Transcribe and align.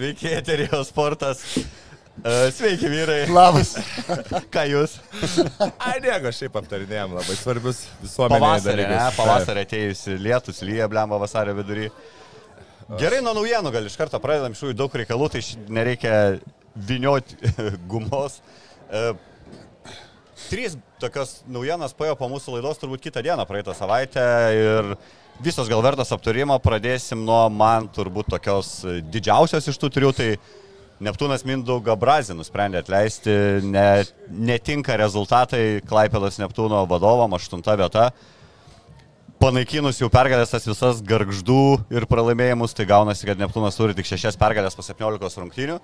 Sveiki, 0.00 0.30
eterijos 0.32 0.88
sportas. 0.88 1.42
E, 2.24 2.50
Sveiki, 2.56 2.88
vyrai. 2.88 3.26
Labas. 3.28 3.74
Ką 4.54 4.62
jūs? 4.64 4.94
Ai, 5.76 5.98
nieko, 6.00 6.30
šiaip 6.32 6.56
aptarinėjom 6.56 7.18
labai 7.18 7.36
svarbius 7.36 7.82
visuomenėje 8.00 8.40
Pavasarį, 8.46 8.86
ne? 8.88 9.02
Pavasarį 9.18 9.64
atėjusi 9.66 10.16
lietus, 10.24 10.62
lyja, 10.64 10.88
blemba 10.88 11.18
vasario 11.20 11.52
vidury. 11.58 11.90
Gerai, 12.96 13.20
nuo 13.20 13.36
naujienų 13.36 13.74
gal 13.76 13.90
iš 13.90 13.98
karto 14.00 14.22
pradedam, 14.24 14.56
iš 14.56 14.64
jų 14.70 14.72
daug 14.80 14.96
reikalų, 15.02 15.28
tai 15.36 15.44
nereikia 15.68 16.16
vinioti 16.88 17.52
gumos. 17.92 18.40
E, 18.88 19.10
Trys 20.48 20.80
tokios 20.96 21.42
naujienos 21.44 21.92
paėjo 21.98 22.16
po 22.16 22.32
mūsų 22.32 22.56
laidos 22.56 22.80
turbūt 22.80 23.04
kitą 23.04 23.20
dieną, 23.28 23.44
praeitą 23.44 23.76
savaitę 23.76 24.24
ir 24.56 24.94
visos 25.42 25.68
gal 25.70 25.82
vertos 25.84 26.12
aptarimo. 26.14 26.58
Pradėsim 26.62 27.22
nuo 27.26 27.42
man 27.52 27.88
turbūt 27.92 28.30
tokios 28.34 28.80
e, 28.84 28.98
didžiausios 29.02 29.68
iš 29.70 29.78
tų 29.80 29.90
trijų, 29.94 30.12
tai 30.16 30.28
Neptūnas 31.00 31.46
Mindaugą 31.48 31.94
Brazį 31.96 32.36
nusprendė 32.36 32.82
atleisti, 32.82 33.32
ne, 33.64 34.04
netinka 34.28 34.98
rezultatai 35.00 35.80
Klaipėdos 35.88 36.36
Neptūno 36.42 36.82
vadovam, 36.90 37.32
aštunta 37.38 37.76
vieta. 37.80 38.10
Panaikinus 39.40 40.02
jau 40.02 40.10
pergalės 40.12 40.52
tas 40.52 40.66
visas 40.68 41.00
garždų 41.00 41.62
ir 41.96 42.04
pralaimėjimus, 42.10 42.76
tai 42.76 42.84
gaunasi, 42.90 43.24
kad 43.30 43.40
Neptūnas 43.40 43.80
turi 43.80 43.96
tik 43.96 44.10
šešias 44.10 44.36
pergalės 44.40 44.76
po 44.76 44.84
17 44.84 45.40
rungtynių. 45.40 45.78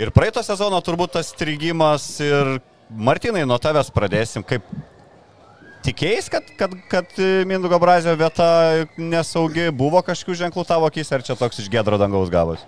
Ir 0.00 0.12
praeito 0.12 0.44
sezono 0.44 0.76
turbūt 0.84 1.16
tas 1.16 1.32
strigimas 1.32 2.04
ir 2.20 2.58
Martinai, 2.92 3.46
nuo 3.48 3.56
tavęs 3.56 3.88
pradėsim. 3.94 4.44
Kaip 4.44 4.68
tikėjais, 5.86 6.28
kad, 6.32 6.48
kad, 6.58 6.74
kad 6.90 7.12
Mindugo 7.48 7.78
Brazio 7.82 8.14
vieta 8.18 8.48
nesaugi, 8.98 9.68
buvo 9.74 10.02
kažkokių 10.06 10.38
ženklų 10.46 10.64
tavo 10.68 10.88
akis, 10.90 11.12
ar 11.14 11.24
čia 11.26 11.36
toks 11.38 11.62
iš 11.62 11.70
gedro 11.72 11.98
dangaus 12.00 12.30
gavos? 12.32 12.64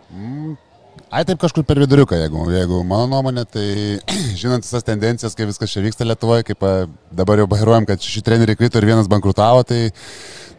Ai 1.14 1.24
taip 1.26 1.40
kažkur 1.42 1.64
per 1.66 1.78
viduriuką, 1.82 2.16
jeigu, 2.18 2.44
jeigu 2.54 2.80
mano 2.86 3.06
nuomonė, 3.10 3.44
tai 3.50 3.66
žinant 4.40 4.66
visas 4.66 4.86
tendencijas, 4.86 5.34
kaip 5.38 5.50
viskas 5.50 5.72
čia 5.74 5.82
vyksta 5.84 6.06
Lietuvoje, 6.06 6.46
kaip 6.50 6.62
a, 6.66 6.74
dabar 7.14 7.42
jau 7.42 7.48
bairuojam, 7.50 7.86
kad 7.88 8.02
šeši 8.02 8.22
treneriai 8.26 8.58
krito 8.58 8.78
ir 8.80 8.86
vienas 8.88 9.10
bankrutavo, 9.10 9.62
tai 9.66 9.88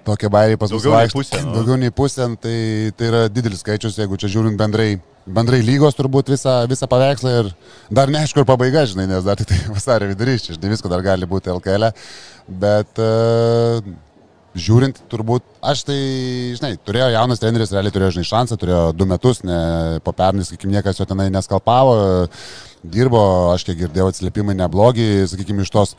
tokie 0.08 0.30
bairiai 0.32 0.60
pas 0.60 0.72
mus 0.72 0.84
Daugiau 0.84 0.96
nei 0.96 1.06
vaikšto- 1.06 1.20
pusė, 1.22 1.42
nu. 1.48 1.56
Daugiau 1.56 1.80
nei 1.82 1.92
pusė, 1.96 2.28
tai, 2.44 2.56
tai 3.00 3.12
yra 3.12 3.26
didelis 3.32 3.64
skaičius, 3.64 4.00
jeigu 4.00 4.20
čia 4.22 4.32
žiūrint 4.36 4.60
bendrai, 4.60 4.98
bendrai 5.26 5.62
lygos 5.66 5.98
turbūt 5.98 6.30
visą, 6.34 6.56
visą 6.70 6.88
paveikslą 6.90 7.36
ir 7.42 7.52
dar 7.94 8.12
neaišku 8.14 8.42
ir 8.42 8.48
pabaiga, 8.48 8.86
žinai, 8.90 9.08
nes 9.10 9.26
dar 9.26 9.40
tik 9.40 9.50
tai 9.52 9.60
vasario 9.76 10.10
vidurys, 10.12 10.48
žinai, 10.52 10.74
visko 10.76 10.92
dar 10.92 11.04
gali 11.06 11.30
būti 11.30 11.54
LKL, 11.54 11.90
bet 12.62 13.02
uh, 13.02 13.82
žiūrint, 14.56 15.02
turbūt, 15.12 15.44
aš 15.66 15.84
tai, 15.90 15.98
žinai, 16.58 16.76
turėjo 16.88 17.10
jaunas 17.16 17.42
treneris, 17.42 17.74
realiai 17.76 17.96
turėjo, 17.96 18.14
žinai, 18.18 18.30
šansą, 18.30 18.60
turėjo 18.62 18.84
du 18.96 19.08
metus, 19.10 19.42
ne, 19.48 19.58
po 20.06 20.14
pernai, 20.16 20.46
sakykime, 20.48 20.78
niekas 20.78 21.02
jo 21.02 21.08
tenai 21.10 21.28
neskalpavo, 21.34 21.98
dirbo, 22.86 23.26
aš 23.56 23.66
kiek 23.68 23.82
girdėjau, 23.84 24.12
atsiliepimai 24.14 24.56
neblogi, 24.62 25.26
sakykime, 25.32 25.66
iš 25.66 25.74
tos 25.74 25.96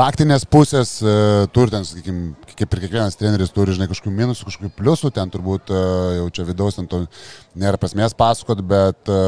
taktinės 0.00 0.46
pusės, 0.48 0.94
e, 1.04 1.12
turi 1.54 1.74
ten, 1.74 1.84
sakykime, 1.86 2.32
kaip 2.56 2.74
ir 2.74 2.82
kiekvienas 2.86 3.18
treneris 3.20 3.52
turi, 3.54 3.74
žinai, 3.76 3.88
kažkokių 3.90 4.12
minusų, 4.16 4.48
kažkokių 4.48 4.72
pliusų, 4.78 5.12
ten 5.16 5.32
turbūt 5.32 5.72
e, 5.72 5.80
jau 6.20 6.28
čia 6.36 6.46
vidaus, 6.48 6.78
ten 6.78 6.88
to 6.90 7.02
nėra 7.60 7.80
prasmės 7.80 8.16
pasakot, 8.16 8.62
bet 8.70 9.10
e, 9.12 9.18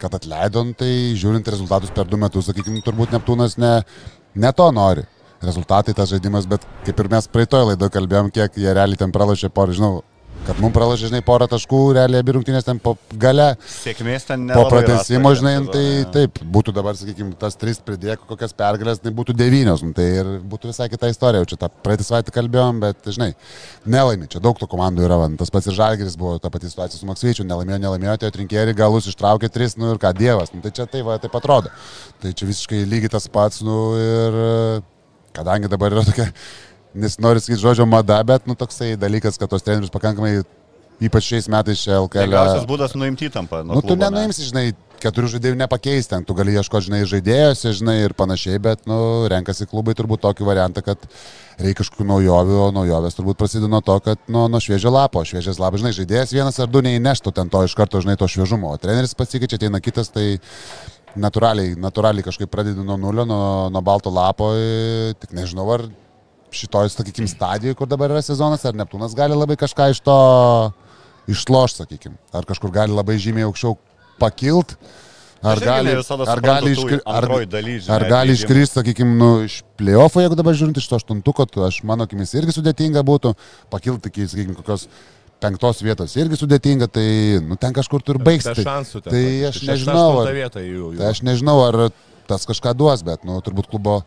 kad 0.00 0.16
atleidom, 0.16 0.72
tai 0.78 0.90
žiūrint 1.18 1.48
rezultatus 1.52 1.92
per 1.94 2.08
du 2.08 2.20
metus, 2.20 2.48
sakykime, 2.48 2.82
turbūt 2.84 3.12
Neptūnas 3.14 3.58
ne, 3.60 3.74
ne 4.34 4.54
to 4.56 4.70
nori. 4.74 5.04
Rezultatai 5.44 5.92
tas 5.96 6.08
žaidimas, 6.08 6.48
bet 6.48 6.64
kaip 6.86 7.00
ir 7.02 7.10
mes 7.12 7.28
praeitoje 7.28 7.68
laidoje 7.72 7.92
kalbėjom, 7.92 8.32
kiek 8.32 8.56
jie 8.56 8.70
realiai 8.72 9.00
ten 9.00 9.12
pralašė 9.12 9.52
porą, 9.52 9.76
žinau, 9.76 9.98
kad 10.44 10.58
mums 10.60 10.74
pralašė, 10.74 11.08
žinai, 11.10 11.20
porą 11.24 11.46
taškų, 11.50 11.80
realiai 11.96 12.22
abi 12.22 12.34
rungtynės 12.36 12.66
ten 12.66 12.80
po 12.82 12.94
gale, 13.20 13.54
Sėkmės 13.70 14.26
ten 14.28 14.44
ne. 14.48 14.56
po 14.56 14.66
pratesimo, 14.70 15.32
žinai, 15.38 15.54
nu, 15.64 15.70
tai 15.72 15.84
taip, 16.14 16.40
būtų 16.56 16.74
dabar, 16.76 16.96
sakykime, 16.98 17.32
tas 17.40 17.56
tris 17.60 17.80
pridėk 17.84 18.24
kokias 18.28 18.54
pergalės, 18.56 19.00
tai 19.02 19.12
būtų 19.16 19.36
devynios, 19.38 19.84
nu, 19.86 19.94
tai 19.96 20.06
ir 20.20 20.30
būtų 20.50 20.70
visai 20.72 20.88
kita 20.92 21.10
istorija, 21.12 21.42
jau 21.42 21.50
čia 21.54 21.60
tą 21.64 21.70
praeitį 21.86 22.08
savaitę 22.08 22.34
kalbėjom, 22.34 22.82
bet, 22.84 23.10
žinai, 23.16 23.30
nelaimė, 23.96 24.28
čia 24.32 24.42
daug 24.44 24.60
tų 24.60 24.68
komandų 24.74 25.06
yra, 25.08 25.18
van, 25.22 25.38
tas 25.40 25.52
pats 25.54 25.70
ir 25.70 25.78
Žalgiris 25.78 26.18
buvo 26.20 26.36
ta 26.42 26.52
pati 26.52 26.70
situacija 26.72 27.00
su 27.00 27.08
Maksvyčiu, 27.08 27.48
nelaimėjo, 27.48 27.80
nelaimėjo, 27.86 28.18
tai 28.20 28.32
atrinkėri 28.32 28.76
galus 28.76 29.08
ištraukė 29.12 29.52
tris, 29.54 29.78
nu 29.80 29.94
ir 29.94 30.02
ką 30.02 30.12
dievas, 30.18 30.52
nu, 30.54 30.64
tai 30.64 30.74
čia 30.76 30.88
tai 30.90 31.04
va, 31.06 31.16
taip 31.22 31.34
atrodo. 31.40 31.72
Tai 32.22 32.32
čia 32.36 32.48
visiškai 32.50 32.84
lygiai 32.88 33.16
tas 33.16 33.28
pats, 33.32 33.64
nu 33.64 33.80
ir 34.00 34.38
kadangi 35.34 35.70
dabar 35.70 35.94
yra 35.94 36.04
tokia, 36.06 36.28
nesinori 36.94 37.42
sakyti 37.42 37.62
žodžio 37.62 37.86
mada, 37.90 38.20
bet, 38.26 38.48
nu, 38.48 38.56
toksai 38.58 38.94
dalykas, 39.00 39.38
kad 39.40 39.50
tos 39.50 39.66
trenerius 39.66 39.92
pakankamai, 39.94 40.38
ypač 41.02 41.28
šiais 41.32 41.50
metais 41.50 41.82
čia 41.82 41.98
LKL. 41.98 42.30
Geriausias 42.30 42.66
būdas 42.70 42.94
nuimti 42.98 43.28
įtampą. 43.28 43.64
Nu, 43.66 43.80
tu 43.80 43.88
klubo, 43.88 44.00
ne? 44.00 44.10
nenuimsi, 44.10 44.46
žinai, 44.48 44.68
keturių 45.02 45.30
žaidėjų 45.34 45.58
nepakeisti, 45.60 46.12
ten 46.14 46.24
tu 46.24 46.36
gali 46.38 46.54
ieškoti, 46.56 46.88
žinai, 46.88 47.02
žaidėjose, 47.08 47.72
žinai, 47.80 47.96
ir 48.06 48.14
panašiai, 48.16 48.60
bet, 48.62 48.84
nu, 48.88 48.98
renkasi 49.30 49.66
klubai 49.68 49.96
turbūt 49.98 50.22
tokį 50.24 50.46
variantą, 50.48 50.84
kad 50.86 51.02
reikia 51.58 51.82
kažkokių 51.82 52.06
naujovių, 52.08 52.56
o 52.62 52.70
naujovės 52.78 53.18
turbūt 53.18 53.38
prasideda 53.40 53.70
nuo 53.70 53.82
to, 53.84 53.98
kad 54.06 54.22
nuo, 54.32 54.46
nuo 54.50 54.62
šviežio 54.64 54.92
lapo, 54.94 55.22
šviežias 55.26 55.60
lapas, 55.60 55.82
žinai, 55.82 55.92
žaidėjas 55.98 56.32
vienas 56.34 56.60
ar 56.62 56.70
du 56.72 56.82
neįneštų 56.86 57.34
ten 57.36 57.52
to 57.52 57.64
iš 57.66 57.76
karto, 57.78 58.00
žinai, 58.04 58.16
to 58.20 58.30
šviežumo, 58.30 58.72
o 58.72 58.80
treneris 58.80 59.16
pasikeičia, 59.18 59.60
ateina 59.60 59.82
kitas, 59.84 60.10
tai 60.14 60.38
natūraliai, 61.20 61.76
natūraliai 61.78 62.26
kažkaip 62.26 62.50
pradedi 62.50 62.82
nuo 62.82 62.96
nulio, 63.00 63.26
nuo, 63.28 63.44
nuo 63.74 63.84
balto 63.84 64.10
lapo, 64.14 64.50
tik 65.20 65.36
nežinau, 65.36 65.68
ar 65.76 65.86
šitoj, 66.56 66.90
sakykime, 66.94 67.30
stadijoje, 67.30 67.76
kur 67.78 67.90
dabar 67.90 68.12
yra 68.14 68.22
sezonas, 68.24 68.64
ar 68.66 68.76
Neptūnas 68.78 69.16
gali 69.16 69.36
labai 69.36 69.56
kažką 69.60 69.90
iš 69.92 70.02
to 70.04 70.18
išloš, 71.30 71.80
sakykime, 71.80 72.18
ar 72.34 72.46
kažkur 72.48 72.72
gali 72.74 72.94
labai 72.94 73.16
žymiai 73.20 73.48
aukščiau 73.48 73.76
pakilt, 74.20 74.76
ar 75.44 75.58
Aš 75.58 75.64
gali, 75.64 75.94
ar 76.24 76.40
gali, 76.44 76.72
iškri, 76.72 77.00
ar, 77.04 77.26
daly, 77.50 77.74
žinai, 77.80 77.96
ar 77.96 78.06
gali 78.08 78.36
iškristi, 78.36 78.78
sakykime, 78.78 79.16
nu, 79.20 79.30
iš 79.48 79.58
playoffo, 79.78 80.22
jeigu 80.24 80.38
dabar 80.38 80.56
žiūrint 80.56 80.80
iš 80.80 80.88
to 80.88 81.00
aštuntuko, 81.00 81.44
tai 81.50 81.66
aš 81.68 81.82
mano 81.84 82.06
akimis 82.08 82.32
irgi 82.38 82.56
sudėtinga 82.56 83.04
būtų, 83.04 83.34
pakilti 83.72 84.12
iki, 84.12 84.28
sakykime, 84.30 84.56
kokios 84.60 84.88
penktos 85.44 85.82
vietos 85.84 86.14
irgi 86.16 86.38
sudėtinga, 86.40 86.88
tai, 86.92 87.06
nu, 87.44 87.58
ten 87.60 87.76
kažkur 87.76 88.04
tur 88.04 88.20
baigsi. 88.22 88.54
Be 88.54 88.64
Tai, 88.64 89.10
ten. 89.10 89.10
tai 89.10 89.24
aš 89.50 89.60
nežinau, 89.68 90.22
ar-. 90.22 90.32
Tai 90.96 91.10
aš 91.10 91.20
nežinau, 91.26 91.58
ar 91.66 91.80
tas 92.30 92.46
kažką 92.48 92.72
duos, 92.78 93.04
bet, 93.04 93.26
nu, 93.28 93.36
turbūt 93.44 93.68
klubo, 93.72 94.00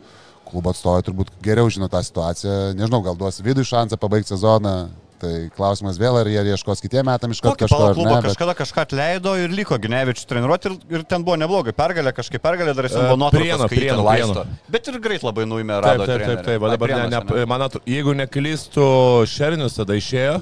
klubo 0.47 0.73
atstovai 0.73 1.03
turbūt 1.07 1.33
geriau 1.43 1.69
žino 1.73 1.89
tą 1.91 2.01
situaciją. 2.05 2.77
Nežinau, 2.77 3.03
gal 3.05 3.19
duos 3.19 3.41
vidų 3.43 3.65
šansą 3.67 3.99
pabaigti 4.01 4.35
sezoną. 4.35 4.77
Tai 5.17 5.31
klausimas 5.49 5.95
vėl, 5.97 6.13
ar 6.19 6.27
jie 6.29 6.43
ieškos 6.53 6.77
kitiem 6.83 7.07
metam 7.09 7.31
iš 7.33 7.39
karto 7.41 7.65
kažko 7.65 7.87
klubą 7.97 8.11
ne. 8.11 8.17
Bet... 8.21 8.27
kažkada 8.27 8.53
kažką 8.59 8.83
atleido 8.85 9.31
ir 9.41 9.49
liko 9.49 9.79
Ginevičius 9.81 10.27
treniruoti 10.29 10.69
ir, 10.69 10.75
ir 10.93 11.05
ten 11.09 11.25
buvo 11.25 11.39
neblogai. 11.41 11.73
Pergalė 11.73 12.13
kažkaip 12.13 12.43
pergalė, 12.43 12.75
dar 12.77 12.85
jis 12.85 12.93
E, 12.93 13.01
buvo 13.01 13.31
jį 13.33 13.47
ten 13.49 13.71
Prienų, 13.71 14.05
laisto. 14.05 14.43
Bet 14.69 14.91
ir 14.91 14.99
greit 15.01 15.25
labai 15.25 15.47
nuėmė 15.49 15.79
Taip, 15.79 15.87
rado. 15.87 16.05
taip, 16.05 16.21
taip, 16.21 16.43
taip. 16.45 16.61
va 16.61 16.69
Ai, 16.69 16.77
Dabar, 16.77 16.93
ne, 16.93 17.09
ne, 17.17 17.47
man 17.49 17.65
atrodo, 17.65 17.81
jeigu 17.89 18.13
neklystų, 18.21 18.87
Šernius 19.33 19.79
tada 19.81 19.97
išėjo 19.97 20.37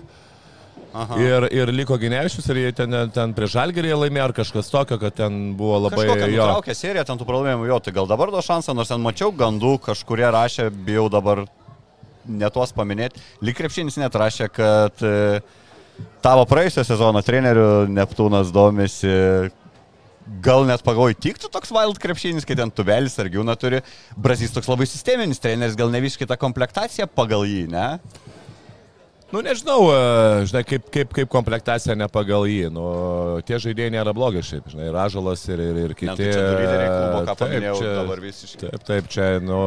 Aha. 0.95 1.17
ir, 1.19 1.45
ir 1.51 1.71
liko 1.75 1.97
Ginevičius 1.99 2.45
ir 2.53 2.61
jie 2.61 2.71
ten, 2.77 2.95
ten 3.11 3.33
prie 3.35 3.49
Žalgerį 3.51 3.91
laimėjo 3.99 4.29
ar 4.29 4.33
kažkas 4.37 4.71
tokio, 4.71 4.95
kad 5.01 5.17
ten 5.17 5.51
buvo 5.59 5.81
labai 5.83 6.05
nutraukė 6.07 6.75
serija, 6.77 7.03
ten 7.07 7.19
tų 7.19 7.27
pralaimėjimų 7.27 7.67
jo, 7.67 7.79
tai 7.83 7.93
gal 7.97 8.07
dabar 8.07 8.31
duos 8.31 8.47
šansą, 8.47 8.75
nors 8.77 8.93
ten 8.93 9.03
mačiau 9.03 9.33
gandų, 9.35 9.73
kažkurie 9.89 10.29
rašė, 10.31 10.69
bijau 10.87 11.09
dabar 11.11 11.43
netuos 12.25 12.71
paminėti. 12.75 13.19
Lyg 13.43 13.57
krepšinis 13.59 13.99
net 13.99 14.15
rašė, 14.15 14.47
kad 14.55 15.03
e, 15.03 15.41
tavo 16.23 16.45
praėjusio 16.49 16.85
sezono 16.87 17.21
trenerių 17.25 17.69
Neptūnas 17.91 18.53
domisi. 18.55 19.11
Gal 20.41 20.63
net 20.65 20.81
pagalvoju, 20.81 21.19
tiktų 21.21 21.51
toks 21.53 21.69
wild 21.75 21.99
krepšinis, 22.01 22.47
kai 22.49 22.55
ten 22.57 22.71
tubelis 22.73 23.19
ar 23.21 23.27
gyūna 23.29 23.53
turi. 23.61 23.83
Brazys 24.17 24.55
toks 24.55 24.71
labai 24.71 24.87
sisteminis 24.89 25.43
treneris, 25.43 25.75
gal 25.77 25.91
ne 25.93 26.01
visiškai 26.01 26.25
ta 26.31 26.39
komplektacija 26.41 27.05
pagal 27.05 27.45
jį, 27.45 27.67
ne? 27.69 27.91
Nu, 29.33 29.41
nežinau, 29.41 29.89
e, 29.89 30.01
žinai, 30.49 30.61
kaip, 30.69 30.89
kaip, 30.93 31.13
kaip 31.17 31.29
komplektacija 31.33 31.95
ne 31.97 32.07
pagal 32.11 32.45
jį. 32.49 32.69
Nu, 32.73 32.85
tie 33.47 33.57
žaidėjai 33.61 33.93
nėra 33.97 34.13
blogi 34.15 34.43
šiaip, 34.45 34.67
žinai, 34.71 34.91
Ražalas 34.93 35.47
ir, 35.49 35.63
ir, 35.65 35.79
ir 35.87 35.95
kiti. 35.97 36.13
Ne, 36.13 36.33
tai 36.35 36.49
lyderiai 36.59 36.89
klubo, 36.91 37.21
Taip, 37.25 37.39
paminėjau, 37.41 37.77
čia-. 37.81 38.59
Taip, 38.65 38.83
taip, 38.89 39.07
čia, 39.11 39.29
nu, 39.43 39.61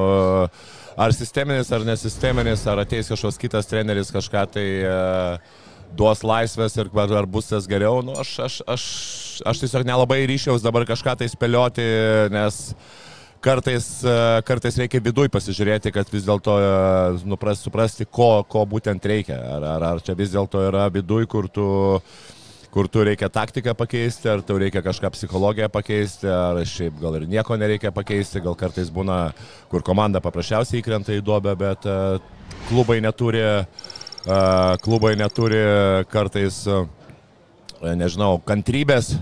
ar 0.99 1.17
sisteminis, 1.17 1.73
ar 1.75 1.87
nesisteminis, 1.89 2.63
ar 2.71 2.85
ateis 2.85 3.11
kažkoks 3.11 3.41
kitas 3.43 3.71
treneris 3.71 4.15
kažką 4.15 4.45
tai 4.55 4.69
uh, 4.87 5.59
duos 5.97 6.23
laisvės 6.27 6.77
ir 6.79 6.91
ar, 6.95 7.27
bus 7.27 7.51
tas 7.51 7.67
geriau. 7.71 8.03
Nu, 8.05 8.15
aš, 8.21 8.35
aš, 8.47 8.61
aš, 8.67 8.87
aš 9.49 9.65
tiesiog 9.65 9.87
nelabai 9.89 10.23
ryšiaus 10.29 10.65
dabar 10.65 10.87
kažką 10.89 11.17
tai 11.19 11.29
spėlioti, 11.31 11.87
nes 12.35 12.61
kartais, 13.41 13.87
e, 14.05 14.15
kartais 14.47 14.79
reikia 14.81 15.01
viduj 15.03 15.29
pasižiūrėti, 15.35 15.93
kad 15.95 16.11
vis 16.13 16.27
dėlto 16.27 16.57
e, 16.61 16.73
nupras, 17.29 17.63
suprasti, 17.65 18.07
ko, 18.07 18.43
ko 18.49 18.65
būtent 18.69 19.05
reikia. 19.07 19.39
Ar, 19.57 19.69
ar, 19.77 19.87
ar 19.93 20.03
čia 20.05 20.17
vis 20.19 20.33
dėlto 20.35 20.63
yra 20.69 20.89
viduj, 20.93 21.29
kur 21.31 21.49
tu 21.53 21.69
kur 22.69 22.85
tu 22.93 23.01
reikia 23.03 23.31
taktiką 23.33 23.73
pakeisti, 23.75 24.29
ar 24.29 24.43
tau 24.45 24.59
reikia 24.61 24.83
kažką 24.85 25.09
psichologiją 25.15 25.71
pakeisti, 25.73 26.29
ar 26.29 26.61
šiaip 26.69 26.99
gal 27.01 27.17
ir 27.17 27.25
nieko 27.27 27.57
nereikia 27.57 27.91
pakeisti, 27.97 28.43
gal 28.45 28.55
kartais 28.61 28.91
būna, 28.93 29.31
kur 29.73 29.83
komanda 29.83 30.21
paprasčiausiai 30.23 30.83
įkrenta 30.83 31.17
į 31.17 31.23
duobę, 31.25 31.57
bet 31.59 31.89
uh, 31.89 32.21
klubai 32.69 32.99
neturi, 33.01 33.41
klubai 34.85 35.15
neturi 35.17 35.65
kartais, 36.13 36.61
nežinau, 37.81 38.37
kantrybės 38.45 39.15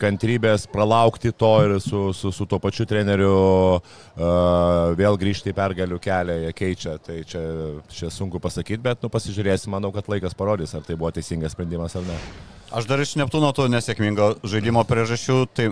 kantrybės 0.00 0.66
pralaukti 0.70 1.32
to 1.36 1.50
ir 1.66 1.74
su, 1.84 2.02
su, 2.16 2.32
su 2.34 2.46
tuo 2.48 2.60
pačiu 2.62 2.86
treneriu 2.88 3.32
uh, 3.78 4.94
vėl 4.98 5.18
grįžti 5.20 5.52
į 5.52 5.56
pergalių 5.58 5.98
kelią, 6.02 6.38
jie 6.44 6.52
keičia. 6.56 6.94
Tai 7.02 7.18
čia, 7.28 7.42
čia 7.92 8.12
sunku 8.14 8.40
pasakyti, 8.42 8.80
bet 8.84 9.02
nu, 9.04 9.10
pasižiūrėsim, 9.12 9.74
manau, 9.74 9.92
kad 9.94 10.10
laikas 10.10 10.36
parodys, 10.38 10.76
ar 10.78 10.86
tai 10.86 10.98
buvo 10.98 11.12
teisingas 11.14 11.56
sprendimas 11.56 11.98
ar 11.98 12.06
ne. 12.08 12.16
Aš 12.78 12.88
dar 12.88 13.00
iš 13.00 13.16
Neptūno 13.20 13.50
to 13.56 13.66
nesėkmingo 13.72 14.36
žaidimo 14.46 14.84
priežasčių, 14.88 15.42
tai 15.56 15.70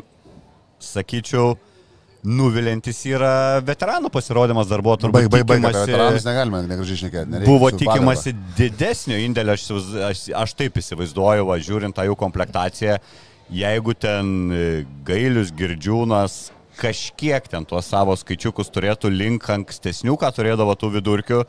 sakyčiau, 0.83 1.57
nuvilintis 2.27 2.99
yra 3.09 3.61
veteranų 3.65 4.11
pasirodymas 4.13 4.69
darbo 4.71 4.97
turbūt. 4.99 5.29
Baig, 5.29 5.31
baig, 5.31 5.47
baig, 5.47 5.67
apie 5.69 5.93
veteranus 5.93 6.27
negalime 6.27 6.63
negražiai 6.67 7.01
šnekėti. 7.03 7.43
Buvo 7.47 7.71
tikimasi 7.75 8.35
didesnio 8.59 9.19
indėlio, 9.23 9.55
aš, 9.55 9.67
aš, 10.11 10.25
aš 10.45 10.55
taip 10.59 10.81
įsivaizduoju, 10.83 11.47
va, 11.49 11.59
žiūrint 11.63 11.97
tą 11.97 12.07
jų 12.09 12.17
komplektaciją, 12.19 12.99
jeigu 13.53 13.95
ten 13.95 14.51
e, 14.51 14.67
Gailius 15.07 15.53
Girdžiūnas 15.55 16.37
kažkiek 16.77 17.47
ten 17.49 17.65
tuos 17.65 17.89
savo 17.89 18.17
skaičiukus 18.19 18.71
turėtų 18.73 19.11
link 19.13 19.47
ankstesnių, 19.51 20.17
ką 20.21 20.31
turėdavo 20.37 20.75
tų 20.77 20.93
vidurkių, 20.99 21.41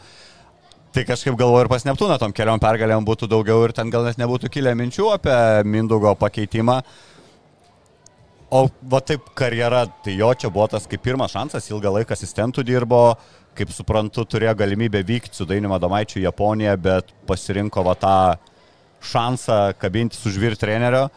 tai 0.96 1.04
kažkaip 1.08 1.36
galvoju 1.40 1.66
ir 1.66 1.72
pas 1.72 1.86
Neptūną 1.88 2.18
tom 2.22 2.34
keliom 2.36 2.62
pergalėm 2.64 3.06
būtų 3.08 3.30
daugiau 3.32 3.66
ir 3.66 3.76
ten 3.76 3.92
gal 3.94 4.08
net 4.08 4.20
nebūtų 4.22 4.52
kilę 4.54 4.74
minčių 4.78 5.12
apie 5.18 5.38
Mindugo 5.68 6.16
pakeitimą. 6.18 6.80
O 8.48 8.62
va 8.88 9.02
taip 9.04 9.26
karjera, 9.36 9.84
tai 10.06 10.14
jo 10.16 10.30
čia 10.32 10.48
buvo 10.48 10.70
tas 10.72 10.88
kaip 10.88 11.02
pirmas 11.04 11.34
šansas, 11.36 11.66
ilgą 11.68 11.92
laiką 11.98 12.16
asistentų 12.16 12.64
dirbo, 12.64 13.02
kaip 13.58 13.74
suprantu, 13.76 14.24
turėjo 14.24 14.54
galimybę 14.62 15.02
vykti 15.04 15.36
su 15.36 15.48
Dainiu 15.50 15.74
Madomaičiu 15.74 16.22
į 16.22 16.30
Japoniją, 16.30 16.78
bet 16.80 17.12
pasirinko 17.28 17.84
va 17.84 17.98
tą 18.00 18.20
šansą 19.04 19.76
kabintis 19.82 20.24
už 20.30 20.40
vyr 20.40 20.56
trenerio. 20.56 21.10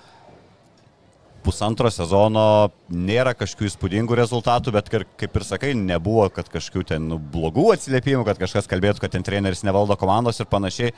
Pusantro 1.41 1.89
sezono 1.93 2.71
nėra 2.93 3.33
kažkokių 3.39 3.71
įspūdingų 3.71 4.19
rezultatų, 4.19 4.75
bet 4.77 4.91
kaip 4.93 5.39
ir 5.41 5.47
sakai, 5.47 5.73
nebuvo, 5.79 6.27
kad 6.35 6.51
kažkokių 6.53 6.85
ten 6.93 7.09
nu, 7.09 7.17
blogų 7.33 7.71
atsiliepimų, 7.75 8.27
kad 8.29 8.41
kažkas 8.43 8.69
kalbėtų, 8.71 9.01
kad 9.05 9.15
ten 9.17 9.25
treneris 9.27 9.65
nevaldo 9.65 9.97
komandos 10.01 10.43
ir 10.43 10.51
panašiai. 10.51 10.93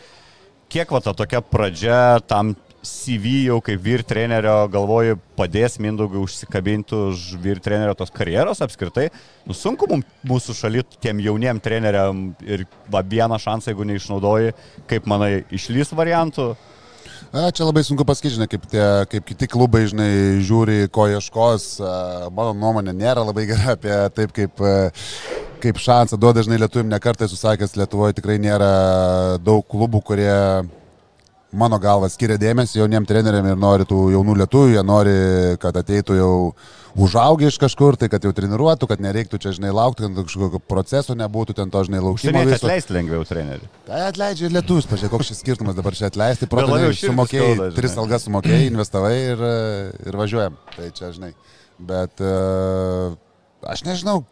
Kiek 0.72 0.90
va 0.90 1.02
ta 1.04 1.12
tokia 1.14 1.42
pradžia 1.44 2.18
tam 2.26 2.54
CV 2.82 3.44
jau 3.46 3.60
kaip 3.62 3.78
vyr 3.84 4.02
trenerio, 4.02 4.64
galvoju, 4.72 5.18
padės 5.38 5.78
Mindaugui 5.82 6.18
užsikabinti 6.18 6.96
už 7.12 7.26
vyr 7.42 7.60
trenerio 7.62 7.94
tos 7.98 8.10
karjeros 8.10 8.62
apskritai. 8.64 9.10
Nu, 9.46 9.54
sunku 9.54 9.86
mum, 9.90 10.02
mūsų 10.26 10.56
šaly 10.58 10.82
tiem 10.98 11.22
jauniem 11.22 11.60
treneriam 11.62 12.32
ir 12.42 12.66
va 12.90 13.04
vieną 13.06 13.38
šansą, 13.42 13.70
jeigu 13.70 13.86
neišnaudoji, 13.86 14.56
kaip 14.90 15.06
manai, 15.10 15.44
išlys 15.54 15.94
variantų. 15.94 16.52
A, 17.32 17.48
čia 17.48 17.64
labai 17.64 17.80
sunku 17.80 18.04
pasakyti, 18.04 18.34
žinai, 18.34 18.46
kaip, 18.52 18.66
tie, 18.68 18.82
kaip 19.08 19.24
kiti 19.24 19.46
klubai, 19.48 19.86
žinai, 19.88 20.42
žiūri, 20.44 20.82
ko 20.92 21.06
ieškos. 21.08 21.64
A, 21.80 21.92
Mano 22.28 22.52
nuomonė 22.52 22.92
nėra 22.92 23.24
labai 23.24 23.46
gera 23.48 23.72
apie 23.72 23.94
taip, 24.12 24.34
kaip, 24.36 24.60
a, 24.60 24.90
kaip 25.62 25.80
šansą 25.80 26.18
duoda, 26.20 26.42
dažnai 26.42 26.60
lietuvim 26.60 26.92
nekartai 26.92 27.30
susakęs, 27.32 27.72
Lietuvoje 27.80 28.18
tikrai 28.18 28.36
nėra 28.36 28.68
daug 29.40 29.64
klubų, 29.64 30.02
kurie 30.04 30.34
mano 31.52 31.78
galva 31.80 32.08
skiria 32.12 32.38
dėmesį 32.40 32.80
jauniem 32.80 33.06
treneriam 33.08 33.46
ir 33.50 33.58
nori 33.60 33.86
tų 33.88 34.06
jaunų 34.14 34.36
lietuvių, 34.42 34.76
jie 34.76 34.84
nori, 34.86 35.16
kad 35.62 35.76
ateitų 35.76 36.16
jau 36.16 36.32
užaugę 36.92 37.48
iš 37.48 37.58
kažkur, 37.60 37.96
tai 38.00 38.08
kad 38.12 38.24
jau 38.24 38.32
treniruotų, 38.36 38.88
kad 38.90 39.02
nereiktų 39.04 39.40
čia, 39.42 39.54
žinai, 39.56 39.72
laukti, 39.74 40.04
kad 40.04 40.28
kažkokio 40.28 40.60
proceso 40.68 41.16
nebūtų, 41.18 41.56
ten 41.60 41.72
to, 41.72 41.84
žinai. 41.88 42.02
Užsienį 42.12 42.44
viso. 42.48 42.58
atleisti 42.60 42.96
lengviau 42.96 43.24
trenerių. 43.28 43.70
Tai 43.88 44.02
atleidžia 44.08 44.48
ir 44.48 44.56
lietuvius, 44.58 44.88
pažiūrėk, 44.90 45.14
koks 45.14 45.32
šis 45.32 45.40
skirtumas 45.44 45.78
dabar 45.78 45.96
čia 45.96 46.10
atleisti. 46.12 46.48
širdį 46.98 47.14
sumokėjai, 47.14 47.54
skauda, 47.56 47.70
tris 47.78 47.96
algas 48.02 48.28
sumokėjai, 48.28 48.68
investavai 48.72 49.14
ir, 49.22 49.46
ir 50.08 50.20
važiuojam. 50.20 50.60
Tai 50.76 50.92
čia, 50.98 51.12
žinai. 51.16 51.32
Bet 51.92 52.20
uh, 52.24 53.16
aš 53.72 53.86
nežinau. 53.88 54.22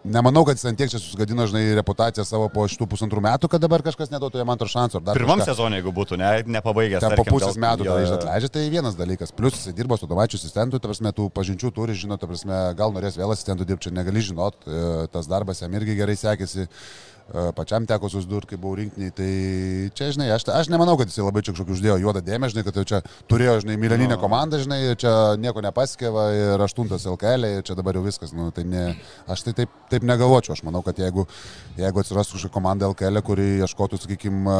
Nemanau, 0.00 0.46
kad 0.48 0.56
jis 0.56 0.64
ant 0.64 0.78
tiek 0.80 0.88
čia 0.88 0.96
susigadino, 0.96 1.44
žinai, 1.44 1.74
reputaciją 1.76 2.24
savo 2.24 2.46
po 2.48 2.62
šitų 2.72 2.86
pusantrų 2.88 3.20
metų, 3.26 3.50
kad 3.52 3.60
dabar 3.60 3.82
kažkas 3.84 4.08
neduotų 4.08 4.40
jam 4.40 4.52
antro 4.54 4.68
šanso. 4.70 5.02
Pirmam 5.04 5.42
kažką. 5.42 5.52
sezonui, 5.52 5.76
jeigu 5.76 5.92
būtų, 5.92 6.16
ne, 6.16 6.30
nepabaigęs. 6.56 7.04
Ten 7.04 7.16
po 7.20 7.26
pusės 7.28 7.58
gal- 7.58 7.66
metų 7.66 7.84
jo, 7.84 7.98
iš 8.06 8.14
atleidžia, 8.16 8.48
tai 8.54 8.62
vienas 8.72 8.96
dalykas. 8.96 9.34
Plus 9.36 9.58
jis 9.60 9.76
dirbo 9.76 9.98
su 10.00 10.08
Tomaičiu 10.08 10.40
asistentu, 10.40 10.80
ta 10.80 10.88
prasme, 10.88 11.12
tų 11.12 11.28
pažinčių 11.36 11.72
turi, 11.76 11.92
žino, 11.92 12.16
ta 12.16 12.24
prasme, 12.30 12.62
gal 12.80 12.96
norės 12.96 13.20
vėl 13.20 13.34
asistentų 13.36 13.68
dirbti, 13.68 13.92
negali 13.92 14.24
žinot, 14.24 14.56
e, 14.64 15.06
tas 15.12 15.28
darbas 15.28 15.60
jam 15.60 15.76
irgi 15.76 15.98
gerai 16.00 16.16
sekėsi, 16.16 16.64
pačiam 17.56 17.86
teko 17.86 18.08
susidurti, 18.10 18.52
kai 18.52 18.58
buvau 18.60 18.78
rinkiniai, 18.80 19.12
tai 19.14 19.30
čia, 19.96 20.10
žinai, 20.14 20.28
aš, 20.34 20.48
aš 20.50 20.70
nemanau, 20.72 20.96
kad 20.98 21.10
jis 21.10 21.20
labai 21.22 21.42
čia 21.46 21.54
kažkokį 21.54 21.74
uždėjo 21.76 21.96
juodą 22.02 22.22
dėmesį, 22.26 22.56
žinai, 22.56 22.64
kad 22.66 22.80
čia 22.90 23.00
turėjo, 23.30 23.56
žinai, 23.64 23.78
milijoninę 23.80 24.18
komandą, 24.20 24.58
žinai, 24.62 24.80
čia 25.00 25.14
nieko 25.40 25.62
nepaskėva 25.64 26.26
ir 26.34 26.64
aštuntas 26.66 27.06
LKL, 27.10 27.50
ir 27.60 27.66
čia 27.66 27.78
dabar 27.78 27.98
jau 27.98 28.04
viskas, 28.04 28.34
nu, 28.36 28.50
tai 28.54 28.66
ne, 28.66 28.84
aš 29.30 29.46
tai 29.46 29.54
taip, 29.62 29.74
taip 29.92 30.06
negalvočiau, 30.10 30.56
aš 30.56 30.64
manau, 30.66 30.82
kad 30.86 30.98
jeigu, 30.98 31.26
jeigu 31.78 32.02
atsirastų 32.02 32.38
kažkokia 32.38 32.56
komanda 32.56 32.90
LKL, 32.90 33.22
kuri 33.26 33.50
ieškotų, 33.62 34.00
sakykime, 34.04 34.58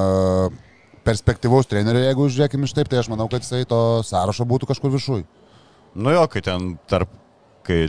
perspektyvaus 1.07 1.69
trenerio, 1.71 2.03
jeigu 2.05 2.29
žiūrėkime 2.31 2.69
iš 2.69 2.77
taip, 2.77 2.91
tai 2.91 3.00
aš 3.00 3.11
manau, 3.12 3.27
kad 3.33 3.45
jisai 3.45 3.65
to 3.69 3.81
sąrašo 4.07 4.47
būtų 4.49 4.69
kažkur 4.71 4.93
viršui. 4.95 5.23
Nu 5.99 6.12
jo, 6.15 6.23
kai 6.31 6.43
ten 6.47 6.75
tarp, 6.91 7.11
kai 7.67 7.89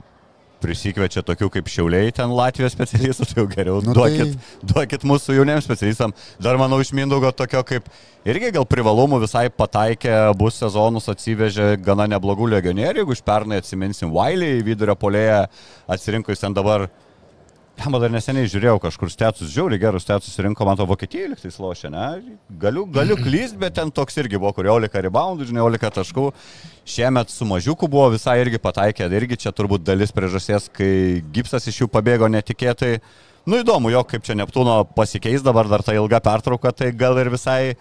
prisikviečia 0.61 1.23
tokių 1.25 1.49
kaip 1.57 1.69
šiauliai 1.71 2.13
ten 2.15 2.31
Latvijos 2.35 2.75
specialistų, 2.75 3.27
tai 3.29 3.41
jau 3.41 3.47
geriau 3.51 3.81
Nu 3.85 3.95
duokit, 3.97 4.35
tai... 4.37 4.69
duokit 4.73 5.05
mūsų 5.07 5.35
jauniems 5.39 5.67
specialistam. 5.67 6.15
Dar 6.41 6.59
manau 6.61 6.79
iš 6.83 6.93
Mindaugo 6.97 7.31
tokio 7.35 7.63
kaip 7.67 7.89
irgi 8.27 8.53
gal 8.55 8.67
privalumų 8.69 9.21
visai 9.25 9.47
pataikė, 9.53 10.15
bus 10.39 10.59
sezonus 10.61 11.09
atsivežė 11.11 11.73
gana 11.83 12.07
neblogų 12.11 12.49
legionierių, 12.55 13.03
jeigu 13.03 13.17
iš 13.17 13.23
pernai 13.25 13.61
atsiminsim 13.61 14.13
Wiley, 14.15 14.61
vidurio 14.65 14.97
polėje 14.99 15.45
atsirinko 15.91 16.33
jis 16.33 16.45
ten 16.45 16.57
dabar. 16.57 16.89
Jam 17.81 17.95
dar 17.97 18.11
neseniai 18.13 18.45
žiūrėjau 18.45 18.77
kažkur 18.83 19.09
stetus, 19.09 19.49
žiauri 19.49 19.79
gerus 19.81 20.03
stetus 20.05 20.35
rinko, 20.43 20.65
man 20.67 20.77
to 20.77 20.85
Vokietijai 20.85 21.31
liktai 21.31 21.49
slošia, 21.49 21.89
ne? 21.89 22.35
Galiu, 22.61 22.83
galiu 22.85 23.15
klyst, 23.17 23.55
bet 23.57 23.73
ten 23.79 23.89
toks 23.89 24.19
irgi 24.21 24.37
buvo, 24.37 24.51
kur 24.53 24.67
11 24.69 25.01
reboundų, 25.07 25.47
žinai, 25.49 25.63
11 25.65 25.95
taškų. 25.95 26.27
Šiemet 26.93 27.33
su 27.33 27.47
mažiuku 27.49 27.89
buvo 27.89 28.11
visai 28.13 28.35
irgi 28.43 28.59
pataikę, 28.61 29.07
irgi 29.17 29.39
čia 29.45 29.53
turbūt 29.57 29.81
dalis 29.87 30.13
priežasties, 30.13 30.67
kai 30.77 30.91
gipsas 31.33 31.65
iš 31.71 31.79
jų 31.81 31.87
pabėgo 31.95 32.29
netikėtai. 32.29 32.99
Nu 33.49 33.63
įdomu, 33.63 33.89
jo, 33.89 34.03
kaip 34.05 34.27
čia 34.27 34.35
Neptūno 34.37 34.83
pasikeis 34.93 35.41
dabar 35.41 35.65
dar 35.71 35.81
ta 35.81 35.95
ilga 35.97 36.19
pertrauka, 36.21 36.75
tai 36.77 36.91
gal 36.93 37.17
ir 37.17 37.31
visai 37.33 37.73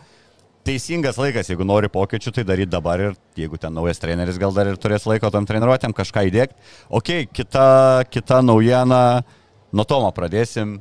teisingas 0.64 1.18
laikas, 1.20 1.50
jeigu 1.52 1.66
nori 1.68 1.90
pokyčių, 1.92 2.32
tai 2.38 2.46
daryti 2.48 2.72
dabar 2.72 3.04
ir 3.04 3.18
jeigu 3.36 3.60
ten 3.60 3.76
naujas 3.76 4.00
treneris 4.00 4.40
gal 4.40 4.56
dar 4.56 4.70
ir 4.70 4.80
turės 4.80 5.04
laiko 5.08 5.28
tam 5.32 5.44
treniruotėm 5.48 5.92
kažką 5.96 6.24
įdėkti. 6.30 6.56
Ok, 6.88 7.12
kita, 7.36 7.66
kita 8.08 8.40
naujiena, 8.44 9.02
nuo 9.72 9.86
Tomo 9.88 10.10
pradėsim. 10.14 10.78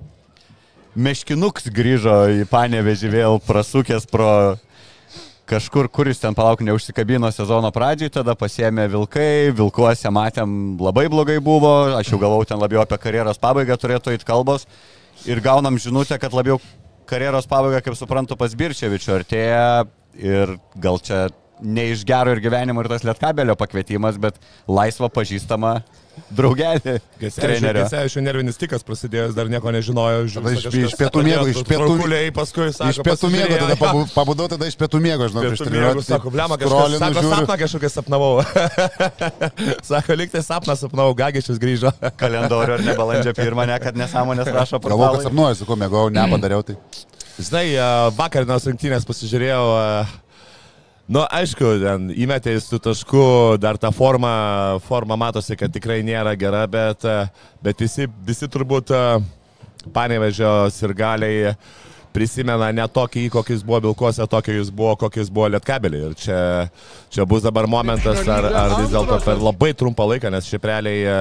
Meškinuks 0.99 1.69
grįžo 1.73 2.15
į 2.41 2.47
Panevežį 2.49 3.11
vėl 3.13 3.37
prasukęs 3.45 4.07
pro 4.09 4.57
kažkur, 5.49 5.87
kuris 5.89 6.21
ten 6.21 6.35
palauk 6.37 6.61
neužsikabino 6.65 7.29
sezono 7.33 7.71
pradžiai, 7.73 8.11
tada 8.13 8.35
pasiemė 8.37 8.85
vilkai, 8.93 9.49
vilkuose 9.57 10.11
matėm 10.13 10.77
labai 10.81 11.07
blogai 11.09 11.39
buvo, 11.41 11.95
aš 11.97 12.11
jau 12.13 12.19
galvau 12.21 12.43
ten 12.45 12.59
labiau 12.61 12.83
apie 12.83 12.99
karjeros 13.01 13.41
pabaigą 13.41 13.77
turėtų 13.81 14.13
įt 14.17 14.25
kalbos 14.27 14.67
ir 15.25 15.41
gaunam 15.41 15.79
žinutę, 15.81 16.19
kad 16.21 16.35
labiau 16.37 16.59
karjeros 17.09 17.49
pabaiga, 17.49 17.81
kaip 17.81 17.97
suprantu, 17.97 18.37
pas 18.37 18.53
Birčevičiu 18.53 19.15
artėja 19.17 19.85
ir 20.13 20.57
gal 20.77 21.01
čia 21.01 21.27
ne 21.59 21.89
iš 21.93 22.05
gero 22.07 22.35
ir 22.35 22.41
gyvenimo 22.43 22.83
ir 22.83 22.91
tas 22.91 23.05
lietkabelio 23.07 23.57
pakvietimas, 23.59 24.19
bet 24.21 24.37
laisva 24.69 25.09
pažįstama 25.11 25.79
draugelį 26.35 26.95
trenerio. 27.35 27.83
Gesevičių 27.85 28.23
nervinis 28.23 28.59
tikas 28.59 28.85
prasidėjęs, 28.87 29.35
dar 29.37 29.49
nieko 29.51 29.73
nežinojo. 29.73 30.25
Tada 30.35 30.53
iš, 30.55 30.67
iš 30.69 30.95
pietų 30.99 31.23
miego, 31.25 31.45
iš 31.51 31.61
pietų 31.67 31.89
Kuliai 31.99 32.33
paskui 32.35 32.69
sako. 32.75 32.91
Iš 32.93 33.01
pietų 33.07 33.31
miego, 33.33 33.57
tada 33.63 33.77
pabu, 33.79 34.03
pabudau, 34.13 34.47
tada 34.51 34.69
iš 34.69 34.77
pietų 34.79 35.01
miego, 35.03 35.29
žinau, 35.31 35.45
miego, 35.47 35.59
treniruotę. 35.63 36.05
sako, 36.07 36.33
blema, 36.33 36.59
kažkas, 36.61 36.97
sako, 37.01 37.25
sapną 37.33 37.57
kažkokią 37.63 37.91
sapnavau. 37.95 38.31
sako, 39.91 40.19
liktai 40.21 40.43
sapną 40.45 40.77
sapnavau, 40.79 41.17
gagičius 41.17 41.61
grįžo. 41.61 41.93
Kalendorių 42.21 42.77
ar 42.77 42.85
ne 42.87 42.97
balandžio 42.99 43.35
pirmą, 43.37 43.67
ne, 43.69 43.79
kad 43.83 43.99
nesąmonės 43.99 44.53
rašo 44.55 44.81
Galvoju, 44.83 45.19
kad 45.19 45.29
sapnuoju, 45.29 45.59
su 45.59 45.69
kuo 45.69 45.79
mėgau, 45.79 46.07
nepadariau 46.13 46.65
tai. 46.67 46.79
Žinai, 47.39 47.67
e, 47.71 47.91
vakarinos 48.17 48.65
rungtynės 48.67 49.05
pasižiūrėjau. 49.07 49.63
Nu, 51.09 51.23
aišku, 51.25 51.65
ten 51.81 52.11
įmetė 52.13 52.51
į 52.53 52.59
tų 52.69 52.77
taškų, 52.85 53.21
dar 53.57 53.79
ta 53.81 53.89
forma, 53.89 54.77
forma 54.85 55.15
matosi, 55.17 55.55
kad 55.57 55.73
tikrai 55.73 56.03
nėra 56.05 56.35
gera, 56.37 56.67
bet, 56.69 57.01
bet 57.65 57.81
visi, 57.81 58.05
visi 58.27 58.45
turbūt 58.45 58.93
e, 58.93 58.99
panevežio 59.95 60.51
ir 60.69 60.93
galiai 60.93 61.55
prisimena 62.13 62.69
ne 62.77 62.85
tokį, 62.85 63.25
kokis 63.33 63.65
buvo 63.65 63.81
Vilkose, 63.87 64.29
tokį 64.29 64.59
jis 64.59 64.69
buvo, 64.69 64.93
kokis 65.01 65.33
buvo 65.33 65.49
Lietkabelį. 65.55 66.03
Ir 66.11 66.15
čia, 66.21 66.39
čia 67.09 67.25
bus 67.25 67.41
dabar 67.41 67.65
momentas, 67.65 68.21
ar, 68.29 68.45
ar 68.45 68.77
vis 68.77 68.93
dėlto 68.93 69.17
per 69.25 69.41
labai 69.41 69.73
trumpą 69.81 70.05
laiką, 70.13 70.29
nes 70.29 70.45
šiaip 70.45 70.69
realiai 70.69 71.03
e, 71.09 71.19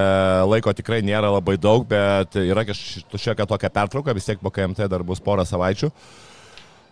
laiko 0.53 0.77
tikrai 0.77 1.01
nėra 1.01 1.33
labai 1.33 1.57
daug, 1.57 1.89
bet 1.89 2.37
yra 2.45 2.67
kažkokia 2.69 3.49
tokia 3.49 3.73
pertrauka, 3.81 4.13
vis 4.13 4.29
tiek 4.29 4.37
po 4.37 4.53
KMT 4.53 4.85
dar 4.85 5.01
bus 5.01 5.17
porą 5.17 5.49
savaičių. 5.49 5.89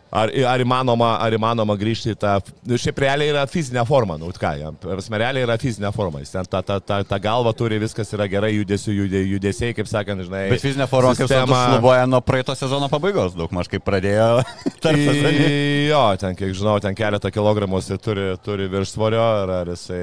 Ar, 0.08 0.32
ar, 0.48 0.62
įmanoma, 0.64 1.10
ar 1.20 1.36
įmanoma 1.36 1.76
grįžti 1.80 2.14
į 2.14 2.18
tą... 2.22 2.38
nu, 2.64 2.78
Šiaip 2.80 3.02
realiai 3.04 3.34
yra 3.34 3.42
fizinė 3.52 3.84
forma, 3.88 4.16
nu 4.20 4.30
ką, 4.32 4.54
jam, 4.62 4.78
realiai 5.12 5.44
yra 5.44 5.58
fizinė 5.60 5.92
forma. 5.96 6.22
Jis 6.24 6.32
ten 6.32 6.48
tą 6.48 6.62
ta, 6.64 6.78
ta, 6.80 7.00
ta 7.08 7.20
galva 7.20 7.52
turi, 7.58 7.80
viskas 7.82 8.14
yra 8.16 8.30
gerai, 8.32 8.54
judesių, 8.56 8.96
jude, 9.02 9.24
judesiai, 9.34 9.76
kaip 9.76 9.90
sakant, 9.92 10.24
žinai. 10.24 10.46
Bet 10.54 10.64
fizinė 10.64 10.88
forma, 10.88 11.12
kaip 11.18 11.28
sakoma, 11.32 11.60
šlubuoja 11.74 12.08
nuo 12.08 12.22
praeito 12.24 12.56
sezono 12.56 12.88
pabaigos, 12.92 13.36
daug 13.36 13.52
maž 13.56 13.68
kaip 13.72 13.84
pradėjo. 13.88 14.30
sezoninių. 14.80 15.52
Jo, 15.92 16.02
ten, 16.24 16.40
kiek 16.40 16.56
žinau, 16.56 16.78
ten 16.84 16.96
keletą 16.98 17.34
kilogramų 17.34 17.84
jisai 17.84 18.00
turi, 18.08 18.30
turi 18.48 18.72
viršsvorio, 18.72 19.22
ar, 19.44 19.54
ar 19.62 19.76
jisai 19.76 20.02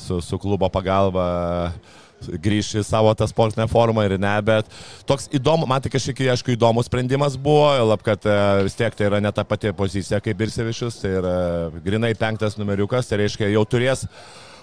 su, 0.00 0.20
su 0.20 0.40
klubo 0.42 0.68
pagalba 0.72 1.26
grįš 2.42 2.74
į 2.80 2.84
savo 2.86 3.12
tą 3.18 3.28
sportinę 3.30 3.66
formą 3.70 4.04
ir 4.06 4.16
ne, 4.20 4.34
bet 4.46 4.68
toks 5.08 5.28
įdomu, 5.34 5.68
man 5.70 5.82
tai 5.82 5.92
kažkiek, 5.92 6.24
aišku, 6.34 6.54
įdomus 6.56 6.88
sprendimas 6.90 7.36
buvo, 7.40 7.70
lab, 7.88 8.04
kad 8.06 8.24
e, 8.26 8.36
vis 8.66 8.78
tiek 8.78 8.94
tai 8.96 9.08
yra 9.10 9.20
ne 9.22 9.32
ta 9.34 9.44
pati 9.48 9.74
pozicija 9.76 10.22
kaip 10.24 10.40
ir 10.40 10.54
Sevišius, 10.54 11.00
tai 11.02 11.16
yra 11.20 11.36
grinai 11.84 12.14
penktas 12.18 12.58
numeriukas, 12.60 13.10
tai 13.10 13.22
reiškia 13.24 13.52
jau 13.52 13.66
turės 13.68 14.06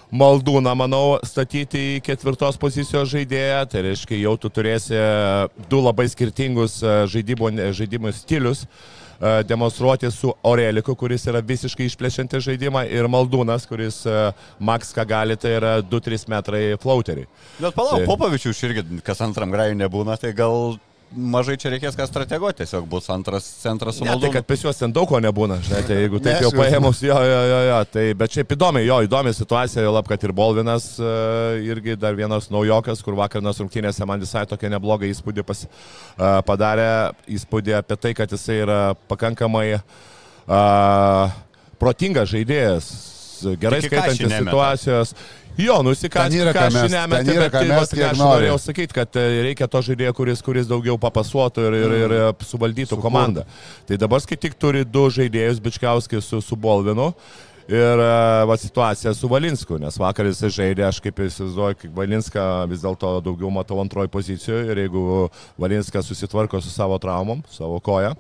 Maldūną, 0.10 0.72
manau, 0.74 1.20
statyti 1.22 1.78
į 1.78 1.98
ketvirtos 2.02 2.56
pozicijos 2.58 3.12
žaidėją, 3.12 3.60
tai 3.70 3.84
reiškia 3.86 4.18
jau 4.24 4.32
tu 4.42 4.50
turėsi 4.50 4.98
du 5.70 5.84
labai 5.86 6.08
skirtingus 6.10 6.80
e, 6.82 6.96
žaidimo, 7.14 7.52
žaidimo 7.78 8.14
stilius. 8.18 8.66
e, 8.66 8.99
demonstruoti 9.44 10.12
su 10.12 10.34
Aureliku, 10.44 10.96
kuris 10.96 11.26
yra 11.28 11.42
visiškai 11.44 11.88
išplėšiantis 11.90 12.46
žaidimą, 12.46 12.86
ir 12.88 13.08
Maldūnas, 13.12 13.66
kuris 13.68 14.02
e, 14.08 14.14
Max, 14.64 14.94
ką 14.96 15.06
gali, 15.10 15.36
tai 15.40 15.56
yra 15.58 15.74
2-3 15.84 16.28
metrai 16.32 16.64
flauteriai. 16.80 17.28
Bet 17.60 17.76
palauk, 17.76 18.00
Tai- 18.00 18.08
Popavičius 18.08 18.64
irgi, 18.68 18.86
kas 19.04 19.20
antram 19.26 19.52
grajui 19.52 19.76
nebūna, 19.80 20.16
tai 20.22 20.32
gal 20.38 20.78
mažai 21.10 21.56
čia 21.60 21.72
reikės 21.74 21.98
ką 21.98 22.06
strateguoti, 22.08 22.62
tiesiog 22.62 22.86
bus 22.90 23.10
antras 23.14 23.46
centras 23.62 23.98
su 23.98 24.06
Ne, 24.06 24.14
tai 24.22 24.30
kad 24.34 24.46
pas 24.50 24.64
juos 24.64 24.78
ten 24.78 24.94
daug 24.94 25.10
ko 25.10 25.20
nebūna, 25.24 25.58
žinai, 25.66 25.82
tai 25.88 25.98
jeigu 26.04 26.22
taip 26.24 26.44
jau 26.46 26.52
paėmus, 26.54 27.02
jo, 27.06 27.18
jo, 27.26 27.42
jo, 27.50 27.60
jo, 27.70 27.80
tai 27.94 28.06
bet 28.20 28.38
šiaip 28.38 28.54
įdomi, 28.56 28.84
jo, 28.86 29.00
įdomi 29.08 29.34
situacija, 29.36 29.84
jo 29.86 29.94
lab, 29.96 30.08
kad 30.10 30.24
ir 30.26 30.34
Bolvinas 30.38 30.92
uh, 31.02 31.58
irgi 31.66 31.98
dar 32.00 32.18
vienas 32.18 32.52
naujokas, 32.54 33.02
kur 33.06 33.18
vakarnos 33.20 33.62
rungtynėse 33.64 34.06
man 34.10 34.22
visai 34.22 34.46
tokia 34.50 34.72
nebloga 34.76 35.10
įspūdį 35.10 35.46
pas, 35.50 35.66
uh, 35.66 36.40
padarė, 36.48 36.90
įspūdį 37.40 37.78
apie 37.82 38.00
tai, 38.06 38.16
kad 38.18 38.38
jisai 38.38 38.62
yra 38.68 38.82
pakankamai 39.10 39.68
uh, 39.80 41.40
protingas 41.82 42.30
žaidėjas, 42.34 42.92
gerai 43.60 43.80
Tik 43.82 43.94
į 43.94 44.02
kašį 44.04 44.30
skaitantis 45.60 45.76
nemeta. 45.84 46.00
situacijos. 46.00 46.30
Jo, 46.30 46.30
Ten 46.30 46.40
yra 46.40 46.54
ką 46.54 46.66
mes- 46.74 46.92
ten 47.26 47.36
yra 47.36 47.48
ką 47.50 47.60
tai, 47.60 47.68
mes 47.68 47.94
aš 48.10 48.18
norėjau 48.24 48.58
sakyti, 48.64 48.94
kad 48.94 49.16
e, 49.20 49.26
reikia 49.50 49.68
to 49.68 49.82
žaidėjo, 49.82 50.14
kuris, 50.16 50.42
kuris 50.46 50.68
daugiau 50.70 50.98
papasuotų 50.98 51.66
ir, 51.68 51.74
ir, 51.84 51.96
ir 52.00 52.16
suvaldytų 52.48 52.96
Sukurtų. 52.96 53.02
komandą. 53.02 53.46
Tai 53.88 53.98
dabar 53.98 54.20
skaityk 54.24 54.56
turi 54.60 54.86
du 54.86 55.10
žaidėjus, 55.10 55.60
Bičkauskis 55.60 56.24
su, 56.26 56.42
su 56.42 56.56
Bolvinu. 56.56 57.14
Ir 57.70 58.02
e, 58.02 58.46
va, 58.50 58.56
situacija 58.58 59.14
su 59.14 59.28
Valinsku, 59.30 59.78
nes 59.78 59.94
vakar 60.02 60.26
jis 60.26 60.40
žaidė, 60.56 60.88
aš 60.88 60.98
kaip 61.06 61.20
įsivaizduoju, 61.22 61.76
kaip 61.84 61.92
Valinską 61.94 62.46
vis 62.72 62.82
dėlto 62.82 63.20
daugiau 63.22 63.52
matau 63.54 63.78
antroji 63.84 64.10
pozicijoje 64.10 64.72
ir 64.72 64.78
jeigu 64.88 65.30
Valinskas 65.62 66.08
susitvarko 66.10 66.58
su 66.66 66.72
savo 66.74 66.98
traumom, 66.98 67.44
savo 67.54 67.78
koja, 67.80 68.16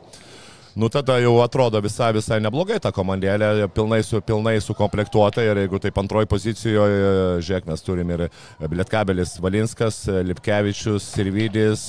Nu 0.79 0.88
tada 0.88 1.17
jau 1.19 1.33
atrodo 1.43 1.81
visai, 1.83 2.13
visai 2.15 2.38
neblogai 2.39 2.77
ta 2.79 2.93
komandėlė, 2.95 3.67
pilnai, 3.75 4.00
su, 4.05 4.21
pilnai 4.24 4.53
sukomplektuota 4.63 5.43
ir 5.43 5.59
jeigu 5.59 5.81
taip 5.83 5.98
antroji 6.00 6.29
pozicijoje, 6.31 7.01
žiūrėk, 7.43 7.67
mes 7.67 7.83
turim 7.83 8.13
ir 8.15 8.24
Blietkabelis 8.63 9.36
Valinskas, 9.43 10.05
Lipkevičius, 10.29 11.03
Sirvidis, 11.17 11.83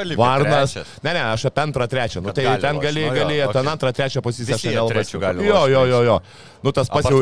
Lipke 0.00 0.16
Varnas. 0.22 0.72
trečias. 0.72 0.96
Ne, 1.04 1.12
ne, 1.12 1.26
aš 1.34 1.44
apie 1.50 1.64
antrą, 1.66 1.88
trečią. 1.92 2.24
Nu, 2.24 2.32
tai 2.32 2.46
ten 2.62 2.80
gali, 2.80 3.04
nu 3.04 3.18
gali, 3.18 3.40
ten 3.52 3.72
antrą, 3.74 3.92
trečią 4.00 4.24
poziciją 4.24 4.56
aš 4.56 4.64
nelabai 4.70 5.04
Jo, 5.44 5.66
jo, 5.74 5.84
jo, 5.92 6.04
jo. 6.08 6.20
Nu 6.64 6.72
tas 6.74 6.88
pats 6.88 7.10
jau. 7.12 7.20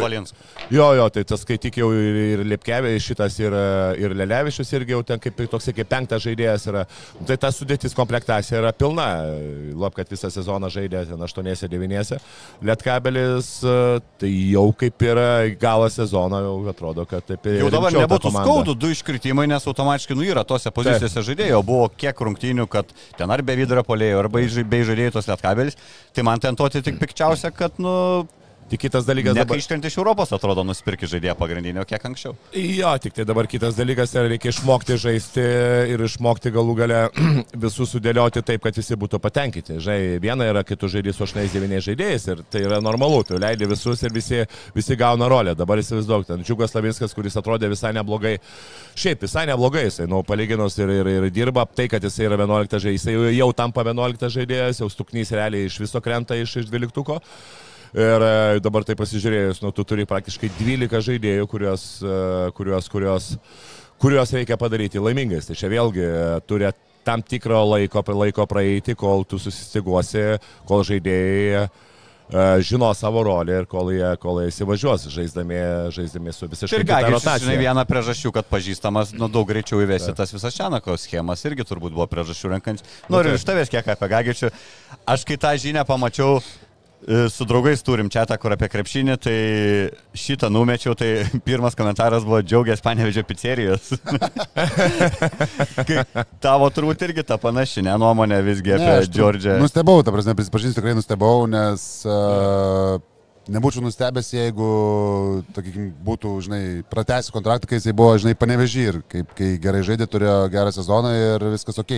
Jo, 0.72 0.86
jo, 0.96 1.08
tai 1.12 1.24
tas 1.28 1.42
skaityk 1.42 1.80
jau 1.82 1.90
ir, 1.90 2.20
ir 2.36 2.44
Liepkevė, 2.54 2.94
šitas 3.02 3.34
ir, 3.42 3.52
ir 4.00 4.14
Lelevičius 4.14 4.70
irgi 4.78 4.94
jau 4.94 5.02
ten 5.04 5.20
kaip 5.20 5.42
toks 5.50 5.72
kaip 5.74 5.90
penktas 5.90 6.22
žaidėjas 6.24 6.70
yra. 6.70 6.86
Nu, 7.18 7.26
tai 7.28 7.36
ta 7.42 7.50
sudėtis 7.52 7.98
komplektacija 7.98 8.62
yra 8.62 8.70
pilna. 8.78 9.10
Lab, 9.74 9.92
kad 9.98 10.08
visą 10.08 10.30
sezoną 10.32 10.70
žaidė 10.72 10.83
ten 10.88 11.18
8-9. 11.18 12.18
Lietkabelis, 12.64 13.48
e, 13.64 14.00
tai 14.20 14.30
jau 14.52 14.66
kaip 14.76 15.02
yra 15.06 15.26
galo 15.60 15.88
sezono, 15.92 16.40
jau 16.44 16.54
atrodo, 16.72 17.04
kad 17.08 17.24
taip 17.28 17.46
ir 17.50 17.60
Jau 17.62 17.70
dabar 17.72 17.92
nebūtų 17.94 18.32
skaudų 18.34 18.76
du 18.78 18.92
iškritimai, 18.94 19.46
nes 19.50 19.66
automatiškai 19.70 20.16
nu 20.18 20.26
yra 20.28 20.44
tose 20.44 20.70
pozicijose 20.74 21.24
žaidėjo. 21.30 21.62
Buvo 21.66 21.88
kiek 21.96 22.16
rungtynių, 22.28 22.68
kad 22.68 22.86
ten 23.18 23.30
ar 23.30 23.42
be 23.42 23.56
vidurio 23.56 23.84
polėjo, 23.86 24.18
arba 24.24 24.40
iš- 24.44 24.62
be 24.68 24.82
žaidėjų 24.84 25.12
tos 25.18 25.28
lietkabelis. 25.30 25.76
Tai 26.14 26.22
man 26.22 26.40
ten 26.40 26.56
to 26.56 26.68
tik 26.68 26.98
pikčiausia, 27.00 27.50
kad, 27.54 27.72
nu, 27.78 28.26
Tik 28.68 28.80
kitas 28.80 29.04
dalykas 29.04 29.34
dabar. 29.34 29.44
nekaištinti 29.44 29.90
iš 29.90 29.98
Europos 30.00 30.30
atrodo 30.32 30.62
nusipirki 30.64 31.04
žaidėją 31.08 31.34
pagrindinio 31.36 31.84
kiek 31.84 32.04
anksčiau. 32.08 32.32
Jo, 32.56 32.94
tik 33.02 33.12
tai 33.12 33.26
dabar 33.28 33.44
kitas 33.50 33.76
dalykas 33.76 34.14
yra 34.16 34.30
reikia 34.32 34.54
išmokti 34.54 34.96
žaisti 35.00 35.44
ir 35.92 36.04
išmokti 36.06 36.52
galų 36.54 36.76
gale 36.78 37.00
visus 37.66 37.92
sudėlioti 37.92 38.40
taip, 38.40 38.62
kad 38.64 38.76
visi 38.80 38.96
būtų 38.96 39.20
patenkinti. 39.20 39.76
Žinai, 39.84 40.16
viena 40.22 40.48
yra, 40.48 40.62
kai 40.64 40.78
tu 40.80 40.88
žaidži 40.88 41.12
su 41.12 41.26
8-9 41.26 41.82
žaidėjais 41.88 42.24
ir 42.32 42.40
tai 42.48 42.62
yra 42.64 42.80
normalu, 42.84 43.20
tu 43.28 43.40
leidi 43.40 43.68
visus 43.68 44.00
ir 44.02 44.14
visi, 44.16 44.40
visi 44.74 44.96
gauna 44.96 45.28
rolę. 45.28 45.52
Dabar 45.58 45.82
įsivaizduok, 45.82 46.24
ten 46.30 46.46
Džiugas 46.46 46.72
Lavinskas, 46.76 47.12
kuris 47.16 47.36
atrodė 47.36 47.68
visai 47.72 47.92
neblogai, 47.96 48.38
šiaip 48.96 49.26
visai 49.26 49.44
neblogai, 49.50 49.84
jisai, 49.90 50.08
nu, 50.08 50.22
palyginus 50.24 50.78
ir, 50.80 50.94
ir, 51.02 51.12
ir 51.18 51.28
dirba, 51.34 51.66
tai, 51.68 51.90
kad 51.92 52.04
jisai 52.04 52.30
yra 52.30 52.40
11 52.40 52.80
žaidėjas, 52.80 53.04
jisai 53.04 53.36
jau, 53.36 53.50
tampa 53.52 53.84
11 53.84 54.32
žaidėjas, 54.38 54.80
jau 54.80 54.88
stuknys 54.88 55.36
realiai 55.36 55.68
iš 55.68 55.78
viso 55.84 56.00
krenta 56.00 56.40
iš, 56.40 56.62
iš 56.64 56.72
12. 56.72 57.20
Ir 57.94 58.24
e, 58.26 58.58
dabar 58.58 58.82
tai 58.82 58.96
pasižiūrėjus, 58.98 59.60
nu, 59.62 59.70
tu 59.70 59.84
turi 59.86 60.02
praktiškai 60.10 60.50
12 60.58 60.98
žaidėjų, 61.06 61.46
kuriuos, 61.46 61.84
e, 62.02 62.16
kuriuos, 62.56 62.90
kuriuos, 62.90 63.28
kuriuos 64.02 64.34
reikia 64.34 64.58
padaryti 64.58 65.02
laimingais. 65.02 65.46
Tai 65.46 65.54
čia 65.58 65.70
vėlgi 65.70 66.02
e, 66.02 66.24
turi 66.50 66.72
tam 67.06 67.22
tikro 67.22 67.62
laiko, 67.68 68.02
laiko 68.18 68.48
praeiti, 68.50 68.96
kol 68.98 69.22
tu 69.28 69.38
susistiguosi, 69.38 70.32
kol 70.66 70.82
žaidėjai 70.88 71.68
žino 72.64 72.88
savo 72.96 73.20
rolę 73.20 73.58
ir 73.60 73.66
kol 73.68 73.90
jie, 73.92 74.06
kol 74.16 74.38
jie 74.40 74.48
įsivažiuos, 74.48 75.02
žaisdami, 75.12 75.58
žaisdami 75.92 76.32
su 76.32 76.48
visiškai 76.48 76.80
kita 76.80 77.10
rotacija. 77.12 77.56
viena 77.60 77.84
priežasčių, 77.84 78.32
kad 78.32 78.48
pažįstamas, 78.48 79.12
nu, 79.12 79.28
daug 79.28 79.44
greičiau 79.52 79.84
įvesti 79.84 80.16
tas 80.16 80.32
visas 80.32 80.56
Čianako 80.56 80.96
schemas, 80.98 81.44
irgi 81.44 81.68
turbūt 81.68 81.92
buvo 81.92 82.08
priežasčių 82.08 82.54
renkant. 82.56 82.80
Noriu 83.12 83.34
taip. 83.34 83.42
iš 83.42 83.44
tavęs 83.44 83.74
kiek 83.76 83.92
apie 83.92 84.08
Gagičių. 84.16 84.50
Aš 85.04 85.28
kai 85.28 85.36
tą 85.36 85.52
žinią 85.60 85.84
pamačiau, 85.84 86.40
su 87.30 87.44
draugais 87.48 87.82
turim 87.84 88.08
čia 88.12 88.24
tą, 88.28 88.36
kur 88.40 88.54
apie 88.54 88.68
krepšinį, 88.72 89.16
tai 89.20 89.36
šitą 90.16 90.50
numečiau, 90.52 90.94
tai 90.98 91.24
pirmas 91.48 91.76
komentaras 91.78 92.24
buvo 92.26 92.40
džiaugias 92.42 92.82
panevežė 92.84 93.24
pizzerijos. 93.28 93.92
Tavo 96.44 96.68
turbūt 96.74 97.02
irgi 97.08 97.24
ta 97.26 97.38
panaši, 97.40 97.84
ne 97.86 97.96
nuomonė 98.00 98.40
visgi 98.46 98.76
apie 98.76 98.94
tu- 99.06 99.12
Džordžią. 99.18 99.58
Nustebau, 99.62 100.02
ta 100.04 100.14
prasme, 100.14 100.36
prisipažinsiu, 100.38 100.78
tikrai 100.78 100.94
nustebau, 100.96 101.44
nes 101.50 101.84
uh, 102.08 102.96
nebūčiau 103.52 103.84
nustebęs, 103.84 104.30
jeigu, 104.34 104.68
sakykim, 105.56 105.90
būtų, 106.06 106.32
žinai, 106.46 106.62
pratęsi 106.90 107.34
kontraktą, 107.34 107.68
kai 107.70 107.80
jisai 107.80 107.94
buvo, 107.96 108.16
žinai, 108.20 108.36
panevežį 108.38 108.86
ir 108.88 109.00
kaip, 109.12 109.34
kai 109.38 109.54
gerai 109.62 109.84
žaidė, 109.86 110.08
turėjo 110.10 110.38
gerą 110.54 110.72
sezoną 110.74 111.12
ir 111.18 111.46
viskas 111.52 111.78
ok. 111.82 111.92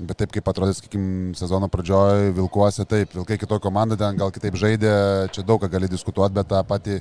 Bet 0.00 0.22
taip 0.22 0.30
kaip 0.32 0.46
atrodė, 0.48 0.72
sakykim, 0.78 1.02
sezono 1.36 1.68
pradžioje 1.68 2.30
Vilkuose, 2.36 2.86
taip, 2.88 3.12
Vilkai 3.16 3.36
kitoje 3.40 3.60
komandoje 3.64 4.00
ten 4.00 4.16
gal 4.20 4.32
kitaip 4.32 4.56
žaidė, 4.56 4.94
čia 5.34 5.44
daug 5.44 5.60
ką 5.60 5.68
gali 5.72 5.90
diskutuoti, 5.92 6.32
bet 6.38 6.48
tą 6.48 6.62
patį, 6.64 6.96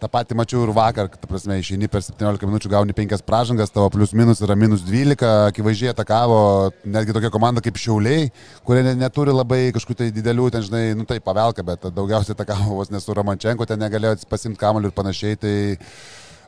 tą 0.00 0.08
patį 0.12 0.38
mačiau 0.38 0.62
ir 0.64 0.72
vakar, 0.76 1.10
ta 1.12 1.28
prasme, 1.28 1.58
išeini 1.60 1.90
per 1.92 2.00
17 2.06 2.48
minučių, 2.48 2.72
gauni 2.72 2.96
5 2.96 3.26
pražangas, 3.28 3.74
tavo 3.74 3.90
plius 3.92 4.16
minus 4.16 4.40
yra 4.46 4.56
minus 4.56 4.86
12, 4.88 5.26
akivaizdžiai 5.50 5.92
atakavo 5.92 6.40
netgi 6.96 7.18
tokia 7.18 7.32
komanda 7.34 7.64
kaip 7.64 7.76
Šiauliai, 7.82 8.32
kurie 8.64 8.86
ne, 8.88 8.96
neturi 9.04 9.36
labai 9.36 9.62
kažkokių 9.76 10.00
tai 10.00 10.10
didelių, 10.16 10.50
ten 10.54 10.64
žinai, 10.64 10.84
nu 10.96 11.04
tai 11.08 11.20
pavelka, 11.20 11.66
bet 11.66 11.88
daugiausiai 11.92 12.38
atakavo 12.38 12.80
vos 12.80 12.92
nesu 12.94 13.16
Romančenko, 13.20 13.68
ten 13.68 13.84
negalėjo 13.84 14.22
pasimti 14.32 14.62
kamolių 14.64 14.92
ir 14.92 15.00
panašiai. 15.02 15.40
Tai, 15.44 15.56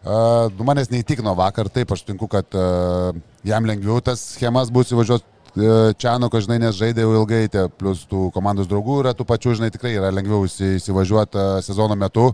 Uh, 0.06 0.52
manęs 0.62 0.86
neįtikino 0.92 1.32
vakar, 1.34 1.66
taip 1.72 1.90
aš 1.90 2.04
tinku, 2.06 2.28
kad 2.30 2.54
uh, 2.54 3.16
jam 3.42 3.64
lengviau 3.66 3.96
tas 4.04 4.20
schemas 4.36 4.68
bus 4.70 4.92
įvažiuoti 4.94 5.26
Čianuko, 5.56 6.36
žinai, 6.44 6.58
nes 6.60 6.76
žaidė 6.76 7.06
jau 7.06 7.14
ilgai, 7.22 7.46
tie, 7.48 7.62
plus 7.80 8.02
tų 8.10 8.26
komandos 8.34 8.68
draugų 8.68 8.98
yra 9.00 9.14
tų 9.16 9.24
pačių, 9.28 9.54
žinai, 9.56 9.70
tikrai 9.72 9.94
yra 9.96 10.10
lengviau 10.12 10.44
įsivažiuoti 10.44 11.44
sezono 11.64 11.96
metu, 11.96 12.26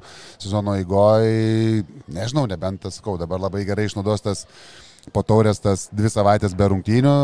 sezono 0.43 0.75
eigoje, 0.75 1.85
nežinau, 2.11 2.49
nebent 2.51 2.83
tas, 2.83 2.99
kau, 3.05 3.15
dabar 3.21 3.39
labai 3.45 3.63
gerai 3.69 3.87
išnaudos 3.87 4.27
tas 4.27 4.43
po 5.15 5.23
taurės 5.27 5.59
tas 5.63 5.89
dvi 5.95 6.11
savaitės 6.11 6.53
be 6.59 6.69
rungtynių, 6.71 7.15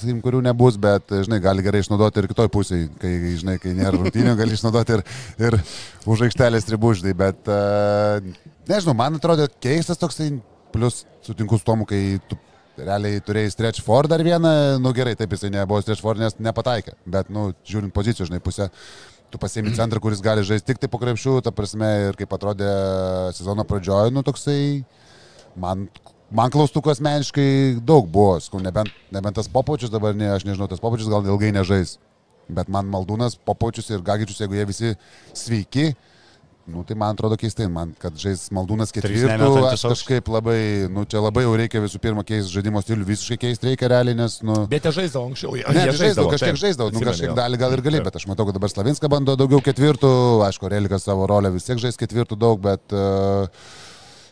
sakykim, 0.00 0.18
kurių 0.24 0.42
nebus, 0.48 0.76
bet, 0.80 1.12
žinai, 1.28 1.40
gali 1.44 1.64
gerai 1.64 1.80
išnaudoti 1.84 2.20
ir 2.20 2.28
kitoj 2.32 2.50
pusėje, 2.52 2.88
kai, 3.00 3.12
žinai, 3.40 3.56
kai 3.60 3.76
nėra 3.76 3.94
rungtynių, 3.96 4.34
gali 4.40 4.56
išnaudoti 4.56 4.98
ir, 4.98 5.04
ir 5.40 5.60
už 6.08 6.26
aikštelės 6.28 6.68
ribų, 6.72 6.92
žinai, 7.00 7.16
bet, 7.16 7.40
uh, 7.48 8.20
nežinau, 8.68 8.96
man 8.98 9.16
atrodo 9.20 9.48
keistas 9.64 10.00
toksai, 10.00 10.34
plus 10.76 11.04
sutinku 11.24 11.56
su 11.56 11.64
tomu, 11.64 11.88
kai 11.88 12.18
tu 12.28 12.36
realiai 12.78 13.20
turėjai 13.24 13.52
stretch 13.52 13.84
for 13.84 14.08
dar 14.10 14.22
vieną, 14.24 14.52
nu 14.82 14.92
gerai, 14.96 15.14
taip 15.18 15.32
jisai 15.34 15.50
nebuvo 15.54 15.80
stretch 15.82 16.02
for, 16.04 16.18
nes 16.20 16.36
nepataikė, 16.42 16.96
bet, 17.08 17.30
nu, 17.32 17.50
žiūrint 17.68 17.94
pozicijų, 17.96 18.28
žinai, 18.30 18.40
pusę, 18.44 18.68
tu 19.32 19.40
pasiemi 19.42 19.74
centrą, 19.76 20.00
kuris 20.02 20.22
gali 20.24 20.44
žaisti 20.46 20.72
tik 20.72 20.82
tai 20.82 20.90
po 20.92 21.00
krepšių, 21.02 21.38
ta 21.44 21.52
prasme, 21.54 21.88
ir 22.10 22.18
kaip 22.18 22.34
atrodė 22.36 22.70
sezono 23.36 23.66
pradžioje, 23.68 24.12
nu, 24.14 24.24
toksai, 24.26 24.58
man, 25.60 25.86
man 26.30 26.52
klaustukų 26.54 26.92
asmeniškai 26.94 27.48
daug 27.86 28.10
buvo, 28.12 28.36
skau, 28.44 28.60
nebent, 28.62 28.92
nebent 29.14 29.40
tas 29.40 29.50
popočius 29.52 29.92
dabar, 29.92 30.16
ne, 30.18 30.30
aš 30.34 30.46
nežinau, 30.48 30.68
tas 30.70 30.82
popočius 30.82 31.10
gal 31.12 31.26
ilgai 31.26 31.54
nežais, 31.56 31.96
bet 32.52 32.70
man 32.72 32.90
maldūnas, 32.92 33.38
popočius 33.46 33.90
ir 33.90 34.04
gagičius, 34.06 34.44
jeigu 34.44 34.60
jie 34.60 34.68
visi 34.68 34.92
sveiki, 35.34 35.90
Nu, 36.66 36.82
tai 36.82 36.96
man 36.98 37.14
atrodo 37.14 37.36
keistai, 37.38 37.68
man, 37.70 37.92
kad 38.02 38.16
žais 38.18 38.48
Maldūnas 38.54 38.90
ketvirtų, 38.94 39.50
aš 39.68 39.84
kažkaip 39.86 40.26
labai, 40.34 40.58
nu, 40.90 41.04
čia 41.06 41.22
labai 41.22 41.44
jau 41.44 41.52
reikia 41.58 41.82
visų 41.84 42.00
pirma 42.02 42.24
keisti 42.26 42.56
žaidimo 42.56 42.82
stilių, 42.82 43.06
visiškai 43.06 43.38
keisti 43.44 43.70
reikia 43.70 43.90
realiai, 43.92 44.18
nes, 44.18 44.40
nu... 44.42 44.64
Bet 44.72 44.88
jie 44.88 44.94
žaisdavo 44.98 45.30
anksčiau, 45.30 45.54
jie, 45.54 45.62
ne, 45.70 45.84
jie 45.86 45.94
žaisdavo, 46.00 46.32
kažkiek 46.34 46.58
žaisdavo, 46.64 46.90
nu, 46.90 47.04
kažkiek 47.06 47.36
dalį 47.38 47.62
gal 47.62 47.76
ir 47.76 47.84
gali, 47.86 48.02
bet 48.08 48.18
aš 48.18 48.26
matau, 48.26 48.48
kad 48.48 48.58
dabar 48.58 48.72
Slavinska 48.72 49.10
bando 49.12 49.38
daugiau 49.38 49.62
ketvirtų, 49.62 50.10
aišku, 50.48 50.66
Relikas 50.74 51.06
savo 51.06 51.30
rolę 51.30 51.54
vis 51.54 51.70
tiek 51.70 51.78
žais 51.82 52.02
ketvirtų 52.02 52.40
daug, 52.42 52.58
bet... 52.66 52.82
Uh, 52.90 53.46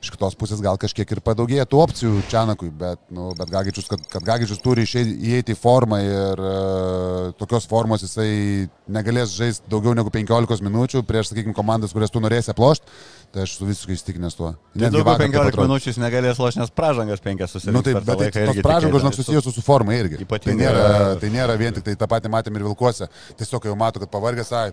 iš 0.05 0.13
kitos 0.15 0.37
pusės 0.39 0.61
gal 0.65 0.79
kažkiek 0.81 1.11
ir 1.15 1.21
padaugėja 1.25 1.67
tų 1.69 1.81
opcijų 1.85 2.23
Čianakui, 2.31 2.71
bet, 2.79 3.01
nu, 3.15 3.31
bet 3.39 3.51
Gagičius, 3.53 3.89
kad, 3.91 4.03
kad 4.13 4.27
Gagičius 4.27 4.61
turi 4.63 4.85
įeiti 4.85 5.55
į 5.55 5.59
formą 5.59 6.01
ir 6.05 6.43
uh, 6.43 7.31
tokios 7.41 7.67
formos 7.71 8.05
jisai 8.05 8.69
negalės 8.91 9.35
žaisti 9.35 9.71
daugiau 9.73 9.97
negu 9.97 10.13
15 10.15 10.65
minučių 10.65 11.05
prieš, 11.09 11.33
sakykime, 11.33 11.57
komandas, 11.57 11.95
kurias 11.97 12.13
tu 12.13 12.23
norėsi 12.23 12.53
aplošti, 12.53 12.99
tai 13.35 13.47
aš 13.47 13.57
esu 13.57 13.69
visiškai 13.69 13.97
įstikinęs 13.99 14.37
tuo. 14.39 14.53
Tai 14.75 14.91
daugiau 14.95 15.17
15 15.25 15.63
minučių 15.65 15.93
jis 15.93 16.03
negalės 16.03 16.43
lošti, 16.43 16.63
nes 16.63 16.75
pražangas 16.75 17.25
5 17.25 17.49
susirinks. 17.49 17.77
Nu, 17.77 17.85
taip, 17.87 18.03
bet 18.05 18.23
tai, 18.27 18.47
tos 18.51 18.61
pražangos, 18.67 19.05
žinok, 19.05 19.17
susijusios 19.19 19.57
su 19.57 19.65
forma 19.65 19.97
irgi. 19.97 20.21
Tai 20.35 20.59
nėra, 20.59 20.85
tai 21.23 21.33
nėra 21.33 21.57
vien 21.61 21.75
tik 21.75 21.89
tai 21.89 21.97
tą 21.99 22.11
patį 22.11 22.33
matėm 22.35 22.61
ir 22.61 22.69
Vilkuose. 22.69 23.11
Tiesiog 23.41 23.71
jau 23.71 23.79
matau, 23.79 24.05
kad 24.05 24.13
pavargęs, 24.13 24.53
ai, 24.55 24.69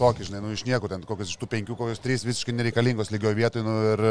tokį, 0.00 0.26
žinai, 0.30 0.40
nu 0.44 0.50
iš 0.54 0.64
nieko, 0.66 0.88
ten 0.90 1.04
kokios 1.06 1.30
iš 1.32 1.38
tų 1.40 1.48
penkių, 1.54 1.76
kokios 1.78 2.02
trys 2.02 2.24
visiškai 2.26 2.54
nereikalingos 2.56 3.12
lygio 3.12 3.32
vietoj, 3.36 3.64
nu 3.66 3.76
ir 3.92 4.04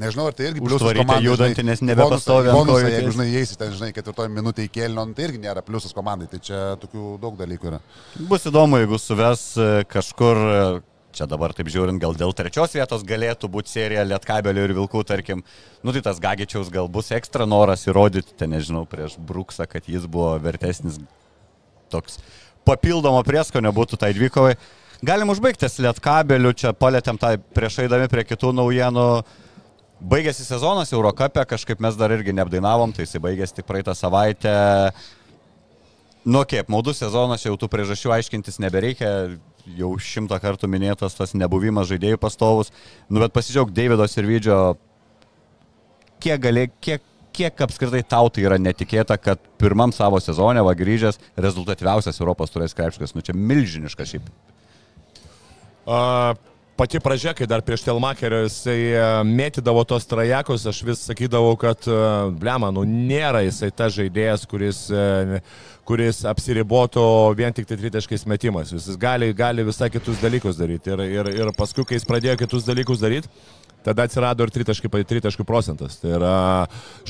nežinau, 0.00 0.28
ar 0.30 0.36
tai 0.36 0.50
irgi 0.50 0.64
pliusas 0.64 0.84
komandai. 0.86 1.20
Judantį, 1.24 1.66
nes 1.70 1.84
nebepastovi 1.84 2.52
ant 2.52 2.72
kojų. 2.72 2.90
Jeigu, 2.94 3.12
žinai, 3.18 3.28
eisi 3.40 3.58
ten, 3.60 3.74
žinai, 3.74 3.92
ketvirtoji 3.96 4.34
minutė 4.36 4.68
į 4.68 4.72
kėlinį, 4.78 5.06
nu, 5.10 5.16
tai 5.16 5.28
irgi 5.28 5.44
nėra 5.44 5.64
pliusas 5.66 5.96
komandai, 5.96 6.28
tai 6.30 6.42
čia 6.44 6.64
tokių 6.82 7.14
daug 7.22 7.38
dalykų 7.40 7.72
yra. 7.72 7.80
Bus 8.30 8.44
įdomu, 8.50 8.82
jeigu 8.84 9.00
suves 9.00 9.46
kažkur 9.90 10.44
čia 11.14 11.28
dabar 11.30 11.54
taip 11.54 11.70
žiūrint, 11.70 12.00
gal 12.02 12.16
dėl 12.18 12.34
trečios 12.36 12.74
vietos 12.74 13.04
galėtų 13.06 13.48
būti 13.54 13.70
serija 13.70 14.04
Lietkabelio 14.08 14.64
ir 14.66 14.74
Vilkų, 14.76 15.04
tarkim, 15.06 15.44
nu 15.86 15.94
tai 15.94 16.02
tas 16.04 16.20
Gagičiaus 16.22 16.72
gal 16.74 16.90
bus 16.90 17.12
ekstra 17.14 17.46
noras 17.46 17.86
įrodyti, 17.86 18.34
ten 18.38 18.50
nežinau, 18.54 18.82
prieš 18.90 19.14
Bruksą, 19.22 19.68
kad 19.70 19.86
jis 19.90 20.08
buvo 20.10 20.34
vertesnis 20.42 20.98
toks 21.92 22.18
papildomo 22.66 23.22
prieskonio 23.26 23.72
būtų 23.76 24.00
tai 24.00 24.14
dvikovai. 24.16 24.56
Galim 25.02 25.32
užbaigti 25.32 25.66
Lietkabeliu, 25.82 26.52
čia 26.54 26.72
palėtėm 26.76 27.18
tą 27.18 27.34
prieš 27.56 27.80
eidami 27.84 28.06
prie 28.12 28.24
kitų 28.28 28.52
naujienų. 28.54 29.08
Baigėsi 30.04 30.44
sezonas 30.44 30.92
Eurocapė, 30.92 31.46
kažkaip 31.48 31.80
mes 31.80 31.96
dar 31.96 32.12
irgi 32.12 32.34
neapdainavom, 32.36 32.92
tai 32.92 33.06
jisai 33.06 33.22
baigėsi 33.24 33.56
tik 33.56 33.66
praeitą 33.66 33.94
savaitę. 33.96 34.54
Nu 36.24 36.44
kaip, 36.48 36.68
maudų 36.72 36.94
sezonas, 36.96 37.44
jau 37.44 37.54
tų 37.60 37.68
priežasčių 37.72 38.12
aiškintis 38.16 38.60
nebereikia, 38.60 39.36
jau 39.76 39.90
šimtą 40.00 40.38
kartų 40.40 40.68
minėtas 40.72 41.16
tas 41.16 41.34
nebuvimas 41.36 41.88
žaidėjų 41.90 42.20
pastovus. 42.20 42.72
Nu 43.08 43.20
bet 43.24 43.34
pasidžiaug 43.36 43.72
Davidos 43.76 44.16
ir 44.16 44.28
Vydžio, 44.28 44.58
kiek, 46.24 46.40
gali, 46.40 46.68
kiek, 46.84 47.04
kiek 47.34 47.64
apskritai 47.66 48.02
tau 48.08 48.30
tai 48.32 48.46
yra 48.46 48.60
netikėta, 48.60 49.18
kad 49.20 49.40
pirmam 49.60 49.92
savo 49.92 50.20
sezonė 50.22 50.64
va 50.64 50.76
grįžęs 50.78 51.20
rezultatyviausias 51.36 52.20
Europos 52.20 52.52
turės 52.54 52.76
krepškas, 52.76 53.16
nu 53.16 53.24
čia 53.24 53.36
milžiniškas 53.36 54.14
šiaip 54.14 54.32
Uh, 55.84 56.32
pati 56.76 56.98
pradžia, 57.00 57.34
kai 57.34 57.46
dar 57.46 57.62
prieš 57.62 57.84
Telmakerio 57.86 58.44
jisai 58.44 58.78
mėtydavo 59.26 59.84
tos 59.88 60.06
trajekus, 60.10 60.66
aš 60.66 60.82
vis 60.86 61.04
sakydavau, 61.06 61.54
kad, 61.60 61.86
blema, 62.40 62.70
nu 62.74 62.84
nėra 62.88 63.44
jisai 63.46 63.70
ta 63.70 63.88
žaidėjas, 63.92 64.46
kuris, 64.50 64.80
kuris 65.86 66.22
apsiribotų 66.28 67.04
vien 67.38 67.54
tik 67.54 67.68
tai 67.70 67.78
tritaškais 67.80 68.26
metimas. 68.30 68.72
Jis 68.74 68.98
gali, 69.00 69.30
gali 69.36 69.66
visai 69.66 69.90
kitus 69.94 70.22
dalykus 70.22 70.58
daryti. 70.58 70.94
Ir, 70.94 71.04
ir, 71.20 71.30
ir 71.44 71.52
paskui, 71.58 71.86
kai 71.86 72.00
jis 72.00 72.08
pradėjo 72.08 72.40
kitus 72.42 72.66
dalykus 72.66 73.02
daryti, 73.02 73.30
tada 73.84 74.06
atsirado 74.08 74.46
ir 74.46 74.52
tritaškių 74.52 75.46
procentas. 75.46 75.98
Tai 76.00 76.14
yra, 76.18 76.36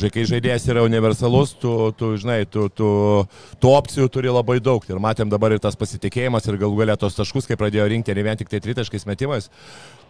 kai 0.03 0.25
žaidėjas 0.29 0.67
yra 0.73 0.85
universalus, 0.87 1.55
tu, 1.61 1.73
tu 1.99 2.15
žinai, 2.21 2.43
tu, 2.51 2.67
tu, 2.69 2.89
tu 3.63 3.73
opcijų 3.73 4.09
turi 4.13 4.33
labai 4.33 4.59
daug. 4.65 4.85
Ir 4.91 5.03
matėm 5.03 5.31
dabar 5.33 5.55
ir 5.55 5.63
tas 5.63 5.79
pasitikėjimas 5.79 6.49
ir 6.51 6.59
galų 6.61 6.83
galę 6.83 6.99
tos 7.01 7.19
taškus, 7.19 7.49
kai 7.49 7.59
pradėjo 7.61 7.87
rinkti 7.93 8.17
ne 8.17 8.27
vien 8.27 8.41
tik 8.41 8.51
tai 8.51 8.63
tritaškais 8.65 9.07
metimais. 9.11 9.51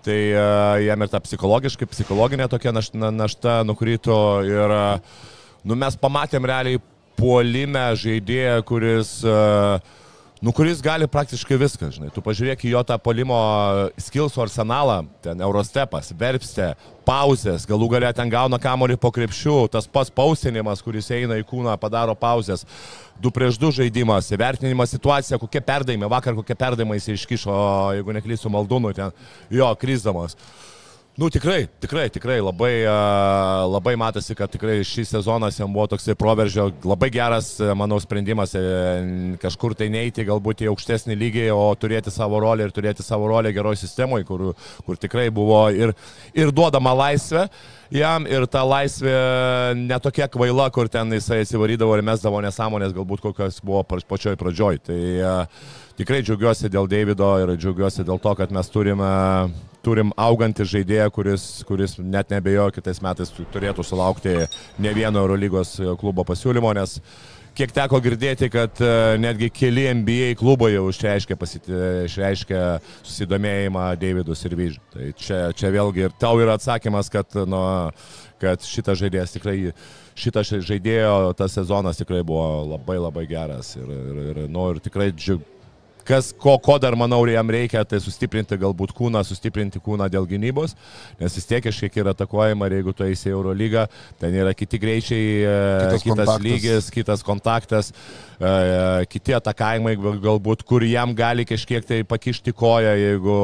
Tai 0.05 0.19
uh, 0.37 0.81
jam 0.85 1.05
ir 1.05 1.13
ta 1.13 1.21
psichologiškai, 1.25 1.89
psichologinė 1.89 2.49
tokia 2.53 2.75
našta, 2.77 3.13
našta 3.13 3.61
nukrito 3.65 4.19
ir 4.45 4.75
uh, 4.75 5.21
nu, 5.65 5.77
mes 5.81 5.97
pamatėm 6.01 6.45
realiai 6.49 6.81
puolime 7.17 7.87
žaidėją, 7.97 8.59
kuris 8.69 9.17
uh, 9.25 9.79
nu, 10.45 10.53
kuris 10.53 10.83
gali 10.85 11.07
praktiškai 11.09 11.57
viską, 11.57 11.89
žinai. 11.95 12.11
Tu 12.13 12.21
pažiūrėk 12.21 12.67
į 12.67 12.75
jo 12.75 12.81
tą 12.85 12.99
polimo 13.01 13.37
skilsų 13.97 14.43
arsenalą, 14.45 14.99
ten 15.25 15.41
Eurostepas, 15.41 16.11
Verpste, 16.21 16.67
pauzės, 17.09 17.65
galų 17.69 17.89
galę 17.95 18.11
ten 18.13 18.29
gauna 18.29 18.59
kamolį 18.61 18.99
po 19.01 19.09
krepšių, 19.17 19.57
tas 19.73 19.89
pats 19.89 20.13
pausinimas, 20.13 20.85
kuris 20.85 21.09
eina 21.17 21.39
į 21.41 21.47
kūną, 21.49 21.79
padaro 21.81 22.13
pauzės, 22.13 22.67
du 23.17 23.33
prieš 23.33 23.57
du 23.63 23.73
žaidimas, 23.73 24.29
įvertinimas 24.37 24.93
situacija, 24.93 25.41
kokie 25.41 25.65
perdavimai, 25.65 26.13
vakar 26.13 26.37
kokie 26.37 26.59
perdavimai 26.61 27.01
jis 27.01 27.15
iškišo, 27.15 27.57
jeigu 27.97 28.19
neklysiu, 28.19 28.53
maldūnų 28.53 28.93
ten, 29.01 29.17
jo, 29.49 29.73
kryzdamas. 29.81 30.37
Nu, 31.15 31.29
tikrai, 31.29 31.69
tikrai, 31.79 32.09
tikrai 32.11 32.41
labai, 32.43 32.73
labai 33.71 33.93
matosi, 33.95 34.35
kad 34.35 34.51
tikrai 34.51 34.81
šis 34.83 35.13
sezonas 35.15 35.61
jam 35.61 35.71
buvo 35.71 35.85
toksai 35.93 36.17
proveržio, 36.19 36.65
labai 36.83 37.07
geras, 37.15 37.53
manau, 37.79 38.01
sprendimas 38.03 38.57
e, 38.59 38.63
kažkur 39.39 39.77
tai 39.79 39.87
neiti 39.95 40.25
galbūt 40.27 40.65
į 40.65 40.73
aukštesnį 40.73 41.15
lygį, 41.21 41.45
o 41.55 41.69
turėti 41.79 42.11
savo 42.11 42.41
rolę 42.43 42.67
ir 42.67 42.75
turėti 42.75 43.07
savo 43.07 43.29
rolę 43.31 43.53
geroj 43.55 43.79
sistemoje, 43.79 44.27
kur, 44.27 44.43
kur 44.83 44.99
tikrai 44.99 45.29
buvo 45.31 45.61
ir, 45.71 45.93
ir 46.35 46.51
duodama 46.51 46.97
laisvė 46.99 47.45
jam 47.95 48.27
ir 48.27 48.49
ta 48.51 48.65
laisvė 48.67 49.15
netokia 49.85 50.27
kvaila, 50.35 50.67
kur 50.75 50.91
ten 50.91 51.15
jisai 51.15 51.45
atsivarydavo 51.45 51.95
ir 51.95 52.03
mesdavo 52.11 52.41
nesąmonės, 52.43 52.97
galbūt 52.97 53.23
kokios 53.23 53.61
buvo 53.63 53.85
pačioj 53.87 54.35
pradžioj. 54.41 54.83
Tai 54.91 54.99
tikrai 55.95 56.25
džiaugiuosi 56.27 56.73
dėl 56.75 56.91
Davido 56.91 57.31
ir 57.45 57.55
džiaugiuosi 57.55 58.03
dėl 58.03 58.19
to, 58.19 58.35
kad 58.43 58.51
mes 58.59 58.73
turime 58.75 59.13
turim 59.85 60.13
augantį 60.21 60.67
žaidėją, 60.73 61.11
kuris, 61.15 61.47
kuris 61.69 61.99
net 62.01 62.33
nebejoju 62.33 62.79
kitais 62.79 63.01
metais 63.05 63.33
turėtų 63.55 63.85
sulaukti 63.87 64.35
ne 64.83 64.97
vieno 64.97 65.25
Eurolygos 65.25 65.77
klubo 66.01 66.25
pasiūlymo, 66.27 66.73
nes 66.77 66.99
kiek 67.55 67.73
teko 67.75 68.01
girdėti, 68.03 68.49
kad 68.53 68.81
e, 68.83 68.91
netgi 69.23 69.51
keli 69.55 69.87
NBA 70.01 70.35
klubai 70.39 70.73
jau 70.75 70.89
išreiškė, 70.91 71.37
pasitė, 71.39 71.81
išreiškė 72.09 72.61
susidomėjimą 73.07 73.87
Davidus 74.01 74.45
ir 74.49 74.57
Vyžiu. 74.59 74.83
Tai 74.95 75.11
čia, 75.21 75.41
čia 75.57 75.71
vėlgi 75.75 76.07
ir 76.09 76.17
tau 76.21 76.41
yra 76.43 76.57
atsakymas, 76.59 77.11
kad, 77.15 77.39
nu, 77.51 77.63
kad 78.43 78.67
šitas 78.67 78.99
žaidėjas 79.03 79.37
tikrai, 79.37 79.57
šitas 80.19 80.51
žaidėjo 80.67 81.35
tas 81.39 81.55
sezonas 81.55 82.01
tikrai 82.01 82.25
buvo 82.27 82.65
labai 82.75 82.99
labai 83.01 83.27
geras 83.31 83.75
ir, 83.79 83.87
ir, 83.87 84.23
ir, 84.25 84.43
nu, 84.51 84.69
ir 84.75 84.83
tikrai 84.85 85.13
džiug, 85.15 85.45
kas, 86.05 86.33
ko, 86.39 86.57
ko 86.63 86.77
dar 86.83 86.97
manau 86.99 87.23
jam 87.29 87.51
reikia, 87.51 87.85
tai 87.89 88.01
sustiprinti 88.03 88.59
galbūt 88.61 88.93
kūną, 88.97 89.23
sustiprinti 89.27 89.81
kūną 89.83 90.09
dėl 90.13 90.29
gynybos, 90.29 90.77
nes 91.21 91.39
vis 91.39 91.49
tiek 91.49 91.65
kažkiek 91.65 91.97
yra 92.03 92.15
atakuojama 92.15 92.69
ir 92.69 92.79
jeigu 92.79 92.95
tu 92.97 93.07
eisi 93.07 93.31
į 93.31 93.35
Eurolygą, 93.35 93.87
ten 94.21 94.37
yra 94.37 94.53
kiti 94.57 94.81
greičiai, 94.83 95.25
e, 95.41 95.57
Kitas 95.85 96.05
kitas, 96.05 96.09
kontaktas. 96.11 96.45
lygis, 96.45 96.91
kitas 96.95 97.25
kontaktas, 97.27 97.93
e, 98.39 98.53
kiti 99.11 99.37
atakavimai 99.37 99.97
galbūt, 99.99 100.67
kur 100.69 100.85
jam 100.87 101.17
gali 101.17 101.49
kažkiek 101.49 101.89
tai 101.89 102.03
pakišti 102.09 102.53
koją, 102.53 102.95
jeigu 103.01 103.41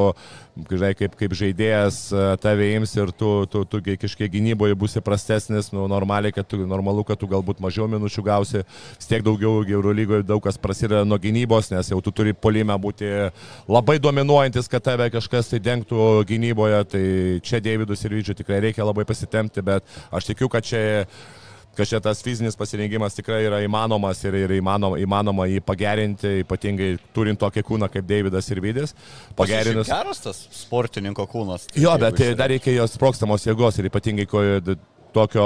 žinai, 0.68 0.92
kaip, 0.98 1.14
kaip 1.18 1.34
žaidėjas 1.36 1.98
e, 2.12 2.24
tave 2.42 2.66
ims 2.76 2.92
ir 2.96 3.12
tu, 3.16 3.30
tu, 3.50 3.62
tu 3.70 3.80
kažkiek 4.02 4.30
gynyboje 4.32 4.76
būsi 4.78 5.02
prastesnis, 5.04 5.70
nu, 5.74 5.86
normaliai, 5.90 6.34
kad 6.36 6.48
tu, 6.48 6.60
normalu, 6.68 7.04
kad 7.08 7.20
tu 7.20 7.28
galbūt 7.30 7.62
mažiau 7.64 7.88
minučių 7.90 8.24
gausi, 8.26 8.62
vis 8.98 9.10
tiek 9.10 9.24
daugiau 9.26 9.64
Eurolygoje 9.64 10.26
daug 10.28 10.42
kas 10.44 10.60
prasideda 10.60 11.02
nuo 11.08 11.18
gynybos, 11.20 11.72
nes 11.74 11.92
jau 11.92 12.00
tu 12.04 12.12
turi 12.14 12.34
polime 12.36 12.76
būti 12.80 13.10
labai 13.70 13.98
dominuojantis, 14.02 14.70
kad 14.70 14.84
tave 14.86 15.10
kažkas 15.14 15.52
tai 15.52 15.62
dengtų 15.64 16.24
gynyboje, 16.28 16.80
tai 16.94 17.04
čia 17.46 17.62
Davidus 17.64 18.04
ir 18.04 18.16
Vydžiu 18.18 18.36
tikrai 18.38 18.62
reikia 18.66 18.86
labai 18.86 19.06
pasitemti, 19.08 19.64
bet 19.64 19.86
aš 20.12 20.32
tikiu, 20.32 20.50
kad 20.52 20.66
čia 20.66 21.06
kad 21.78 21.86
šitas 21.88 22.20
fizinis 22.26 22.56
pasirengimas 22.58 23.14
tikrai 23.16 23.42
yra 23.46 23.60
įmanomas 23.64 24.20
ir, 24.28 24.34
ir 24.42 24.54
įmanoma, 24.58 24.98
įmanoma 25.00 25.46
jį 25.48 25.60
pagerinti, 25.64 26.32
ypatingai 26.44 26.92
turint 27.16 27.40
tokį 27.40 27.62
kūną 27.70 27.88
kaip 27.92 28.04
Davidas 28.10 28.50
ir 28.52 28.60
Vydis. 28.64 28.94
Pagerinus. 29.38 29.88
Geras 29.88 30.20
tas 30.24 30.42
sportininko 30.62 31.24
kūnas. 31.30 31.68
Jo, 31.76 31.94
Jeigu 31.94 32.04
bet 32.04 32.24
yra- 32.26 32.36
dar 32.42 32.50
reikia 32.52 32.74
jos 32.80 32.96
sprokstamos 32.98 33.46
jėgos 33.46 33.78
ir 33.80 33.88
ypatingai 33.88 34.26
ko, 34.28 34.42
d- 34.60 34.76
tokio 35.14 35.42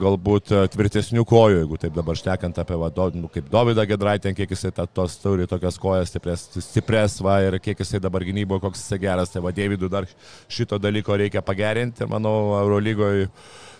galbūt 0.00 0.52
e, 0.56 0.60
tvirtesnių 0.72 1.24
kojų, 1.28 1.58
jeigu 1.62 1.76
taip 1.82 1.92
dabar 1.96 2.16
šnekant 2.16 2.56
apie 2.62 2.78
va, 2.80 2.88
do, 2.88 3.10
nu, 3.12 3.28
kaip 3.28 3.50
Dovydą 3.52 3.84
Gedraitę, 3.90 4.32
kiek 4.38 4.54
jisai 4.54 4.70
ta, 4.72 4.86
tos 4.88 5.18
turi 5.20 5.44
tokias 5.50 5.76
kojas 5.82 6.08
stipres, 6.08 6.46
stipres 6.64 7.18
va, 7.20 7.34
ir 7.44 7.58
kiek 7.60 7.76
jisai 7.84 8.00
dabar 8.00 8.24
gynyboje, 8.24 8.62
koks 8.64 8.80
jisai 8.80 8.98
geras, 9.02 9.28
tai 9.34 9.42
va 9.44 9.52
Davidui 9.52 9.90
dar 9.92 10.06
šito 10.48 10.78
dalyko 10.80 11.18
reikia 11.20 11.42
pagerinti 11.44 12.06
ir 12.06 12.08
manau 12.08 12.54
Eurolygoje 12.62 13.26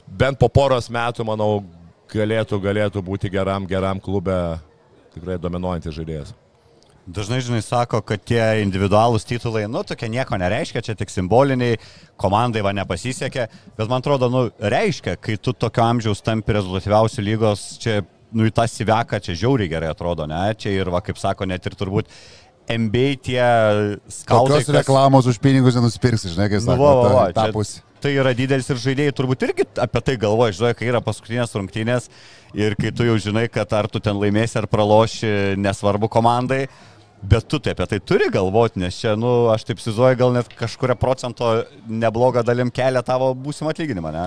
bent 0.07 0.37
po 0.38 0.50
poros 0.52 0.90
metų, 0.92 1.24
manau, 1.24 1.62
galėtų, 2.12 2.61
galėtų 2.62 3.03
būti 3.05 3.31
geram, 3.33 3.66
geram 3.68 4.01
klube 4.03 4.37
tikrai 5.14 5.38
dominuojantis 5.40 5.96
žaidėjas. 5.96 6.33
Dažnai, 7.03 7.40
žinai, 7.42 7.59
sako, 7.66 7.98
kad 8.07 8.22
tie 8.22 8.62
individualūs 8.62 9.27
titulai, 9.27 9.64
nu, 9.66 9.81
tokie 9.83 10.07
nieko 10.07 10.38
nereiškia, 10.38 10.85
čia 10.87 10.94
tik 10.94 11.11
simboliniai, 11.11 11.81
komandai 12.20 12.62
va 12.62 12.70
nepasisekė, 12.79 13.48
bet 13.75 13.90
man 13.90 13.98
atrodo, 13.98 14.29
nu, 14.31 14.44
reiškia, 14.62 15.16
kai 15.18 15.35
tu 15.35 15.51
tokio 15.51 15.83
amžiaus 15.83 16.22
tampi 16.22 16.55
rezultatyviausių 16.55 17.25
lygos, 17.27 17.64
čia, 17.83 17.98
nu, 18.31 18.46
į 18.46 18.55
tą 18.55 18.68
siveka, 18.70 19.18
čia 19.18 19.35
žiauriai 19.42 19.72
gerai 19.72 19.90
atrodo, 19.90 20.29
ne, 20.31 20.44
čia 20.55 20.77
ir, 20.77 20.92
va, 20.94 21.03
kaip 21.03 21.18
sako, 21.18 21.51
net 21.51 21.66
ir 21.66 21.75
turbūt 21.81 22.12
MBA 22.70 23.09
tie 23.27 23.42
skautai. 24.07 24.62
Tokios 24.62 24.77
reklamos 24.79 25.27
už 25.27 25.42
pinigus 25.42 25.75
nenusipirksi, 25.75 26.31
žinai, 26.37 26.53
kai 26.55 26.62
Nu, 26.62 26.68
sako, 26.70 26.85
va, 26.87 26.92
va, 26.94 27.16
va, 27.16 27.25
ta, 27.35 27.48
ta 27.51 27.51
čia-. 27.51 27.83
Tai 28.02 28.10
yra 28.18 28.32
didelis 28.34 28.66
ir 28.66 28.80
žaidėjai 28.82 29.14
turbūt 29.14 29.44
irgi 29.46 29.64
apie 29.78 30.00
tai 30.02 30.16
galvoja, 30.18 30.54
žinai, 30.58 30.72
kai 30.74 30.88
yra 30.90 30.98
paskutinės 31.04 31.52
rungtynės 31.54 32.08
ir 32.58 32.74
kai 32.74 32.90
tu 32.90 33.06
jau 33.06 33.14
žinai, 33.28 33.44
kad 33.46 33.70
ar 33.78 33.86
tu 33.86 34.00
ten 34.02 34.18
laimėsi 34.18 34.58
ar 34.58 34.66
praloši, 34.70 35.30
nesvarbu 35.62 36.10
komandai, 36.10 36.64
bet 37.22 37.46
tu 37.46 37.60
tai 37.62 37.76
apie 37.76 37.86
tai 37.92 38.00
turi 38.02 38.26
galvoti, 38.34 38.82
nes 38.82 38.98
čia, 38.98 39.14
nu, 39.14 39.30
aš 39.54 39.68
taip 39.68 39.78
sizuoju, 39.84 40.18
gal 40.18 40.34
net 40.34 40.50
kažkuria 40.58 40.98
procento 40.98 41.52
neblogą 41.86 42.42
dalim 42.42 42.74
kelia 42.74 43.04
tavo 43.06 43.30
būsimą 43.38 43.70
atlyginimą, 43.70 44.10
ne? 44.16 44.26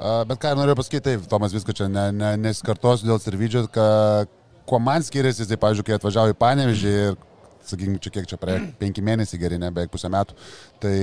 Bet 0.00 0.40
ką 0.40 0.54
noriu 0.56 0.78
pasakyti, 0.78 1.04
taip, 1.10 1.28
Tomas 1.28 1.52
visko 1.52 1.76
čia 1.76 1.90
ne, 1.92 2.06
ne, 2.16 2.32
nesikartosiu 2.40 3.10
dėl 3.10 3.20
Sirvidžio, 3.20 3.66
kad 3.74 4.32
kuo 4.64 4.80
man 4.80 5.04
skiriasi, 5.04 5.44
tai, 5.50 5.60
pavyzdžiui, 5.60 5.90
kai 5.90 5.98
atvažiavau 5.98 6.32
į 6.32 6.40
Panevežį 6.40 6.94
ir, 7.02 7.20
sakykime, 7.66 8.00
čia 8.02 8.12
kiek 8.14 8.28
čia 8.30 8.38
praėjo, 8.40 8.68
penki 8.80 9.04
mėnesiai 9.04 9.40
geri, 9.40 9.58
ne, 9.60 9.72
beveik 9.74 9.92
pusę 9.92 10.10
metų, 10.12 10.36
tai 10.82 10.94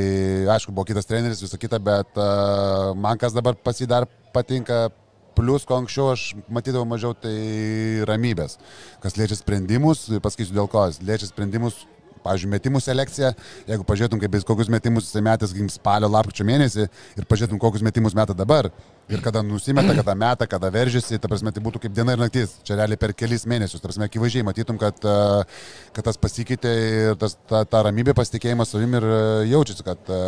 aišku, 0.56 0.74
buvo 0.76 0.88
kitas 0.89 1.10
treneris, 1.10 1.43
visa 1.43 1.60
kita, 1.60 1.80
bet 1.84 2.17
a, 2.22 2.30
man 2.98 3.20
kas 3.22 3.36
dabar 3.36 3.58
pasidar 3.60 4.08
patinka, 4.36 4.88
plus, 5.38 5.67
ko 5.70 5.78
anksčiau 5.78 6.10
aš 6.15 6.32
matydavau 6.50 6.88
mažiau, 6.89 7.13
tai 7.13 7.36
ramybės. 8.10 8.58
Kas 9.04 9.20
liečia 9.20 9.38
sprendimus, 9.38 10.08
pasakysiu 10.24 10.58
dėl 10.58 10.70
ko, 10.72 10.88
liečia 11.06 11.30
sprendimus 11.30 11.84
pavyzdžiui, 12.28 12.52
metimų 12.52 12.84
selekcija, 12.84 13.32
jeigu 13.72 13.88
pažiūrėtum, 13.88 14.22
kaip 14.22 14.38
jis 14.38 14.46
kokius 14.48 14.72
metimus 14.74 15.10
jisai 15.10 15.24
metęs, 15.26 15.56
spalio, 15.74 16.12
lapkričio 16.12 16.46
mėnesį 16.48 16.86
ir 16.88 17.28
pažiūrėtum, 17.30 17.62
kokius 17.63 17.86
metimus 17.88 18.16
meta 18.18 18.36
dabar. 18.38 18.70
Ir 19.08 19.22
kada 19.24 19.40
nusimeta, 19.40 19.94
kada 19.96 20.16
meta, 20.20 20.48
kada 20.52 20.68
veržiasi, 20.74 21.16
ta 21.24 21.30
prasme, 21.32 21.54
tai 21.56 21.63
būtų 21.63 21.80
kaip 21.86 21.94
diena 21.96 22.18
ir 22.18 22.20
naktis. 22.20 22.58
Čia 22.68 22.76
realiai 22.76 23.00
per 23.00 23.13
kelis 23.16 23.46
mėnesius. 23.48 23.80
Ta 23.80 23.88
prasme, 23.88 24.10
akivaizdžiai 24.10 24.44
matytum, 24.44 24.80
kad, 24.82 25.00
a, 25.08 25.46
kad 25.96 26.10
tas 26.10 26.20
pasikeitė 26.20 26.74
ir 26.88 27.20
tas, 27.22 27.38
ta, 27.48 27.63
ta 27.63 27.86
ramybė, 27.88 28.12
pasitikėjimas 28.18 28.76
savim 28.76 28.98
ir 29.00 29.08
a, 29.08 29.22
jaučiasi, 29.48 29.86
kad 29.88 30.12
a, 30.12 30.20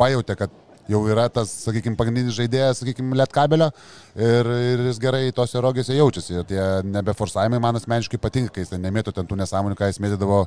pajutė, 0.00 0.36
kad 0.42 0.52
jau 0.90 1.00
yra 1.10 1.26
tas, 1.32 1.52
sakykime, 1.64 1.96
pagrindinis 1.98 2.36
žaidėjas, 2.36 2.82
sakykime, 2.82 3.16
lietkabelio 3.20 3.70
ir, 4.16 4.52
ir 4.74 4.84
jis 4.90 5.00
gerai 5.02 5.24
tose 5.36 5.62
rogėse 5.62 5.96
jaučiasi. 5.96 6.38
Ir 6.40 6.46
tie 6.50 6.62
nebeforsavimai 6.86 7.62
man 7.62 7.80
asmeniškai 7.80 8.20
patinka, 8.22 8.54
kai 8.56 8.66
jis 8.66 8.74
ten 8.74 8.84
nemėtų 8.86 9.14
ten 9.16 9.28
tų 9.30 9.40
nesąmonių, 9.40 9.78
ką 9.78 9.90
jis 9.90 10.00
mėtydavo 10.02 10.44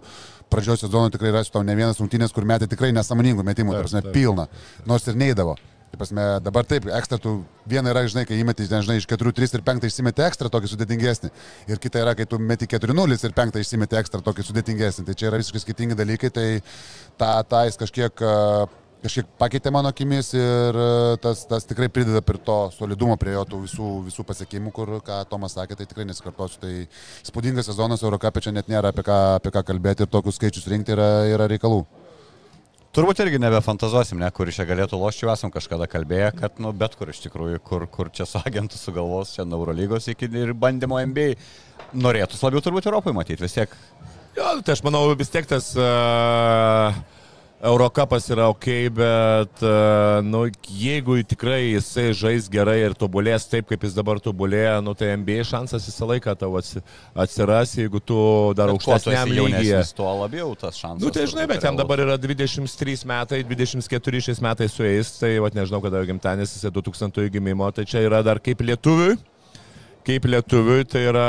pradžios 0.54 0.86
sezono, 0.86 1.12
tikrai 1.14 1.34
rasiu 1.36 1.58
tau 1.58 1.66
ne 1.68 1.78
vienas 1.80 2.02
rungtynės, 2.02 2.36
kur 2.36 2.48
metė 2.50 2.70
tikrai 2.72 2.94
nesąmoningų 2.96 3.46
metimų, 3.52 3.78
ta 3.78 3.86
prasme, 3.86 4.04
pilna, 4.16 4.50
nors 4.90 5.08
ir 5.08 5.20
neįdavo. 5.20 5.58
Tai 5.94 6.00
prasme, 6.02 6.24
dabar 6.42 6.66
taip, 6.66 6.88
ekstra 6.90 7.20
tu 7.22 7.32
viena 7.70 7.92
yra, 7.92 8.02
žinai, 8.10 8.24
kai 8.26 8.40
įmeti, 8.42 8.66
žinai, 8.66 8.96
iš 8.98 9.06
4, 9.06 9.30
3 9.38 9.60
ir 9.60 9.62
5 9.68 9.84
išsimeti 9.86 10.24
ekstra 10.26 10.50
tokį 10.50 10.72
sudėtingesnį. 10.72 11.30
Ir 11.70 11.82
kita 11.84 12.02
yra, 12.02 12.16
kai 12.18 12.26
tu 12.26 12.40
meti 12.42 12.66
4-0 12.66 13.14
ir 13.14 13.36
5 13.38 13.60
išsimeti 13.62 14.00
ekstra 14.00 14.24
tokį 14.26 14.48
sudėtingesnį. 14.48 15.06
Tai 15.06 15.14
čia 15.14 15.28
yra 15.30 15.38
visiškai 15.38 15.62
skirtingi 15.62 16.00
dalykai, 16.00 16.32
tai 16.34 16.48
tą, 17.22 17.30
tą 17.46 17.62
jis 17.68 17.78
kažkiek 17.84 18.26
uh, 18.26 18.66
kažkiek 19.04 19.28
pakeitė 19.40 19.72
mano 19.74 19.92
akimis 19.92 20.32
ir 20.38 20.78
e, 20.80 20.88
tas, 21.24 21.44
tas 21.50 21.68
tikrai 21.68 21.90
prideda 21.94 22.22
prie 22.26 22.40
to 22.46 22.58
solidumo, 22.76 23.18
prie 23.20 23.36
jo 23.36 23.44
tų 23.50 23.64
visų, 23.66 23.90
visų 24.08 24.26
pasiekimų, 24.30 24.72
kur, 24.76 24.96
ką 25.06 25.20
Tomas 25.32 25.58
sakė, 25.58 25.78
tai 25.80 25.88
tikrai 25.90 26.08
nesikartosiu. 26.10 26.62
Tai 26.64 26.72
spūdingas 27.28 27.70
sezonas 27.70 28.04
Eurocapė 28.06 28.46
čia 28.46 28.56
net 28.56 28.72
nėra 28.72 28.94
apie 28.94 29.06
ką, 29.08 29.20
apie 29.42 29.54
ką 29.54 29.66
kalbėti 29.74 30.06
ir 30.06 30.12
tokius 30.14 30.40
skaičius 30.40 30.70
rinkti 30.72 30.96
yra, 30.96 31.10
yra 31.32 31.50
reikalų. 31.52 31.84
Turbūt 32.94 33.24
irgi 33.24 33.40
nebefantazuosim, 33.42 34.20
ne, 34.22 34.28
kur 34.30 34.52
čia 34.54 34.68
galėtų 34.70 35.00
lošti, 35.02 35.26
esam 35.34 35.50
kažkada 35.54 35.88
kalbėję, 35.90 36.28
kad, 36.38 36.60
nu, 36.62 36.70
bet 36.78 36.94
kur 37.00 37.10
iš 37.10 37.24
tikrųjų, 37.24 37.62
kur, 37.66 37.88
kur 37.90 38.12
čia 38.14 38.28
su 38.30 38.38
agentu 38.46 38.78
sugalvos, 38.78 39.32
čia 39.34 39.48
nuo 39.50 39.64
Eurolygos 39.64 40.12
iki 40.14 40.30
ir 40.30 40.54
bandymo 40.54 41.00
MBA. 41.10 41.32
Norėtus 41.98 42.46
labiau 42.46 42.62
turbūt 42.62 42.86
Europoje 42.86 43.18
matyti, 43.18 43.42
vis 43.42 43.58
tiek. 43.58 43.74
Jo, 44.38 44.60
tai 44.62 44.76
aš 44.78 44.84
manau 44.86 45.08
vis 45.18 45.34
tiek 45.34 45.50
tas 45.50 45.72
uh, 45.74 47.02
Eurocapas 47.64 48.26
yra 48.28 48.50
ok, 48.52 48.66
bet 48.92 49.62
uh, 49.64 50.20
nu, 50.28 50.42
jeigu 50.68 51.16
tikrai 51.24 51.62
jisai 51.72 52.10
žais 52.12 52.50
gerai 52.52 52.82
ir 52.84 52.96
tobulės 53.00 53.46
taip, 53.48 53.70
kaip 53.70 53.86
jis 53.88 53.96
dabar 53.96 54.20
tobulėja, 54.20 54.82
nu, 54.84 54.92
tai 55.00 55.14
NBA 55.16 55.46
šansas 55.48 55.88
visą 55.88 56.10
laiką 56.10 56.34
tavo 56.42 56.60
atsi- 56.60 56.84
atsiras, 57.16 57.72
jeigu 57.80 58.02
tu 58.04 58.18
dar 58.60 58.68
Bet 58.68 58.84
aukštesniam 58.84 59.32
lygyje. 59.32 59.80
Tuo 59.96 60.12
labiau 60.26 60.52
tas 60.60 60.76
šansas. 60.76 61.06
Nu 61.06 61.14
tai 61.16 61.24
žinai, 61.32 61.48
bet 61.54 61.64
jam 61.64 61.80
dabar 61.80 62.04
yra 62.04 62.20
23 62.20 63.08
metai, 63.08 63.40
24 63.48 64.26
šiais 64.28 64.44
metais 64.44 64.76
sueis, 64.76 65.16
tai 65.24 65.38
vat, 65.40 65.56
nežinau, 65.56 65.80
kada 65.88 66.04
jo 66.04 66.12
gimtadienis, 66.12 66.58
jis 66.60 66.68
2000 66.68 67.32
gimimo, 67.32 67.72
tai 67.72 67.88
čia 67.88 68.04
yra 68.04 68.20
dar 68.28 68.44
kaip 68.44 68.60
lietuviui, 68.60 69.16
kaip 70.04 70.28
lietuviui, 70.28 70.84
tai 70.84 71.08
yra, 71.16 71.28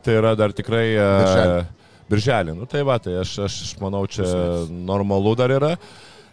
tai 0.00 0.16
yra 0.22 0.32
dar 0.40 0.56
tikrai... 0.56 0.86
e, 0.96 1.08
Birželį. 1.20 1.64
Birželį, 2.10 2.54
nu 2.54 2.68
tai 2.70 2.84
va, 2.86 3.00
tai 3.02 3.16
aš, 3.22 3.38
aš 3.48 3.62
manau, 3.82 4.04
čia 4.06 4.26
normalu 4.70 5.34
dar 5.38 5.50
yra. 5.50 5.72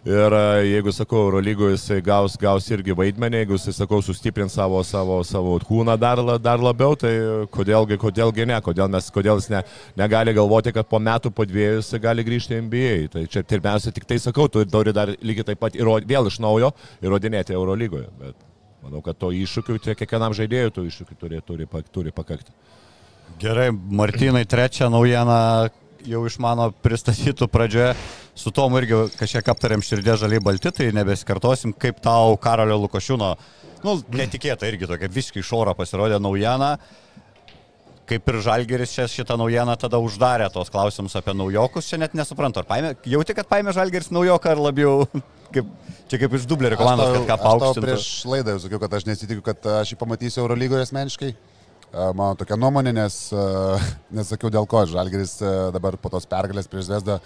Ir 0.04 0.34
e, 0.36 0.66
jeigu, 0.68 0.92
sakau, 0.92 1.22
Eurolygo 1.24 1.70
jisai 1.72 2.02
gaus, 2.04 2.34
gaus 2.36 2.66
irgi 2.68 2.92
vaidmenį, 2.92 3.38
jeigu 3.40 3.56
jisai, 3.56 3.72
sakau, 3.72 4.02
sustiprins 4.04 4.52
savo, 4.52 4.82
savo, 4.84 5.16
savo 5.24 5.54
kūną 5.64 5.94
dar, 5.96 6.20
dar 6.44 6.60
labiau, 6.60 6.92
tai 7.00 7.14
kodėlgi, 7.54 7.96
kodėlgi 8.02 8.44
ne, 8.50 8.58
kodėl, 8.66 8.90
mes, 8.92 9.08
kodėl 9.14 9.40
jis 9.40 9.48
ne, 9.54 9.62
negali 9.96 10.34
galvoti, 10.36 10.74
kad 10.76 10.90
po 10.90 11.00
metų, 11.00 11.32
po 11.32 11.48
dviejų 11.48 11.80
jisai 11.80 12.02
gali 12.04 12.26
grįžti 12.26 12.58
į 12.58 12.60
NBA. 12.66 12.92
Tai 13.16 13.24
čia 13.32 13.46
pirmiausia, 13.48 13.94
tik 13.96 14.04
tai 14.10 14.20
sakau, 14.20 14.44
tu 14.52 14.60
turi 14.68 14.92
dar 14.92 15.14
lygiai 15.24 15.48
taip 15.54 15.64
pat 15.64 15.80
įrod, 15.80 16.04
vėl 16.10 16.28
iš 16.28 16.36
naujo 16.44 16.74
įrodinėti 17.00 17.56
Eurolygoje. 17.56 18.12
Bet 18.20 18.36
manau, 18.84 19.00
kad 19.00 19.16
to 19.16 19.32
iššūkių, 19.32 19.80
tai 19.88 19.96
kiekvienam 19.96 20.36
žaidėjui 20.36 20.76
tų 20.76 20.84
iššūkių 20.90 21.20
turi, 21.24 21.40
turi, 21.48 21.70
turi 21.96 22.12
pakakti. 22.12 22.52
Gerai, 23.40 23.70
Martinai, 23.72 24.44
trečią 24.46 24.90
naujieną 24.92 25.68
jau 26.06 26.20
iš 26.28 26.36
mano 26.42 26.68
pristatytų 26.84 27.48
pradžioje. 27.50 27.94
Su 28.38 28.50
Tomu 28.54 28.80
irgi 28.80 28.96
kažkiek 29.18 29.48
aptarėm 29.52 29.82
širdė 29.84 30.16
žaliai 30.20 30.42
balti, 30.42 30.70
tai 30.74 30.90
nebesikartosim, 30.94 31.74
kaip 31.78 32.00
tau 32.02 32.36
Karolio 32.42 32.76
Lukošiūno, 32.82 33.30
nu, 33.86 33.94
netikėta 34.18 34.68
irgi 34.70 34.88
tokia 34.90 35.10
visiškai 35.10 35.42
iš 35.42 35.52
oro 35.54 35.74
pasirodė 35.78 36.20
naujiena. 36.22 36.76
Kaip 38.04 38.26
ir 38.28 38.36
Žalgeris 38.44 38.92
čia 38.92 39.06
šitą 39.08 39.38
naujieną 39.40 39.78
tada 39.80 39.96
uždarė 40.02 40.50
tos 40.52 40.68
klausimus 40.68 41.14
apie 41.16 41.32
naujokus, 41.32 41.86
čia 41.88 41.96
net 42.02 42.12
nesuprantu, 42.12 42.60
ar 42.60 42.66
paėmė, 42.68 42.90
jauti, 43.08 43.32
kad 43.38 43.48
paėmė 43.48 43.72
Žalgeris 43.72 44.10
naujoką, 44.12 44.52
ar 44.52 44.60
labiau, 44.60 45.06
kaip, 45.54 45.70
čia 46.12 46.20
kaip 46.20 46.36
iš 46.36 46.44
dublerio 46.50 46.76
komandos, 46.76 47.14
kad 47.14 47.24
ką 47.30 47.38
Aš 47.38 47.40
tau 47.40 47.46
paaukštintų. 47.48 47.86
prieš 47.86 48.10
laidą 48.28 48.58
jau 48.58 48.64
sakiau, 48.66 48.82
kad 48.82 48.98
aš 49.00 49.08
nesitikiu, 49.08 49.46
kad 49.46 49.70
aš 49.78 49.94
jį 49.94 50.00
pamatysiu 50.02 50.42
Eurolygoje 50.44 50.84
asmeniškai. 50.84 51.32
Mano 51.94 52.34
tokia 52.40 52.56
nuomonė, 52.58 52.92
nes 52.96 53.16
nesakiau 54.18 54.50
dėl 54.50 54.66
ko. 54.70 54.84
Žalgeris 54.90 55.36
dabar 55.74 55.96
po 56.00 56.10
tos 56.12 56.26
pergalės 56.30 56.66
prieš 56.70 56.88
Vesdą 56.90 57.20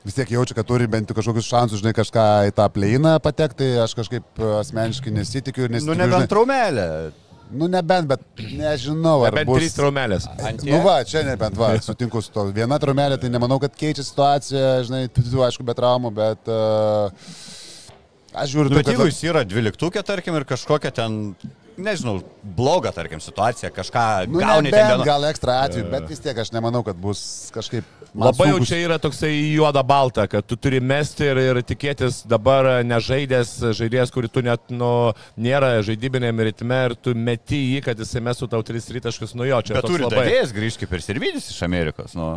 vis 0.00 0.14
tiek 0.16 0.30
jaučia, 0.32 0.54
kad 0.56 0.64
turi 0.64 0.86
bent 0.88 1.10
kažkokius 1.12 1.44
šansus, 1.50 1.82
žinai, 1.82 1.92
kažką 1.92 2.22
į 2.48 2.54
tą 2.56 2.64
pleiną 2.72 3.18
patekti. 3.20 3.66
Aš 3.82 3.92
kažkaip 3.98 4.40
asmeniškai 4.62 5.12
nesitikiu 5.12 5.66
ir 5.66 5.74
Nu, 5.74 5.76
nesitikiu. 5.76 5.98
nebent 6.00 6.22
žinai- 6.24 6.30
traumelė. 6.32 6.86
Nu, 7.50 7.66
nebent, 7.66 8.06
bet 8.06 8.20
nežinau, 8.54 9.24
ar 9.26 9.34
Bent 9.34 9.48
bus... 9.50 9.58
trys 9.58 9.72
traumelės. 9.74 10.28
Nu 10.62 10.78
va, 10.84 11.00
čia 11.04 11.24
nebent, 11.26 11.56
va, 11.58 11.72
sutinku 11.82 12.20
su 12.22 12.30
to. 12.32 12.44
Viena 12.54 12.78
traumelė, 12.80 13.18
tai 13.20 13.28
nemanau, 13.34 13.58
kad 13.60 13.74
keičia 13.74 14.04
situaciją, 14.06 14.68
žinai, 14.86 15.00
tu, 15.10 15.24
tu 15.26 15.42
aišku, 15.42 15.66
be 15.66 15.74
traumų, 15.74 16.12
bet 16.14 16.46
uh, 16.46 17.10
aš 18.38 18.52
žiūriu, 18.54 18.70
Nu, 18.70 18.78
bet 18.78 18.86
kad- 18.86 18.94
jeigu 18.94 19.08
jis 19.10 19.18
yra 19.32 19.42
dvyliktukė, 19.50 20.04
tarkim, 20.06 20.38
ir 20.38 20.46
kažkokia 20.46 20.94
ten, 20.94 21.18
nežinau, 21.82 22.20
bloga, 22.56 22.92
tarkim, 22.94 23.20
situacija, 23.20 23.70
kažką 23.74 24.04
Nu, 24.30 24.38
gauni 24.42 24.70
ten 24.70 24.86
vieno. 24.92 25.04
gal 25.04 25.24
ekstra 25.28 25.60
atveju, 25.66 25.88
bet 25.90 26.06
vis 26.10 26.20
tiek 26.22 26.38
aš 26.38 26.52
nemanau, 26.54 26.82
kad 26.86 26.96
bus 27.00 27.50
kažkaip... 27.54 27.84
Labai 28.14 28.48
jau 28.50 28.56
sunku- 28.58 28.66
čia 28.68 28.78
yra 28.88 28.96
toksai 28.98 29.30
juoda 29.54 29.82
balta, 29.86 30.24
kad 30.26 30.46
tu 30.46 30.56
turi 30.58 30.80
mesti 30.82 31.28
ir, 31.30 31.38
ir 31.52 31.60
tikėtis 31.62 32.24
dabar 32.26 32.82
nežaidęs 32.84 33.52
žaidėjas, 33.78 34.10
kurį 34.14 34.30
tu 34.34 34.42
net, 34.42 34.64
nu, 34.74 35.12
nėra 35.38 35.76
žaidybinėme 35.86 36.48
ritme 36.50 36.80
ir 36.88 36.96
tu 36.98 37.14
meti 37.14 37.60
jį, 37.76 37.84
kad 37.86 37.98
jisai 38.02 38.22
mestų 38.26 38.48
tau 38.50 38.62
tris 38.66 38.88
rytaškus 38.90 39.36
nuo 39.38 39.46
jo. 39.46 39.60
Čia 39.62 39.78
Bet 39.78 39.86
turi 39.86 40.02
labai. 40.08 40.24
dadėjas 40.26 40.52
grįžti 40.56 40.84
kaip 40.86 40.96
ir 40.98 41.06
Sirvidis 41.06 41.50
iš 41.54 41.62
Amerikos. 41.68 42.16
Nu. 42.18 42.32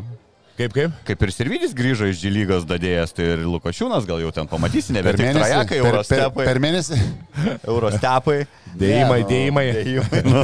Kaip 0.54 0.70
kaip? 0.76 0.92
Kaip 1.08 1.24
ir 1.26 1.32
Sirvidis 1.34 1.72
grįžo 1.74 2.06
iš 2.12 2.20
Džilygos 2.22 2.68
dadėjas, 2.70 3.10
tai 3.18 3.26
ir 3.34 3.40
Lukošiūnas 3.50 4.06
gal 4.06 4.20
jau 4.22 4.30
ten 4.36 4.46
pamatysi, 4.52 4.94
nebe 4.94 5.10
Per 5.10 5.18
mėnesį, 5.18 5.40
trajekai, 5.40 5.64
per, 5.66 5.82
per, 5.82 5.88
eurostepai. 5.90 6.46
per 6.46 6.60
mėnesį. 6.62 7.00
Eurostepai. 7.74 8.36
Dėjimai, 8.74 9.18
Ne, 9.18 9.24
nu, 9.24 9.30
dėjimai. 9.32 9.64
Dėjimai, 9.80 10.22
nu, 10.30 10.44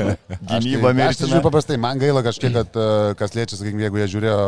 Gynyba 0.49 0.49
tai- 0.49 0.57
Aš 0.57 0.81
tai 0.81 0.93
mirtina. 0.97 1.29
žiūriu 1.29 1.43
paprastai, 1.45 1.77
man 1.85 2.01
gaila 2.01 2.23
kažkiek, 2.25 2.55
kad 2.57 2.79
e, 2.81 2.87
kas 3.21 3.35
liečia, 3.37 3.59
sakykime, 3.59 3.85
jeigu 3.85 4.01
jie 4.01 4.07
žiūrėjo 4.15 4.39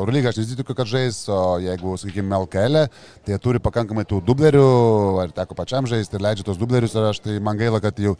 Eurolygą, 0.00 0.32
aš 0.34 0.40
nesitikiu, 0.42 0.76
kad 0.78 0.90
žais, 0.90 1.20
o 1.30 1.40
jeigu, 1.62 1.94
sakykime, 2.02 2.34
LKL, 2.42 2.82
tai 3.26 3.34
jie 3.36 3.40
turi 3.46 3.62
pakankamai 3.62 4.06
tų 4.10 4.20
dublerių, 4.26 4.66
ar 5.22 5.34
teko 5.38 5.58
pačiam 5.58 5.86
žaisti 5.90 6.18
ir 6.18 6.26
leidžia 6.26 6.46
tos 6.50 6.58
dublerius, 6.58 6.94
ir 6.98 7.08
aš 7.12 7.22
tai 7.26 7.38
man 7.42 7.58
gaila, 7.62 7.78
kad 7.82 7.98
jau 8.02 8.14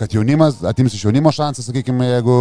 kad 0.00 0.14
jaunimas, 0.14 0.56
atims 0.66 0.94
iš 0.96 1.04
jaunimo 1.04 1.30
šansą, 1.34 1.62
sakykime, 1.66 2.06
jeigu 2.08 2.34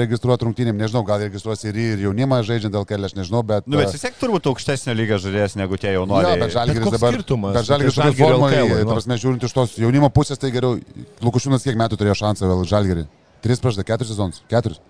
registruot 0.00 0.42
rungtynėm, 0.46 0.76
nežinau, 0.78 1.02
gal 1.06 1.20
registruos 1.24 1.64
ir, 1.66 1.76
ir 1.76 2.04
jaunimą 2.06 2.38
žaidžiant 2.46 2.76
LKL, 2.80 3.08
aš 3.10 3.16
nežinau, 3.18 3.42
bet... 3.46 3.66
Nu, 3.66 3.76
bet 3.80 3.90
e, 3.90 3.96
vis 3.96 4.04
tiek 4.06 4.16
turbūt 4.20 4.46
aukštesnio 4.52 4.94
lygio 4.96 5.18
žaidėjas 5.20 5.56
negu 5.60 5.76
tie 5.80 5.92
jaunuoliai. 5.96 6.38
bet 6.40 6.54
Žalgiris 6.54 6.86
koks 6.86 6.96
dabar. 6.96 7.18
skirtumas? 7.18 7.58
Bet 7.58 7.68
Tai 7.98 8.12
forma, 8.16 8.48
LKL, 8.48 8.72
ta 8.78 8.86
nu. 8.86 8.94
prasme, 8.94 9.18
žiūrint 9.20 9.44
iš 9.50 9.56
tos 9.58 9.76
jaunimo 9.82 10.08
pusės, 10.14 10.40
tai 10.40 10.52
geriau. 10.54 10.78
Lukušinas 11.24 11.66
kiek 11.66 11.76
metų 11.82 11.98
turėjo 12.00 12.16
šansą 12.22 12.48
vėl 12.48 12.64
Žalgirį? 12.72 13.04
Tris 13.44 13.60
prieš 13.60 13.80
tai, 13.82 13.86
keturis 13.90 14.14
sezonus. 14.14 14.40
Keturis. 14.48 14.80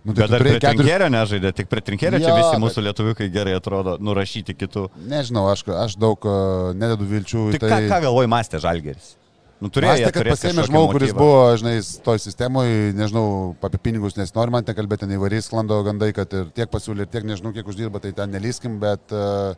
Nu, 0.00 0.14
Bet 0.16 0.30
tu 0.30 0.32
dar 0.32 0.40
prie 0.40 0.56
trinkėrio 0.56 1.10
nežaidė, 1.12 1.50
tik 1.52 1.66
prie 1.68 1.82
trinkėrio 1.84 2.16
čia 2.22 2.30
Jo, 2.32 2.36
visi 2.40 2.54
bet- 2.54 2.62
mūsų 2.64 2.82
lietuviukai 2.86 3.26
gerai 3.34 3.52
atrodo, 3.58 3.98
nurašyti 4.00 4.54
kitų. 4.56 4.86
Nežinau, 5.12 5.42
aš, 5.52 5.66
aš 5.76 5.98
daug 6.00 6.24
uh, 6.24 6.70
nededu 6.72 7.04
vilčių 7.04 7.42
Tai 7.52 7.60
tai. 7.60 7.68
ką, 7.74 7.80
ką 7.92 7.98
galvoj 8.06 8.30
mąstė 8.32 8.62
Žalgeris? 8.64 9.10
Nu, 9.60 9.68
turėjo, 9.68 9.92
Mąstė, 9.92 10.12
kad 10.16 10.28
pasėmė 10.32 10.64
žmogų, 10.70 10.92
kuris 10.94 11.10
motyvą. 11.12 11.20
buvo, 11.20 11.40
žinai, 11.60 11.74
toj 12.06 12.20
sistemoje, 12.22 12.76
nežinau, 12.96 13.24
apie 13.68 13.80
pinigus 13.84 14.16
nesinori 14.16 14.54
man 14.54 14.64
ten 14.64 14.76
kalbėti, 14.78 15.04
ten 15.04 15.12
įvairiai 15.18 15.44
sklando 15.44 15.76
gandai, 15.84 16.14
kad 16.16 16.32
ir 16.32 16.46
tiek 16.56 16.70
pasiūlė, 16.72 17.04
ir 17.04 17.12
tiek 17.12 17.26
nežinau, 17.28 17.52
kiek 17.52 17.68
uždirba, 17.68 18.00
tai 18.00 18.14
ten 18.16 18.32
nelyskim, 18.32 18.78
bet 18.80 19.12
uh, 19.12 19.52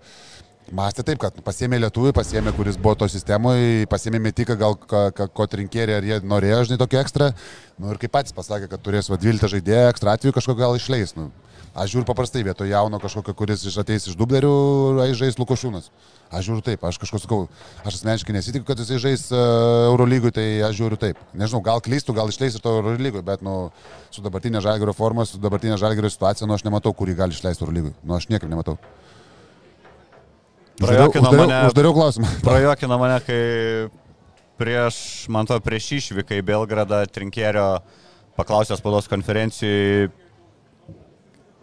mąstė 0.75 1.05
taip, 1.07 1.21
kad 1.23 1.38
pasėmė 1.47 1.79
lietuvį, 1.85 2.17
pasėmė, 2.19 2.51
kuris 2.57 2.81
buvo 2.83 2.97
to 2.99 3.09
sistemoje, 3.15 3.87
pasėmė 3.91 4.19
metiką, 4.27 4.59
gal 4.59 4.75
ko 5.23 5.47
trinkėrė, 5.55 6.01
ar 6.01 6.11
jie 6.11 6.19
norėjo, 6.27 6.65
žinai, 6.67 6.81
tokio 6.83 6.99
ekstra. 7.03 7.31
Nu 7.79 7.95
ir 7.95 8.03
kaip 8.03 8.15
patys 8.19 8.35
pasakė, 8.35 8.67
kad 8.75 8.83
turės 8.83 9.11
va 9.12 9.21
12 9.23 9.55
žaidėjų, 9.55 9.87
ekstra 9.95 10.19
atveju 10.19 10.35
kažko 10.35 10.59
gal 10.59 10.75
išleis. 10.79 11.15
Nu. 11.15 11.31
Aš 11.72 11.94
žiūriu 11.94 12.04
paprastai 12.04 12.42
vietoj 12.44 12.68
jauno 12.68 12.98
kažkokio, 13.00 13.32
kuris 13.32 13.62
iš 13.64 13.78
ateis 13.80 14.04
iš 14.11 14.16
dublerių, 14.20 14.50
ai 15.00 15.14
žais 15.16 15.38
Lukošiūnas. 15.40 15.87
Aš 16.28 16.44
žiūriu 16.44 16.64
taip, 16.66 16.82
aš 16.85 16.98
kažko 17.00 17.20
sakau, 17.22 17.38
aš 17.80 17.96
asmeniškai 17.96 18.35
nesitikiu, 18.37 18.66
kad 18.68 18.80
jisai 18.80 18.98
žais 19.00 19.24
uh, 19.32 19.88
Eurolygui, 19.88 20.35
tai 20.37 20.44
aš 20.66 20.76
žiūriu 20.82 20.98
taip. 21.00 21.22
Nežinau, 21.32 21.62
gal 21.64 21.80
klystų, 21.85 22.12
gal 22.18 22.28
išleis 22.28 22.58
iš 22.58 22.64
to 22.64 22.74
Eurolygui, 22.76 23.24
bet 23.24 23.40
nu, 23.44 23.70
su 24.12 24.24
dabartinė 24.24 24.61
žalgerio 24.64 24.92
forma, 24.96 25.24
su 25.28 25.40
dabartinė 25.40 25.80
žalgerio 25.80 26.12
situacija, 26.12 26.48
nu 26.48 26.58
aš 26.58 26.66
nematau, 26.68 26.92
kurį 26.96 27.16
gali 27.22 27.37
išleisti 27.37 27.64
Eurolygui. 27.64 27.94
Nu 28.04 28.20
aš 28.20 28.28
niekaip 28.28 28.52
nematau. 28.52 28.76
Uždariau, 30.82 31.08
uždariau, 31.08 31.40
mane- 31.40 31.64
uždariau 31.72 31.96
klausimą. 31.96 32.37
Prajuokino 32.48 33.00
mane, 33.00 33.20
kai 33.24 33.42
prieš, 34.61 34.96
man 35.32 35.48
to 35.48 35.56
prieš 35.64 35.88
išvyką 36.02 36.37
į 36.37 36.48
Belgradą 36.52 37.02
trinkėrio 37.08 37.68
paklausęs 38.37 38.80
spaudos 38.80 39.08
konferencijai, 39.12 40.08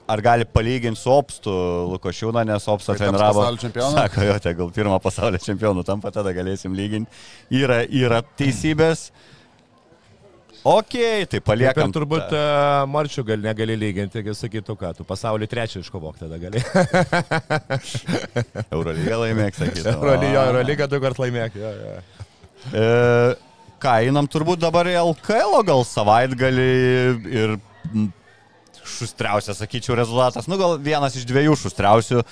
ar 0.10 0.22
gali 0.26 0.46
palyginti 0.50 0.98
su 1.00 1.12
Opstu 1.14 1.54
Lukošiūną, 1.94 2.42
nes 2.50 2.66
taps 2.66 2.88
treniravo. 2.90 3.44
Sako, 3.94 4.24
jo, 4.26 4.38
tegul 4.42 4.72
pirmą 4.74 4.98
pasaulio 5.04 5.42
čempionų 5.44 5.84
tampa, 5.88 6.12
tada 6.16 6.34
galėsim 6.34 6.74
lyginti. 6.78 7.12
Yra, 7.62 7.84
yra 7.86 8.24
teisybės. 8.40 9.10
Ok, 10.70 10.92
tai 10.92 11.40
Liekam 11.40 11.46
paliekam. 11.48 11.92
turbūt 11.96 12.26
tą- 12.34 12.40
uh, 12.42 12.88
Marčių 12.92 13.24
gal 13.30 13.38
negali 13.46 13.78
lyginti, 13.80 14.20
kai 14.26 14.34
sakytų, 14.36 14.76
ką 14.82 14.90
tu 14.98 15.06
pasaulį 15.08 15.48
trečią 15.48 15.80
iškovok 15.86 16.18
tada 16.20 16.36
gali. 16.42 16.60
Eurolygą 18.76 19.22
laimėk, 19.24 19.56
sakyti. 19.56 19.86
Eurolygą, 19.94 20.42
Eurolygą 20.50 20.90
du 20.92 21.00
kart 21.06 21.22
laimėk. 21.22 21.56
Jo, 21.56 21.72
jo. 21.80 21.94
E, 22.76 22.84
ką, 23.80 23.94
einam 24.10 24.28
turbūt 24.28 24.60
dabar 24.66 24.90
į 24.92 24.98
LKL, 25.00 25.62
gal 25.70 25.86
savaitgalį 25.88 26.68
ir 27.40 27.56
šustriausias, 28.98 29.60
sakyčiau, 29.62 29.98
rezultatas. 30.00 30.48
Nu, 30.50 30.58
gal 30.60 30.78
vienas 30.82 31.18
iš 31.18 31.28
dviejų 31.30 31.58
šustriausių. 31.60 32.24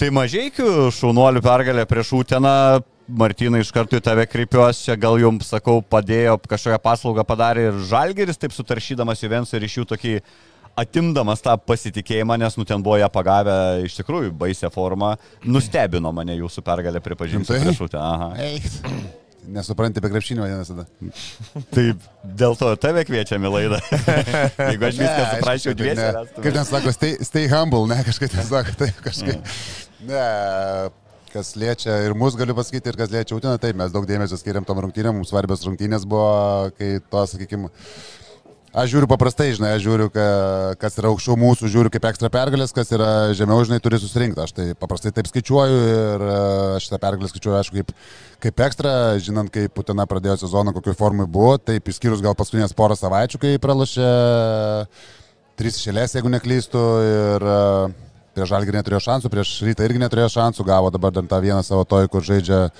Tai 0.00 0.08
mažiekių 0.16 0.88
šaunuolių 0.96 1.42
pergalė 1.44 1.86
prieš 1.88 2.14
Uteną. 2.22 2.82
Martynai, 3.12 3.60
iš 3.60 3.72
karto 3.74 3.98
į 3.98 4.02
tave 4.04 4.24
kreipiuosi, 4.30 4.86
čia 4.86 4.94
gal 4.96 5.18
jums, 5.20 5.48
sakau, 5.50 5.80
padėjo, 5.82 6.36
kažkokią 6.48 6.78
paslaugą 6.80 7.24
padarė 7.28 7.66
ir 7.68 7.80
Žalgeris, 7.90 8.38
taip 8.40 8.54
sutaršydamas 8.54 9.20
Juvensų 9.24 9.58
ir 9.58 9.66
iš 9.66 9.74
jų 9.80 9.84
tokį 9.90 10.12
atimdamas 10.78 11.42
tą 11.44 11.56
pasitikėjimą, 11.60 12.38
nes 12.40 12.56
nu 12.56 12.64
ten 12.68 12.82
buvo 12.82 12.96
ją 13.02 13.10
pagavę 13.12 13.56
iš 13.84 13.98
tikrųjų 13.98 14.32
baisę 14.38 14.70
formą, 14.72 15.16
nustebino 15.44 16.14
mane 16.14 16.38
jūsų 16.38 16.64
pergalė 16.64 17.02
pripažinti 17.04 17.52
Rimtai? 17.52 17.66
prieš 17.66 17.82
Uteną. 17.90 18.30
Nesupranti 19.50 19.98
apie 19.98 20.10
krepšinį 20.12 20.44
vadinasi 20.44 20.74
tada. 20.76 20.84
Taip, 21.74 22.04
dėl 22.38 22.56
to 22.60 22.70
tave 22.82 23.02
kviečiame 23.08 23.50
laidą. 23.50 23.80
Jeigu 24.70 24.88
aš 24.88 25.00
viską 25.02 25.28
suprasčiau 25.32 25.76
dviesi. 25.78 26.08
Kaip 26.38 26.50
ten 26.54 26.66
sako, 26.68 26.94
stay, 26.94 27.16
stay 27.26 27.50
humble, 27.50 27.88
ne, 27.90 27.98
kažkaip 28.06 28.34
ten 28.34 28.46
sako, 28.46 28.76
taip 28.84 29.02
kažkaip. 29.02 29.54
Ne, 30.06 30.22
kas 31.32 31.54
liečia 31.58 31.98
ir 32.06 32.14
mus 32.18 32.36
galiu 32.38 32.54
pasakyti, 32.56 32.92
ir 32.92 32.98
kas 33.00 33.12
liečia 33.12 33.36
Utiną, 33.38 33.56
taip, 33.60 33.76
mes 33.78 33.92
daug 33.94 34.06
dėmesio 34.08 34.38
skiriam 34.38 34.66
tom 34.68 34.82
rungtynėm, 34.84 35.18
mums 35.18 35.32
svarbios 35.32 35.64
rungtynės 35.66 36.06
buvo, 36.08 36.70
kai 36.78 36.94
to, 37.02 37.24
sakykime, 37.34 37.70
Aš 38.72 38.88
žiūriu 38.88 39.04
paprastai, 39.04 39.50
žinai, 39.52 39.74
aš 39.76 39.82
žiūriu, 39.84 40.06
ka, 40.08 40.26
kas 40.80 40.94
yra 40.96 41.10
aukščiau 41.12 41.34
mūsų, 41.36 41.68
žiūriu 41.74 41.90
kaip 41.92 42.06
ekstra 42.08 42.30
pergalės, 42.32 42.70
kas 42.72 42.88
yra 42.96 43.08
žemiau, 43.36 43.60
žinai, 43.68 43.82
turi 43.84 43.98
susirinkti. 44.00 44.40
Aš 44.40 44.54
tai 44.56 44.64
paprastai 44.80 45.12
taip 45.12 45.28
skaičiuoju 45.28 45.82
ir 45.90 46.24
e, 46.24 46.36
aš 46.78 46.86
tą 46.88 46.96
pergalę 47.02 47.28
skaičiuoju, 47.28 47.58
aišku, 47.58 47.82
kaip, 47.82 47.92
kaip 48.46 48.62
ekstra, 48.64 48.94
žinant, 49.20 49.52
kaip 49.52 49.74
Putina 49.76 50.06
pradėjo 50.08 50.38
sezoną, 50.46 50.72
kokioj 50.78 50.96
formai 50.96 51.28
buvo, 51.28 51.58
taip 51.60 51.92
išskyrus 51.92 52.24
gal 52.24 52.32
paskutinės 52.38 52.72
porą 52.78 52.96
savaičių, 52.96 53.42
kai 53.42 53.52
pralašė 53.60 54.08
trys 55.60 55.76
išėlės, 55.76 56.16
jeigu 56.16 56.32
neklystu, 56.32 56.86
ir 57.10 57.44
e, 57.44 57.60
prieš 58.32 58.54
Žalgirį 58.54 58.80
neturėjo 58.80 59.04
šansų, 59.04 59.34
prieš 59.36 59.52
Rytą 59.68 59.84
irgi 59.84 60.00
neturėjo 60.00 60.32
šansų, 60.38 60.64
gavo 60.72 60.88
dabar 60.96 61.12
dar 61.12 61.28
tą 61.28 61.44
vieną 61.44 61.60
savo 61.60 61.84
toj, 61.84 62.08
kur 62.08 62.24
žaidžia 62.24 62.70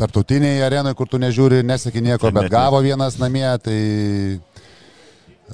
tarptautiniai 0.00 0.64
arenai, 0.64 0.96
kur 0.96 1.12
tu 1.12 1.20
nežiūri, 1.20 1.60
nesaki 1.68 2.00
nieko, 2.00 2.32
bet 2.32 2.48
gavo 2.48 2.80
vienas 2.82 3.20
namie, 3.20 3.46
tai 3.60 3.78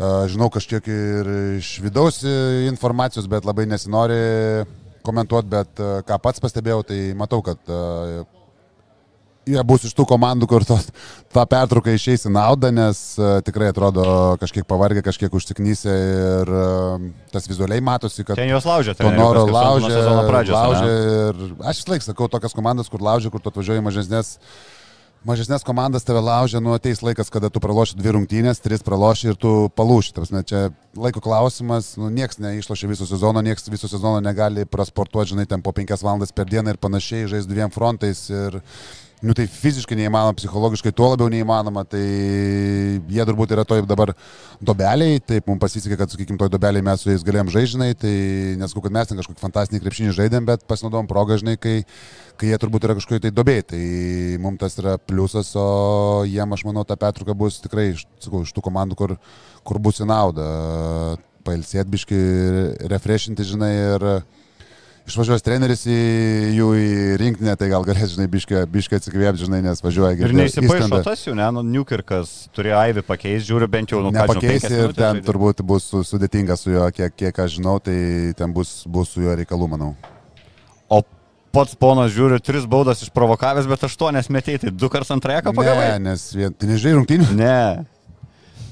Žinau 0.00 0.48
kažkiek 0.48 0.86
ir 0.88 1.30
iš 1.58 1.74
vidaus 1.84 2.22
e, 2.24 2.30
informacijos, 2.70 3.26
bet 3.28 3.44
labai 3.44 3.66
nesinori 3.68 4.64
komentuoti, 5.04 5.50
bet 5.52 5.80
e, 5.80 5.88
ką 6.08 6.16
pats 6.24 6.40
pastebėjau, 6.40 6.80
tai 6.88 7.00
matau, 7.18 7.42
kad 7.44 7.60
e, 7.68 8.22
jie 9.52 9.64
bus 9.68 9.84
iš 9.84 9.92
tų 9.98 10.06
komandų, 10.08 10.48
kur 10.48 10.64
tos, 10.64 10.88
tą 11.36 11.44
pertrauką 11.52 11.92
išeis 11.98 12.24
į 12.24 12.32
naudą, 12.32 12.72
nes 12.72 13.02
tikrai 13.44 13.74
atrodo 13.74 14.08
kažkiek 14.40 14.64
pavargę, 14.68 15.04
kažkiek 15.04 15.36
užsiknysę 15.36 16.00
ir 16.06 16.56
tas 17.34 17.48
vizualiai 17.50 17.84
matosi, 17.84 18.24
kad 18.24 18.40
Ten 18.40 18.54
juos 18.54 18.68
laužė, 18.68 18.96
trenerių, 18.96 19.20
noro 19.20 19.46
laužė, 19.52 20.02
pradžios, 20.32 20.56
laužė 20.56 20.90
ir 20.96 21.46
aš 21.60 21.84
vis 21.84 21.92
laik 21.92 22.08
sakau 22.08 22.32
tokias 22.32 22.56
komandas, 22.56 22.88
kur 22.88 23.04
laužė, 23.04 23.32
kur 23.34 23.44
tu 23.44 23.52
atvažiuoji 23.52 23.84
mažesnės. 23.84 24.38
Mažesnės 25.20 25.66
komandas 25.68 26.06
tave 26.08 26.22
laužia, 26.24 26.62
nu 26.64 26.72
ateis 26.72 27.02
laikas, 27.04 27.28
kada 27.28 27.50
tu 27.52 27.60
praloši 27.60 27.98
dvi 27.98 28.14
rungtynės, 28.16 28.62
tris 28.64 28.80
praloši 28.80 29.26
ir 29.28 29.36
tu 29.36 29.50
palūši. 29.76 30.14
Tarsi, 30.16 30.40
čia 30.48 30.60
laiko 30.96 31.20
klausimas, 31.20 31.90
nu 32.00 32.08
nieks 32.08 32.40
neišlošia 32.40 32.88
viso 32.88 33.04
sezono, 33.04 33.42
nieks 33.44 33.68
viso 33.68 33.90
sezono 33.90 34.22
negali 34.24 34.64
prasportuoti, 34.64 35.34
žinai, 35.34 35.44
ten 35.50 35.60
po 35.60 35.74
penkias 35.76 36.00
valandas 36.06 36.32
per 36.32 36.48
dieną 36.48 36.72
ir 36.72 36.80
panašiai, 36.80 37.28
žais 37.28 37.48
dviem 37.50 37.68
frontais. 37.68 38.22
Ir 38.32 38.62
Nu 39.20 39.34
tai 39.36 39.44
fiziškai 39.44 39.98
neįmanoma, 39.98 40.32
psichologiškai 40.32 40.94
tuo 40.96 41.10
labiau 41.10 41.28
neįmanoma, 41.28 41.82
tai 41.84 42.00
jie 42.00 43.26
turbūt 43.28 43.50
yra 43.52 43.66
toj 43.68 43.82
dabar 43.84 44.14
dobeliai, 44.64 45.18
taip 45.20 45.50
mums 45.50 45.60
pasisekė, 45.60 45.98
kad, 46.00 46.14
sakykime, 46.14 46.38
toj 46.40 46.48
dobeliai 46.54 46.84
mes 46.86 47.04
su 47.04 47.10
jais 47.12 47.24
galėjom 47.26 47.50
žaižinai, 47.52 47.90
tai 48.00 48.14
nesakau, 48.62 48.80
kad 48.86 48.96
mes 48.96 49.10
ten 49.10 49.20
kažkokį 49.20 49.44
fantastinį 49.44 49.82
krepšinį 49.84 50.16
žaidėm, 50.16 50.48
bet 50.48 50.64
pasinaudojom 50.70 51.10
progą, 51.12 51.36
žinai, 51.42 51.58
kai, 51.60 51.76
kai 52.40 52.48
jie 52.48 52.60
turbūt 52.64 52.88
yra 52.88 52.96
kažkokie 52.96 53.20
tai 53.26 53.34
dobėjai, 53.36 53.68
tai 53.74 53.84
mums 54.40 54.64
tas 54.64 54.80
yra 54.80 54.96
pliusas, 54.96 55.52
o 55.52 56.24
jiem, 56.24 56.56
aš 56.56 56.64
manau, 56.70 56.88
ta 56.88 56.96
petruka 56.96 57.36
bus 57.36 57.60
tikrai, 57.60 57.90
sakau, 58.24 58.40
iš 58.48 58.56
tų 58.56 58.64
komandų, 58.70 58.96
kur, 59.02 59.18
kur 59.68 59.84
bus 59.84 60.00
į 60.00 60.08
naudą, 60.08 60.48
pailsėt 61.44 61.92
biški, 61.92 62.24
refreshinti, 62.88 63.52
žinai, 63.52 63.74
ir 63.84 64.12
išvažiuos 65.08 65.42
treneris 65.42 65.82
į 65.90 65.96
jų 66.56 66.66
į 66.78 66.88
rinktinę, 67.20 67.54
tai 67.58 67.68
gal 67.72 67.84
galės, 67.86 68.12
žinai, 68.14 68.26
biškai, 68.30 68.64
biškai 68.70 68.98
atsikvėpti, 69.00 69.44
žinai, 69.46 69.60
nes 69.64 69.80
važiuoja 69.82 70.12
Ir 70.14 70.20
girdėjau, 70.22 70.40
neįsipaišo 70.42 71.00
tas 71.06 71.24
jau, 71.26 71.34
ne, 71.38 71.46
nu, 71.56 71.62
Newkirkas 71.66 72.34
turėjo 72.56 72.78
Aivį 72.82 73.04
pakeisti, 73.08 73.48
žiūriu 73.50 73.68
bent 73.72 73.90
jau, 73.94 74.02
nu, 74.04 74.12
Nepakeis 74.14 74.62
penkias 74.62 74.70
ir 74.76 74.92
ten 74.94 75.16
žaidė. 75.20 75.26
turbūt 75.26 75.62
bus 75.66 75.88
su- 75.90 76.04
sudėtinga 76.06 76.56
su 76.60 76.70
juo, 76.74 76.86
kiek, 76.94 77.14
kiek 77.16 77.38
aš 77.46 77.56
žinau, 77.58 77.78
tai 77.82 77.96
ten 78.38 78.52
bus, 78.52 78.84
bus 78.86 79.08
su 79.16 79.24
juo 79.24 79.34
reikalų, 79.40 79.68
manau. 79.74 79.94
O 80.90 81.02
pats 81.52 81.74
ponas 81.74 82.12
žiūri, 82.14 82.38
tris 82.42 82.66
baudas 82.70 83.02
išprovokavęs, 83.02 83.66
bet 83.70 83.82
aštuonias 83.88 84.28
metėjai, 84.30 84.60
tai 84.66 84.70
du 84.70 84.88
kartus 84.92 85.10
antrąją 85.16 85.42
ką 85.48 85.54
pagavai? 85.56 85.88
Ne, 85.98 86.10
nes 86.12 86.28
vien, 86.34 86.52
tai 86.54 86.68
nežinai 86.70 86.94
rungtynių. 87.00 87.30
Ne. 87.34 87.86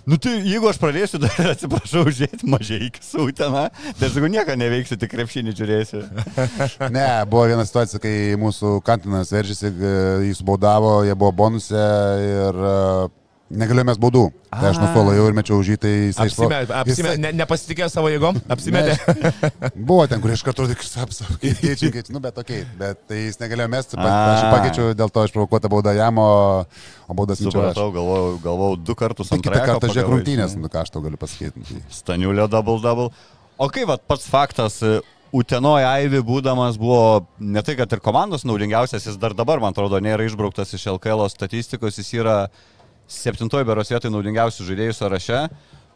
Nu 0.08 0.16
tai 0.16 0.38
jeigu 0.40 0.70
aš 0.70 0.78
pradėsiu 0.80 1.20
dar, 1.24 1.50
atsiprašau, 1.52 2.06
žiūrėti 2.08 2.48
mažai 2.48 2.78
iki 2.86 3.02
sūteną, 3.04 3.66
tai 3.98 4.08
jeigu 4.08 4.30
nieko 4.32 4.56
neveiksiu, 4.56 4.96
tik 5.00 5.12
krepšinį 5.12 5.54
žiūrėsiu. 5.58 6.02
Ne, 6.96 7.04
buvo 7.28 7.44
viena 7.50 7.64
situacija, 7.68 8.00
kai 8.00 8.14
mūsų 8.40 8.78
kantinas 8.86 9.32
veržėsi, 9.34 9.68
e, 9.68 9.94
jis 10.30 10.40
baudavo, 10.46 11.02
jie 11.04 11.16
buvo 11.18 11.32
bonuse 11.42 11.82
ir 12.24 12.60
e, 12.70 12.76
negalėjome 13.50 13.92
mes 13.92 13.98
baudų. 14.00 14.24
Tai 14.52 14.70
aš 14.70 14.78
nuo 14.80 14.88
suolo 14.92 15.12
jau 15.16 15.24
ir 15.28 15.36
mečiau 15.36 15.58
už 15.60 15.70
jį, 15.72 15.76
tai 15.80 15.92
jisai... 15.92 16.26
Apsimetė, 16.28 16.74
apsimetė, 16.78 17.20
ne, 17.22 17.32
nepasitikėjo 17.40 17.88
savo 17.92 18.10
jėgom, 18.12 18.38
apsimetė. 18.52 18.94
Ne, 18.96 19.32
buvo 19.90 20.06
ten, 20.10 20.22
kur 20.24 20.32
iš 20.34 20.44
karto 20.46 20.68
tik 20.70 20.84
apsakėčiau, 21.04 22.04
nu 22.14 22.22
bet 22.24 22.40
okei, 22.40 22.62
okay, 22.64 22.78
bet 22.80 23.02
tai 23.10 23.20
jis 23.26 23.40
negalėjo 23.42 23.72
mesti, 23.74 23.98
aš 24.00 24.40
jį 24.40 24.46
A. 24.48 24.54
pakeičiau, 24.54 24.94
dėl 24.98 25.12
to 25.12 25.26
išprovokuota 25.28 25.72
bauda 25.72 25.96
jam, 25.96 26.20
o, 26.22 26.30
o 27.08 27.18
baudas 27.18 27.44
mečiau 27.44 27.66
aš. 27.68 27.76
Galvojau, 27.76 28.32
galvojau 28.44 28.80
du 28.84 28.96
kartus 28.98 29.32
Tai 29.32 29.40
kitą 29.42 29.60
kartą 29.60 29.92
žiūrėk 29.92 30.12
rungtynės, 30.14 30.56
nu 30.60 30.72
ką 30.72 30.84
aš 30.84 30.96
tau 30.96 31.04
galiu 31.04 31.20
pasakyti. 31.20 31.82
Staniulio 31.92 32.48
double 32.52 32.80
double. 32.84 33.12
O 33.58 33.68
kaip 33.72 33.88
vat, 33.90 34.04
pats 34.08 34.28
faktas, 34.30 34.80
Utenoje 35.28 35.84
Aivi 35.84 36.22
būdamas 36.24 36.78
buvo 36.80 37.26
ne 37.36 37.60
tai, 37.60 37.74
kad 37.76 37.92
ir 37.92 38.00
komandos 38.00 38.46
naudingiausias, 38.48 39.04
jis 39.10 39.18
dar 39.20 39.34
dabar, 39.36 39.60
man 39.60 39.74
atrodo, 39.74 40.00
nėra 40.00 40.24
išbrauktas 40.24 40.72
iš 40.72 40.86
LKL 40.94 41.26
statistikos, 41.28 41.98
jis 42.00 42.14
yra 42.16 42.36
septintoji 43.08 43.66
beros 43.68 43.90
vietoj 43.92 44.12
naudingiausių 44.12 44.66
žaidėjų 44.68 44.96
sąraše. 44.96 45.42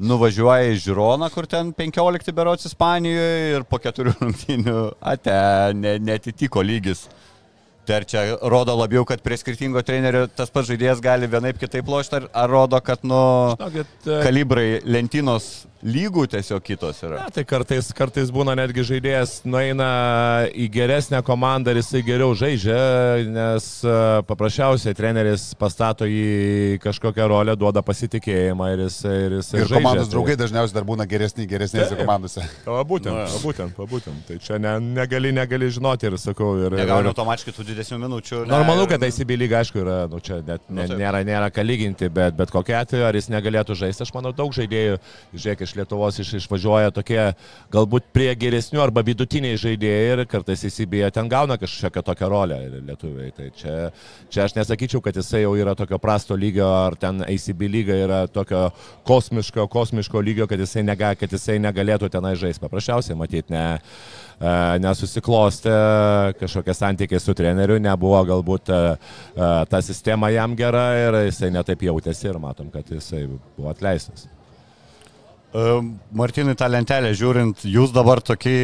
Nuvažiuoja 0.03 0.73
į 0.73 0.79
Žironą, 0.83 1.29
kur 1.31 1.47
ten 1.47 1.71
15 1.77 2.33
berots 2.35 2.67
Ispanijoje 2.67 3.59
ir 3.59 3.67
po 3.69 3.79
keturių 3.79 4.15
rungtynių 4.23 4.79
ate, 5.13 5.37
ne, 5.79 5.99
netitiko 6.03 6.65
lygis. 6.65 7.05
Tai 7.87 7.97
ar 7.99 8.07
čia 8.07 8.23
rodo 8.47 8.75
labiau, 8.79 9.03
kad 9.07 9.23
prie 9.23 9.37
skirtingo 9.39 9.83
trenerio 9.83 10.29
tas 10.31 10.53
pats 10.55 10.69
žaidėjas 10.71 11.03
gali 11.03 11.27
vienaip 11.31 11.59
kitaip 11.59 11.89
lošti, 11.91 12.21
ar, 12.21 12.29
ar 12.45 12.51
rodo, 12.51 12.79
kad 12.83 13.03
nu, 13.03 13.23
Žinokit, 13.59 13.95
e, 14.07 14.19
kalibrai 14.23 14.67
lentynos 14.87 15.49
lygų 15.83 16.27
tiesiog 16.31 16.63
kitos 16.63 17.01
yra? 17.03 17.17
Na, 17.25 17.31
tai 17.35 17.43
kartais, 17.49 17.89
kartais 17.97 18.31
būna 18.35 18.55
netgi 18.59 18.85
žaidėjas 18.87 19.41
nueina 19.49 19.89
į 20.55 20.69
geresnę 20.73 21.19
komandą 21.27 21.73
ir 21.75 21.81
jisai 21.81 22.03
geriau 22.07 22.35
žaidžia, 22.39 22.77
nes 23.27 23.67
e, 23.85 23.95
paprasčiausiai 24.29 24.95
treneris 24.95 25.49
pastato 25.59 26.07
į 26.07 26.79
kažkokią 26.85 27.27
rolę, 27.33 27.57
duoda 27.59 27.83
pasitikėjimą 27.83 28.69
ir 28.77 28.85
jisai, 28.87 29.17
ir 29.27 29.37
jisai 29.41 29.59
Ir 29.59 29.67
žaidžia. 29.67 29.81
komandos 29.81 30.07
Tai- 30.09 30.15
draugai 30.15 30.37
dažniausiai 30.45 30.77
dar 30.79 30.87
būna 30.89 31.07
geresni, 31.11 31.47
geresnėse 31.51 31.99
komandose. 31.99 32.47
O 32.73 32.79
būtent, 32.89 33.13
Nu, 33.13 33.27
o 33.27 33.41
būtent, 33.43 33.75
o 33.83 33.87
būtent. 33.91 34.23
Tai 34.29 34.37
čia 34.43 34.57
ne, 34.63 34.77
negali, 34.81 35.33
negali 35.35 35.67
žinoti 35.71 36.07
ir 36.09 36.15
sakau. 36.21 36.53
Ir, 36.63 36.77
Negauni 36.79 37.11
automatiškai 37.11 37.53
tų 37.59 37.67
didesnių 37.73 37.99
minučių. 38.07 38.45
ne, 38.47 38.53
Normalu, 38.55 38.87
kad 38.91 39.03
ICB 39.03 39.35
lyga, 39.37 39.61
aišku, 39.65 39.83
yra, 39.83 39.99
nu, 40.11 40.21
čia 40.25 40.39
net, 40.47 40.63
ne, 40.71 40.87
Nu, 40.89 40.97
nėra, 40.99 41.21
nėra 41.27 41.51
ką 41.55 41.65
lyginti, 41.67 42.09
bet, 42.13 42.35
bet 42.39 42.51
kokia 42.55 42.81
atveju, 42.87 43.05
ar 43.09 43.19
jis 43.19 43.29
negalėtų 43.35 43.77
žaisti, 43.79 44.07
aš 44.07 44.15
manau, 44.17 44.33
daug 44.37 44.55
žaidėjų, 44.57 44.97
žiūrėk, 45.35 45.63
iš 45.67 45.72
Lietuvos 45.79 46.19
iš, 46.23 46.35
išvažiuoja 46.43 46.93
tokie 46.95 47.21
galbūt 47.73 48.09
prie 48.15 48.31
geresnių 48.39 48.83
arba 48.83 49.05
vidutiniai 49.07 49.59
žaidėjai 49.61 50.09
ir 50.13 50.25
kartais 50.31 50.65
ICB 50.69 50.99
ten 51.15 51.31
gauna 51.33 51.59
kažkokią 51.61 52.03
tokią 52.07 52.29
rolę 52.33 52.59
lietuviai. 52.75 53.33
Tai 53.37 53.49
čia, 53.57 53.77
čia 54.33 54.47
aš 54.47 54.57
nesakyčiau, 54.59 55.03
kad 55.05 55.17
jisai 55.17 55.45
jau 55.45 55.55
yra 55.59 55.75
tokio 55.79 55.99
prasto 56.03 56.37
lygio, 56.39 56.67
ar 56.69 56.97
ten 57.01 57.23
ICB 57.27 57.69
lyga 57.73 57.97
yra 58.05 58.21
tokio 58.31 58.69
kosmiško, 59.09 59.67
kosmiško 59.73 60.21
lygio, 60.21 60.49
kad 60.51 60.61
jisai, 60.61 60.85
nega, 60.87 61.15
kad 61.19 61.33
jisai 61.33 61.59
negalėtų 61.63 62.11
tenai 62.13 62.35
žaisti. 62.39 62.63
Paprasčiausiai, 62.63 63.17
matyt, 63.19 63.51
ne 63.53 63.65
e, 63.73 64.53
nesusiklostė 64.83 65.75
kažkokie 66.41 66.77
santykiai 66.77 67.23
su 67.23 67.35
treneriu, 67.39 67.81
nebuvo 67.83 68.21
galbūt 68.29 68.71
e, 68.73 68.83
e, 68.93 69.51
ta 69.71 69.83
sistema 69.85 70.31
jam 70.35 70.57
gera 70.59 70.87
ir 71.01 71.23
jisai 71.29 71.53
netaip 71.55 71.89
jautėsi 71.89 72.31
ir 72.31 72.41
matom, 72.43 72.71
kad 72.73 72.89
jisai 72.93 73.27
buvo 73.31 73.73
atleistas. 73.73 74.29
Martinai, 75.53 76.55
tą 76.57 76.69
lentelę 76.73 77.13
žiūrint, 77.17 77.67
jūs 77.69 77.93
dabar 77.93 78.23
tokį, 78.25 78.57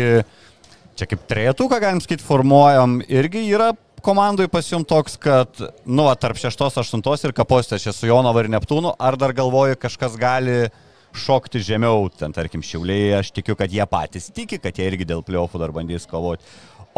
čia 0.96 1.09
kaip 1.11 1.27
trejetuką, 1.29 1.81
galim 1.83 2.01
sakyti, 2.01 2.24
formuojam, 2.24 2.98
irgi 3.12 3.44
yra 3.53 3.74
komandai 4.05 4.48
pas 4.48 4.66
jums 4.70 4.88
toks, 4.88 5.18
kad, 5.20 5.61
nu, 5.85 6.07
va, 6.07 6.14
tarp 6.16 6.38
šeštos, 6.40 6.79
aštuntos 6.81 7.27
ir 7.27 7.35
kapostės 7.37 7.85
čia 7.85 7.92
su 7.92 8.09
Jonava 8.09 8.44
ir 8.44 8.48
Neptūnu, 8.55 8.94
ar 8.96 9.18
dar 9.20 9.35
galvoju, 9.37 9.77
kažkas 9.81 10.16
gali 10.20 10.70
šokti 11.18 11.61
žemiau, 11.64 12.09
ten 12.14 12.33
tarkim 12.33 12.62
Šiauliai, 12.64 13.18
aš 13.18 13.33
tikiu, 13.37 13.57
kad 13.59 13.72
jie 13.72 13.85
patys 13.90 14.31
tiki, 14.33 14.61
kad 14.62 14.77
jie 14.77 14.88
irgi 14.88 15.09
dėl 15.09 15.24
pliofų 15.27 15.61
dar 15.61 15.74
bandys 15.74 16.09
kovoti. 16.09 16.44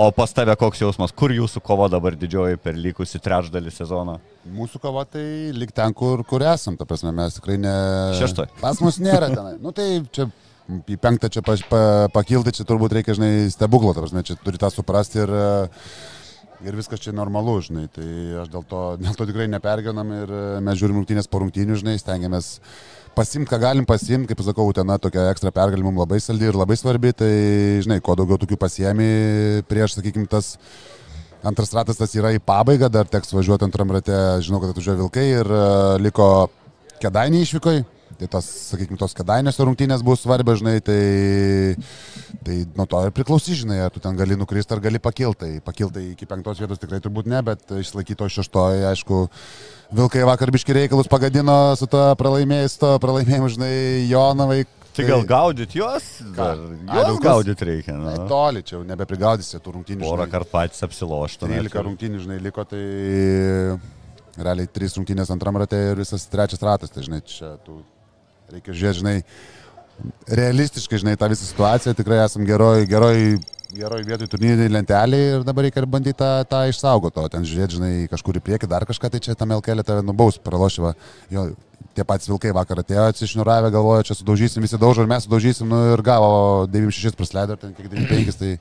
O 0.00 0.06
pas 0.16 0.32
tave 0.32 0.54
koks 0.56 0.80
jausmas, 0.80 1.12
kur 1.12 1.32
jūsų 1.34 1.60
kova 1.60 1.84
dabar 1.92 2.14
didžioji 2.16 2.56
per 2.64 2.72
likusi 2.72 3.18
trečdalį 3.20 3.72
sezono? 3.74 4.14
Mūsų 4.48 4.78
kova 4.80 5.02
tai 5.04 5.24
lik 5.52 5.74
ten, 5.76 5.92
kur, 5.92 6.22
kur 6.24 6.40
esam, 6.48 6.78
ta 6.80 6.86
prasme, 6.88 7.12
mes 7.12 7.36
tikrai 7.36 7.58
ne... 7.60 7.72
Šeštoj. 8.16 8.48
Pas 8.62 8.80
mus 8.80 8.96
nėra 9.04 9.28
tenai. 9.28 9.58
Nu 9.60 9.74
tai 9.76 9.90
čia 10.08 10.30
į 10.88 10.96
penktą 11.02 11.28
čia 11.34 11.42
pa, 11.44 11.58
pa, 11.68 11.82
pakilti, 12.14 12.54
čia 12.56 12.64
turbūt 12.70 12.96
reikia, 12.96 13.18
žinai, 13.18 13.50
stebuklo, 13.52 13.92
ta 13.92 14.06
prasme, 14.06 14.24
čia 14.24 14.38
turi 14.40 14.62
tą 14.62 14.70
suprasti 14.72 15.20
ir, 15.20 15.34
ir 16.64 16.80
viskas 16.80 17.04
čia 17.04 17.12
normalu, 17.16 17.58
žinai. 17.68 17.84
Tai 17.92 18.08
aš 18.46 18.54
dėl 18.56 18.64
to, 18.72 18.82
dėl 19.04 19.20
to 19.20 19.28
tikrai 19.28 19.50
nepergenam 19.52 20.16
ir 20.16 20.32
mes 20.64 20.80
žiūrim 20.80 21.02
rungtynės 21.02 21.28
po 21.28 21.44
rungtynių, 21.44 21.76
žinai, 21.82 21.98
stengiamės 22.00 22.54
pasimti, 23.16 23.50
ką 23.50 23.58
galim 23.62 23.86
pasimti, 23.88 24.30
kaip 24.30 24.42
sakau, 24.46 24.68
ten 24.76 24.90
tokia 25.02 25.28
ekstra 25.32 25.52
pergalė 25.54 25.84
mums 25.86 26.00
labai 26.02 26.20
saldi 26.22 26.48
ir 26.48 26.58
labai 26.58 26.78
svarbi, 26.78 27.12
tai, 27.16 27.32
žinai, 27.84 28.00
kuo 28.04 28.16
daugiau 28.18 28.40
tokių 28.40 28.58
pasiemi 28.60 29.10
prieš, 29.70 29.98
sakykime, 29.98 30.28
tas 30.30 30.56
antras 31.46 31.72
ratas 31.76 32.00
tas 32.00 32.14
yra 32.16 32.32
į 32.36 32.42
pabaigą, 32.44 32.90
dar 32.92 33.08
teks 33.08 33.32
važiuoti 33.34 33.66
antram 33.66 33.92
rate, 33.94 34.16
žinau, 34.44 34.60
kad 34.62 34.74
atvažiuoja 34.74 35.00
Vilkai 35.00 35.26
ir 35.40 35.48
uh, 35.48 35.96
liko 36.02 36.28
kedainiai 37.00 37.46
išvykai. 37.46 37.78
Tai 38.20 38.26
tas, 38.28 38.44
sakykime, 38.68 38.98
tos 39.00 39.14
kedainėse 39.16 39.64
rungtynės 39.64 40.02
bus 40.04 40.20
svarbios, 40.26 40.58
žinai, 40.60 40.74
tai, 40.84 40.96
tai 42.44 42.56
nuo 42.76 42.84
to 42.90 42.98
ir 43.06 43.14
priklausys, 43.16 43.62
žinai, 43.62 43.78
ar 43.86 43.92
tu 43.94 44.02
ten 44.04 44.18
gali 44.18 44.36
nukristi 44.36 44.74
ar 44.76 44.82
gali 44.84 45.00
pakilti. 45.00 45.38
Tai 45.40 45.62
pakilti 45.64 46.02
iki 46.10 46.26
penktos 46.28 46.58
vietos 46.60 46.82
tikrai 46.82 46.98
turbūt 47.00 47.30
ne, 47.32 47.38
bet 47.46 47.64
išlaikyti 47.80 48.18
to 48.20 48.28
šeštoje, 48.34 48.82
aišku, 48.90 49.22
Vilkai 49.96 50.26
vakar 50.28 50.52
biški 50.52 50.76
reikalus 50.76 51.08
pagadino 51.10 51.54
su 51.80 51.88
to 51.90 52.02
pralaimėjimu, 52.20 53.48
žinai, 53.56 53.72
Jonavai. 54.10 54.58
Tai 54.94 55.06
gal 55.08 55.24
gaudyt 55.24 55.72
juos? 55.78 56.10
Dar, 56.36 56.60
A, 56.60 56.98
juos 56.98 57.08
Vilkus? 57.14 57.24
gaudyt 57.24 57.64
reikia. 57.64 57.94
Nu. 57.96 58.12
toli 58.28 58.60
čia 58.66 58.76
jau 58.76 58.82
nebeprigaudysi 58.84 59.62
tų 59.64 59.78
rungtynių. 59.78 60.04
Porą 60.04 60.26
kartų 60.28 60.52
patys 60.52 60.84
apsiloštų. 60.84 61.48
13 61.48 61.86
rungtynių, 61.88 62.20
žinai, 62.26 62.36
liko, 62.44 62.66
tai 62.68 62.82
realiai 64.36 64.68
3 64.68 64.98
rungtynės 65.00 65.32
antram 65.32 65.56
rate 65.62 65.80
ir 65.92 66.04
visas 66.04 66.28
trečias 66.30 66.60
ratas, 66.62 66.92
tai 66.92 67.06
žinai, 67.06 67.22
čia 67.26 67.54
tu 67.64 67.80
reikia 68.54 68.74
žiūrėti, 68.76 69.00
žinai, 69.00 69.16
realistiškai, 70.40 71.00
žinai, 71.02 71.16
tą 71.20 71.30
visą 71.32 71.46
situaciją, 71.46 71.94
tikrai 71.98 72.20
esam 72.24 72.44
geroj, 72.48 72.84
geroj, 72.90 73.18
geroj 73.76 74.04
vietoj 74.06 74.30
turnyriniai 74.32 74.72
lenteliai 74.72 75.32
ir 75.36 75.46
dabar 75.46 75.66
reikia 75.66 75.86
bandyti 75.86 76.18
tą, 76.20 76.30
tą 76.50 76.62
išsaugoti, 76.72 77.22
o 77.22 77.32
ten 77.32 77.46
žiūrėti, 77.48 77.78
žinai, 77.78 77.92
kažkur 78.12 78.40
į 78.40 78.44
priekį, 78.46 78.70
dar 78.70 78.86
kažką, 78.88 79.12
tai 79.12 79.22
čia 79.24 79.36
tam 79.38 79.54
LKL 79.58 79.84
tave 79.86 80.06
nubaus, 80.06 80.40
pralošyva, 80.42 80.94
jo, 81.32 81.50
tie 81.96 82.06
patys 82.06 82.30
vilkai 82.30 82.54
vakar 82.56 82.82
atėjo, 82.82 83.08
atsišniuravę, 83.10 83.72
galvojo, 83.74 84.06
čia 84.08 84.16
sudaužysim, 84.18 84.64
visi 84.64 84.80
daužo 84.80 85.04
ir 85.04 85.10
mes 85.10 85.26
sudaužysim, 85.26 85.68
nu 85.70 85.82
ir 85.94 86.02
gavo 86.06 86.66
96 86.70 87.18
prasleido, 87.18 87.58
ten 87.60 87.74
kiek 87.76 87.90
95, 87.90 88.40
tai 88.40 88.56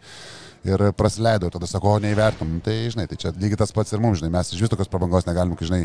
ir 0.67 0.89
prasileidau, 0.97 1.51
tada 1.53 1.69
sako, 1.69 1.95
o 1.95 2.03
neįvertum. 2.03 2.57
Nu, 2.57 2.63
Tai, 2.63 2.75
žinai, 2.91 3.07
tai 3.07 3.19
čia 3.21 3.31
lygiai 3.35 3.61
tas 3.61 3.71
pats 3.75 3.95
ir 3.95 4.01
mums, 4.03 4.19
žinai, 4.19 4.33
mes 4.33 4.51
iš 4.51 4.65
vis 4.65 4.71
tokios 4.71 4.91
prabangos 4.91 5.27
negalim, 5.29 5.55
kai, 5.59 5.69
žinai, 5.69 5.83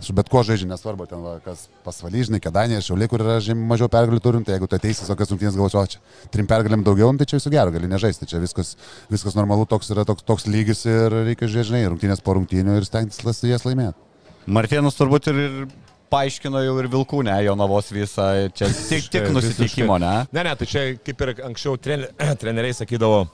su 0.00 0.14
bet 0.16 0.30
kuo 0.32 0.42
žaidžiu, 0.46 0.68
nesvarbu, 0.70 1.06
ten 1.10 1.22
va, 1.24 1.34
kas 1.44 1.66
pasvaly, 1.84 2.22
žinai, 2.26 2.40
kedanė 2.42 2.78
ir 2.78 2.86
šiauliai, 2.86 3.10
kur 3.12 3.24
yra 3.24 3.36
žymiai 3.44 3.68
mažiau 3.74 3.90
pergalių 3.92 4.22
turim, 4.24 4.46
tai 4.46 4.56
jeigu 4.56 4.68
tu 4.70 4.78
ateisi 4.78 5.08
tokias 5.08 5.32
rungtynės 5.32 5.58
galvosi, 5.58 5.78
o 5.80 5.84
čia 5.94 6.30
trim 6.34 6.48
pergalėm 6.50 6.84
daugiau, 6.86 7.12
nu, 7.12 7.20
tai 7.20 7.28
čia 7.30 7.40
visų 7.40 7.52
gero, 7.54 7.74
gali 7.74 7.90
nežaisti, 7.90 8.28
čia 8.30 8.40
viskas, 8.42 8.74
viskas 9.12 9.36
normalu, 9.38 9.68
toks 9.68 9.92
yra 9.94 10.06
toks, 10.08 10.24
toks 10.28 10.48
lygis 10.48 10.86
ir 10.88 11.20
reikia 11.28 11.50
žinai, 11.52 11.84
rungtynės 11.92 12.24
po 12.24 12.38
rungtynių 12.38 12.80
ir 12.80 12.88
stengtis 12.88 13.44
jas 13.44 13.68
laimėti. 13.68 13.98
Martėnas 14.50 14.96
turbūt 14.96 15.28
ir, 15.30 15.40
paaiškino 16.10 16.62
jau 16.64 16.74
ir 16.82 16.88
Vilkūnę, 16.90 17.36
jo 17.46 17.54
navos 17.58 17.90
visą, 17.94 18.26
čia 18.56 18.68
tik, 18.74 19.08
tik 19.12 19.28
nusiteikimo, 19.34 19.98
ne? 20.02 20.14
Ne, 20.34 20.44
ne, 20.46 20.54
tai 20.58 20.68
čia 20.68 20.84
kaip 21.04 21.24
ir 21.26 21.32
anksčiau 21.50 21.78
trener, 21.82 22.10
treneriai 22.40 22.76
sakydavo, 22.76 23.24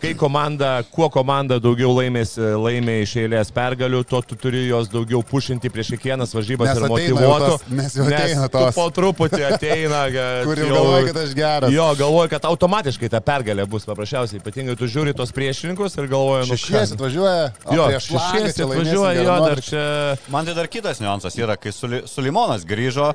kai 0.00 0.14
komanda, 0.16 0.80
kuo 0.94 1.08
komanda 1.12 1.58
daugiau 1.60 1.90
laimės, 1.96 2.32
laimė 2.38 2.94
iš 3.04 3.12
eilės 3.20 3.50
pergalių, 3.52 4.00
tuo 4.08 4.20
tu 4.24 4.36
turi 4.40 4.62
jos 4.68 4.88
daugiau 4.92 5.20
pušinti 5.26 5.68
prieš 5.72 5.90
kiekvienas 5.94 6.32
varžybas 6.34 6.70
Nes 6.70 6.78
ir 6.80 6.86
motivuotų. 6.88 7.50
tos- 7.52 7.66
nes 7.76 7.96
jau 7.98 8.06
ateina 8.08 8.46
tu 8.48 8.54
tos. 8.58 8.74
Po 8.78 8.86
truputį 8.96 9.42
ateina, 9.50 10.00
Kur 10.48 10.56
jau 10.62 10.70
galvoji, 10.72 11.06
kad 11.10 11.20
aš 11.24 11.34
geras. 11.36 11.74
Jo, 11.74 11.88
galvoju, 12.00 12.30
kad 12.32 12.48
automatiškai 12.48 13.10
ta 13.12 13.20
pergalė 13.20 13.66
bus 13.68 13.84
paprasčiausiai. 13.88 14.40
Ypatingai 14.40 14.76
tu 14.80 14.88
žiūri 14.88 15.12
tos 15.16 15.34
priešininkus 15.36 15.98
ir 16.00 16.08
galvoji, 16.10 16.48
nu 16.48 16.56
Šešies 16.56 16.96
atvažiuoja, 16.96 17.44
Jo, 17.76 17.90
šešies 18.00 18.60
atvažiuoja, 18.64 19.20
jo, 19.20 19.36
dar 19.44 19.60
čia... 19.68 19.84
Man 20.32 20.48
tai 20.48 20.54
dar 20.56 20.66
kitas 20.72 21.00
niuansas 21.04 21.36
yra, 21.36 21.58
kai 21.60 21.74
Suli- 21.76 22.02
Sulimonas 22.08 22.64
grįžo, 22.64 23.12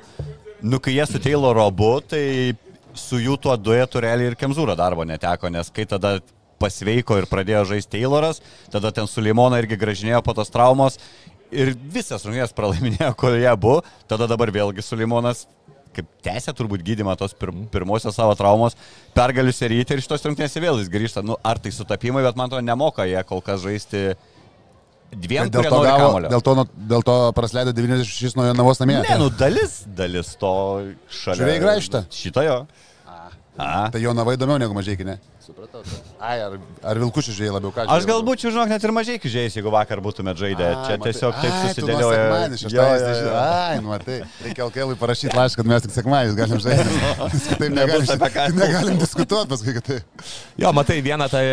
nu 0.62 0.78
kai 0.80 0.94
jie 1.00 1.06
su 1.10 1.20
Tayloru 1.20 1.66
abu, 1.66 1.96
tai 2.06 2.54
su 2.96 3.18
jų 3.20 3.36
tuo 3.44 3.58
duetu 3.60 4.00
realiai 4.00 4.30
ir 4.32 4.38
Kemzūro 4.40 4.78
darbo 4.80 5.04
neteko, 5.04 5.50
nes 5.52 5.68
kai 5.76 5.84
tada 5.90 6.20
pasveiko 6.66 7.22
ir 7.22 7.30
pradėjo 7.32 7.64
žaisti 7.72 8.00
Tayloras, 8.00 8.42
tada 8.74 8.92
ten 8.96 9.08
Sulimoną 9.10 9.62
irgi 9.62 9.80
gražinėjo 9.80 10.26
po 10.26 10.36
tos 10.38 10.52
traumos 10.54 11.00
ir 11.54 11.76
visas 11.78 12.26
rungtynės 12.26 12.56
pralaiminėjo, 12.58 13.14
kol 13.20 13.38
jie 13.38 13.54
buvo, 13.60 13.84
tada 14.10 14.28
dabar 14.32 14.52
vėlgi 14.54 14.84
Sulimonas 14.86 15.46
kaip 15.96 16.08
tęsė 16.26 16.52
turbūt 16.56 16.84
gydimą 16.86 17.16
tos 17.20 17.32
pir 17.40 17.54
pirmosios 17.72 18.18
savo 18.18 18.36
traumos, 18.36 18.76
pergalių 19.16 19.54
seryti 19.56 19.96
ir 19.96 20.02
iš 20.02 20.10
tos 20.12 20.26
rungtynės 20.28 20.58
vėl 20.60 20.82
jis 20.82 20.92
grįžta. 20.92 21.24
Nu, 21.26 21.38
ar 21.40 21.62
tai 21.64 21.72
sutapimai, 21.72 22.24
bet 22.26 22.40
man 22.40 22.52
to 22.52 22.60
nemoka 22.60 23.06
jie 23.08 23.22
kol 23.28 23.44
kas 23.46 23.64
žaisti 23.64 24.10
dviem, 25.16 25.48
Dėl 25.54 25.70
to, 25.70 25.80
gavo, 25.86 26.10
dėl, 26.26 26.42
to, 26.44 26.56
dėl 26.92 27.06
to 27.08 27.16
praleido 27.38 27.72
96 27.78 28.36
nuo 28.36 28.50
Jonavos 28.50 28.82
namie. 28.82 28.98
Ne, 29.06 29.20
nu 29.22 29.30
dalis, 29.32 29.84
dalis 29.88 30.34
to 30.42 30.52
šalia. 31.08 31.40
Žiūrėjai 31.40 31.64
graižtą? 31.64 32.04
Šitą 32.12 32.44
jo. 32.44 32.60
A. 33.56 33.88
Tai 33.88 34.02
Jonava 34.04 34.34
įdomiau 34.36 34.60
negu 34.60 34.76
mažai, 34.76 34.98
ne? 35.08 35.16
Supratau. 35.46 35.84
Ai, 36.18 36.40
ar, 36.42 36.56
ar 36.82 36.98
Vilkučių 36.98 37.34
žiūrėjai 37.36 37.54
labiau 37.54 37.70
ką? 37.76 37.84
Aš 37.94 38.08
galbūt, 38.10 38.48
žinok, 38.48 38.70
net 38.72 38.82
ir 38.88 38.94
mažai 38.96 39.18
žiais, 39.22 39.54
jeigu 39.54 39.70
vakar 39.70 40.00
būtumėt 40.02 40.40
žaidę. 40.42 40.70
Čia 40.88 40.96
tiesiog 41.04 41.38
taip 41.38 41.54
susidėlioja. 41.68 42.24
Ai, 43.38 43.76
nu 43.78 43.92
matai. 43.92 44.16
Reikia 44.42 44.66
LKL 44.66 44.96
parašyti 44.98 45.38
laišką, 45.38 45.62
kad 45.62 45.70
mes 45.70 45.86
tik 45.86 45.94
sekmadieniais 45.94 46.40
galim 46.40 46.64
žaisti. 46.66 46.98
Kitaip 47.52 47.78
negalim, 47.78 48.26
ką. 48.26 48.48
negalim 48.58 48.98
diskutuoti 49.04 49.52
paskui, 49.54 49.78
kad 49.78 49.92
tai. 49.92 50.00
Jo, 50.66 50.74
matai, 50.74 50.98
vieną 51.06 51.30
tai 51.30 51.46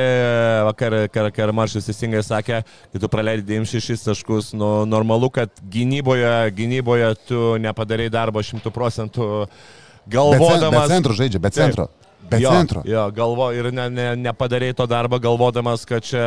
vakar, 0.71 0.99
kar, 1.13 1.29
kar 1.37 1.53
Maršas 1.61 1.91
teisingai 1.91 2.25
sakė, 2.25 2.65
kai 2.65 3.05
tu 3.05 3.13
praleidai 3.13 3.61
96 3.61 4.09
taškus, 4.09 4.55
nu, 4.57 4.73
normalu, 4.89 5.29
kad 5.37 5.53
gynyboje, 5.69 6.33
gynyboje 6.57 7.13
tu 7.29 7.45
nepadarai 7.61 8.09
darbo 8.13 8.41
100 8.41 8.73
procentų 8.73 9.29
Be 9.53 10.17
galvodamas. 10.17 10.89
centro 10.89 11.13
žaidžia, 11.13 11.43
be 11.43 11.53
centro. 11.53 11.93
Be 12.31 12.39
jo, 12.41 12.51
centro. 12.51 12.83
Jo, 12.87 13.07
galvo 13.15 13.49
ir 13.55 13.71
ne, 13.75 13.89
ne, 13.91 14.07
nepadarėjai 14.29 14.77
to 14.79 14.87
darbo 14.91 15.19
galvodamas, 15.23 15.87
kad 15.89 16.05
čia 16.07 16.23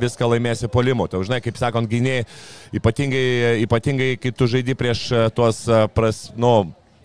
viską 0.00 0.28
laimėsi 0.34 0.70
polimu. 0.72 1.08
Tai, 1.08 1.22
žinai, 1.26 1.40
kaip 1.44 1.58
sakant, 1.60 1.88
gyniai, 1.90 2.26
ypatingai, 2.76 3.62
ypatingai 3.64 4.10
kai 4.20 4.34
tu 4.36 4.48
žaidži 4.50 4.76
prieš 4.78 5.06
e, 5.10 5.22
tuos, 5.34 5.64
e, 5.66 5.80
pras, 5.94 6.28
nu, 6.36 6.52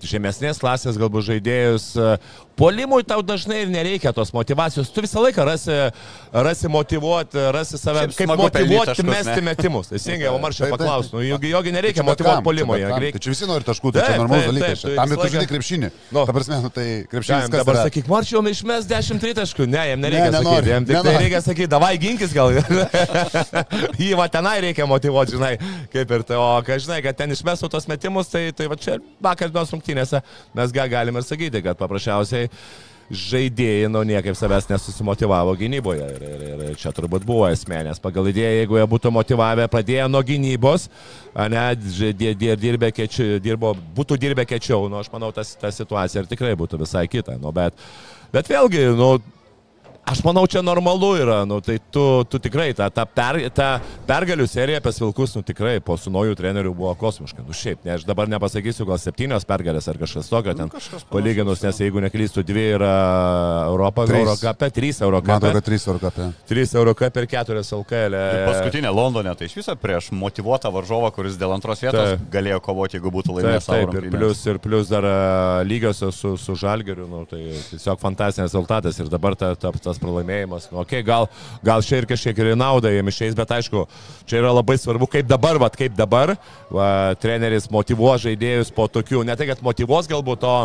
žemesnės 0.09 0.59
klasės 0.61 0.97
galbūt 1.01 1.25
žaidėjus. 1.31 1.85
Polimui 2.53 3.01
tau 3.01 3.23
dažnai 3.25 3.63
ir 3.63 3.69
nereikia 3.73 4.11
tos 4.13 4.29
motivacijos. 4.35 4.91
Tu 4.93 5.01
visą 5.01 5.23
laiką 5.23 5.41
rasi, 5.47 5.73
rasi 6.31 6.69
motivuoti, 6.69 7.39
rasi 7.55 7.79
save, 7.81 8.03
Šiaip 8.03 8.17
kaip 8.19 8.33
motivuoti 8.37 8.91
taškus, 8.91 9.07
mesti 9.07 9.39
ne? 9.39 9.45
metimus. 9.47 9.89
Teisingai, 9.89 10.27
o 10.33 10.37
Maršė 10.43 10.67
Taip, 10.67 10.75
taip. 10.75 10.83
paklaus, 10.83 11.09
nu, 11.15 11.23
jogi, 11.25 11.49
jogi 11.49 11.73
nereikia 11.73 12.05
motivuoti 12.05 12.45
polimo. 12.45 12.77
Tai 12.77 13.09
čia 13.17 13.33
visi 13.33 13.49
nori 13.49 13.65
taškų, 13.65 13.93
tai 13.95 14.03
čia 14.05 14.19
normalus 14.21 14.45
dalykas. 14.51 14.83
Tam 14.85 15.15
ir 15.15 15.17
tu 15.17 15.25
laiką- 15.25 15.49
krepšinį. 15.49 15.89
Nu. 16.13 16.25
Ta 16.29 16.35
prasme, 16.37 16.59
nu, 16.61 16.69
tai 16.77 16.85
krepšinis 17.09 17.49
dabar 17.55 17.79
yra? 17.79 17.87
sakyk, 17.89 18.11
Marčiau, 18.13 18.43
išmes 18.53 18.85
10 18.91 19.23
tritaškų. 19.25 19.67
Ne, 19.73 19.87
jam 19.89 20.05
nereikia 20.05 20.29
Ne, 20.29 20.37
ne, 20.37 20.37
nenori, 20.37 20.61
sakyti. 20.61 20.73
Jam 20.75 20.85
tik 20.91 21.09
tai 21.09 21.15
reikia 21.23 21.41
sakyti, 21.47 21.69
davai 21.73 21.91
ginkis 21.97 22.37
gal. 22.37 22.53
Jį 24.03 24.13
va 24.19 24.27
tenai 24.31 24.55
reikia 24.67 24.85
motivuoti, 24.89 25.35
žinai, 25.37 25.53
kaip 25.93 26.11
ir 26.17 26.25
tai. 26.27 26.37
O 26.37 26.47
kai 26.65 26.77
žinai, 26.83 27.01
kad 27.05 27.17
ten 27.17 27.33
išmestų 27.33 27.69
tos 27.73 27.89
metimus, 27.89 28.29
tai, 28.31 28.45
tai 28.55 28.69
va 28.71 28.77
čia 28.79 28.99
vakar 29.23 29.49
dienos 29.53 29.73
rungtynėse 29.93 30.23
mes 30.53 30.73
gal 30.73 30.89
galime 30.89 31.21
ir 31.21 31.27
sakyti, 31.27 31.61
kad 31.63 31.77
paprasčiausiai 31.77 32.49
žaidėjai, 33.13 33.89
nu, 33.91 34.01
niekaip 34.07 34.35
savęs 34.37 34.69
nesusimotivavo 34.69 35.53
gynyboje. 35.59 36.05
Ir, 36.15 36.23
ir, 36.23 36.61
ir 36.71 36.77
čia 36.79 36.93
turbūt 36.95 37.25
buvo 37.27 37.45
esmė, 37.51 37.83
nes 37.85 37.99
pagal 38.01 38.29
idėją, 38.31 38.53
jeigu 38.61 38.79
jie 38.79 38.85
būtų 38.89 39.11
motivavę, 39.13 39.67
pradėję 39.69 40.07
nuo 40.09 40.23
gynybos, 40.25 40.87
ne, 41.51 41.65
dirbė 41.75 42.93
kečiu, 42.95 43.37
dirbo, 43.43 43.75
būtų 43.97 44.17
dirbę 44.23 44.47
kečiau, 44.49 44.87
nu, 44.89 45.01
aš 45.03 45.11
manau, 45.13 45.33
tas, 45.35 45.53
ta 45.59 45.69
situacija 45.69 46.23
ir 46.23 46.31
tikrai 46.31 46.55
būtų 46.57 46.79
visai 46.85 47.05
kita. 47.11 47.35
Nu, 47.43 47.51
bet, 47.53 47.75
bet 48.33 48.49
vėlgi, 48.49 48.87
nu, 48.97 49.17
Aš 50.03 50.19
manau, 50.19 50.43
čia 50.51 50.59
normalu 50.61 51.13
yra, 51.15 51.45
nu, 51.47 51.61
tai 51.63 51.77
tu, 51.91 52.23
tu 52.27 52.39
tikrai, 52.43 52.73
ta, 52.75 52.89
ta, 52.91 53.05
per, 53.07 53.37
ta 53.55 53.67
pergalių 54.03 54.43
serija 54.51 54.81
apie 54.81 54.91
Vilkus, 54.99 55.31
nu 55.37 55.43
tikrai, 55.47 55.77
po 55.79 55.95
su 55.95 56.11
naujų 56.11 56.35
trenerių 56.35 56.73
buvo 56.75 56.91
kosmiška. 56.99 57.45
Nu 57.47 57.55
šiaip, 57.55 57.85
ne, 57.87 57.93
aš 57.95 58.03
dabar 58.07 58.27
nepasakysiu, 58.31 58.83
gal 58.89 58.99
septynios 58.99 59.47
pergalės 59.47 59.87
ar 59.87 59.99
kažkas 60.01 60.27
tokio 60.27 60.55
ten. 60.59 60.71
Palyginus, 61.07 61.63
nes 61.63 61.79
jeigu 61.79 62.03
neklystu, 62.03 62.43
dvi 62.43 62.65
yra 62.75 62.91
Europa, 63.69 64.03
Trys. 64.09 64.19
Eurocape, 64.25 64.69
trys 64.75 64.99
Eurocape, 65.07 65.53
kad 65.55 65.69
3 65.69 65.87
eurų 65.87 66.03
kapė. 66.03 66.27
trys 66.51 66.75
Eurocape 66.75 67.23
ir 67.23 67.29
keturios 67.31 67.71
LKL. 67.79 68.19
Ir 68.19 68.43
Paskutinė 68.49 68.91
Londone, 68.91 69.31
tai 69.39 69.47
iš 69.47 69.55
viso 69.61 69.77
prieš 69.79 70.11
motivuotą 70.11 70.71
varžovą, 70.75 71.13
kuris 71.15 71.39
dėl 71.39 71.55
antros 71.55 71.79
vietos 71.83 72.17
Taip. 72.17 72.27
galėjo 72.33 72.59
kovoti, 72.67 72.99
jeigu 72.99 73.13
būtų 73.13 73.31
Taip, 73.31 73.39
laimėjęs 73.39 73.69
savo 73.71 73.87
taip, 73.87 74.03
ir 74.03 74.11
plus, 74.17 74.43
ir 74.51 74.59
plus 74.67 74.91
dar 74.91 75.07
a, 75.07 75.15
lygiosios 75.63 76.19
su, 76.19 76.35
su 76.35 76.59
Žalgeriu, 76.59 77.07
nu, 77.07 77.23
tai 77.29 77.41
tiesiog 77.71 78.03
fantastinis 78.03 78.51
rezultatas 78.51 78.99
ir 78.99 79.11
dabar 79.13 79.39
ta, 79.39 79.53
ta, 79.55 79.71
tas 79.93 80.01
pralaimėjimas. 80.01 80.67
Nu, 80.73 80.81
okay, 80.83 81.05
gal, 81.05 81.29
gal 81.65 81.85
čia 81.85 82.01
ir 82.01 82.09
kažkiek 82.09 82.41
ir 82.41 82.53
į 82.53 82.57
naudą 82.59 82.91
jiem 82.93 83.13
išeis, 83.13 83.37
bet 83.37 83.53
aišku, 83.53 83.85
čia 84.29 84.41
yra 84.41 84.51
labai 84.57 84.79
svarbu, 84.81 85.07
kaip 85.13 85.29
dabar, 85.29 85.61
va, 85.61 85.69
kaip 85.73 85.95
dabar 85.97 86.35
va, 86.73 86.89
treneris 87.21 87.69
motivuos 87.73 88.25
žaidėjus 88.25 88.73
po 88.75 88.89
tokių, 88.91 89.23
ne 89.27 89.37
tai, 89.39 89.47
kad 89.53 89.63
motivuos 89.65 90.09
galbūt, 90.11 90.43
o 90.43 90.57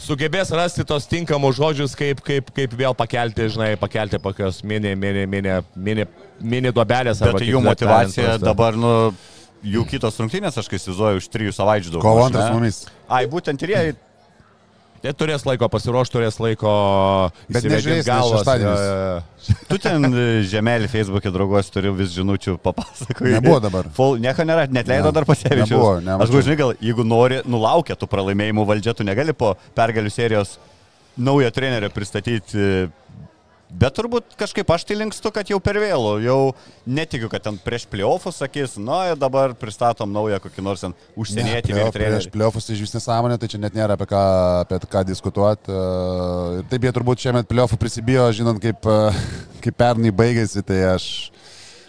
sugebės 0.00 0.52
rasti 0.54 0.84
tos 0.86 1.08
tinkamus 1.10 1.56
žodžius, 1.58 1.96
kaip, 1.98 2.20
kaip, 2.24 2.50
kaip 2.56 2.74
vėl 2.76 2.96
pakelti, 2.96 3.48
žinai, 3.52 3.74
pakelti 3.80 4.20
kokios 4.22 4.62
mini, 4.64 4.94
mini, 4.98 5.24
mini, 5.30 5.60
mini, 5.74 6.06
mini 6.40 6.72
duobelės. 6.74 7.22
Bet 7.24 7.40
tai 7.40 7.48
jų 7.48 7.62
motivacija 7.64 8.36
dabar, 8.42 8.76
nu, 8.78 8.92
jų 9.66 9.86
kitos 9.88 10.18
rungtynės, 10.20 10.58
aš 10.60 10.68
kai 10.70 10.80
įsivaizduoju, 10.80 11.22
už 11.22 11.30
trijų 11.32 11.54
savaičių 11.56 11.94
daug. 11.96 12.04
Kovo 12.04 12.26
antras 12.26 12.50
su 12.50 12.58
mumis. 12.58 12.82
Ai, 13.08 13.24
būtent 13.30 13.62
ir 13.64 13.72
jie 13.72 13.82
Tai 15.06 15.14
turės 15.14 15.44
laiko 15.46 15.68
pasiruošti, 15.70 16.16
turės 16.16 16.36
laiko 16.42 16.70
nes 17.54 17.66
galvas. 18.06 18.48
Tu 19.70 19.78
ten 19.78 20.08
e, 20.10 20.24
žemelį 20.50 20.88
Facebook'e 20.90 21.30
draugos 21.30 21.68
turiu 21.70 21.92
vis 21.94 22.10
žinučių 22.16 22.56
papasakoju. 22.64 23.36
Nebuvo 23.36 23.60
dabar. 23.62 23.86
Full, 23.94 24.18
nieko 24.22 24.42
nėra, 24.48 24.64
net 24.66 24.90
leido 24.90 25.12
Ne. 25.12 25.14
dar 25.14 25.26
nemačiau. 26.02 26.24
Aš 26.26 26.32
žinai, 26.48 26.56
gal 26.58 26.72
jeigu 26.82 27.06
nori, 27.06 27.38
nulaukia 27.46 27.94
tų 27.94 28.08
pralaimėjimų 28.10 28.66
valdžia, 28.66 28.96
tu 28.98 29.06
negali 29.06 29.36
po 29.36 29.52
pergalių 29.78 30.10
serijos 30.10 30.56
naują 31.14 31.52
trenerį 31.54 31.92
pristatyti. 31.94 32.66
E, 33.66 33.76
Bet 33.76 33.96
turbūt 33.98 34.36
kažkaip 34.38 34.68
aš 34.70 34.84
tai 34.86 34.94
linkstu, 35.00 35.30
kad 35.34 35.48
jau 35.50 35.58
per 35.58 35.74
vėlų, 35.82 36.12
jau 36.22 36.54
netikiu, 36.86 37.26
kad 37.32 37.42
ten 37.42 37.56
prieš 37.58 37.86
playoffus 37.90 38.38
sakys, 38.38 38.76
na 38.78 39.10
ir 39.10 39.18
dabar 39.18 39.56
pristatom 39.58 40.12
naują 40.14 40.38
kokį 40.44 40.62
nors 40.62 40.84
ten 40.84 40.94
užsienietį 41.18 41.74
vyr 41.74 41.90
play-off- 41.90 41.98
Prieš 41.98 42.28
pliofus 42.30 42.68
tai 42.68 42.76
iš 42.76 42.84
vis 42.86 42.94
nesąmonė, 42.94 43.38
tai 43.42 43.48
čia 43.50 43.58
net 43.58 43.74
nėra 43.74 43.98
apie 43.98 44.06
ką, 44.06 44.22
apie 44.62 44.78
ką 44.86 45.02
diskutuoti. 45.10 45.74
Ir 46.60 46.68
taip 46.70 46.86
jie 46.86 46.92
turbūt 46.94 47.26
šiemet 47.26 47.50
pliofų 47.50 47.78
prisibijo, 47.82 48.28
žinant, 48.38 48.62
kaip, 48.62 48.86
e, 48.86 49.10
kaip 49.66 49.74
pernai 49.82 50.14
baigėsi, 50.14 50.62
tai 50.62 50.84
aš... 50.94 51.32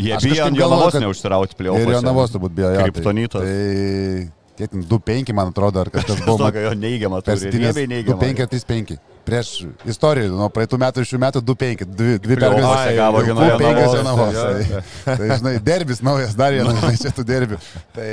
Jie 0.01 0.13
aš 0.17 0.25
bijo 0.29 0.45
ant 0.49 0.57
Jonavos 0.57 0.97
neužsirauti 0.97 1.57
playoffus. 1.57 1.85
Ir 1.85 1.93
jo 1.93 2.01
navos 2.05 2.33
turbūt 2.33 2.57
bijo. 2.57 2.73
jo, 2.73 2.81
tai- 2.81 2.89
Kriptonitas. 2.89 3.41
Tai 3.45 4.36
kiek 4.57 4.71
ten 4.73 4.81
2-5, 4.89 5.33
man 5.37 5.51
atrodo, 5.53 5.83
ar 5.85 5.91
kažkas 5.93 6.23
buvo. 6.25 6.37
Tokio 6.47 6.63
jo 6.67 6.73
neigiamą 6.77 7.21
septynias- 7.23 7.75
Riebiai 7.77 7.87
neigiamą. 7.93 8.19
2-5 8.21 8.41
ar 8.45 8.49
3-5. 8.55 8.97
Prieš 9.27 9.49
istoriją, 9.91 10.29
nuo 10.39 10.45
praeitų 10.55 10.77
metų 10.79 11.01
ir 11.03 11.07
šių 11.09 11.17
metų 11.19 11.41
2-5. 11.43 11.81
Dvi, 11.99 12.13
dvi 12.23 12.35
Play-offuose 12.39 12.69
pergalės. 12.71 12.95
gavo 12.95 13.23
Jonavos. 13.27 13.95
Jonavos. 13.97 14.37
Jo. 14.37 14.81
Tai, 15.03 15.15
tai, 15.19 15.27
žinai, 15.41 15.53
derbis 15.67 15.99
naujas, 16.07 16.35
dar 16.39 16.55
vienas, 16.55 16.77
žinai, 16.81 16.93
čia 17.01 17.11
tų 17.17 17.25
derbių. 17.27 17.57
Tai 17.97 18.07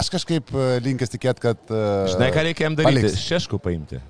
aš 0.00 0.08
kažkaip 0.16 0.48
e, 0.56 0.68
linkęs 0.86 1.12
tikėti, 1.12 1.44
kad... 1.44 1.60
e, 1.68 1.82
Žinai, 2.14 2.30
ką 2.32 2.44
reikia 2.48 2.66
jam 2.70 2.78
daryti? 2.80 3.02
paliks. 3.04 3.20
Šeškų 3.28 3.60
paimti. 3.68 4.00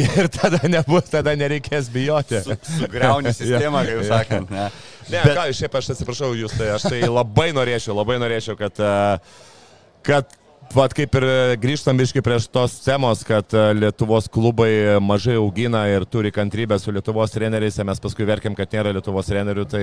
Ir 0.00 0.28
tada 0.32 0.58
nebus, 0.70 1.06
tada 1.12 1.36
nereikės 1.38 1.86
bijoti. 1.92 2.38
Su, 2.46 2.54
sugriauni 2.80 3.30
sistemą, 3.38 3.84
kaip 3.86 3.98
Jo. 4.00 4.08
sakant. 4.10 4.50
Ne. 4.50 4.66
Ne, 5.10 5.22
Bet- 5.22 5.36
ką, 5.38 5.46
šiaip 5.60 5.78
aš 5.78 5.92
atsiprašau 5.94 6.32
jūs, 6.38 6.54
tai 6.58 6.72
aš 6.74 6.88
tai 6.90 7.00
labai 7.06 7.50
norėčiau, 7.54 7.94
labai 7.98 8.18
norėčiau, 8.22 8.58
kad, 8.58 8.74
e, 8.82 9.46
kad 10.06 10.34
Vat 10.70 10.92
kaip 10.94 11.16
ir 11.18 11.24
e, 11.26 11.54
grįžtam 11.58 11.98
iški 11.98 12.22
prieš 12.22 12.44
tos 12.46 12.76
temos, 12.84 13.24
kad 13.26 13.50
e, 13.58 13.62
Lietuvos 13.74 14.28
klubai 14.30 15.00
mažai 15.02 15.34
augina 15.34 15.80
ir 15.90 16.04
turi 16.06 16.30
kantrybę 16.30 16.76
su 16.78 16.92
Lietuvos 16.94 17.32
treneriais, 17.34 17.80
mes 17.82 17.98
paskui 17.98 18.22
verkiam, 18.28 18.54
kad 18.54 18.70
nėra 18.70 18.92
Lietuvos 18.94 19.26
trenerių, 19.26 19.64
tai 19.66 19.80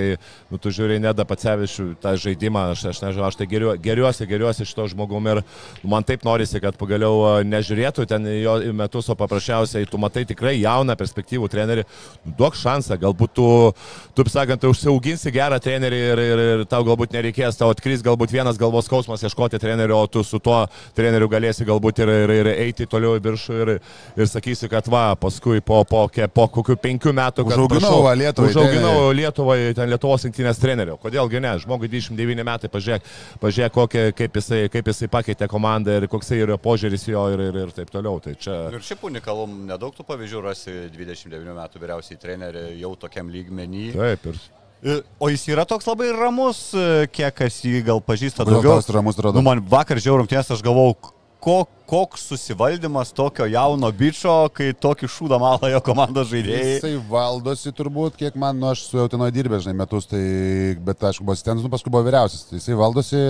nu, 0.48 0.56
tu 0.56 0.72
žiūri 0.72 0.96
Neda 1.04 1.26
Pacevičių 1.28 1.90
tą 2.00 2.14
žaidimą, 2.16 2.62
aš, 2.72 2.86
aš 2.88 3.00
nežinau, 3.02 3.26
aš 3.28 3.36
tai 3.36 3.48
geriu, 3.50 3.74
geriuosi, 3.84 4.24
geriuosi 4.30 4.64
šito 4.70 4.86
žmogumi 4.94 5.34
ir 5.34 5.42
man 5.84 6.08
taip 6.08 6.24
norisi, 6.24 6.56
kad 6.64 6.80
pagaliau 6.80 7.20
e, 7.34 7.44
nežiūrėtų 7.50 8.08
ten 8.08 8.24
jo 8.38 8.56
metus, 8.80 9.12
o 9.12 9.18
paprasčiausiai 9.20 9.90
tu 9.92 10.00
matai 10.00 10.24
tikrai 10.32 10.54
jauną 10.56 10.96
perspektyvų 10.96 11.52
trenerį, 11.52 11.84
nu, 12.24 12.34
duok 12.40 12.56
šansą, 12.56 12.96
galbūt 13.04 13.36
tu 13.36 13.50
taip 14.16 14.32
sakant, 14.32 14.64
užsiauginsi 14.72 15.36
gerą 15.36 15.60
trenerį 15.60 16.00
ir, 16.14 16.24
ir, 16.32 16.44
ir 16.54 16.66
tau 16.72 16.80
galbūt 16.88 17.12
nereikės, 17.12 17.60
tau 17.60 17.68
atkris 17.76 18.00
galbūt 18.08 18.32
vienas 18.32 18.56
galvos 18.56 18.88
skausmas 18.88 19.28
ieškoti 19.28 19.60
trenerio, 19.60 20.00
o 20.00 20.08
tu 20.08 20.24
su 20.24 20.40
tuo 20.40 20.64
treneriu 20.96 21.28
galėsi 21.30 21.66
galbūt 21.68 22.02
ir, 22.04 22.12
ir, 22.24 22.32
ir 22.42 22.50
eiti 22.54 22.86
toliau 22.90 23.16
į 23.18 23.22
viršų 23.24 23.58
ir, 23.64 23.72
ir 24.18 24.30
sakysi, 24.30 24.68
kad 24.72 24.88
va, 24.92 25.04
paskui 25.20 25.60
po, 25.64 25.82
po, 25.88 26.04
ke- 26.12 26.28
po 26.32 26.48
kokių 26.52 26.76
penkių 26.82 27.12
metų, 27.18 27.44
kad 27.48 27.56
Užauginau 27.58 27.80
prašau, 27.80 28.02
va 28.06 28.14
Lietuvai 28.18 28.50
Užauginau. 28.52 29.12
Lietuvai, 29.18 29.58
ten 29.78 29.90
Lietuvos 29.92 30.26
rinktinės 30.28 30.60
trenerio. 30.62 30.98
Kodėlgi 31.02 31.40
ne? 31.44 31.54
Žmogui 31.62 31.88
29 31.92 32.44
metai, 32.46 32.70
pažiūrėk, 32.72 33.08
pažiūrėk 33.42 33.74
kokie, 33.78 34.04
kaip, 34.18 34.38
jisai, 34.40 34.60
kaip 34.72 34.90
jisai 34.92 35.08
pakeitė 35.12 35.48
komandą 35.50 35.98
ir 36.00 36.08
koks 36.12 36.30
yra 36.36 36.58
požiūris 36.60 37.08
jo 37.10 37.24
ir, 37.34 37.44
ir, 37.50 37.60
ir 37.66 37.74
taip 37.76 37.90
toliau. 37.94 38.20
Tai 38.24 38.34
čia... 38.38 38.58
Ir 38.74 38.84
šiaip 38.84 39.04
unikalum, 39.08 39.64
nedaug 39.70 39.94
tų 39.96 40.06
pavyzdžių 40.08 40.44
rasi 40.44 40.76
29 40.94 41.56
metų 41.58 41.82
vyriausiai 41.82 42.20
trenerių 42.20 42.66
jau 42.82 42.94
tokiam 43.00 43.30
lygmenį. 43.32 43.90
Taip, 43.96 44.26
Ir- 44.32 44.40
O 45.18 45.30
jis 45.32 45.42
yra 45.50 45.64
toks 45.66 45.88
labai 45.88 46.12
ramus, 46.14 46.68
e, 46.70 47.08
kiek 47.10 47.34
kas 47.34 47.56
jį 47.66 47.80
gal 47.88 48.02
pažįsta 48.04 48.46
daugiau. 48.46 48.78
ramus? 48.94 49.18
Nu, 49.34 49.42
man 49.42 49.62
vakar 49.66 49.98
žiaurumties 49.98 50.52
aš 50.54 50.62
galvau, 50.62 50.94
ko, 51.42 51.64
koks 51.88 52.26
susivaldymas 52.28 53.12
tokio 53.16 53.46
jauno 53.48 53.88
bičio, 53.96 54.34
kai 54.52 54.74
tokį 54.76 55.08
šūdą 55.08 55.38
malą 55.40 55.70
jo 55.72 55.80
komandos 55.86 56.28
žaidėjai. 56.28 56.74
Jisai 56.74 56.92
valdosi 57.08 57.72
turbūt, 57.76 58.18
kiek 58.20 58.36
man, 58.36 58.58
nu 58.60 58.68
aš 58.68 58.82
su 58.90 58.98
Jautinoje 59.00 59.32
dirbęs, 59.32 59.64
žinai, 59.64 59.76
metus, 59.80 60.08
tai, 60.10 60.20
bet 60.84 61.06
aišku, 61.08 61.24
buvo 61.24 61.36
asistentas, 61.36 61.64
nu 61.64 61.70
paskui 61.72 61.92
buvo 61.94 62.04
vyriausias. 62.04 62.44
Tai 62.50 62.60
jisai 62.60 62.76
valdosi, 62.78 63.22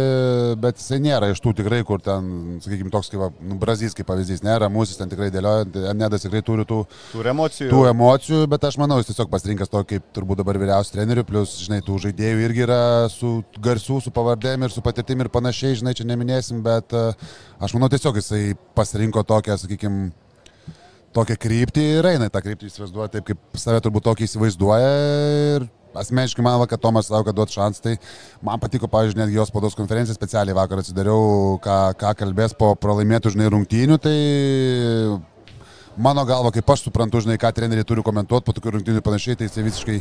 bet 0.64 0.80
jisai 0.82 0.98
nėra 1.04 1.30
iš 1.32 1.42
tų 1.44 1.54
tikrai, 1.60 1.80
kur 1.86 2.02
ten, 2.02 2.58
sakykime, 2.64 2.90
toks 2.94 3.12
kaip, 3.14 3.38
nu, 3.46 3.58
Brazys 3.62 3.94
kaip 3.98 4.08
pavyzdys, 4.10 4.42
nėra, 4.46 4.70
mūsų 4.74 4.98
ten 5.04 5.12
tikrai 5.14 5.30
dėlioja, 5.34 5.68
Nedas 5.98 6.26
tikrai 6.26 6.42
turi 6.46 6.66
tų, 6.68 6.80
Tų 7.12 7.22
emocijų. 7.30 7.70
tų 7.72 7.84
emocijų, 7.92 8.42
bet 8.50 8.66
aš 8.68 8.80
manau, 8.82 8.98
jis 9.00 9.12
tiesiog 9.12 9.30
pasirinkęs 9.32 9.70
tokį, 9.72 9.88
kaip 9.98 10.10
turbūt 10.18 10.42
dabar 10.42 10.58
vyriausias 10.60 10.92
trenerių, 10.94 11.24
plus, 11.28 11.54
žinai, 11.62 11.78
tų 11.86 11.96
žaidėjų 12.08 12.42
irgi 12.48 12.66
yra 12.66 12.80
su 13.12 13.38
garsių, 13.64 14.00
su 14.04 14.12
pavardėm 14.14 14.66
ir 14.66 14.74
su 14.74 14.82
patirtim 14.84 15.22
ir 15.24 15.30
panašiai, 15.32 15.78
žinai, 15.80 15.94
čia 15.98 16.06
neminėsim, 16.10 16.60
bet 16.66 16.92
e, 16.96 17.04
aš 17.62 17.74
manau 17.76 17.88
tiesiog 17.92 18.18
jisai 18.20 18.47
pasirinko 18.78 19.24
tokią, 19.26 19.56
sakykime, 19.60 20.10
tokią 21.16 21.38
kryptį 21.40 21.84
ir 21.98 22.10
eina 22.14 22.28
tą 22.32 22.42
kryptį 22.44 22.70
įsivaizduoja 22.70 23.12
taip, 23.16 23.26
kaip 23.30 23.60
save 23.60 23.82
turbūt 23.84 24.06
tokį 24.08 24.28
įsivaizduoja. 24.28 24.92
Ir 25.58 25.68
asmeniškai 25.98 26.44
man, 26.44 26.58
va, 26.60 26.68
kad 26.70 26.82
Tomas 26.82 27.08
savo, 27.08 27.24
kad 27.26 27.36
duot 27.36 27.52
šansą, 27.52 27.82
tai 27.84 27.96
man 28.44 28.60
patiko, 28.62 28.90
pavyzdžiui, 28.92 29.22
netgi 29.22 29.38
jos 29.38 29.50
spaudos 29.52 29.76
konferenciją 29.78 30.16
specialiai 30.16 30.56
vakar 30.56 30.82
atsidariau, 30.82 31.56
ką, 31.64 31.78
ką 31.98 32.12
kalbės 32.22 32.54
po 32.58 32.74
pralaimėtų, 32.78 33.34
žinai, 33.34 33.48
rungtynių, 33.54 33.98
tai 34.04 34.14
mano 35.98 36.24
galva, 36.28 36.52
kaip 36.54 36.70
aš 36.70 36.86
suprantu, 36.86 37.22
žinai, 37.24 37.38
ką 37.40 37.50
treneriai 37.56 37.86
turi 37.86 38.04
komentuoti 38.06 38.46
po 38.46 38.54
tokių 38.56 38.76
rungtynių 38.76 39.02
panašiai, 39.04 39.38
tai 39.38 39.48
jisai 39.48 39.66
visiškai 39.66 39.98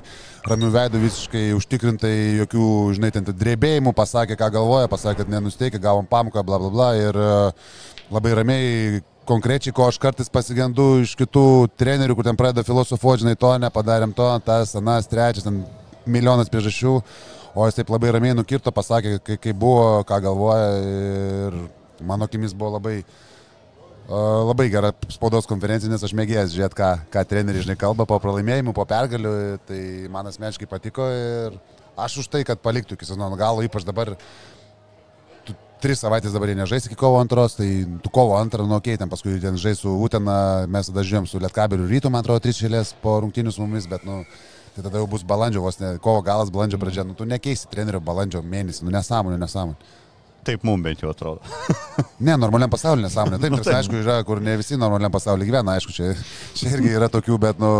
ramių 0.51 0.71
veidų, 0.75 1.03
visiškai 1.07 1.45
užtikrintai, 1.57 2.13
jokių, 2.43 2.67
žinai, 2.99 3.11
ten 3.15 3.27
drebėjimų, 3.27 3.95
pasakė, 3.97 4.37
ką 4.39 4.51
galvoja, 4.59 4.91
pasakė, 4.91 5.23
kad 5.23 5.33
nenusteikė, 5.33 5.81
gavom 5.81 6.09
pamoką, 6.09 6.45
bla 6.45 6.61
bla 6.61 6.73
bla 6.73 6.91
ir 6.99 7.17
e, 7.17 7.31
labai 8.13 8.33
ramiai 8.37 9.01
konkrečiai, 9.27 9.75
ko 9.75 9.87
aš 9.89 9.99
kartais 9.99 10.31
pasigendu 10.31 11.01
iš 11.03 11.13
kitų 11.19 11.67
trenerių, 11.79 12.15
kur 12.15 12.27
ten 12.27 12.37
pradeda 12.39 12.63
filosofuoti, 12.67 13.25
žinai, 13.25 13.35
to 13.39 13.51
nepadarėm 13.59 14.13
to, 14.15 14.27
tas, 14.45 14.73
anas, 14.79 15.09
trečias, 15.11 15.45
ten 15.47 15.61
milijonas 16.07 16.51
priežasčių, 16.51 16.93
o 17.57 17.67
jis 17.67 17.79
taip 17.79 17.91
labai 17.91 18.13
ramiai 18.15 18.37
nukirto, 18.37 18.71
pasakė, 18.71 19.17
kai, 19.25 19.39
kai 19.43 19.55
buvo, 19.55 20.05
ką 20.07 20.21
galvoja 20.23 20.69
ir 20.79 21.59
mano 22.07 22.27
akimis 22.29 22.55
buvo 22.55 22.77
labai, 22.77 23.01
labai 24.07 24.69
gera 24.71 24.93
spaudos 25.11 25.49
konferencija, 25.49 25.91
nes 25.91 26.03
aš 26.07 26.15
mėgėjęs 26.15 26.53
žiūrėti, 26.55 26.79
ką, 26.79 26.91
ką 27.11 27.25
treneriai, 27.27 27.65
žinai, 27.67 27.79
kalba 27.79 28.07
po 28.07 28.21
pralaimėjimų, 28.23 28.75
po 28.77 28.87
pergalių, 28.87 29.33
tai 29.67 29.81
man 30.13 30.31
asmeniškai 30.31 30.69
patiko 30.71 31.09
ir 31.11 31.57
aš 31.99 32.21
už 32.23 32.31
tai, 32.31 32.45
kad 32.47 32.61
paliktų 32.63 32.95
iki 32.95 33.09
sezono 33.09 33.35
galo, 33.35 33.65
ypač 33.65 33.83
dabar 33.83 34.15
tris 35.81 36.01
savaitės 36.01 36.33
dabar 36.35 36.51
jie 36.51 36.57
nežais 36.57 36.87
iki 36.87 36.97
kovo 36.99 37.19
antros, 37.21 37.57
tai 37.59 37.69
tu 38.03 38.11
kovo 38.13 38.37
antrą, 38.39 38.65
nu, 38.67 38.77
okei, 38.79 38.97
ten 38.99 39.09
paskui 39.11 39.37
ten 39.43 39.59
žais 39.61 39.81
su 39.83 39.93
Utena, 40.03 40.65
mes 40.71 40.89
tada 40.89 41.05
žiūrėjom 41.05 41.29
su 41.29 41.41
Lietkabeliu 41.43 41.87
rytų, 41.89 42.11
man 42.13 42.25
atrodo, 42.25 42.43
tris 42.45 42.59
šėlės 42.61 42.95
po 43.03 43.19
rungtynių 43.23 43.53
su 43.53 43.63
mumis, 43.63 43.87
bet, 43.91 44.05
nu, 44.07 44.23
tai 44.75 44.85
tada 44.85 45.01
jau 45.01 45.09
bus 45.11 45.25
balandžio, 45.27 45.61
vos 45.65 45.79
ne, 45.81 45.93
kovo 46.03 46.23
galas, 46.25 46.51
balandžio 46.53 46.81
pradžia, 46.81 47.05
nu, 47.07 47.15
tu 47.17 47.27
nekeisi 47.29 47.69
trenerio 47.71 48.01
balandžio 48.03 48.41
mėnesį, 48.45 48.87
nu, 48.87 48.93
nesąmonė, 48.97 49.39
nesąmonė. 49.43 49.95
Taip 50.47 50.63
mums 50.63 50.83
bent 50.85 51.01
jau 51.03 51.11
atrodo. 51.11 51.41
Ne, 52.23 52.33
normaliam 52.39 52.71
pasaulyje 52.71 53.09
nesąmonė. 53.09 53.39
Taip, 53.41 53.53
Nu, 53.57 53.61
taip. 53.61 53.75
aišku, 53.81 54.01
yra, 54.01 54.19
kur 54.25 54.41
ne 54.41 54.55
visi 54.57 54.77
normaliam 54.79 55.11
pasaulyje 55.13 55.49
gyvena, 55.49 55.77
aišku, 55.77 55.93
čia, 55.93 56.13
čia 56.57 56.71
irgi 56.77 56.93
yra 56.95 57.09
tokių, 57.11 57.39
bet, 57.41 57.59
nu, 57.61 57.71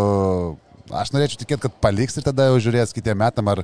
aš 0.92 1.14
norėčiau 1.16 1.42
tikėti, 1.44 1.64
kad 1.68 1.78
paliks 1.84 2.20
ir 2.20 2.26
tada 2.28 2.50
jau 2.50 2.60
žiūrės 2.68 2.94
kitiem 2.96 3.20
metam, 3.24 3.50
ar 3.52 3.64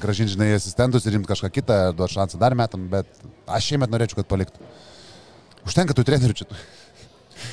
gražinti, 0.00 0.34
žinai, 0.34 0.50
asistentus 0.56 1.06
ir 1.06 1.16
imti 1.18 1.30
kažką 1.30 1.50
kitą, 1.54 1.78
duoti 1.96 2.16
šansą 2.16 2.40
dar 2.40 2.56
metam, 2.58 2.88
bet 2.92 3.08
aš 3.46 3.70
šiemet 3.72 3.92
norėčiau, 3.92 4.20
kad 4.20 4.28
paliktų. 4.30 4.70
Užtenka 5.66 5.96
tų 5.96 6.04
trenerių 6.06 6.36
čia. 6.38 6.48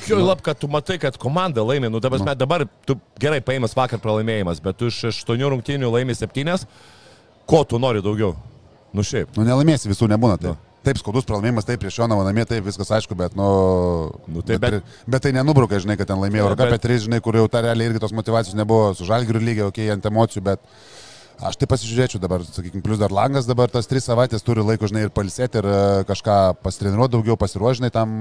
Jo, 0.08 0.18
lab, 0.24 0.40
kad 0.44 0.58
tu 0.60 0.68
matai, 0.70 0.96
kad 1.00 1.16
komanda 1.20 1.64
laimė, 1.64 1.90
nu 1.92 2.00
dabar, 2.00 2.22
nu. 2.22 2.34
dabar 2.38 2.64
tu 2.88 2.96
gerai 3.20 3.40
paėmęs 3.44 3.76
vakar 3.76 4.00
pralaimėjimas, 4.00 4.62
bet 4.64 4.78
tu 4.80 4.88
iš 4.88 5.02
aštuonių 5.10 5.50
rungtynių 5.54 5.90
laimė 5.92 6.16
septynės, 6.16 6.64
ko 7.48 7.64
tu 7.68 7.80
nori 7.82 8.00
daugiau? 8.04 8.32
Nu 8.94 9.04
šiaip. 9.04 9.34
Nu, 9.36 9.44
nelaimėsi 9.44 9.90
visų 9.90 10.08
nebūna. 10.12 10.38
Tai. 10.40 10.54
Nu. 10.54 10.72
Taip, 10.84 10.98
skaudus 11.00 11.24
pralaimėjimas, 11.24 11.64
taip, 11.64 11.80
prieš 11.80 11.96
Jonavą 12.02 12.26
namie, 12.26 12.44
taip, 12.48 12.64
viskas 12.66 12.90
aišku, 12.92 13.16
bet, 13.16 13.36
nu, 13.38 13.46
Nu, 14.28 14.42
tai 14.44 14.58
bet, 14.60 14.78
bet- 14.78 14.98
bet 15.08 15.22
tai 15.24 15.32
nenubruka, 15.32 15.78
žinai, 15.80 15.96
kad 15.96 16.10
ten 16.10 16.20
laimėjo 16.20 16.44
Euroką 16.44 16.66
Bet- 16.66 16.74
apie 16.76 16.88
3, 16.88 17.06
žinai, 17.06 17.20
kur 17.24 17.36
jau 17.40 17.46
ta 17.48 17.62
realiai 17.64 17.88
irgi 17.88 18.02
tos 18.02 18.12
motivacijos 18.12 18.56
nebuvo, 18.58 18.92
su 18.94 19.08
žalgiriu 19.08 19.40
lygiai, 19.40 19.64
okei, 19.70 19.86
okay, 19.88 19.92
ant 19.96 20.04
emocijų, 20.04 20.42
bet 20.44 20.60
aš 21.44 21.58
tai 21.60 21.66
pasižiūrėčiau 21.68 22.20
dabar, 22.22 22.40
sakykime, 22.46 22.80
plus 22.84 22.98
dar 23.00 23.12
langas 23.12 23.44
dabar 23.48 23.68
tas 23.68 23.84
3 23.90 24.00
savaitės 24.00 24.42
turi 24.44 24.62
laiko, 24.64 24.88
žinai, 24.88 25.02
ir 25.06 25.12
palsėti, 25.14 25.60
ir 25.60 25.66
e, 25.68 25.78
kažką 26.08 26.36
pasitreniruoti 26.64 27.12
daugiau, 27.18 27.36
pasiruošinai 27.40 27.90
tam, 27.92 28.14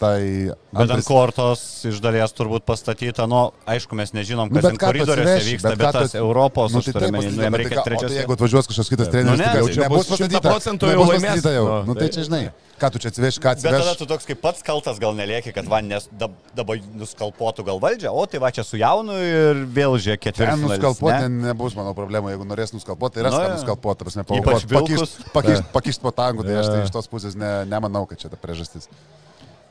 tai... 0.00 0.48
Bet 0.72 0.94
ant 0.96 1.04
kortos 1.06 1.62
iš 1.90 2.00
dalies 2.04 2.32
turbūt 2.36 2.64
pastatyta, 2.68 3.26
nu, 3.30 3.50
aišku, 3.68 3.92
mes 3.98 4.14
nežinom, 4.16 4.48
Nu, 4.48 4.60
kas 4.62 4.72
tu 4.72 4.80
koridoriuose 4.80 5.36
atsiveši, 5.36 5.52
vyksta, 5.52 5.72
bet 5.74 5.78
bet 5.82 5.86
ką 5.86 5.92
tu- 5.92 6.04
tas 6.06 6.14
Europos, 6.20 6.72
Nu, 6.72 6.80
nu, 6.80 6.86
tai 6.86 6.92
tai 6.92 7.00
taip, 7.02 7.10
turime, 7.12 7.34
nu, 7.36 7.42
jam 7.44 7.52
tai 7.58 7.62
reikia 7.64 7.84
trečios. 7.86 8.10
tai 8.10 8.20
Jeigu 8.22 8.36
atvažiuos 8.38 8.70
kažkas 8.72 8.92
kitas 8.94 9.12
treneris, 9.12 9.38
ne, 9.42 9.50
tai 9.52 9.60
jau 9.60 9.68
tai 9.76 9.90
bus 9.92 10.08
pastatyta. 10.14 10.54
100% 10.56 10.94
jau 10.96 11.04
laimės. 11.12 11.44
jau. 11.60 11.66
Nu, 11.66 11.82
Nu, 11.86 11.94
tai 11.94 12.06
tai- 12.08 12.14
čia, 12.16 12.24
žinai, 12.30 12.42
ką 12.80 12.90
tu 12.92 12.98
čia 13.04 13.08
atsiveši, 13.12 13.40
ką 13.40 13.52
Bet 13.52 13.62
tada 13.64 13.76
atsiveši. 13.84 13.98
tu 14.00 14.06
toks 14.06 14.24
kaip 14.26 14.40
pats 14.40 14.62
kaltas 14.64 14.98
gal 14.98 15.12
nelieki, 15.14 15.52
kad 15.52 15.68
va 15.68 15.80
nes 15.84 16.08
dab- 16.12 16.34
dabar 16.56 16.76
nuskalpuotų 16.96 17.64
gal 17.68 17.78
valdžią, 17.80 18.10
o 18.12 18.26
tai 18.26 18.38
va 18.40 18.50
čia 18.50 18.64
su 18.64 18.76
jaunu 18.80 19.12
ir 19.12 19.64
vėl 19.68 19.96
žiūrėk 20.00 20.56
nuskalpuoti 20.56 21.20
ten 21.20 21.40
nebus 21.42 21.74
mano 21.76 21.94
problema, 21.94 22.30
jeigu 22.32 22.45
norės 22.48 22.72
nuskalpuoti, 22.74 23.18
tai 23.18 23.26
ras 23.26 23.36
ką 23.36 23.44
jo. 23.44 23.52
nuskalpuoti, 23.56 24.06
prasme, 24.06 24.24
pakišti 24.28 24.70
vilkus. 24.72 25.14
pakišt, 25.34 25.70
pakišt 25.74 26.04
po 26.04 26.12
tangu, 26.14 26.46
tai 26.46 26.58
aš 26.62 26.70
tai 26.72 26.82
iš 26.84 26.92
tos 26.94 27.10
pusės 27.12 27.36
ne, 27.38 27.52
nemanau, 27.68 28.04
kad 28.10 28.20
čia 28.22 28.30
ta 28.32 28.38
priežastis. 28.40 28.88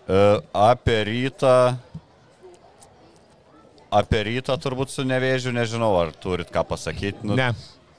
E, 0.05 0.23
Apie 0.53 0.99
rytą. 1.07 1.55
Apie 3.95 4.21
rytą 4.27 4.57
turbūt 4.59 4.91
su 4.91 5.05
nevėžiu, 5.07 5.53
nežinau, 5.55 5.93
ar 6.01 6.11
turit 6.19 6.51
ką 6.51 6.65
pasakyti. 6.67 7.23
Nu, 7.23 7.37
Ne. 7.39 7.53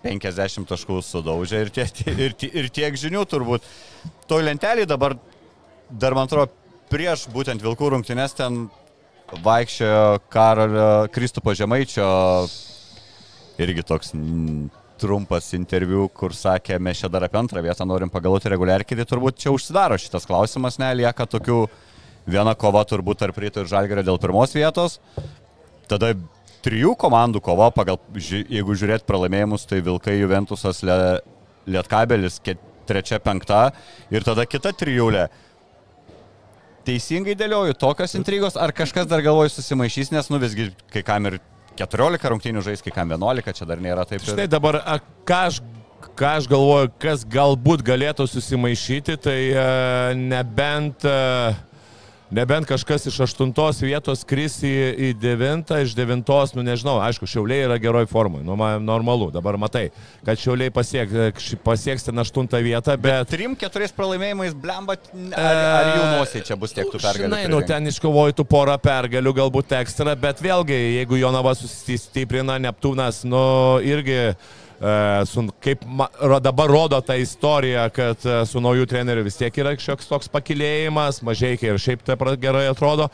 50 0.07 0.69
taškų 0.71 1.01
sudaužė 1.03 1.65
ir, 1.65 1.71
tie, 1.75 1.87
ir, 2.13 2.35
tie, 2.39 2.51
ir 2.61 2.69
tiek 2.71 2.95
žinių 3.01 3.25
turbūt. 3.27 3.65
Toj 4.31 4.45
lentelį 4.47 4.85
dabar, 4.87 5.17
dar 5.91 6.15
man 6.15 6.29
atrodo, 6.29 6.53
prieš 6.93 7.27
būtent 7.35 7.65
Vilkų 7.65 7.91
rungtynės 7.97 8.37
ten 8.39 8.67
vaikščiojo 9.43 10.21
Karolio 10.31 11.09
Kristupo 11.15 11.55
Žemaičio 11.59 12.07
irgi 13.63 13.85
toks 13.87 14.13
trumpas 15.01 15.51
interviu, 15.57 16.07
kur 16.09 16.35
sakė, 16.37 16.79
mes 16.81 17.03
čia 17.03 17.11
dar 17.13 17.27
apie 17.27 17.39
antrą 17.41 17.63
vietą 17.65 17.87
norim 17.89 18.11
pagalvoti 18.13 18.51
reguliarkį, 18.53 18.97
tai 19.01 19.09
turbūt 19.09 19.43
čia 19.43 19.53
užsidaro 19.55 19.99
šitas 20.01 20.29
klausimas, 20.29 20.79
nelieka 20.81 21.27
tokių 21.29 21.67
viena 22.27 22.57
kova 22.59 22.85
turbūt 22.89 23.21
tarp 23.23 23.39
ryto 23.43 23.63
ir 23.63 23.71
žalgerio 23.71 24.07
dėl 24.07 24.21
pirmos 24.23 24.55
vietos. 24.57 24.99
Tada 25.91 26.15
trijų 26.65 26.97
komandų 26.99 27.43
kova, 27.45 27.71
pagal, 27.75 28.01
jeigu 28.17 28.75
žiūrėt 28.75 29.07
pralaimėjimus, 29.07 29.67
tai 29.69 29.83
Vilkai, 29.87 30.17
Juventusas, 30.19 30.83
Lietkabelis, 31.67 32.41
trečia, 32.87 33.21
penkta 33.23 33.69
ir 34.11 34.27
tada 34.27 34.47
kita 34.47 34.73
trijulė. 34.75 35.29
teisingai 36.87 37.35
dėlioju 37.35 37.75
tokios 37.75 38.15
intrigos, 38.15 38.55
ar 38.55 38.71
kažkas 38.71 39.09
dar 39.11 39.19
galvoju 39.19 39.51
susimaišys, 39.51 40.13
nes 40.15 40.29
nu 40.31 40.39
visgi 40.39 40.69
kai 40.93 41.03
kam 41.03 41.27
ir 41.27 41.41
14 41.79 42.31
rungtynių 42.33 42.65
žais, 42.65 42.83
kai 42.85 42.95
kam 42.95 43.13
11, 43.15 43.53
čia 43.57 43.69
dar 43.69 43.83
nėra 43.83 44.07
taip. 44.09 44.25
Štai 44.25 44.49
dabar, 44.51 44.81
ką 45.29 45.41
aš, 45.51 45.61
ką 46.17 46.33
aš 46.41 46.49
galvoju, 46.51 46.93
kas 47.03 47.25
galbūt 47.29 47.85
galėtų 47.87 48.29
susimaišyti, 48.31 49.19
tai 49.29 49.39
e, 49.53 49.67
nebent... 50.21 51.05
E, 51.05 51.55
Nebent 52.31 52.67
kažkas 52.67 53.05
iš 53.07 53.21
aštuntos 53.23 53.79
vietos 53.85 54.25
kris 54.27 54.57
į, 54.67 54.73
į 54.99 55.11
devintą, 55.23 55.79
iš 55.85 55.93
devintos, 55.95 56.57
nu 56.57 56.65
nežinau, 56.67 56.97
aišku, 57.05 57.29
šiauliai 57.31 57.69
yra 57.69 57.77
geroj 57.79 58.09
formai, 58.11 58.41
nu 58.43 58.57
man 58.59 58.83
normalu, 58.83 59.29
dabar 59.31 59.55
matai, 59.63 59.85
kad 60.27 60.43
šiauliai 60.43 60.73
pasiek, 60.75 61.15
pasieks 61.63 62.09
ten 62.09 62.19
aštuntą 62.19 62.59
vietą, 62.67 62.99
bet... 62.99 63.31
Trim, 63.31 63.55
keturiais 63.59 63.95
pralaimėjimais 63.95 64.59
blembat, 64.59 65.07
ar, 65.39 65.63
ar 65.71 65.93
jų 65.93 66.11
nosiai 66.17 66.45
čia 66.51 66.59
bus 66.59 66.75
tiek 66.75 66.91
tų 66.91 66.99
pergalių? 66.99 67.31
Žinai, 67.31 67.47
nu 67.55 67.63
ten 67.71 67.87
iškovoji 67.95 68.41
tų 68.41 68.51
porą 68.51 68.75
pergalių, 68.83 69.37
galbūt 69.45 69.79
ekstra, 69.79 70.19
bet 70.19 70.43
vėlgi, 70.43 70.83
jeigu 70.99 71.23
Jonava 71.23 71.55
sustiprina 71.55 72.59
Neptūnas, 72.67 73.23
nu 73.29 73.47
irgi... 73.87 74.33
E, 74.77 75.25
su, 75.27 75.47
kaip 75.65 75.85
ma, 75.89 76.09
dabar 76.41 76.69
rodo 76.69 77.01
ta 77.01 77.17
istorija, 77.17 77.89
kad 77.89 78.21
e, 78.29 78.39
su 78.47 78.61
naujų 78.61 78.85
treneriu 78.91 79.25
vis 79.25 79.39
tiek 79.41 79.57
yra 79.63 79.73
šioks 79.81 80.11
toks 80.11 80.29
pakilėjimas, 80.33 81.23
mažai 81.25 81.55
ir 81.57 81.81
šiaip 81.81 82.05
tai 82.05 82.19
gerai 82.41 82.67
atrodo. 82.69 83.09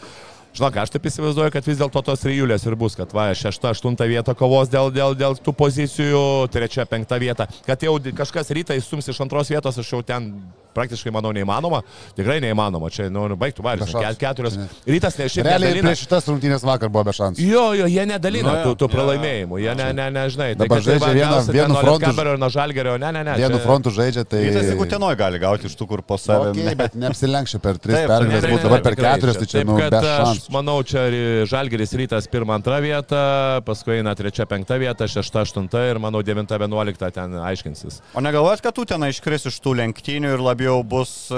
Žinok, 0.53 0.77
aš 0.83 0.91
taip 0.93 1.07
įsivaizduoju, 1.09 1.53
kad 1.55 1.65
vis 1.65 1.79
dėlto 1.81 2.03
tos 2.05 2.21
trijulės 2.21 2.67
ir 2.69 2.77
bus, 2.77 2.97
kad 2.99 3.13
va, 3.17 3.31
šešta, 3.37 3.73
aštunta 3.73 4.05
vieta 4.11 4.35
kovos 4.37 4.69
dėl, 4.73 4.91
dėl, 4.93 5.17
dėl 5.17 5.39
tų 5.41 5.55
pozicijų, 5.57 6.25
trečia, 6.53 6.85
penkta 6.89 7.17
vieta. 7.23 7.49
Kad 7.65 7.87
jau 7.87 7.97
kažkas 8.21 8.53
rytą 8.53 8.77
įstums 8.77 9.09
iš 9.09 9.23
antros 9.25 9.49
vietos, 9.53 9.81
aš 9.81 9.95
jau 9.95 10.03
ten 10.05 10.29
praktiškai, 10.73 11.13
manau, 11.13 11.33
neįmanoma. 11.37 11.83
Tikrai 12.17 12.39
neįmanoma. 12.43 12.89
Čia, 12.93 13.09
nu, 13.13 13.27
nu 13.31 13.37
baigtų 13.41 13.65
varis. 13.65 13.93
Ket, 13.93 14.19
keturios. 14.21 14.57
Rytas 14.89 15.19
ne 15.21 15.29
šiaip. 15.29 15.47
Realiai 15.49 15.83
prieš 15.85 16.05
šitas 16.07 16.29
rungtynės 16.31 16.65
vakar 16.67 16.89
buvo 16.93 17.05
be 17.09 17.15
šansų. 17.17 17.45
Jo, 17.45 17.65
jo, 17.77 17.89
jie 17.93 18.07
nedalina 18.09 18.55
nu, 18.57 18.63
tų, 18.65 18.77
tų 18.81 18.89
pralaimėjimų. 18.93 19.61
Jie 19.63 19.75
ne, 19.79 19.89
ne, 19.97 20.09
nežinai. 20.17 20.49
Tai, 20.57 20.65
Dabar 20.65 20.85
žaidžia 20.87 21.05
tai, 21.05 21.13
vieną, 21.19 21.41
vienu 21.59 21.79
frontu. 21.79 22.07
Kaberio 22.07 22.37
ir 22.37 22.43
nuo 22.43 22.51
žalgerio, 22.53 22.97
ne, 23.03 23.13
ne, 23.19 23.25
ne. 23.29 23.37
Vienu 23.41 23.59
čia... 23.59 23.65
frontu 23.67 23.93
žaidžia, 23.93 24.25
tai... 24.29 24.43
Rytas, 24.47 24.71
jeigu 24.73 24.89
tenoj 24.95 25.19
gali 25.21 25.43
gauti 25.43 25.69
iš 25.69 25.77
tų, 25.77 25.89
kur 25.93 26.05
po 26.07 26.19
savęs. 26.21 26.57
Okay, 26.57 26.79
bet 26.81 26.97
neapsilenkščia 27.05 27.61
per 27.63 27.81
tris 27.83 27.99
pergalės, 28.01 28.49
būtų 28.49 28.65
dabar 28.69 28.87
per 28.89 28.99
keturias, 29.03 29.41
tai 29.43 29.51
čia, 29.53 29.65
nu, 29.69 29.77
be 29.77 30.03
šansų. 30.09 30.42
Manau, 30.51 30.79
čia 30.83 31.05
žalgeris 31.47 31.93
rytas 31.99 32.27
pirmą, 32.31 32.57
antrą 32.59 32.81
vietą, 32.83 33.21
paskui 33.67 34.01
eina 34.01 34.15
trečia, 34.19 34.47
penkta 34.51 34.79
vieta, 34.81 35.07
šešta, 35.07 35.45
aštunta 35.47 35.85
ir, 35.91 36.01
manau, 36.03 36.25
devinta, 36.27 36.59
vienuolikta 36.59 37.13
ten 37.15 37.37
aiškinsis. 37.39 38.01
O 38.17 38.25
negalvojat, 38.25 38.65
kad 38.65 38.75
tu 38.75 38.87
ten 38.89 39.05
iškris 39.07 39.47
iš 39.53 39.61
tų 39.63 39.77
lenktynių 39.83 40.35
ir 40.35 40.43
labiau 40.43 40.81
bus 40.83 41.31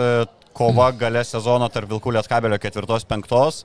kova 0.54 0.88
gale 0.96 1.24
sezono 1.26 1.68
tarp 1.72 1.90
Vilkų 1.90 2.14
Lietkabelio 2.14 2.58
ketvirtos, 2.62 3.04
penktos. 3.10 3.64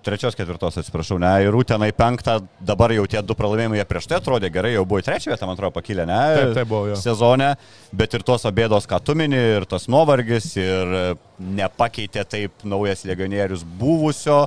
Trečios, 0.00 0.32
ketvirtos, 0.32 0.78
atsiprašau, 0.80 1.18
ne, 1.20 1.30
ir 1.44 1.54
Utenai 1.54 1.90
penktą, 1.92 2.38
dabar 2.64 2.92
jau 2.96 3.04
tie 3.10 3.20
du 3.20 3.36
pralaimėjimai 3.36 3.84
prieš 3.88 4.08
tai 4.08 4.16
atrodė 4.16 4.48
gerai, 4.52 4.72
jau 4.72 4.86
buvo 4.88 5.02
į 5.02 5.04
trečią 5.04 5.34
vietą, 5.34 5.44
man 5.44 5.58
atrodo, 5.58 5.74
pakilę, 5.76 6.06
ne, 6.08 6.20
taip, 6.38 6.54
taip 6.56 6.70
buvo, 6.70 6.86
jo. 6.88 6.96
sezone, 6.96 7.50
bet 7.92 8.16
ir 8.16 8.24
tos 8.24 8.48
abėdos, 8.48 8.88
ką 8.88 8.96
tu 9.04 9.12
mini, 9.20 9.36
ir 9.58 9.68
tas 9.68 9.84
nuovargis, 9.92 10.54
ir 10.56 10.96
nepakeitė 11.40 12.24
taip 12.28 12.64
naujas 12.68 13.02
legionierius 13.08 13.64
buvusio, 13.80 14.42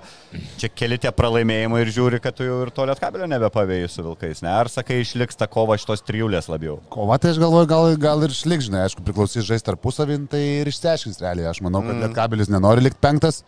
čia 0.62 0.70
keli 0.70 1.00
tie 1.02 1.12
pralaimėjimai 1.16 1.82
ir 1.84 1.92
žiūri, 1.96 2.22
kad 2.24 2.38
tu 2.38 2.48
jau 2.48 2.62
ir 2.66 2.72
to 2.76 2.86
lietkabelio 2.90 3.28
nebepavėjai 3.32 3.90
su 3.92 4.06
Vilkais, 4.06 4.44
ne, 4.46 4.52
ar 4.54 4.70
sakai, 4.72 5.02
išliks 5.04 5.40
ta 5.40 5.50
kova 5.52 5.78
šitos 5.82 6.06
trijulės 6.06 6.50
labiau? 6.52 6.80
Kova, 6.94 7.20
tai 7.22 7.34
aš 7.34 7.42
galvoju, 7.44 7.70
gal, 7.70 7.92
gal 8.02 8.26
ir 8.26 8.36
išliks, 8.36 8.70
žinai, 8.70 8.86
aišku, 8.88 9.06
priklausys 9.08 9.48
žaisti 9.50 9.72
tarpusavin, 9.72 10.28
tai 10.32 10.44
ir 10.62 10.70
išsiaiškins 10.72 11.22
realiai, 11.24 11.50
aš 11.52 11.64
manau, 11.66 11.84
kad 11.86 11.96
mm. 11.96 12.06
lietkabelis 12.08 12.54
nenori 12.54 12.86
likti 12.86 13.02
penktas 13.04 13.42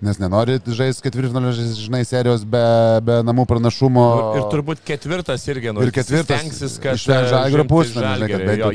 nes 0.00 0.18
nenori 0.20 0.56
žaisti 0.64 1.04
ketvirtfinalio, 1.04 1.50
žinai, 1.76 2.00
serijos 2.08 2.44
be, 2.48 2.62
be 3.04 3.18
namų 3.26 3.44
pranašumo. 3.50 4.04
Nu, 4.16 4.38
ir 4.38 4.46
turbūt 4.52 4.80
ketvirtas 4.86 5.44
irgi, 5.52 5.74
nu, 5.76 5.82
ir 5.84 5.92
ketvirtas 5.94 6.40
stengsis, 6.40 6.76
kad 6.80 6.96
išvengs 6.96 7.28
žalgerio 7.34 7.66
pusfinalį. 7.68 8.30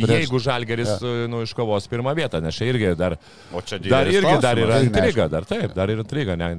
Jeigu 0.06 0.42
žalgeris, 0.44 0.92
ja. 1.02 1.14
nu, 1.32 1.42
iškovos 1.48 1.90
pirmą 1.90 2.14
vietą, 2.18 2.42
nes 2.46 2.58
čia 2.58 2.70
irgi 2.70 2.94
dar, 3.00 3.18
čia 3.66 3.82
dar 3.88 4.12
irgi 4.20 4.36
dar 4.44 4.60
yra 4.60 4.80
intriga, 4.84 5.28
dar 5.32 5.48
taip, 5.48 5.74
dar 5.76 5.92
yra 5.94 6.06
intriga. 6.06 6.38
Ne, 6.40 6.54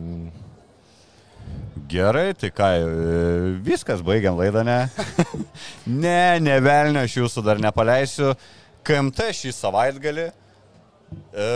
Gerai, 1.87 2.33
tai 2.35 2.51
ką, 2.51 2.69
e, 2.83 3.51
viskas, 3.63 4.01
baigiam 4.03 4.35
laidą, 4.39 4.65
ne? 4.67 4.79
ne, 6.05 6.39
ne 6.43 6.57
velnio, 6.65 7.05
aš 7.07 7.15
jūsų 7.21 7.45
dar 7.47 7.61
nepaleisiu. 7.63 8.33
KMT 8.87 9.29
šį 9.39 9.53
savaitgalį. 9.55 10.25
E, 11.31 11.47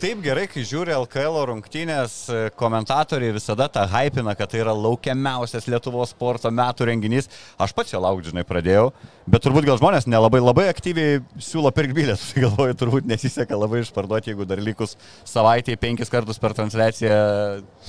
taip 0.00 0.20
gerai, 0.24 0.44
kai 0.50 0.62
žiūri 0.66 0.92
LKL 0.94 1.36
rungtynės, 1.50 2.14
e, 2.28 2.40
komentatoriai 2.58 3.34
visada 3.34 3.68
tą 3.72 3.84
hypina, 3.90 4.34
kad 4.36 4.50
tai 4.52 4.60
yra 4.62 4.74
laukiamiausias 4.76 5.68
Lietuvos 5.70 6.12
sporto 6.12 6.50
metų 6.52 6.88
renginys. 6.90 7.30
Aš 7.62 7.72
pats 7.76 7.94
jo 7.94 8.00
laukti, 8.02 8.30
žinai, 8.32 8.44
pradėjau, 8.48 8.90
bet 9.30 9.44
turbūt 9.46 9.68
gal 9.68 9.80
žmonės 9.80 10.08
nelabai 10.10 10.42
labai 10.42 10.66
aktyviai 10.72 11.22
siūlo 11.40 11.72
pirkti 11.74 11.96
bilietus. 11.96 12.28
Tai 12.34 12.44
galvoju, 12.44 12.76
turbūt 12.82 13.08
nesiseka 13.08 13.56
labai 13.56 13.80
išparduoti, 13.84 14.32
jeigu 14.32 14.48
dar 14.48 14.60
likus 14.64 14.96
savaitėje 15.28 15.80
penkis 15.80 16.12
kartus 16.12 16.40
per 16.42 16.56
transliaciją 16.58 17.16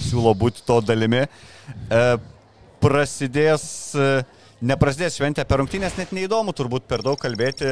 siūlo 0.07 0.33
būti 0.37 0.63
to 0.67 0.79
dalimi. 0.87 1.25
E, 1.27 2.07
prasidės. 2.83 3.69
E, 3.95 4.09
Neprasidės 4.57 5.13
šventė 5.19 5.43
per 5.45 5.59
rungtynės, 5.61 5.99
net 5.99 6.09
neįdomu 6.17 6.49
turbūt 6.57 6.87
per 6.89 7.03
daug 7.05 7.19
kalbėti, 7.21 7.67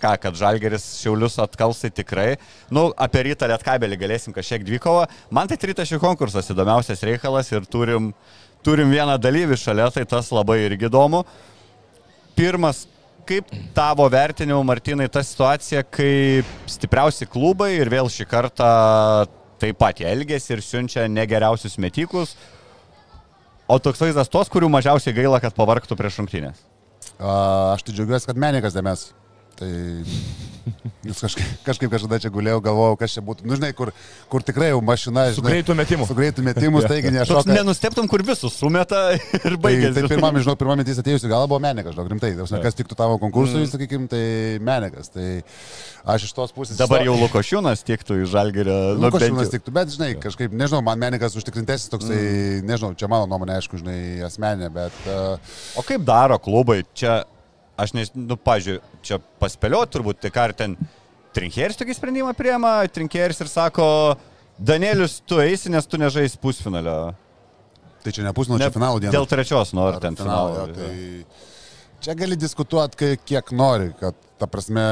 ką, 0.00 0.14
kad 0.22 0.38
Žalgeris 0.38 0.84
Šiaulius 1.00 1.38
atkalsai 1.42 1.90
tikrai. 1.94 2.36
Nu, 2.72 2.88
apie 2.96 3.24
rytą 3.28 3.48
lietkabelį 3.50 4.00
galėsim 4.00 4.34
kažkiek 4.36 4.64
dvikovą. 4.66 5.06
Man 5.34 5.50
tai 5.50 5.58
tritašių 5.60 6.00
konkursas 6.02 6.50
įdomiausias 6.52 7.04
reikalas 7.06 7.52
ir 7.52 7.66
turim, 7.70 8.12
turim 8.66 8.92
vieną 8.92 9.16
dalyvį 9.22 9.58
šalia, 9.60 9.88
tai 9.94 10.06
tas 10.08 10.32
labai 10.34 10.60
irgi 10.66 10.88
įdomu. 10.90 11.24
Pirmas, 12.36 12.84
kaip 13.26 13.48
tavo 13.74 14.06
vertinimu, 14.12 14.60
Martinai, 14.66 15.08
ta 15.12 15.22
situacija, 15.24 15.82
kai 15.88 16.44
stipriausi 16.70 17.28
klubai 17.30 17.72
ir 17.78 17.90
vėl 17.92 18.10
šį 18.12 18.28
kartą 18.30 18.70
taip 19.60 19.78
pat 19.80 20.00
elgesi 20.04 20.52
ir 20.54 20.62
siunčia 20.64 21.06
negeriausius 21.08 21.78
metikus, 21.80 22.36
o 23.66 23.78
toks 23.82 24.02
vaizdas 24.04 24.30
tos, 24.30 24.50
kurių 24.52 24.68
mažiausiai 24.72 25.16
gaila, 25.16 25.40
kad 25.42 25.56
pavarktų 25.56 25.98
prieš 25.98 26.20
rungtynės. 26.20 26.60
Aš 27.16 27.86
tai 27.86 27.94
džiaugiuosi, 27.96 28.28
kad 28.28 28.40
menikas 28.40 28.76
dėmes. 28.76 29.08
Tai 29.56 29.70
Jūs 31.06 31.20
kažkaip, 31.22 31.50
kažkaip 31.62 31.90
kažkada 31.92 32.18
čia 32.24 32.30
guliau, 32.34 32.58
galvojau, 32.62 32.96
kas 32.98 33.12
čia 33.14 33.22
būtų. 33.22 33.44
Nu, 33.46 33.54
žinai, 33.58 33.70
kur, 33.76 33.92
kur 34.32 34.42
tikrai 34.42 34.72
jau 34.72 34.80
mašina. 34.82 35.28
Žinai, 35.28 35.36
su 35.36 35.44
greitų 35.44 35.76
metimu. 35.78 36.06
Su 36.08 36.16
greitų 36.18 36.42
metimu, 36.46 36.80
taigi 36.82 37.12
nešoka. 37.14 37.54
Nenusteptum, 37.54 38.08
kur 38.10 38.24
visus 38.26 38.56
sumeta 38.58 39.02
ir 39.46 39.56
baigėsi. 39.62 39.92
Tai, 39.94 40.02
tai 40.02 40.10
pirmam, 40.10 40.38
žinau, 40.42 40.56
pirmam 40.58 40.80
mintis 40.80 40.98
atėjusi 41.02 41.30
galva 41.30 41.46
buvo 41.52 41.60
menikas, 41.62 41.94
žinau, 41.94 42.08
rimtai. 42.10 42.32
Tai, 42.40 42.62
kas 42.64 42.78
tiktų 42.80 42.98
tavo 42.98 43.20
konkursui, 43.22 43.62
mm. 43.62 43.70
sakykim, 43.76 44.08
tai 44.10 44.24
menikas. 44.66 45.12
Tai 45.14 45.28
aš 46.16 46.26
iš 46.26 46.34
tos 46.40 46.56
pusės. 46.56 46.80
Dabar 46.80 47.06
jau 47.06 47.14
Lukošiūnas 47.20 47.86
tiktų 47.86 48.18
į 48.24 48.26
Žalgerio. 48.34 48.80
Nu, 48.96 49.06
Lukošiūnas 49.06 49.54
tiktų, 49.54 49.76
bet, 49.78 49.94
žinai, 49.94 50.10
kažkaip, 50.26 50.58
nežinau, 50.58 50.82
man 50.86 50.98
menikas 51.06 51.38
užtikrintesnis 51.38 51.94
toksai, 51.94 52.18
mm. 52.18 52.66
nežinau, 52.66 52.92
čia 52.98 53.12
mano 53.12 53.30
nuomonė, 53.30 53.60
aišku, 53.60 53.78
žinai, 53.84 54.00
asmenė, 54.26 54.74
bet... 54.74 55.00
Uh... 55.06 55.56
O 55.78 55.86
kaip 55.86 56.02
daro 56.06 56.40
klubai? 56.42 56.82
Čia 56.98 57.20
aš, 57.80 57.92
nes, 57.96 58.12
nu, 58.16 58.38
pažiūrėjau, 58.40 59.00
čia 59.06 59.20
paspėliot 59.42 59.92
turbūt, 59.94 60.20
tai 60.24 60.32
ką 60.34 60.48
ar 60.50 60.56
ten 60.56 60.76
Trinkėris 61.36 61.76
tokį 61.76 61.96
sprendimą 61.98 62.32
priema, 62.36 62.78
Trinkėris 62.88 63.42
ir 63.44 63.50
sako, 63.52 63.86
Danielius, 64.56 65.18
tu 65.28 65.40
eisi, 65.42 65.68
nes 65.72 65.84
tu 65.84 66.00
nežais 66.00 66.36
pusfinalio. 66.40 67.12
Tai 68.04 68.14
čia 68.14 68.24
ne 68.24 68.32
pusfinalio, 68.32 68.62
ne, 68.62 68.70
čia 68.70 68.76
finalo 68.78 69.02
diena. 69.02 69.12
Dėl 69.12 69.28
trečios 69.28 69.74
nori 69.76 70.00
ten 70.00 70.16
finalo. 70.16 70.64
finalo 70.64 70.78
tai... 70.78 71.52
Čia 72.04 72.14
gali 72.18 72.36
diskutuoti, 72.38 73.16
kiek 73.26 73.50
nori, 73.56 73.90
kad 74.00 74.16
ta 74.36 74.46
prasme, 74.46 74.82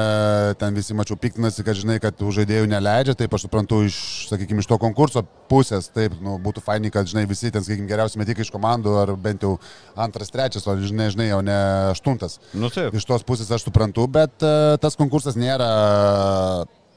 ten 0.57 0.73
visi 0.73 0.95
mačiau 0.97 1.17
piktinasi, 1.21 1.63
kad 1.65 1.77
žinai, 1.77 1.99
kad 2.01 2.17
žaidėjų 2.17 2.65
neleidžia, 2.71 3.13
taip 3.19 3.35
aš 3.37 3.45
suprantu 3.45 3.83
iš, 3.85 3.97
sakykime, 4.31 4.63
iš 4.63 4.69
to 4.71 4.79
konkurso 4.81 5.21
pusės, 5.51 5.91
taip, 5.93 6.15
nu, 6.25 6.39
būtų 6.41 6.63
fainai, 6.65 6.89
kad, 6.93 7.05
žinai, 7.09 7.27
visi 7.29 7.51
ten, 7.53 7.61
sakykime, 7.65 7.89
geriausi 7.91 8.21
metikai 8.21 8.41
iš 8.45 8.49
komandų, 8.53 8.95
ar 9.03 9.13
bent 9.21 9.45
jau 9.45 9.53
antras, 9.93 10.33
trečias, 10.33 10.65
o, 10.65 10.73
žinai, 10.81 11.11
žinai 11.13 11.29
jau 11.29 11.43
ne 11.45 11.59
aštuntas. 11.91 12.39
Nu, 12.57 12.71
taip. 12.73 12.97
Iš 12.97 13.05
tos 13.05 13.27
pusės 13.27 13.53
aš 13.53 13.67
suprantu, 13.67 14.07
bet 14.09 14.41
uh, 14.41 14.73
tas 14.81 14.97
konkursas 14.97 15.37
nėra, 15.37 15.69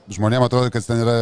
žmonėms 0.09 0.49
atrodo, 0.49 0.73
kad 0.73 0.89
ten 0.89 1.05
yra 1.05 1.19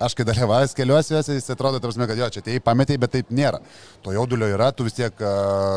aš 0.00 0.14
kai 0.18 0.26
dalyvavęs 0.28 0.74
keliuosi 0.78 1.16
jis 1.16 1.50
atrodo, 1.54 1.80
tarsi, 1.82 2.00
kad 2.10 2.18
jo, 2.18 2.28
čia 2.34 2.42
tai 2.44 2.58
pametėjai, 2.64 3.00
bet 3.02 3.12
taip 3.16 3.32
nėra. 3.34 3.60
To 4.04 4.14
jaudulio 4.14 4.48
yra, 4.54 4.70
tu 4.76 4.86
vis 4.86 4.96
tiek 4.96 5.14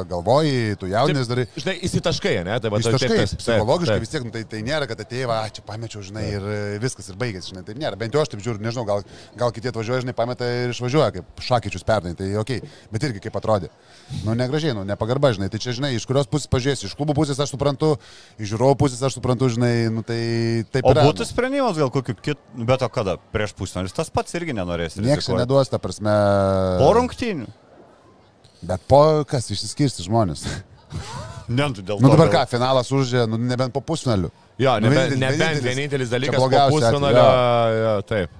galvoji, 0.09 0.77
tu 0.81 0.89
jaudinės 0.91 1.29
darai. 1.29 1.47
Žinai, 1.55 1.75
įsitaškai, 1.87 2.35
ne? 2.47 2.57
Tai 2.61 2.71
va, 2.73 2.81
įsitaškai, 2.83 3.09
taip, 3.09 3.31
taip, 3.31 3.41
psichologiškai 3.41 3.97
taip. 3.97 4.05
vis 4.05 4.13
tiek, 4.13 4.25
nu, 4.27 4.33
tai, 4.35 4.43
tai 4.51 4.61
nėra, 4.65 4.87
kad 4.89 5.01
atėjai, 5.03 5.29
va, 5.31 5.39
čia 5.53 5.65
pamečiau, 5.67 6.03
žinai, 6.05 6.25
ir 6.37 6.47
viskas, 6.83 7.09
ir 7.11 7.19
baigėsi, 7.21 7.53
žinai, 7.53 7.65
taip 7.67 7.81
nėra. 7.81 7.99
Bent 7.99 8.15
jau 8.15 8.23
aš 8.23 8.33
taip 8.33 8.43
žiūriu, 8.45 8.61
nežinau, 8.63 8.85
gal, 8.87 9.03
gal 9.39 9.55
kiti 9.55 9.71
atvažiuoja, 9.71 10.03
žinai, 10.05 10.15
pameta 10.17 10.47
ir 10.47 10.75
išvažiuoja, 10.75 11.09
kaip 11.17 11.43
šakyčius 11.47 11.87
pernai, 11.87 12.13
tai 12.19 12.29
ok, 12.41 12.53
bet 12.93 13.07
irgi 13.09 13.23
kaip 13.25 13.41
atrodė. 13.41 13.71
Nu, 14.21 14.35
negražiai, 14.37 14.75
nu, 14.77 14.85
nepagarba, 14.87 15.33
žinai, 15.35 15.49
tai 15.51 15.61
čia, 15.63 15.73
žinai, 15.77 15.93
iš 15.97 16.05
kurios 16.09 16.29
pusės 16.29 16.51
pažiūrėsi, 16.51 16.89
iš 16.89 16.95
klubų 16.99 17.15
pusės 17.17 17.39
aš 17.41 17.55
suprantu, 17.55 17.95
iš 18.37 18.53
žiūrovų 18.53 18.77
pusės 18.83 19.01
aš 19.07 19.17
suprantu, 19.17 19.49
žinai, 19.55 19.73
nu, 19.93 20.05
tai 20.05 20.21
taip. 20.69 20.85
O 20.85 20.93
yra, 20.93 21.07
būtų 21.07 21.25
nu. 21.25 21.29
sprendimas 21.29 21.79
gal 21.79 21.91
kokiu 21.93 22.17
kitu, 22.19 22.65
bet 22.67 22.83
o 22.85 22.91
kada, 22.91 23.17
prieš 23.33 23.55
pusvalandį 23.57 23.95
tas 23.95 24.10
pats 24.13 24.35
irgi 24.37 24.53
nenorės. 24.57 24.97
Niekas 25.01 25.27
neduos, 25.33 25.69
ta 25.71 25.79
prasme. 25.81 26.13
Po 26.81 26.91
rungtynių. 26.97 27.47
Bet 28.61 28.83
po 28.91 29.01
kas 29.29 29.49
išsiskirsti 29.53 30.05
žmonės. 30.09 30.45
Ne, 31.51 31.65
tu 31.75 31.81
dėl 31.83 31.99
Nu 31.99 32.07
to 32.07 32.15
dabar 32.15 32.29
gal- 32.31 32.45
ką, 32.45 32.49
finalas 32.53 32.89
užžė, 32.95 33.25
nu 33.27 33.35
nebent 33.39 33.73
po 33.75 33.81
pusfinalių. 33.83 34.29
Jo, 34.61 34.73
Nu, 34.79 34.87
nebent 34.87 35.15
vienintelis- 35.17 35.39
nebe 35.57 35.63
vienintelis 35.65 36.11
dalykas 36.11 36.37
po 36.39 36.47
pusfinalio, 36.71 37.23
jo. 37.23 37.81
jo, 37.81 37.93
taip. 38.07 38.35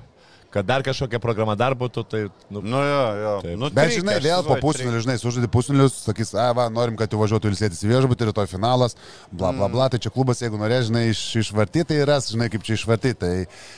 Kad 0.52 0.68
dar 0.68 0.84
kažkokia 0.84 1.20
programa 1.24 1.56
dar 1.56 1.76
būtų, 1.80 2.04
tai... 2.12 2.22
Nu, 2.52 2.60
Nu 2.60 2.82
jo, 2.84 3.04
jo. 3.22 3.34
Taip. 3.46 3.58
Nu, 3.60 3.70
Bet 3.76 3.94
žinai, 3.96 4.18
vėl 4.24 4.44
po 4.44 4.58
pusfinalių, 4.60 5.00
žinai, 5.06 5.16
sužaidė 5.22 5.48
pusfinalius, 5.52 5.96
sakys, 6.04 6.34
a, 6.36 6.50
va, 6.58 6.68
norim, 6.74 6.98
kad 7.00 7.12
tu 7.12 7.20
važiuotų 7.22 7.54
ilsėtis 7.54 7.84
į 7.86 7.92
viešbutį, 7.94 8.30
rytoj 8.30 8.50
finalas, 8.52 8.98
bla, 9.32 9.54
bla, 9.56 9.70
bla, 9.72 9.88
tai 9.92 10.02
čia 10.04 10.12
klubas, 10.12 10.44
jeigu 10.44 10.60
norės, 10.60 10.90
žinai, 10.90 11.06
iš, 11.14 11.24
išvartyti, 11.46 11.88
tai 11.94 12.02
ras, 12.10 12.28
žinai, 12.34 12.50
kaip 12.52 12.68
čia 12.68 12.76
išvartyti. 12.76 13.20
Tai 13.24 13.34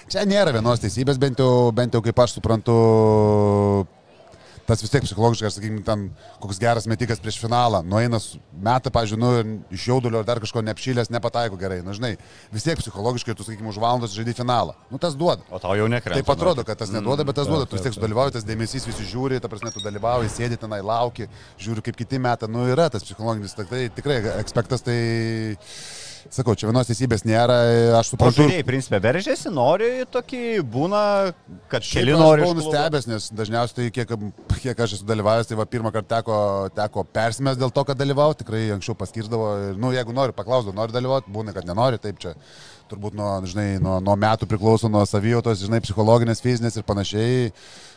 čia 0.10 0.26
nėra 0.30 0.56
vienos 0.58 0.82
teisybės, 0.82 1.22
bent 1.22 1.42
jau, 1.42 1.70
bent 1.76 1.94
jau 1.94 2.02
kaip 2.06 2.26
aš 2.26 2.40
suprantu, 2.40 2.80
tas 4.68 4.84
vis 4.84 4.92
tiek 4.94 5.04
psichologiškai, 5.04 5.52
sakykime, 5.52 5.82
ten 5.88 6.06
koks 6.44 6.60
geras 6.62 6.88
metikas 6.90 7.20
prieš 7.24 7.40
finalą, 7.42 7.82
nueina, 7.86 8.20
meta, 8.64 8.92
pažiūrėjau, 8.94 9.44
nu, 9.44 9.58
iš 9.76 9.88
jaudulio 9.92 10.22
ar 10.22 10.28
dar 10.28 10.42
kažko 10.44 10.64
neapšylęs, 10.64 11.12
nepataiko 11.14 11.60
gerai, 11.60 11.82
na, 11.86 11.96
žinai, 11.98 12.14
vis 12.54 12.68
tiek 12.68 12.80
psichologiškai, 12.80 13.36
tu, 13.36 13.46
sakykime, 13.48 13.72
už 13.74 13.82
valandos 13.84 14.16
žaidži 14.16 14.38
finalą. 14.40 14.78
Nu, 14.94 15.02
tas 15.04 15.18
duoda. 15.20 15.44
O 15.52 15.60
tau 15.62 15.76
jau 15.80 15.90
nekrenta. 15.92 16.22
Taip 16.22 16.32
atrodo, 16.36 16.66
kad 16.68 16.80
tas 16.80 16.94
neduoda, 16.96 17.28
bet 17.28 17.40
tas 17.42 17.50
duoda, 17.50 17.68
tu 17.68 17.78
vis 17.78 17.84
tiek 17.86 17.96
sudalyvauji, 17.98 18.38
tas 18.38 18.48
dėmesys 18.48 18.88
visi 18.88 19.10
žiūri, 19.12 19.42
ta 19.44 19.52
prasme, 19.52 19.74
tu 19.76 19.84
dalyvauji, 19.84 20.32
sėdi 20.32 20.60
tenai, 20.62 20.80
lauki, 20.86 21.28
žiūri 21.62 21.84
kaip 21.90 22.00
kiti 22.00 22.22
metai, 22.24 22.52
nu 22.52 22.68
yra 22.72 22.88
tas 22.94 23.04
psichologinis, 23.04 23.56
tai 23.58 23.68
tai 23.70 23.84
tikrai 23.92 24.22
ekspektas, 24.40 24.86
tai, 24.86 24.98
sakau, 26.32 26.56
čia 26.60 26.70
vienos 26.70 26.88
teisybės 26.90 27.26
nėra, 27.28 27.58
aš 28.00 28.14
suprantu. 28.14 28.44
žaidėjai, 28.44 28.66
principė, 28.68 29.00
veržėsi, 29.04 29.52
nori 29.54 29.90
tokį, 30.14 30.44
būna, 30.74 31.04
kad 31.72 31.86
Šiaip 31.86 32.00
keli 32.02 32.16
aš 32.16 32.22
nori. 32.22 32.46
buvau 32.46 32.58
nustebęs, 32.60 33.08
nes 33.10 33.30
dažniausiai, 33.36 33.78
tai 33.80 33.88
kiek, 33.98 34.14
kiek 34.64 34.84
aš 34.86 34.98
esu 35.00 35.08
dalyvavęs, 35.10 35.50
tai 35.50 35.60
va 35.60 35.68
pirmą 35.70 35.94
kartą 35.96 36.20
teko, 36.20 36.38
teko 36.78 37.06
persimės 37.16 37.60
dėl 37.60 37.74
to, 37.76 37.86
kad 37.90 38.00
dalyvau, 38.00 38.32
tikrai 38.40 38.66
anksčiau 38.76 38.98
paskirdavo, 39.00 39.50
ir, 39.70 39.80
nu, 39.82 39.94
jeigu 39.96 40.16
nori, 40.16 40.36
paklausdavo, 40.38 40.76
nori 40.78 40.96
dalyvauti, 40.96 41.34
būna, 41.34 41.56
kad 41.56 41.68
nenori, 41.70 42.02
taip 42.02 42.22
čia 42.24 42.36
turbūt 42.92 43.18
nuo, 43.18 43.32
žinai, 43.50 43.80
nuo, 43.82 43.98
nuo 44.04 44.16
metų 44.20 44.48
priklauso, 44.50 44.92
nuo 44.92 45.04
savijautos, 45.10 45.64
žinai, 45.64 45.82
psichologinės, 45.84 46.44
fizinės 46.44 46.78
ir 46.78 46.88
panašiai. 46.88 47.52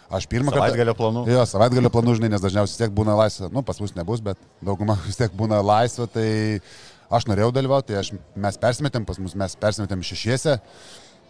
Aš 0.06 0.28
pirmą 0.30 0.52
kartą... 0.52 0.68
Savaitgalio 0.68 0.94
planų. 0.94 1.24
Jo, 1.32 1.42
savaitgalio 1.50 1.90
planų, 1.90 2.12
žinai, 2.20 2.30
nes 2.36 2.42
dažniausiai 2.42 2.76
vis 2.76 2.78
tiek 2.78 2.92
būna 2.94 3.16
laisvė, 3.18 3.50
nu, 3.50 3.64
pas 3.66 3.80
mus 3.82 3.94
nebus, 3.96 4.22
bet 4.22 4.38
dauguma 4.64 4.94
vis 5.08 5.18
tiek 5.18 5.34
būna 5.34 5.58
laisvė, 5.66 6.06
tai 6.14 6.28
aš 7.10 7.26
norėjau 7.30 7.50
dalyvauti, 7.54 7.92
tai 7.92 8.00
aš, 8.02 8.12
mes 8.46 8.60
persimetėm, 8.62 9.06
pas 9.08 9.20
mus 9.22 9.36
mes 9.38 9.58
persimetėm 9.60 10.04
šešiese. 10.06 10.56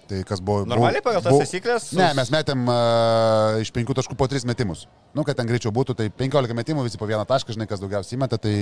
Tai 0.07 0.21
kas 0.23 0.39
buvo... 0.39 0.63
Normaliai 0.71 1.03
pagal 1.03 1.25
tas 1.25 1.35
taisyklės? 1.35 1.89
Ne, 1.99 2.13
mes 2.15 2.29
metėm 2.31 2.61
uh, 2.71 3.57
iš 3.59 3.73
penkių 3.75 3.97
taškų 3.99 4.15
po 4.19 4.29
tris 4.31 4.47
metimus. 4.47 4.85
Nu, 5.19 5.25
kad 5.27 5.35
ten 5.39 5.49
greičiau 5.51 5.73
būtų, 5.75 5.97
tai 5.99 6.07
penkiolika 6.15 6.55
metimų, 6.55 6.85
visi 6.87 7.01
po 7.01 7.09
vieną 7.11 7.25
tašką, 7.27 7.57
žinai, 7.57 7.67
kas 7.67 7.83
daugiausiai 7.83 8.15
įmeta, 8.15 8.39
tai 8.39 8.55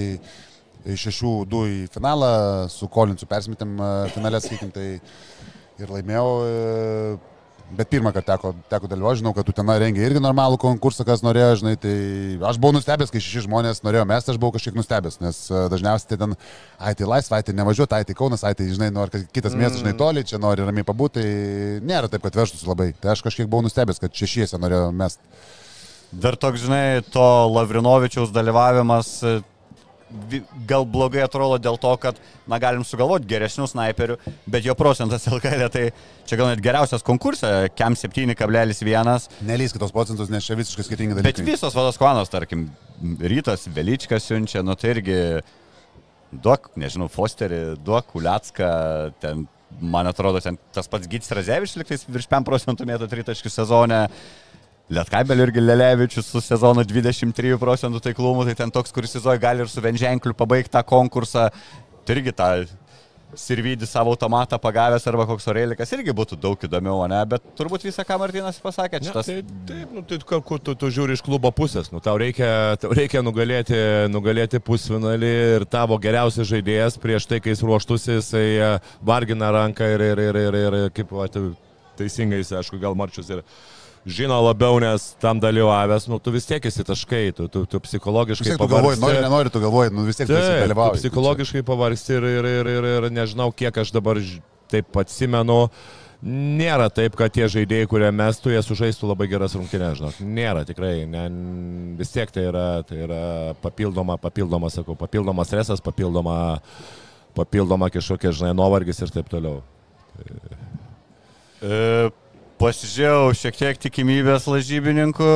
iš 0.89 1.05
šešių 1.11 1.35
du 1.51 1.61
į 1.69 1.77
finalą, 1.93 2.31
su 2.73 2.89
Kolinsu 2.89 3.29
persimetėm 3.29 3.77
uh, 3.77 3.93
finalę, 4.17 4.41
sakykim, 4.41 4.73
tai 4.73 4.89
ir 5.85 5.93
laimėjau. 5.99 6.33
Uh, 6.41 7.34
Bet 7.75 7.89
pirmą 7.91 8.13
kartą 8.15 8.37
teko, 8.37 8.51
teko 8.71 8.89
dalyvauti, 8.91 9.19
žinau, 9.23 9.33
kad 9.35 9.47
tu 9.49 9.53
ten 9.57 9.67
rengė 9.67 10.05
irgi 10.07 10.21
normalų 10.23 10.59
konkursą, 10.63 11.03
kas 11.09 11.25
norėjo, 11.27 11.57
žinai, 11.63 11.73
tai 11.81 11.95
aš 12.51 12.59
buvau 12.63 12.77
nustebęs, 12.77 13.11
kai 13.11 13.23
šeši 13.25 13.43
žmonės 13.49 13.83
norėjo 13.83 14.05
mesti, 14.07 14.31
aš 14.31 14.39
buvau 14.39 14.55
kažkiek 14.55 14.77
nustebęs, 14.79 15.19
nes 15.25 15.41
e, 15.51 15.63
dažniausiai 15.73 16.13
tai 16.13 16.19
ten, 16.21 16.37
ai 16.79 16.93
tai 16.99 17.09
laisva, 17.11 17.41
ai 17.41 17.47
tai 17.49 17.57
nevažiuoti, 17.59 17.97
ai 17.99 18.07
tai 18.07 18.15
Kaunas, 18.19 18.45
ai 18.47 18.55
tai, 18.55 18.69
žinai, 18.71 18.93
nori 18.95 19.11
kad 19.17 19.27
kitas 19.35 19.57
miestas, 19.59 19.81
žinai, 19.83 19.97
toli, 19.99 20.23
čia 20.29 20.39
nori 20.43 20.63
ramiai 20.67 20.87
pabūti, 20.87 21.19
tai 21.19 21.87
nėra 21.91 22.11
taip, 22.13 22.23
kad 22.29 22.39
vežtųsi 22.39 22.69
labai. 22.71 22.93
Tai 23.01 23.15
aš 23.17 23.25
kažkiek 23.27 23.51
buvau 23.51 23.67
nustebęs, 23.67 23.99
kad 24.03 24.15
šešiese 24.15 24.61
norėjo 24.63 24.93
mesti. 24.95 25.35
Dar 26.15 26.39
toks, 26.39 26.63
žinai, 26.63 27.03
to 27.11 27.27
Lavrinovičiaus 27.51 28.31
dalyvavimas 28.31 29.17
vi- 29.25 29.43
gal 30.69 30.87
blogai 30.89 31.25
atrodo 31.25 31.59
dėl 31.63 31.79
to, 31.81 31.91
kad, 32.03 32.19
na, 32.51 32.59
galim 32.63 32.85
sugalvoti 32.87 33.29
geresnių 33.31 33.67
snaiperių, 33.71 34.17
bet 34.51 34.67
jo 34.67 34.77
procentas 34.79 35.27
LKL, 35.31 35.67
tai 35.75 35.85
čia 36.29 36.39
gal 36.41 36.53
net 36.53 36.63
geriausias 36.65 37.05
konkursas, 37.07 37.71
KEM 37.79 37.97
7,1. 37.99 39.29
Nelys 39.49 39.75
kitos 39.75 39.95
procentus, 39.95 40.31
nes 40.33 40.47
čia 40.47 40.59
visiškai 40.59 40.87
skirtingi 40.87 41.19
Bet 41.19 41.27
dalykai. 41.27 41.49
visos 41.53 41.77
vados 41.77 42.01
klanos, 42.01 42.33
tarkim, 42.33 42.69
Rytas, 43.21 43.67
Veličkas 43.75 44.29
siunčia, 44.31 44.63
nu 44.65 44.77
tai 44.79 44.95
irgi 44.95 45.19
duok, 46.43 46.71
nežinau, 46.81 47.11
Fosterį, 47.13 47.61
duok 47.85 48.09
Kuliacką, 48.13 48.71
ten, 49.23 49.45
man 49.81 50.09
atrodo, 50.11 50.41
ten 50.43 50.59
tas 50.75 50.89
pats 50.91 51.11
Gytis 51.11 51.33
Razevičius 51.35 51.79
liktais 51.81 52.07
virš 52.09 52.29
5 52.31 52.47
procentų 52.47 52.87
mėtų 52.89 53.11
tritaškių 53.11 53.53
sezone. 53.53 54.05
Lietkabelio 54.93 55.47
irgi 55.47 55.63
Lelevičius 55.65 56.27
su 56.29 56.43
sezonu 56.45 56.85
23 56.85 57.57
procentų 57.61 58.03
taiklumu, 58.05 58.45
tai 58.45 58.57
ten 58.59 58.73
toks, 58.73 58.93
kuris 58.93 59.15
įsivaizduoja, 59.15 59.41
gali 59.41 59.65
ir 59.65 59.71
su 59.73 59.81
Venženkliu 59.81 60.37
pabaigti 60.37 60.75
tą 60.75 60.83
konkursą. 60.85 61.47
Tai 62.05 62.17
irgi 62.19 62.35
tą 62.37 62.49
sirvydį 63.39 63.87
savo 63.89 64.13
automatą 64.15 64.59
pagavęs 64.63 65.07
arba 65.11 65.25
koks 65.27 65.49
Orelikas 65.51 65.91
irgi 65.97 66.13
būtų 66.15 66.39
daug 66.39 66.67
įdomiau, 66.69 67.01
ne? 67.11 67.19
Bet 67.33 67.43
turbūt 67.59 67.87
visą, 67.87 68.05
ką 68.07 68.19
Martinas 68.21 68.61
pasakė, 68.63 69.01
Ne, 69.01 69.09
šitas... 69.09 69.27
tai, 69.31 69.41
taip, 69.69 69.95
nu, 69.97 70.05
tai 70.07 70.19
kur, 70.29 70.61
tu, 70.63 70.77
tu 70.79 70.91
žiūri 70.95 71.17
iš 71.17 71.25
klubo 71.25 71.51
pusės, 71.55 71.91
nu, 71.91 72.03
tau 72.05 72.15
reikia, 72.21 72.77
tau 72.81 72.93
reikia 72.95 73.25
nugalėti, 73.25 73.79
nugalėti 74.13 74.61
pusfinalį 74.63 75.33
ir 75.59 75.67
tavo 75.71 75.99
geriausias 75.99 76.47
žaidėjas 76.53 77.01
prieš 77.03 77.27
tai, 77.31 77.41
kai 77.43 77.57
jis 77.57 77.65
ruoštųsi, 77.67 78.19
jisai 78.21 78.47
e, 78.55 78.73
vargina 79.03 79.51
ranką 79.55 79.89
ir, 79.97 80.07
ir, 80.13 80.25
ir, 80.29 80.41
ir, 80.45 80.61
ir 80.63 80.95
kaip 80.95 81.15
va, 81.15 81.27
teisingai, 81.99 82.45
jis, 82.45 82.55
aišku, 82.61 82.79
gal 82.83 82.95
marčius 82.99 83.33
ir 83.35 83.43
žino 84.07 84.37
labiau, 84.45 84.79
nes 84.83 85.15
tam 85.21 85.41
dalyvavęs, 85.41 86.07
nu, 86.13 86.19
tu 86.21 86.33
vis 86.35 86.47
tiek 86.49 86.65
esi 86.69 86.85
taškai, 86.85 87.25
tu, 87.37 87.49
tu, 87.49 87.65
tu 87.65 87.81
Vis 87.81 87.89
psichologiškai 87.89 88.51
tiek 88.53 88.61
tu 88.61 88.69
galvoji, 88.69 89.01
nori, 89.01 89.21
nenori, 89.25 89.53
tu 89.53 89.63
galvoji, 89.63 89.93
nu 89.97 90.05
vis 90.05 90.21
tiek 90.21 90.29
tu 90.29 90.37
dalyvauji. 90.37 91.01
psichologiškai 91.01 91.65
pavargsti 91.65 92.19
ir, 92.19 92.29
ir, 92.29 92.49
ir, 92.61 92.73
ir, 92.77 92.89
ir 92.95 93.11
nežinau, 93.13 93.51
kiek 93.57 93.77
aš 93.81 93.95
dabar 93.97 94.21
taip 94.73 94.97
atsimenu. 95.01 95.67
Nėra 96.25 96.87
taip, 96.89 97.19
kad 97.21 97.33
tie 97.35 97.45
žaidėjai, 97.53 97.89
kurie 97.91 98.09
mestų, 98.09 98.55
jie 98.55 98.61
sužaistų 98.65 99.11
labai 99.11 99.27
geras 99.29 99.53
rungtynės, 99.59 99.99
žinok. 99.99 100.21
Nėra 100.25 100.63
tikrai. 100.65 101.03
Ne, 101.11 101.27
vis 101.99 102.15
tiek 102.15 102.31
tai 102.33 102.47
yra, 102.49 102.69
tai 102.89 103.03
yra 103.05 103.19
papildoma, 103.61 104.17
papildoma, 104.23 104.71
sakau, 104.73 104.97
papildomas 104.97 105.51
stresas, 105.53 105.85
papildoma, 105.85 106.39
papildoma 107.37 107.91
kažkokia, 107.93 108.33
žinai, 108.33 108.55
nuovargis 108.57 109.05
ir 109.05 109.13
taip 109.13 109.29
toliau. 109.29 109.61
E, 111.61 112.09
Pasižiūrėjau 112.61 113.33
šiek 113.35 113.57
tiek 113.59 113.81
tikimybės 113.83 114.45
lažybininkų. 114.47 115.31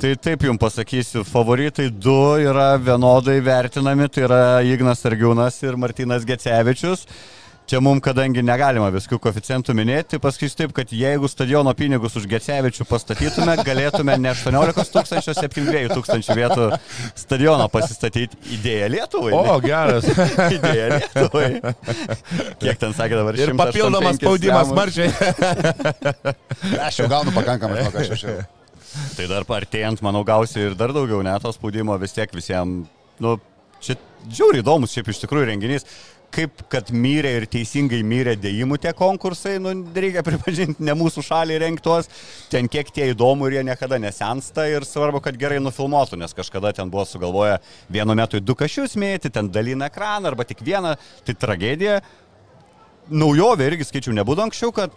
Tai 0.00 0.12
taip 0.24 0.46
jums 0.46 0.60
pasakysiu, 0.62 1.26
favoritai 1.28 1.90
du 1.92 2.16
yra 2.40 2.70
vienodai 2.80 3.36
vertinami, 3.44 4.06
tai 4.08 4.24
yra 4.24 4.38
Ignas 4.64 5.04
Argiūnas 5.04 5.58
ir 5.66 5.76
Martinas 5.76 6.24
Gecevičius. 6.24 7.04
Čia 7.70 7.78
mums, 7.78 8.00
kadangi 8.02 8.42
negalima 8.42 8.88
viskų 8.90 9.20
koficientų 9.22 9.76
minėti, 9.78 10.18
pasakysiu 10.18 10.56
taip, 10.58 10.72
kad 10.74 10.90
jeigu 10.90 11.28
stadiono 11.30 11.70
pinigus 11.78 12.16
už 12.18 12.24
Gecevičių 12.32 12.82
pastatytume, 12.90 13.54
galėtume 13.62 14.16
ne 14.18 14.32
18 14.32 14.90
tūkstančių, 14.96 15.30
o 15.30 15.34
72 15.38 15.92
tūkstančių 15.92 16.36
vietų 16.40 16.66
stadioną 17.22 17.68
pasistatyti. 17.70 18.40
Idėja 18.58 18.90
Lietuvai. 18.90 19.36
O, 19.38 19.54
geras. 19.62 20.10
Idėja 20.56 20.90
Lietuvai. 20.96 21.46
Kiek 22.58 22.82
ten 22.82 22.98
sakė 22.98 23.20
dabar? 23.22 23.38
ir 23.38 23.54
185 23.54 23.62
papildomas 23.62 24.18
spaudimas 24.18 24.74
marčiai. 24.74 25.14
Aš 26.90 27.02
jau 27.04 27.10
gaunu 27.14 27.38
pakankamai, 27.38 27.84
žinok, 27.86 28.02
aš 28.02 28.26
jau. 28.26 28.38
Tai 29.14 29.30
dar 29.30 29.46
artėjant, 29.62 30.02
manau, 30.02 30.26
gausi 30.26 30.58
ir 30.72 30.74
dar 30.74 30.90
daugiau 30.96 31.22
neto 31.22 31.54
spaudimo 31.54 31.94
vis 32.02 32.18
tiek 32.18 32.34
visiems. 32.34 32.90
Nu, 33.22 33.38
čia 33.78 33.94
žiauriai 34.26 34.66
įdomus 34.66 34.90
šiaip 34.96 35.14
iš 35.14 35.22
tikrųjų 35.22 35.54
renginys. 35.54 35.86
Kaip 36.30 36.62
kad 36.70 36.92
myrė 36.94 37.32
ir 37.40 37.44
teisingai 37.50 38.04
myrė 38.06 38.36
dėjimų 38.38 38.76
tie 38.78 38.92
konkursai, 38.94 39.56
nu, 39.62 39.72
reikia 39.90 40.22
pripažinti, 40.22 40.78
ne 40.86 40.94
mūsų 40.94 41.24
šaliai 41.26 41.58
renktuos, 41.64 42.06
ten 42.52 42.70
kiek 42.70 42.92
tie 42.94 43.08
įdomu 43.10 43.48
ir 43.48 43.58
jie 43.58 43.64
niekada 43.66 43.98
nesensta 43.98 44.68
ir 44.70 44.86
svarbu, 44.86 45.18
kad 45.24 45.38
gerai 45.40 45.58
nufilmuotų, 45.62 46.20
nes 46.22 46.36
kažkada 46.38 46.70
ten 46.76 46.92
buvo 46.92 47.02
sugalvoję 47.08 47.58
vienu 47.90 48.14
metu 48.14 48.38
du 48.38 48.54
kašius 48.54 48.94
mėti, 48.94 49.32
ten 49.34 49.50
dalina 49.50 49.90
ekraną 49.90 50.30
arba 50.30 50.46
tik 50.46 50.62
vieną, 50.62 50.94
tai 51.26 51.34
tragedija. 51.34 51.98
Naujovė 53.10 53.72
irgi 53.72 53.90
skaičių 53.90 54.14
nebūtų 54.20 54.46
anksčiau, 54.46 54.70
kad 54.76 54.94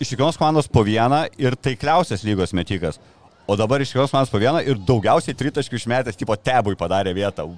iš 0.00 0.14
kiekvienos 0.14 0.40
komandos 0.40 0.72
po 0.72 0.86
vieną 0.88 1.26
ir 1.36 1.58
taikliausias 1.60 2.24
lygos 2.24 2.56
metikas. 2.56 2.96
O 3.44 3.60
dabar 3.60 3.84
iš 3.84 3.92
kiekvienos 3.92 4.14
komandos 4.14 4.32
po 4.32 4.40
vieną 4.40 4.64
ir 4.64 4.80
daugiausiai 4.80 5.36
tritaškių 5.36 5.82
išmetęs, 5.82 6.16
tipo 6.16 6.36
tebui 6.40 6.80
padarė 6.80 7.12
vietą. 7.12 7.50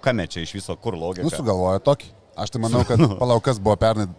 Kame 0.00 0.24
čia 0.30 0.46
iš 0.46 0.56
viso, 0.56 0.76
kur 0.80 0.96
logika? 0.96 1.26
Nu, 1.26 1.34
sugalvoja 1.34 1.82
tokį. 1.84 2.14
Aš 2.36 2.52
tai 2.52 2.60
manau, 2.62 2.84
kad 2.88 3.00
palaukas 3.22 3.60
buvo 3.62 3.76
pernai 3.80 4.10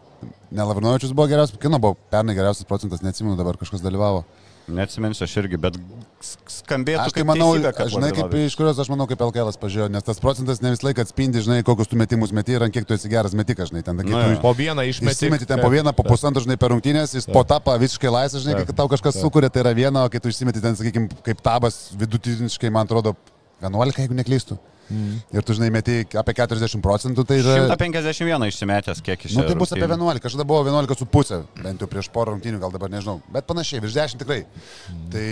Ne 0.52 0.64
Lavrinovičius 0.64 1.12
buvo 1.14 1.28
geriausias, 1.28 1.60
kino 1.60 1.80
buvo 1.80 1.98
pernai 2.12 2.36
geriausias 2.36 2.66
procentas, 2.66 3.04
neatsimenu, 3.04 3.36
dabar 3.38 3.58
kažkas 3.60 3.84
dalyvavo. 3.84 4.24
Neatsiminsiu 4.68 5.24
aš 5.24 5.34
irgi, 5.40 5.58
bet 5.64 5.78
skambėtų 6.24 7.04
Aš 7.06 7.14
tai 7.16 7.24
manau, 7.28 7.54
teisybė, 7.56 7.86
žinai, 7.94 8.10
kaip, 8.16 8.34
iš 8.44 8.56
kurios 8.60 8.80
aš 8.84 8.90
manau, 8.92 9.06
kaip 9.08 9.22
LKL 9.24 9.54
pažiūrėjo, 9.62 9.88
nes 9.94 10.04
tas 10.04 10.20
procentas 10.20 10.60
ne 10.64 10.74
visą 10.74 10.90
laiką 10.90 11.06
atspindi, 11.06 11.40
žinai, 11.46 11.62
kokius 11.68 11.88
tu 11.88 12.00
metimus 12.00 12.34
meti 12.36 12.58
ir 12.58 12.66
ant 12.66 12.76
kiek 12.76 12.88
tu 12.88 12.96
esi 12.96 13.12
geras 13.12 13.36
metikas, 13.38 13.72
žinai, 13.72 13.86
ten, 13.88 14.02
kiek 14.04 14.12
Nu, 14.12 14.24
tu. 14.26 14.42
Po 14.44 14.52
vieną 14.58 14.84
išmetį. 14.90 15.16
Išsimeti 15.16 15.48
ten 15.48 15.64
po 15.64 15.72
vieną, 15.72 15.94
po 15.96 16.04
pusantro, 16.08 16.44
žinai, 16.44 16.60
per 16.60 16.76
rungtynės, 16.76 17.16
jis 17.16 17.30
po 17.32 17.46
tapą 17.48 17.78
visiškai 17.80 18.12
laisvas, 18.12 18.44
žinai, 18.44 18.66
kai 18.68 18.76
tau 18.76 18.92
kažkas 18.92 19.22
sukuria, 19.24 19.48
tai 19.48 19.64
yra 19.64 19.72
viena, 19.78 20.04
o 20.04 20.12
kai 20.12 20.20
tu 20.20 20.34
išsimeti 20.34 20.64
ten, 20.64 20.76
sakykime, 20.76 21.22
kaip 21.24 21.44
tabas 21.46 21.86
vidutiniškai, 21.96 22.74
man 22.76 22.90
atrodo, 22.90 23.16
11, 23.64 24.04
jeigu 24.04 24.20
neklystu. 24.20 24.60
Mm. 24.88 25.18
Ir 25.36 25.44
tu, 25.44 25.56
žinai, 25.58 25.68
meti 25.74 25.98
apie 26.20 26.36
40 26.38 26.84
procentų, 26.84 27.26
tai 27.28 27.42
yra... 27.42 27.58
151 27.74 28.48
išsimetęs, 28.48 29.02
kiek 29.04 29.26
iš 29.28 29.36
Nu, 29.36 29.44
tai 29.48 29.58
bus 29.60 29.74
apie 29.76 29.84
11, 29.84 30.22
kažkada 30.24 30.46
buvo 30.48 30.62
11 30.64 31.02
su 31.02 31.08
pusė, 31.12 31.42
bent 31.60 31.84
jau 31.84 31.90
prieš 31.92 32.08
porą 32.14 32.36
rungtynių, 32.36 32.62
gal 32.62 32.72
dabar 32.72 32.94
nežinau, 32.94 33.18
bet 33.34 33.48
panašiai, 33.50 33.84
virš 33.84 33.98
10 34.00 34.24
tikrai. 34.24 34.40
Mm. 34.46 35.04
Tai, 35.12 35.28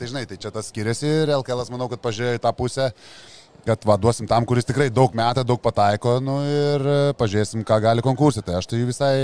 tai, 0.00 0.10
žinai, 0.10 0.24
tai 0.30 0.40
čia 0.42 0.50
tas 0.54 0.72
skiriasi 0.72 1.06
ir 1.22 1.34
LKL, 1.38 1.62
manau, 1.74 1.88
kad 1.92 2.02
pažiūrėjo 2.02 2.40
į 2.40 2.42
tą 2.42 2.54
pusę, 2.58 2.90
kad 3.64 3.86
vaduosim 3.88 4.28
tam, 4.28 4.46
kuris 4.48 4.66
tikrai 4.68 4.90
daug 4.92 5.14
metą, 5.16 5.44
daug 5.46 5.62
pataiko, 5.62 6.18
nu 6.24 6.40
ir 6.48 6.88
pažiūrėsim, 7.20 7.64
ką 7.66 7.78
gali 7.84 8.04
konkursai. 8.04 8.44
Tai 8.44 8.58
aš 8.58 8.68
tai 8.68 8.82
visai 8.84 9.14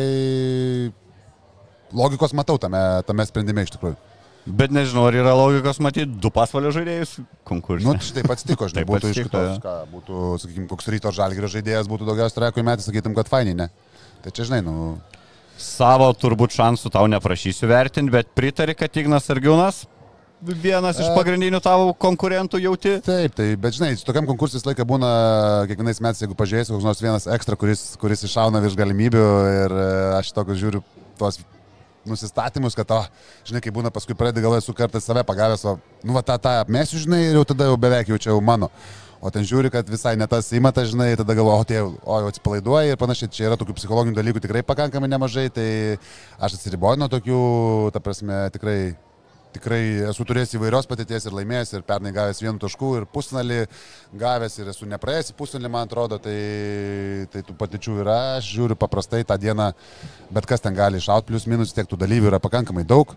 logikos 1.93 2.35
matau 2.37 2.57
tame, 2.63 2.81
tame 3.07 3.27
sprendime 3.29 3.67
iš 3.67 3.75
tikrųjų. 3.77 3.99
Bet 4.47 4.73
nežinau, 4.73 5.05
ar 5.11 5.17
yra 5.19 5.35
logikos 5.37 5.79
matyti 5.85 6.09
du 6.23 6.31
pasvalio 6.33 6.73
žaidėjus 6.73 7.19
konkursui. 7.47 7.87
Nu, 7.87 7.95
štai 8.01 8.25
pats 8.25 8.47
tiko, 8.49 8.71
žinai, 8.73 8.83
Taip 8.87 8.93
būtų 8.95 9.13
iš 9.13 9.23
kitos, 9.27 9.61
ką, 9.63 9.75
būtų, 9.93 10.25
sakykime, 10.41 10.67
koks 10.71 10.89
ryto 10.95 11.13
žalgerio 11.15 11.51
žaidėjas 11.53 11.91
būtų 11.91 12.09
daugiausiai 12.09 12.39
trekų 12.39 12.65
metį, 12.67 12.87
sakytum, 12.89 13.17
kad 13.19 13.29
fainiai, 13.31 13.59
ne? 13.59 13.69
Tai 14.25 14.33
čia, 14.33 14.49
žinai, 14.49 14.63
nu, 14.65 14.77
Savo 15.61 16.07
turbūt 16.17 16.55
šansų 16.57 16.89
tau 16.95 17.05
neprašysiu 17.13 17.69
vertinti, 17.69 18.13
bet 18.15 18.31
pritari, 18.33 18.73
kad 18.73 18.95
Ignas 18.97 19.29
Argiūnas 19.29 19.83
vienas 20.41 20.97
iš 20.97 21.11
E. 21.11 21.15
pagrindinių 21.17 21.61
tavo 21.61 21.91
konkurentų 22.01 22.63
jauti. 22.65 22.95
Taip, 23.05 23.35
tai, 23.37 23.51
bet 23.61 23.77
žinai, 23.77 23.93
tokiam 24.01 24.25
konkursui 24.25 24.57
visą 24.57 24.71
laiką 24.71 24.87
būna, 24.89 25.11
kiekvienais 25.69 26.01
metais, 26.01 26.23
jeigu 26.25 26.37
pažiūrėsi, 26.39 26.73
koks 26.73 26.87
nors 26.87 27.03
vienas 27.05 27.29
ekstra, 27.29 27.59
kuris, 27.61 27.91
kuris 28.01 28.25
iššauna 28.25 28.63
virš 28.65 28.79
galimybių 28.81 29.27
ir 29.53 29.77
e, 29.77 29.89
aš 30.17 30.33
tokius 30.33 30.63
žiūriu 30.63 30.81
tuos 31.21 31.43
nusistatymus, 32.09 32.77
kad, 32.79 32.91
o, 32.95 33.03
žinai, 33.49 33.63
kai 33.65 33.73
būna 33.75 33.93
paskui 33.95 34.17
pradedi 34.19 34.45
galvoju, 34.45 34.65
esu 34.65 34.75
kartais 34.77 35.05
save 35.07 35.25
pagavęs, 35.29 35.67
o, 35.69 35.77
nu, 36.05 36.17
va, 36.17 36.25
tą, 36.27 36.39
tą 36.43 36.57
apmėsiu, 36.63 37.03
žinai, 37.05 37.23
ir 37.29 37.39
jau 37.41 37.45
tada 37.53 37.69
jau 37.71 37.79
beveik 37.81 38.13
jau 38.13 38.19
čia 38.21 38.33
jau 38.33 38.41
mano. 38.45 38.71
O 39.21 39.29
ten 39.29 39.45
žiūri, 39.45 39.69
kad 39.69 39.85
visai 39.85 40.15
ne 40.17 40.25
tas 40.31 40.47
įmata, 40.57 40.81
žinai, 40.89 41.11
tada 41.21 41.37
galvoju, 41.37 41.61
o, 41.61 41.69
tai, 41.69 41.83
o, 41.85 42.21
jau 42.25 42.33
atsipalaiduoja 42.33 42.95
ir 42.95 43.01
panašiai, 43.01 43.33
čia 43.37 43.51
yra 43.51 43.61
tokių 43.61 43.77
psichologinių 43.77 44.17
dalykų 44.17 44.41
tikrai 44.47 44.65
pakankamai 44.65 45.11
nemažai, 45.13 45.51
tai 45.53 45.69
aš 46.41 46.57
atsiriboju 46.57 47.03
nuo 47.03 47.11
tokių, 47.13 47.41
ta 47.93 48.01
prasme, 48.01 48.47
tikrai 48.55 48.79
tikrai 49.55 49.81
esu 50.11 50.25
turėjęs 50.29 50.55
įvairios 50.59 50.87
patirties 50.91 51.27
ir 51.27 51.35
laimėjęs, 51.35 51.73
ir 51.75 51.83
pernai 51.89 52.13
gavęs 52.15 52.41
vienu 52.45 52.61
tašku, 52.63 52.93
ir 53.01 53.07
pusnalį 53.11 53.61
gavęs, 54.21 54.59
ir 54.63 54.71
esu 54.73 54.87
nepraėjęs 54.87 55.33
į 55.33 55.37
pusnalį, 55.41 55.71
man 55.75 55.89
atrodo, 55.89 56.19
tai, 56.23 56.39
tai 57.33 57.43
tų 57.49 57.57
patirčių 57.59 57.99
yra, 58.05 58.19
aš 58.39 58.51
žiūriu 58.55 58.79
paprastai 58.79 59.25
tą 59.27 59.37
dieną, 59.43 59.73
bet 60.31 60.47
kas 60.47 60.63
ten 60.65 60.75
gali 60.79 61.01
iššauti, 61.03 61.29
plus 61.33 61.47
minus, 61.51 61.75
tiek 61.77 61.89
tų 61.91 61.99
dalyvių 62.05 62.31
yra 62.35 62.39
pakankamai 62.43 62.87
daug. 62.87 63.17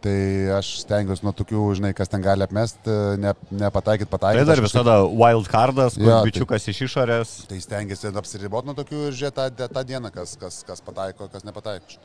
Tai 0.00 0.12
aš 0.56 0.68
stengiuosi 0.80 1.26
nuo 1.26 1.32
tokių, 1.36 1.60
žinai, 1.76 1.90
kas 1.92 2.08
ten 2.08 2.22
gali 2.24 2.40
apmesti, 2.40 2.88
ne, 3.20 3.34
nepataikyti, 3.52 4.08
Tai 4.08 4.14
pataikyti. 4.14 4.46
dar 4.48 4.56
Aš 4.56 4.62
kažkaip- 4.64 4.70
visada 4.72 4.94
wild 5.12 5.50
cardas, 5.52 5.98
kur 5.98 6.06
Jo, 6.08 6.14
tai- 6.22 6.30
bičiukas 6.30 6.68
iš 6.72 6.78
išorės. 6.86 7.34
Tai 7.50 7.58
stengiasi 7.60 8.08
apsiriboti 8.08 8.70
nuo 8.70 8.74
tokių 8.78 9.02
ir 9.10 9.12
žiūrėti 9.12 9.52
tą, 9.58 9.68
tą 9.68 9.82
dieną, 9.84 10.08
kas, 10.10 10.38
kas, 10.40 10.62
kas 10.64 10.80
pataiko, 10.80 11.28
kas 11.28 11.44
nepataiko. 11.44 12.00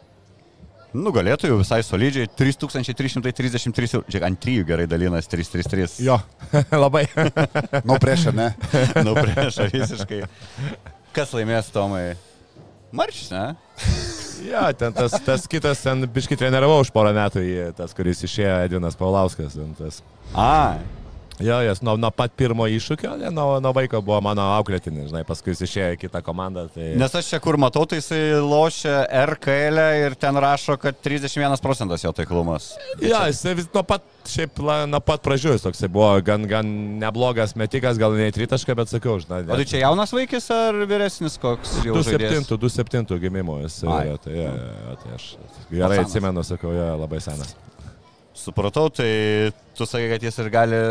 Nugalėtojų 0.96 1.58
visai 1.60 1.82
solidžiai 1.84 2.30
3333, 2.38 3.96
jau- 3.98 4.04
žiūrėk, 4.08 4.26
ant 4.28 4.40
trijų 4.40 4.66
gerai 4.70 4.86
dalinas 4.88 5.28
333. 5.28 6.06
Jo, 6.06 6.20
labai. 6.86 7.06
Nu, 7.88 7.98
prieš, 8.00 8.30
ne? 8.36 8.52
Nu, 9.04 9.16
prieš 9.18 9.60
visiškai. 9.74 10.22
Kas 11.16 11.34
laimės, 11.36 11.72
Tomai? 11.74 12.14
Maršis, 12.96 13.32
ne? 13.34 13.46
Jo, 14.46 14.66
ten 14.78 14.92
tas, 14.94 15.14
tas 15.24 15.46
kitas, 15.48 15.80
ten 15.82 16.04
biški 16.12 16.36
treniravau 16.38 16.82
už 16.84 16.90
porą 16.94 17.14
metų, 17.16 17.40
tas, 17.74 17.94
kuris 17.96 18.20
išėjo 18.28 18.58
Edvinas 18.68 18.98
Paulauskas. 19.00 19.56
ten 19.56 19.72
Tas. 19.80 20.02
A, 20.36 20.76
Jo, 21.40 21.58
jas 21.60 21.82
nuo, 21.84 21.98
nuo 22.00 22.12
pat 22.16 22.32
pirmo 22.38 22.64
iššūkio, 22.72 23.16
ne, 23.20 23.30
nuo, 23.34 23.58
nuo 23.64 23.72
vaiko 23.76 24.00
buvo 24.06 24.22
mano 24.24 24.46
auklėtinis, 24.56 25.10
žinai, 25.10 25.26
paskui 25.28 25.52
jis 25.52 25.66
išėjo 25.66 25.90
į 25.96 26.00
kitą 26.06 26.22
komandą. 26.24 26.68
Tai... 26.72 26.94
nes 27.02 27.18
aš 27.20 27.34
čia 27.34 27.40
kur 27.44 27.58
matau, 27.60 27.84
tai 27.90 28.00
jisai 28.00 28.22
lošia 28.40 29.02
RKL 29.34 29.82
ir 30.06 30.16
ten 30.20 30.40
rašo, 30.40 30.78
kad 30.80 31.02
31 31.04 31.60
procentas 31.64 32.06
jo 32.06 32.14
taiklumas. 32.16 32.72
Jo, 33.04 33.26
jis 33.28 33.44
vis 33.60 33.68
nuo 33.76 33.84
pat, 33.88 34.06
šiaip, 34.32 34.64
nuo 34.88 35.04
pat 35.04 35.26
pradžių 35.28 35.58
jis 35.58 35.68
toksai 35.68 35.92
buvo 35.92 36.14
gan, 36.26 36.48
gan 36.48 36.72
neblogas 37.04 37.58
metikas, 37.60 38.00
gal 38.00 38.16
ne 38.16 38.32
tritašką, 38.36 38.78
bet 38.80 38.96
sakau, 38.96 39.18
žinai. 39.24 39.44
O 39.50 39.60
tai 39.60 39.68
čia 39.68 39.84
jaunas 39.84 40.16
vaikis 40.16 40.48
ar 40.56 40.80
vyresnis 40.88 41.36
koks 41.42 41.82
jau 41.84 42.00
žaidėjas? 42.00 42.48
27, 42.48 42.64
27 42.64 43.22
gimimo 43.28 43.60
jis. 43.66 43.82
Ai. 43.92 44.06
Jo, 44.14 44.18
tai, 44.24 44.40
jo, 44.40 44.56
jo, 44.56 44.98
tai 45.04 45.16
aš 45.20 45.30
gerai 45.74 46.04
atsimenu, 46.06 46.48
sakau, 46.48 46.72
jo, 46.76 46.92
labai 47.04 47.20
senas. 47.24 47.58
Supratau, 48.46 48.90
tai 48.94 49.10
tu 49.78 49.88
sakai, 49.90 50.10
kad 50.14 50.26
jis 50.28 50.38
ir 50.44 50.52
gali 50.54 50.82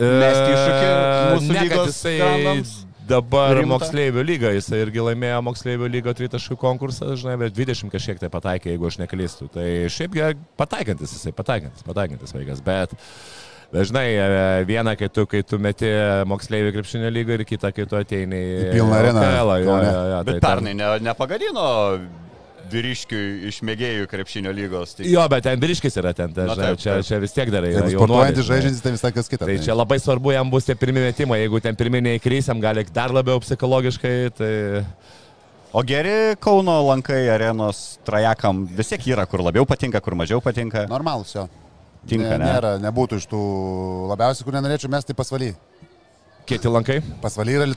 mesti 0.00 0.54
iššūkį 0.54 0.86
mūsų 1.34 1.50
ne, 1.50 1.64
lygos 1.64 1.90
jisai 1.90 2.14
grandams. 2.20 2.72
dabar 3.10 3.52
rimtą? 3.58 3.70
moksleivių 3.74 4.24
lyga, 4.24 4.54
jisai 4.56 4.80
irgi 4.86 5.04
laimėjo 5.10 5.42
moksleivių 5.50 5.90
lygo 5.92 6.14
tritaškų 6.16 6.56
konkursą, 6.60 7.12
žinai, 7.20 7.36
bet 7.42 7.54
20 7.56 7.92
kažkiek 7.92 8.22
tai 8.22 8.30
pataikė, 8.32 8.72
jeigu 8.72 8.88
aš 8.88 9.00
neklystu. 9.02 9.50
Tai 9.52 9.66
šiaip 9.92 10.16
pataikantis 10.60 11.14
jisai, 11.18 11.34
pataikantis, 11.36 11.86
pataikantis 11.86 12.36
vaikas, 12.36 12.64
bet 12.64 12.96
Dažnai 13.70 14.18
viena, 14.66 14.96
kai 14.98 15.06
tu, 15.14 15.22
kai 15.30 15.44
tu 15.46 15.54
meti 15.62 15.86
moksleivių 16.26 16.72
krepšinio 16.74 17.10
lygą 17.14 17.36
ir 17.38 17.44
kita, 17.46 17.70
kai 17.70 17.84
tu 17.86 17.94
ateini 17.94 18.40
Į 18.64 18.72
pilną 18.72 18.96
areną, 18.98 19.20
jo, 19.22 19.60
jo, 19.62 19.76
jo, 20.10 20.22
Bet 20.26 20.32
tai 20.32 20.40
ten- 20.40 20.48
pernai 20.48 20.72
ne, 20.74 20.88
nepagadino 21.06 21.66
vyriškių 22.72 23.20
iš 23.50 23.60
mėgėjų 23.66 24.08
krepšinio 24.10 24.52
lygos. 24.56 24.96
Tai 24.98 25.08
Jo, 25.08 25.24
bet 25.32 25.46
ten 25.46 25.60
vyriškis 25.62 25.96
yra 26.02 26.12
ten, 26.16 26.34
tai, 26.36 26.46
Na, 26.50 26.56
taip, 26.58 26.80
čia, 26.82 26.98
taip. 26.98 27.08
čia 27.08 27.20
vis 27.22 27.34
tiek 27.36 27.52
darai. 27.52 27.72
Jeigu 27.74 27.86
yra 27.86 27.94
sportuojantis 27.94 28.48
žaidžiantis, 28.48 28.82
tai 28.84 28.92
visai 28.96 29.12
kas 29.16 29.30
kita. 29.32 29.48
Tai 29.48 29.56
čia 29.66 29.76
labai 29.78 30.00
svarbu 30.02 30.34
jam 30.34 30.50
bus 30.52 30.68
tie 30.68 30.76
pirmie 30.78 31.04
metimai, 31.06 31.40
jeigu 31.44 31.62
ten 31.64 31.78
pirminiai 31.78 32.20
krysiam, 32.22 32.60
gali 32.62 32.84
dar 32.94 33.14
labiau 33.14 33.40
psichologiškai, 33.44 34.14
tai... 34.38 34.52
O 35.70 35.84
geri 35.86 36.34
Kauno 36.42 36.80
lankai 36.88 37.28
arenos 37.30 38.00
trajakam 38.02 38.64
vis 38.66 38.90
tiek 38.90 39.06
yra, 39.12 39.22
kur 39.30 39.44
labiau 39.46 39.62
patinka, 39.70 40.00
kur 40.02 40.18
mažiau 40.18 40.42
patinka. 40.42 40.82
Normalus 40.90 41.36
jo. 41.36 41.46
Tinka, 42.10 42.34
ne? 42.40 42.46
Nėra, 42.48 42.76
nebūtų 42.82 43.20
iš 43.20 43.28
tų 43.30 43.40
labiausiai, 44.10 44.46
kur 44.48 44.56
nenorėčiau 44.58 44.90
mesti 44.90 45.14
pasvaly. 45.14 45.52
Kieti 46.48 46.72
lankai? 46.72 46.98
Pasvaly 47.22 47.60
yra 47.60 47.68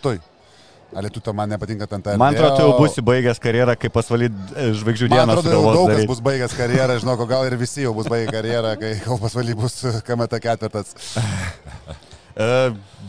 Lietuvai. 0.93 1.01
Alitu 1.03 1.19
to 1.25 1.33
man 1.33 1.49
nepatinka 1.49 1.87
ten 1.89 2.01
ta. 2.05 2.15
Man 2.17 2.35
atrodo, 2.37 2.55
tu 2.55 2.61
jau 2.61 2.73
o- 2.75 2.79
būsi 2.79 3.01
baigęs 3.03 3.39
karjerą, 3.41 3.75
kaip 3.81 3.93
pasvalyti 3.93 4.69
žvaigždžių 4.79 5.09
Man 5.09 5.17
dieną. 5.17 5.33
atrodo, 5.33 5.49
jau 5.57 5.73
daug 5.73 5.89
kas 5.95 6.05
bus 6.05 6.21
baigęs 6.29 6.53
karjerą, 6.57 6.99
žinau, 7.01 7.17
ko 7.17 7.25
gal 7.25 7.45
ir 7.49 7.55
visi 7.57 7.81
jau 7.83 7.93
bus 7.97 8.07
baigę 8.07 8.31
karjerą, 8.31 8.75
kai 8.79 8.93
kol 9.05 9.17
pasvaly 9.17 9.55
bus 9.57 9.81
KMT 10.05 10.39
ketvirtas. 10.45 10.95
E, 12.33 12.45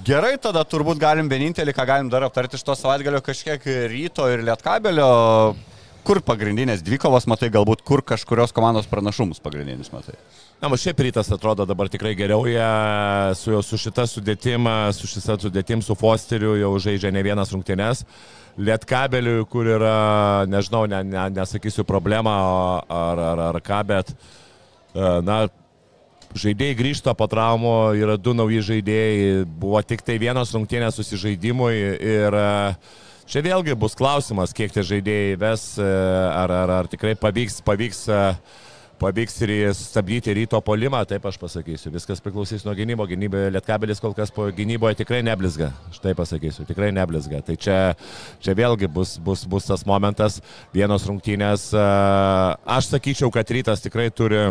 gerai, 0.04 0.34
tada 0.36 0.60
turbūt 0.68 0.98
galim 1.00 1.30
vienintelį, 1.32 1.72
ką 1.72 1.86
galim 1.88 2.08
dar 2.12 2.26
aptarti 2.26 2.58
iš 2.58 2.62
to 2.62 2.74
savaitgalio, 2.76 3.22
kažkiek 3.24 3.62
ryto 3.88 4.26
ir 4.28 4.42
lietkabelio. 4.44 5.06
Kur 6.04 6.20
pagrindinės 6.20 6.82
dvikovos 6.84 7.24
matai, 7.30 7.48
galbūt 7.48 7.80
kur 7.88 8.02
kažkurios 8.04 8.52
komandos 8.52 8.84
pranašumus 8.90 9.40
pagrindinis 9.40 9.88
matai. 9.88 10.18
Na, 10.60 10.68
o 10.68 10.76
šiaip 10.76 10.98
rytas 11.00 11.30
atrodo 11.32 11.64
dabar 11.64 11.88
tikrai 11.88 12.12
geriau, 12.18 12.44
jie 12.44 12.66
su, 13.40 13.54
jau 13.54 13.62
su 13.64 13.78
šita 13.80 14.04
sudėtim, 14.10 14.68
su 14.92 15.08
šita 15.08 15.38
sudėtim, 15.40 15.80
su 15.80 15.96
Fosteriu 15.96 16.58
jau 16.60 16.74
žaidžia 16.84 17.08
ne 17.14 17.22
vienas 17.24 17.54
rungtynes. 17.56 18.04
Lietkabeliui, 18.60 19.46
kur 19.48 19.70
yra, 19.78 19.96
nežinau, 20.48 20.84
ne, 20.92 21.00
ne, 21.08 21.24
nesakysiu 21.40 21.86
problemą 21.88 22.34
ar, 22.84 23.22
ar, 23.32 23.42
ar 23.48 23.60
ką, 23.64 23.80
bet, 23.88 24.12
e, 24.12 25.08
na, 25.24 25.46
žaidėjai 26.36 26.76
grįžta 26.78 27.14
po 27.16 27.30
traumų, 27.32 27.74
yra 27.98 28.18
du 28.20 28.36
nauji 28.36 28.60
žaidėjai, 28.68 29.48
buvo 29.48 29.80
tik 29.82 30.04
tai 30.04 30.20
vienas 30.20 30.52
rungtynės 30.54 31.00
susižaidimui 31.00 31.74
ir 31.80 32.38
e, 32.38 32.52
čia 33.26 33.42
vėlgi 33.44 33.76
bus 33.78 33.96
klausimas, 33.98 34.54
kiek 34.56 34.72
tie 34.72 34.84
žaidėjai 34.84 35.40
ves, 35.40 35.64
e, 35.80 35.88
ar, 36.34 36.52
ar, 36.52 36.72
ar 36.82 36.90
tikrai 36.90 37.14
pavyks, 37.18 37.60
pavyks, 37.64 38.04
e, 38.08 38.20
pavyks 39.00 39.38
ir 39.44 39.52
stabdyti 39.76 40.34
ryto 40.38 40.60
polimą, 40.64 41.00
taip 41.08 41.24
aš 41.28 41.38
pasakysiu. 41.40 41.92
Viskas 41.94 42.22
priklausys 42.24 42.64
nuo 42.66 42.74
gynybo, 42.76 43.06
gynyboje 43.10 43.52
Lietkabelis 43.54 44.02
kol 44.02 44.14
kas 44.16 44.32
po 44.34 44.46
gynyboje 44.54 45.00
tikrai 45.02 45.22
neblizga, 45.26 45.72
štai 45.96 46.14
pasakysiu, 46.18 46.66
tikrai 46.68 46.92
neblizga. 46.94 47.42
Tai 47.44 47.56
čia, 47.60 47.78
čia 48.44 48.54
vėlgi 48.56 48.90
bus, 48.92 49.16
bus, 49.18 49.46
bus 49.48 49.68
tas 49.70 49.86
momentas, 49.88 50.38
vienos 50.76 51.08
rungtynės, 51.08 51.72
e, 51.74 51.88
aš 52.76 52.92
sakyčiau, 52.92 53.32
kad 53.34 53.50
rytas 53.56 53.84
tikrai 53.84 54.10
turi 54.14 54.46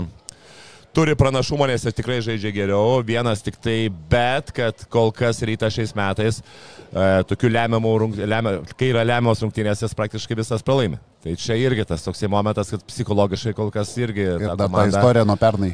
turi 0.94 1.16
pranašumą, 1.18 1.66
nes 1.66 1.82
jis 1.82 1.96
tikrai 1.98 2.20
žaidžia 2.22 2.52
geriau, 2.54 3.02
vienas 3.02 3.42
tik 3.42 3.56
tai, 3.58 3.88
bet 3.90 4.52
kad 4.54 4.86
kol 4.94 5.10
kas 5.16 5.42
ryta 5.42 5.66
šiais 5.74 5.96
metais, 5.98 6.38
e, 6.38 6.83
tokių 7.30 7.50
lemiamų, 7.54 7.94
rung, 8.04 8.20
lemia, 8.30 8.58
kai 8.78 8.92
yra 8.92 9.02
lemiamos 9.08 9.42
rungtynės, 9.44 9.82
jis 9.86 9.96
praktiškai 9.98 10.38
visas 10.38 10.66
pralaimi. 10.66 11.00
Tai 11.24 11.34
čia 11.40 11.58
irgi 11.58 11.86
tas 11.90 12.04
toksai 12.06 12.30
momentas, 12.32 12.70
kad 12.74 12.84
psichologiškai 12.90 13.56
kol 13.58 13.72
kas 13.74 13.96
irgi... 13.98 14.28
Ir 14.36 14.46
ta 14.46 14.56
ta 14.60 14.68
komanda- 14.68 15.00
istorija 15.00 15.26
nuo 15.26 15.38
pernai. 15.40 15.72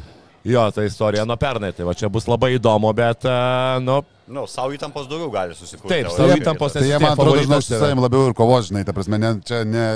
Jo, 0.48 0.62
ta 0.72 0.86
istorija 0.88 1.26
nuo 1.28 1.36
pernai, 1.36 1.72
tai 1.76 1.84
va 1.84 1.92
čia 1.98 2.08
bus 2.08 2.24
labai 2.30 2.54
įdomu, 2.56 2.94
bet, 2.96 3.26
a, 3.28 3.76
nu, 3.84 3.98
Nu, 4.30 4.44
savo 4.46 4.70
įtampos 4.70 5.08
daugiau 5.10 5.26
gali 5.32 5.56
susikurti. 5.58 5.90
Taip, 5.90 6.08
savo 6.14 6.34
įtampos 6.38 6.70
kitas. 6.70 6.84
Tai 6.84 6.88
jie, 6.88 6.98
man 7.02 7.14
atrodo, 7.16 7.40
žinau, 7.42 7.58
su 7.66 7.72
yra. 7.72 7.80
savimi 7.82 8.04
labiau 8.04 8.28
ir 8.28 8.34
kovos, 8.38 8.68
žinai, 8.68 8.84
ta 8.86 8.94
prasme, 8.94 9.18
ne, 9.18 9.30
čia 9.46 9.64
ne, 9.66 9.86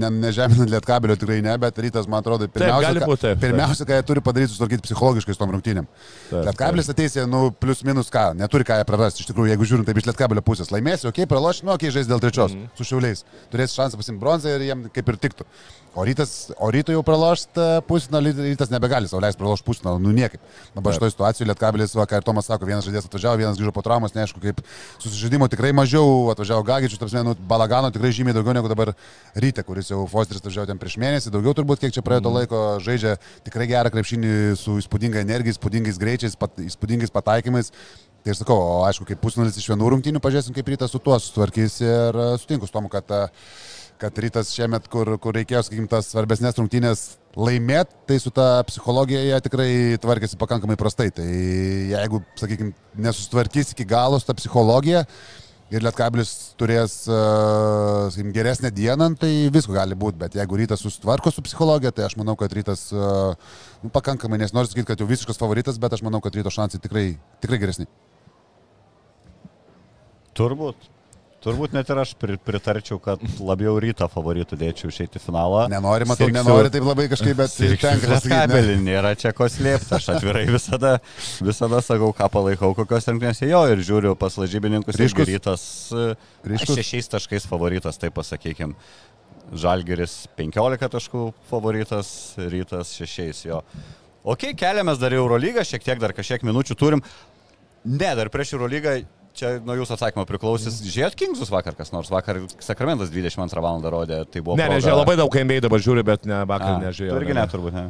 ne, 0.00 0.10
nežeminant 0.24 0.72
lietkabelio 0.72 1.14
tikrai 1.20 1.36
ne, 1.44 1.54
bet 1.62 1.78
rytas, 1.84 2.08
man 2.10 2.24
atrodo, 2.24 2.48
pirmiausia, 2.50 2.90
ką- 2.90 3.10
būt, 3.12 3.22
taip, 3.22 3.36
taip. 3.36 3.42
pirmiausia, 3.44 3.86
ką 3.86 4.00
jie 4.00 4.06
turi 4.08 4.24
padaryti, 4.26 4.50
susitvarkyti 4.50 4.86
psichologiškai 4.88 5.36
su 5.36 5.42
tom 5.44 5.54
rungtynėm. 5.54 5.86
Taip, 5.86 6.40
Lietkabelis 6.48 6.90
ateis, 6.90 7.14
nu, 7.30 7.44
plius 7.54 7.84
minus 7.86 8.10
ką, 8.14 8.24
neturi 8.40 8.66
ką 8.66 8.80
jie 8.80 8.88
prarasti, 8.90 9.22
iš 9.22 9.30
tikrųjų, 9.30 9.52
jeigu 9.54 9.70
žiūrint 9.70 9.90
taip 9.90 10.02
iš 10.02 10.10
lietkabelio 10.10 10.42
pusės, 10.42 10.74
laimėsi, 10.74 11.06
okei, 11.06 11.22
okay, 11.22 11.30
praloši, 11.30 11.62
nu, 11.68 11.76
okei, 11.76 11.92
okay, 11.92 11.94
žais 12.00 12.10
dėl 12.10 12.24
trečios, 12.24 12.58
mm. 12.58 12.74
su 12.74 12.90
šiauliais, 12.90 13.22
turės 13.54 13.78
šansą 13.78 14.02
pasimti 14.02 14.24
bronzą 14.26 14.58
ir 14.58 14.66
jiem 14.72 14.86
kaip 14.90 15.14
ir 15.14 15.22
tiktų. 15.28 15.46
O 15.94 16.02
rytas, 16.02 16.50
o 16.58 16.68
ryto 16.74 16.90
jau 16.90 17.04
pralošt 17.06 17.54
pusino, 17.86 18.18
rytas 18.18 18.70
nebegali 18.72 19.06
savo 19.06 19.20
leisti 19.22 19.38
pralošti 19.38 19.66
pusino, 19.68 19.92
nu 20.02 20.10
niekaip. 20.10 20.42
Dabar 20.74 20.96
šitoje 20.96 21.14
situacijoje 21.14 21.46
Lietkabelis, 21.52 21.94
va, 21.94 22.08
ką 22.10 22.18
ir 22.18 22.26
Tomas 22.26 22.50
sako, 22.50 22.66
vienas 22.66 22.82
žaidėjas 22.88 23.06
atvažiavo, 23.06 23.38
vienas 23.38 23.60
grįžo 23.60 23.70
po 23.76 23.83
traumos, 23.84 24.14
neaišku, 24.16 24.40
kaip 24.42 24.62
susižaidimo 25.02 25.48
tikrai 25.52 25.74
mažiau, 25.76 26.30
atvažiavo 26.32 26.64
Gagičius, 26.66 27.00
tarsi, 27.00 27.20
nu, 27.26 27.36
balagano 27.50 27.92
tikrai 27.94 28.12
žymiai 28.16 28.36
daugiau 28.36 28.56
negu 28.56 28.70
dabar 28.72 28.94
ryte, 29.36 29.64
kuris 29.66 29.92
jau 29.92 30.04
Fosteris 30.10 30.42
atvažiavo 30.42 30.70
ten 30.70 30.80
prieš 30.80 30.96
mėnesį, 31.02 31.34
daugiau 31.34 31.54
turbūt, 31.56 31.84
kiek 31.84 31.94
čia 31.94 32.04
praėjo 32.06 32.26
to 32.26 32.34
laiko, 32.34 32.64
žaidžia 32.84 33.18
tikrai 33.46 33.68
gerą 33.70 33.92
krepšinį 33.94 34.34
su 34.60 34.80
įspūdinga 34.82 35.22
energija, 35.24 35.54
įspūdingais 35.56 36.00
greičiais, 36.00 36.38
pat, 36.40 36.56
įspūdingais 36.64 37.14
pataikymais. 37.14 37.72
Tai 38.24 38.32
aš 38.32 38.38
sakau, 38.40 38.56
o 38.56 38.76
aišku, 38.88 39.04
kaip 39.04 39.20
pusnulis 39.20 39.58
iš 39.60 39.66
vienų 39.68 39.90
rungtynių, 39.92 40.20
pažiūrėsim, 40.24 40.54
kaip 40.56 40.68
rytas 40.72 40.94
su 40.94 41.00
tuo 41.04 41.18
sutvarkys 41.20 41.74
ir 41.84 42.16
e, 42.16 42.28
sutinku 42.40 42.64
su 42.64 42.72
tomu, 42.72 42.88
kad, 42.88 43.04
e, 43.12 43.26
kad 44.04 44.18
rytas 44.20 44.50
šiemet, 44.52 44.88
kur, 44.92 45.14
kur 45.22 45.36
reikėjo, 45.36 45.62
sakykim, 45.64 45.86
tas 45.88 46.10
svarbesnės 46.12 46.58
rungtynės 46.58 47.04
laimėti, 47.40 47.96
tai 48.08 48.18
su 48.20 48.32
ta 48.34 48.60
psichologija 48.68 49.22
jie 49.24 49.38
tikrai 49.46 49.70
tvarkėsi 50.02 50.38
pakankamai 50.40 50.76
prastai. 50.80 51.08
Tai 51.14 51.24
jeigu, 51.24 52.20
sakykim, 52.40 52.74
nesusitvarkys 53.06 53.72
iki 53.72 53.86
galo 53.88 54.20
su 54.20 54.28
ta 54.28 54.36
psichologija 54.36 55.04
ir 55.72 55.82
Lietkabilis 55.82 56.30
turės, 56.60 56.98
uh, 57.08 58.06
sakykim, 58.12 58.30
geresnę 58.36 58.70
dieną, 58.74 59.08
tai 59.18 59.32
visko 59.54 59.74
gali 59.74 59.96
būti, 59.98 60.20
bet 60.20 60.36
jeigu 60.38 60.60
rytas 60.60 60.84
susitvarko 60.84 61.32
su 61.32 61.42
psichologija, 61.46 61.94
tai 61.96 62.04
aš 62.06 62.18
manau, 62.20 62.36
kad 62.38 62.52
rytas 62.54 62.86
uh, 62.94 63.32
nu, 63.82 63.90
pakankamai, 63.94 64.38
nes 64.44 64.54
noriu 64.54 64.70
sakyti, 64.70 64.92
kad 64.92 65.00
jau 65.00 65.08
visiškas 65.08 65.40
favoritas, 65.40 65.80
bet 65.80 65.96
aš 65.96 66.04
manau, 66.06 66.20
kad 66.22 66.36
ryto 66.36 66.52
šansai 66.52 66.82
tikrai, 66.84 67.06
tikrai 67.42 67.62
geresni. 67.64 67.88
Turbūt. 70.36 70.93
Turbūt 71.44 71.74
net 71.76 71.90
ir 71.92 71.98
aš 72.00 72.14
pri- 72.16 72.38
pritarčiau, 72.40 72.96
kad 73.04 73.20
labiau 73.44 73.74
ryto 73.82 74.06
favoritų 74.08 74.56
dėčiau 74.56 74.88
išeiti 74.88 75.18
į 75.20 75.22
finalą. 75.26 75.66
Nenori, 75.68 76.06
matau, 76.08 76.24
Sirgsiu- 76.24 76.38
nenori 76.38 76.70
taip 76.72 76.86
labai 76.88 77.04
kažkaip, 77.12 77.36
bet 77.36 77.52
tenka 77.58 78.08
pasakyti. 78.08 78.30
kabelį, 78.32 78.76
nėra 78.86 79.10
čia 79.20 79.32
ko 79.36 79.44
slėpti. 79.52 79.92
Aš 79.98 80.08
atvirai 80.14 80.46
visada, 80.56 80.94
visada 81.44 81.82
sakau, 81.84 82.14
ką 82.16 82.30
palaikau, 82.32 82.72
kokios 82.78 83.04
rungtynėse 83.12 83.48
jo 83.50 83.60
ir 83.74 83.82
žiūriu 83.84 84.14
pas 84.16 84.38
lažybininkus. 84.40 84.96
Ryškus? 84.96 85.28
Rytas 85.28 85.64
e, 85.92 86.06
Ryškus? 86.48 86.78
šešiais 86.80 87.12
taškais 87.12 87.44
favoritas, 87.50 88.00
taip 88.00 88.16
pasakykim. 88.16 88.72
Žalgeris 89.52 90.14
15 90.40 90.88
taškų 90.94 91.26
favoritas, 91.50 92.08
rytas 92.40 92.94
6 92.96 93.44
jo. 93.50 93.58
Ok, 94.24 94.46
keliamės 94.56 94.96
dar 95.02 95.12
į 95.12 95.18
Eurolygą, 95.20 95.60
šiek 95.68 95.84
tiek 95.84 96.00
dar 96.00 96.14
kažkiek 96.16 96.40
minučių 96.48 96.76
turim. 96.80 97.02
Ne, 97.84 98.14
dar 98.16 98.30
prieš 98.32 98.54
Eurolygą, 98.56 99.02
čia 99.36 99.54
nuo 99.64 99.76
jūsų 99.80 99.96
atsakymo 99.96 100.24
priklausys. 100.28 100.80
Žiūrėt 100.86 101.16
Kingsus 101.18 101.52
vakar 101.52 101.76
kas 101.78 101.92
nors, 101.94 102.10
vakar 102.12 102.42
Sakramentas 102.62 103.12
22 103.14 103.64
val. 103.64 103.80
rodė, 103.94 104.22
tai 104.30 104.42
buvo... 104.42 104.58
ne, 104.58 104.66
proga- 104.66 104.78
nežiūrėjau, 104.78 105.00
labai 105.02 105.16
daug 105.20 105.38
NBA 105.44 105.62
dabar 105.64 105.82
žiūri, 105.82 106.04
bet 106.06 106.28
ne, 106.30 106.42
vakar 106.48 106.76
A, 106.76 106.82
nežiūrėjau. 106.86 107.16
Irgi 107.20 107.34
ne. 107.34 107.40
net 107.40 107.54
turbūt, 107.54 107.74
ne. 107.76 107.88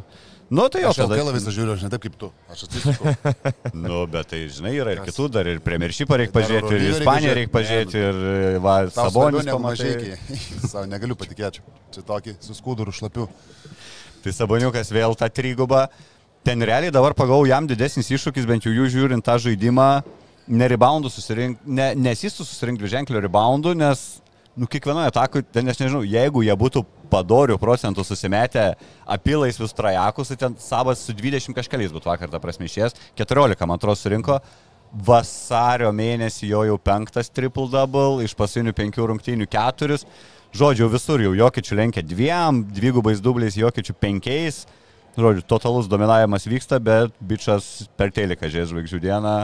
Nu, 0.55 0.67
tai 0.69 0.83
jo, 0.83 0.91
Aš 0.93 0.99
tada. 1.01 1.17
LKL 1.17 1.33
visą 1.33 1.53
žiūriu, 1.57 1.75
aš 1.75 1.85
ne 1.87 1.89
taip 1.95 2.03
kaip 2.05 2.17
tu. 2.21 2.29
Aš 2.53 2.67
atsisuku. 2.67 3.13
Nu, 3.85 4.03
bet 4.11 4.29
tai, 4.29 4.43
žinai, 4.53 4.75
yra 4.77 4.93
ir 4.93 5.01
kitų 5.07 5.29
dar, 5.33 5.49
ir 5.49 5.61
Premiershipą 5.65 6.19
reikia 6.21 6.35
Dar 6.35 6.43
pažiūrėti, 6.43 6.69
ir 6.69 6.83
reikia 6.83 6.99
Ispaniją 6.99 7.37
reikia 7.39 7.53
pažiūrėti, 7.55 8.03
ir 8.03 8.59
va, 8.65 8.75
Tau 8.93 9.09
svarbiau 9.09 9.41
Sabonis 9.41 9.65
mažiekiai. 9.65 10.19
Savo 10.73 10.85
negaliu 10.91 11.17
patikėti. 11.19 11.65
Čia 11.97 12.05
tokį 12.11 12.37
su 12.45 12.57
skuduru 12.59 12.93
šlapiu. 12.93 13.25
Tai 14.25 14.37
Saboniukas 14.37 14.93
vėl 14.95 15.17
tą 15.19 15.31
trygubą. 15.33 15.87
Ten 16.45 16.61
realiai 16.61 16.93
dabar 16.93 17.17
pagau 17.17 17.41
jam 17.49 17.65
didesnis 17.65 18.13
iššūkis, 18.13 18.45
bent 18.49 18.69
jau 18.69 18.73
jų 18.77 18.91
žiūrint 18.93 19.25
tą 19.25 19.39
žaidimą, 19.41 19.89
ne 20.49 20.69
reboundų 20.69 21.11
susirinkti, 21.13 21.65
ne, 21.77 21.93
nesistų 21.97 22.47
susirinkti 22.47 22.91
ženklio 22.91 23.23
reboundų, 23.25 23.75
nes, 23.79 24.05
nu, 24.57 24.69
kiekvienoje 24.71 25.13
atakoje, 25.13 25.47
ten 25.55 25.71
aš 25.71 25.81
nežinau, 25.83 26.03
jeigu 26.07 26.45
jie 26.45 26.55
būtų 26.59 26.85
padorių 27.13 27.57
procentų 27.63 28.05
susimetę 28.07 28.67
apilais 29.17 29.59
vis 29.61 29.75
trajakus, 29.77 30.33
tai 30.33 30.39
ten 30.45 30.61
sabas 30.61 31.05
su 31.07 31.15
20 31.17 31.57
kažkeliais 31.57 31.95
būtų 31.95 32.13
vakar 32.13 32.33
tą 32.33 32.41
prasme 32.43 32.69
išėjęs, 32.69 32.97
14 33.21 33.69
man 33.69 33.79
atrodo 33.79 33.99
surinko. 33.99 34.41
Vasario 34.95 35.89
mėnesį 35.91 36.53
jo 36.53 36.61
jau 36.69 36.77
penktas 36.79 37.27
triple 37.35 37.67
double, 37.67 38.23
iš 38.23 38.37
pasinių 38.39 38.71
penkių 38.79 39.09
rungtynių 39.11 39.49
keturis. 39.51 40.05
Žodžiu, 40.55 40.87
visur 40.93 41.19
jau 41.19 41.33
Jokičių 41.35 41.81
lenkia 41.81 42.05
dviem, 42.07 42.61
dvigubais 42.71 43.19
dubliais 43.19 43.57
Jokičių 43.59 43.97
penkiais. 43.99 44.61
Žodžiu, 45.19 45.43
totalus 45.51 45.91
dominavimas 45.91 46.47
vyksta, 46.47 46.79
bet 46.79 47.11
bičias 47.19 47.89
per 47.99 48.15
teliką 48.15 48.47
žiūrės 48.47 48.71
žvaigždžių 48.71 49.03
dieną 49.03 49.35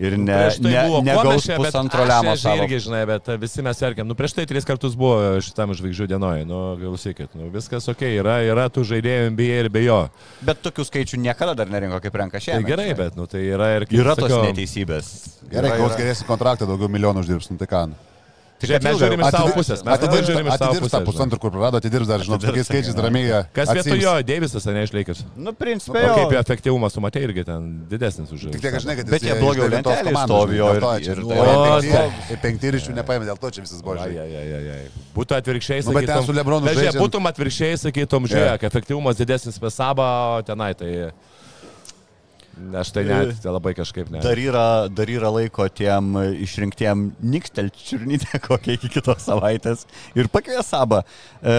ir 0.00 0.16
ne, 0.18 0.34
Prieš 0.34 0.58
tai 0.62 0.72
ne, 0.72 0.82
buvo 0.88 1.00
negaus 1.06 1.46
bet 1.46 1.60
pusantro 1.60 2.04
lemo 2.08 2.34
čia 2.34 2.42
savo. 2.42 2.62
Irgi, 2.64 2.80
žinai, 2.86 3.02
bet 3.08 3.28
visi 3.42 3.64
mes 3.66 3.82
verkiam. 3.84 4.08
Nu, 4.10 4.16
prieš 4.18 4.36
tai 4.38 4.46
tris 4.50 4.66
kartus 4.68 4.96
buvo 4.98 5.40
šitam 5.44 5.74
žvaigždžių 5.78 6.08
dienoje. 6.14 6.46
Nu, 6.48 6.62
klausykit, 6.80 7.34
nu, 7.38 7.50
viskas 7.54 7.86
ok, 7.92 8.02
yra, 8.20 8.38
yra 8.46 8.66
tų 8.72 8.86
žaidėjų 8.90 9.34
NBA 9.34 9.60
ir 9.64 9.70
be 9.74 9.84
jo. 9.86 10.00
Bet 10.44 10.62
tokių 10.64 10.86
skaičių 10.90 11.20
niekada 11.24 11.54
dar 11.58 11.70
nerinko 11.70 12.00
kaip 12.02 12.18
renka 12.22 12.40
Tai 12.40 12.46
šiandien. 12.48 12.70
gerai, 12.72 12.88
bet, 12.98 13.18
nu, 13.18 13.28
tai 13.30 13.44
yra 13.46 13.74
ir 13.78 13.86
kaip 13.90 14.00
Yra 14.00 14.16
tos 14.18 14.30
sakau, 14.30 14.42
neteisybės. 14.48 15.12
Gerai, 15.52 15.76
gaus 15.78 15.94
geresnį 16.00 16.26
kontraktą, 16.32 16.66
daugiau 16.70 16.90
milijonų 16.90 17.24
uždirbs, 17.24 17.52
nu 17.52 17.60
tai 17.60 17.70
ką. 17.70 17.86
nu. 17.92 18.13
Žiūrėk, 18.68 18.82
mes 18.84 18.96
žiūrim 19.00 19.20
iš 19.24 19.30
savo 19.34 19.48
pusės. 19.54 19.78
Mes 19.84 19.84
dabar 19.84 19.98
Atidirbs 19.98 20.28
žiūrim 20.30 20.46
iš 20.48 20.52
savo 20.54 20.64
atidirbs 20.64 20.84
pusės. 20.84 20.94
žinai. 21.00 21.08
pusantrų, 21.10 21.38
kur 21.44 21.50
prarado, 21.54 21.76
atidirbs 21.82 22.08
dar, 22.10 22.20
žinau, 22.24 22.36
Atidirbs, 22.38 22.54
tokiais 22.54 22.68
skaičiais 22.68 22.96
ramiai. 23.04 23.40
Kas 23.54 23.68
vietoj 23.76 23.98
jo, 24.04 24.12
Deivisas, 24.24 24.64
ne 24.66 24.82
išleikęs. 24.86 25.18
Nu, 25.36 25.52
principai, 25.52 26.04
O 26.04 26.14
kaip 26.18 26.32
jo 26.34 26.38
efektyvumas, 26.44 26.92
tu 26.96 27.00
matai, 27.04 27.22
irgi 27.28 27.44
ten 27.44 27.68
didesnis 27.90 28.30
už 28.32 28.40
Tik 28.54 28.60
tiek, 28.64 28.74
aš 28.78 28.82
žinai, 28.86 28.96
kad 29.00 29.06
Bet 29.10 29.22
jis 29.22 29.30
jie 29.30 29.40
blogiau 29.40 29.64
iš 29.66 29.70
devintos 29.74 29.92
lentelėj 29.92 30.12
komandos, 30.12 30.34
stovi 30.34 30.56
jo 30.58 30.68
žinai, 30.74 30.96
ir- 31.04 31.22
čia- 31.84 31.92
tai- 31.94 32.32
ir 32.34 32.38
penkti 32.44 32.66
ir 32.66 32.74
iš 32.80 32.84
jų 32.88 32.94
nepaėmė, 33.00 33.24
dėl 33.30 33.38
to 33.40 33.50
čia 33.50 33.60
visas 33.64 33.80
buvo. 33.82 33.94
Ai, 33.98 34.10
žinai. 34.10 34.24
ai, 34.24 34.34
ai, 34.34 34.48
ai, 34.54 34.78
ai. 34.78 34.88
Būtų 35.14 35.32
atvirkščiai, 35.40 35.84
Nu, 35.84 35.92
bet 35.94 36.06
ten 36.06 36.16
sakytum. 36.16 36.26
su 36.26 36.32
Lebronu 36.32 36.66
žaidžiant- 36.66 37.00
būtum 37.02 37.22
atvirkščiai, 37.30 37.78
sakytum, 37.84 38.26
žiūrėk, 38.30 38.60
efektyvumas 38.70 39.16
didesnis 39.16 39.58
pas 39.58 39.74
sabą, 39.74 40.38
o 40.38 40.42
tenai 40.42 40.74
tai... 40.74 41.10
Aš 42.54 42.92
tai 42.94 43.02
net 43.08 43.32
tai 43.42 43.52
labai 43.52 43.72
kažkaip 43.74 44.10
ne. 44.12 44.20
Dar 44.22 44.38
yra, 44.38 44.86
dar 44.92 45.10
yra 45.10 45.30
laiko 45.32 45.66
tiem 45.72 46.14
išrinktiem 46.44 47.08
Nikstel 47.26 47.70
čiurnytė 47.74 48.38
kokia 48.46 48.76
iki 48.76 48.90
kitos 48.96 49.26
savaitės 49.26 49.86
ir 50.18 50.30
pakvies 50.32 50.70
sabą. 50.70 51.02
E, 51.42 51.56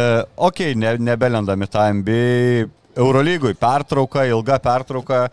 ok, 0.47 0.61
ne, 0.79 0.95
nebelendami 1.11 1.67
tą 1.71 1.89
NBA. 1.99 2.69
Eurolygui 2.95 3.57
pertrauka, 3.59 4.23
ilga 4.29 4.55
pertrauka. 4.63 5.25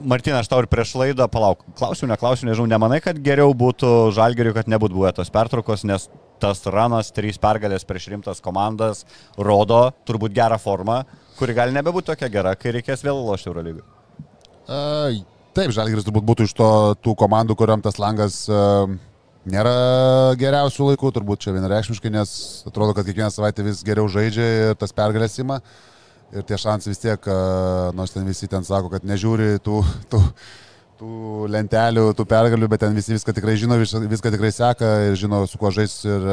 Martina, 0.00 0.40
aš 0.40 0.48
tau 0.48 0.62
ir 0.62 0.68
prieš 0.72 0.94
laidą, 0.96 1.26
palauk, 1.28 1.60
klausiu, 1.76 2.08
neklausiu, 2.08 2.48
nežinau, 2.48 2.68
nemanai, 2.68 3.02
kad 3.04 3.20
geriau 3.20 3.52
būtų 3.56 4.08
žalgeriui, 4.16 4.56
kad 4.56 4.68
nebūtų 4.72 4.96
buvę 4.96 5.12
tos 5.16 5.32
pertraukos, 5.32 5.84
nes 5.88 6.08
tas 6.40 6.64
ranas, 6.72 7.12
trys 7.12 7.36
pergalės 7.40 7.84
prieš 7.84 8.08
rimtas 8.14 8.40
komandas 8.44 9.04
rodo 9.36 9.90
turbūt 10.08 10.32
gerą 10.36 10.56
formą, 10.60 11.02
kuri 11.36 11.56
gali 11.56 11.76
nebebūti 11.76 12.14
tokia 12.14 12.32
gera, 12.32 12.56
kai 12.56 12.78
reikės 12.78 13.04
vėl 13.04 13.20
lošti 13.28 13.52
Eurolygui. 13.52 13.84
Taip, 14.70 15.72
Žalgiris 15.74 16.06
turbūt 16.06 16.26
būtų 16.28 16.44
iš 16.46 16.52
to, 16.54 16.66
tų 17.02 17.16
komandų, 17.18 17.56
kuriam 17.58 17.80
tas 17.82 17.96
langas 17.98 18.44
nėra 19.50 19.72
geriausių 20.38 20.92
laikų, 20.92 21.10
turbūt 21.16 21.42
čia 21.42 21.54
vienareikšmiškai, 21.56 22.12
nes 22.14 22.32
atrodo, 22.68 22.94
kad 22.94 23.08
kiekvieną 23.08 23.32
savaitę 23.34 23.64
vis 23.66 23.80
geriau 23.86 24.06
žaidžia 24.12 24.46
ir 24.70 24.76
tas 24.78 24.94
pergalės 24.94 25.38
ima. 25.42 25.58
Ir 26.30 26.44
tie 26.46 26.54
šansai 26.62 26.92
vis 26.92 27.00
tiek, 27.02 27.24
nors 27.98 28.12
ten 28.14 28.28
visi 28.28 28.46
ten 28.46 28.62
sako, 28.62 28.92
kad 28.92 29.02
nežiūri 29.02 29.56
tų, 29.66 29.80
tų, 30.12 30.20
tų 31.00 31.48
lentelių, 31.50 32.04
tų 32.14 32.26
pergalių, 32.30 32.68
bet 32.70 32.84
ten 32.84 32.94
visi 32.94 33.16
viską 33.16 33.34
tikrai 33.34 33.56
žino, 33.58 33.74
vis- 33.80 33.96
viską 34.12 34.30
tikrai 34.36 34.52
seka 34.54 34.92
ir 35.08 35.18
žino, 35.18 35.42
su 35.50 35.58
kuo 35.58 35.72
žais 35.74 35.96
ir, 36.06 36.28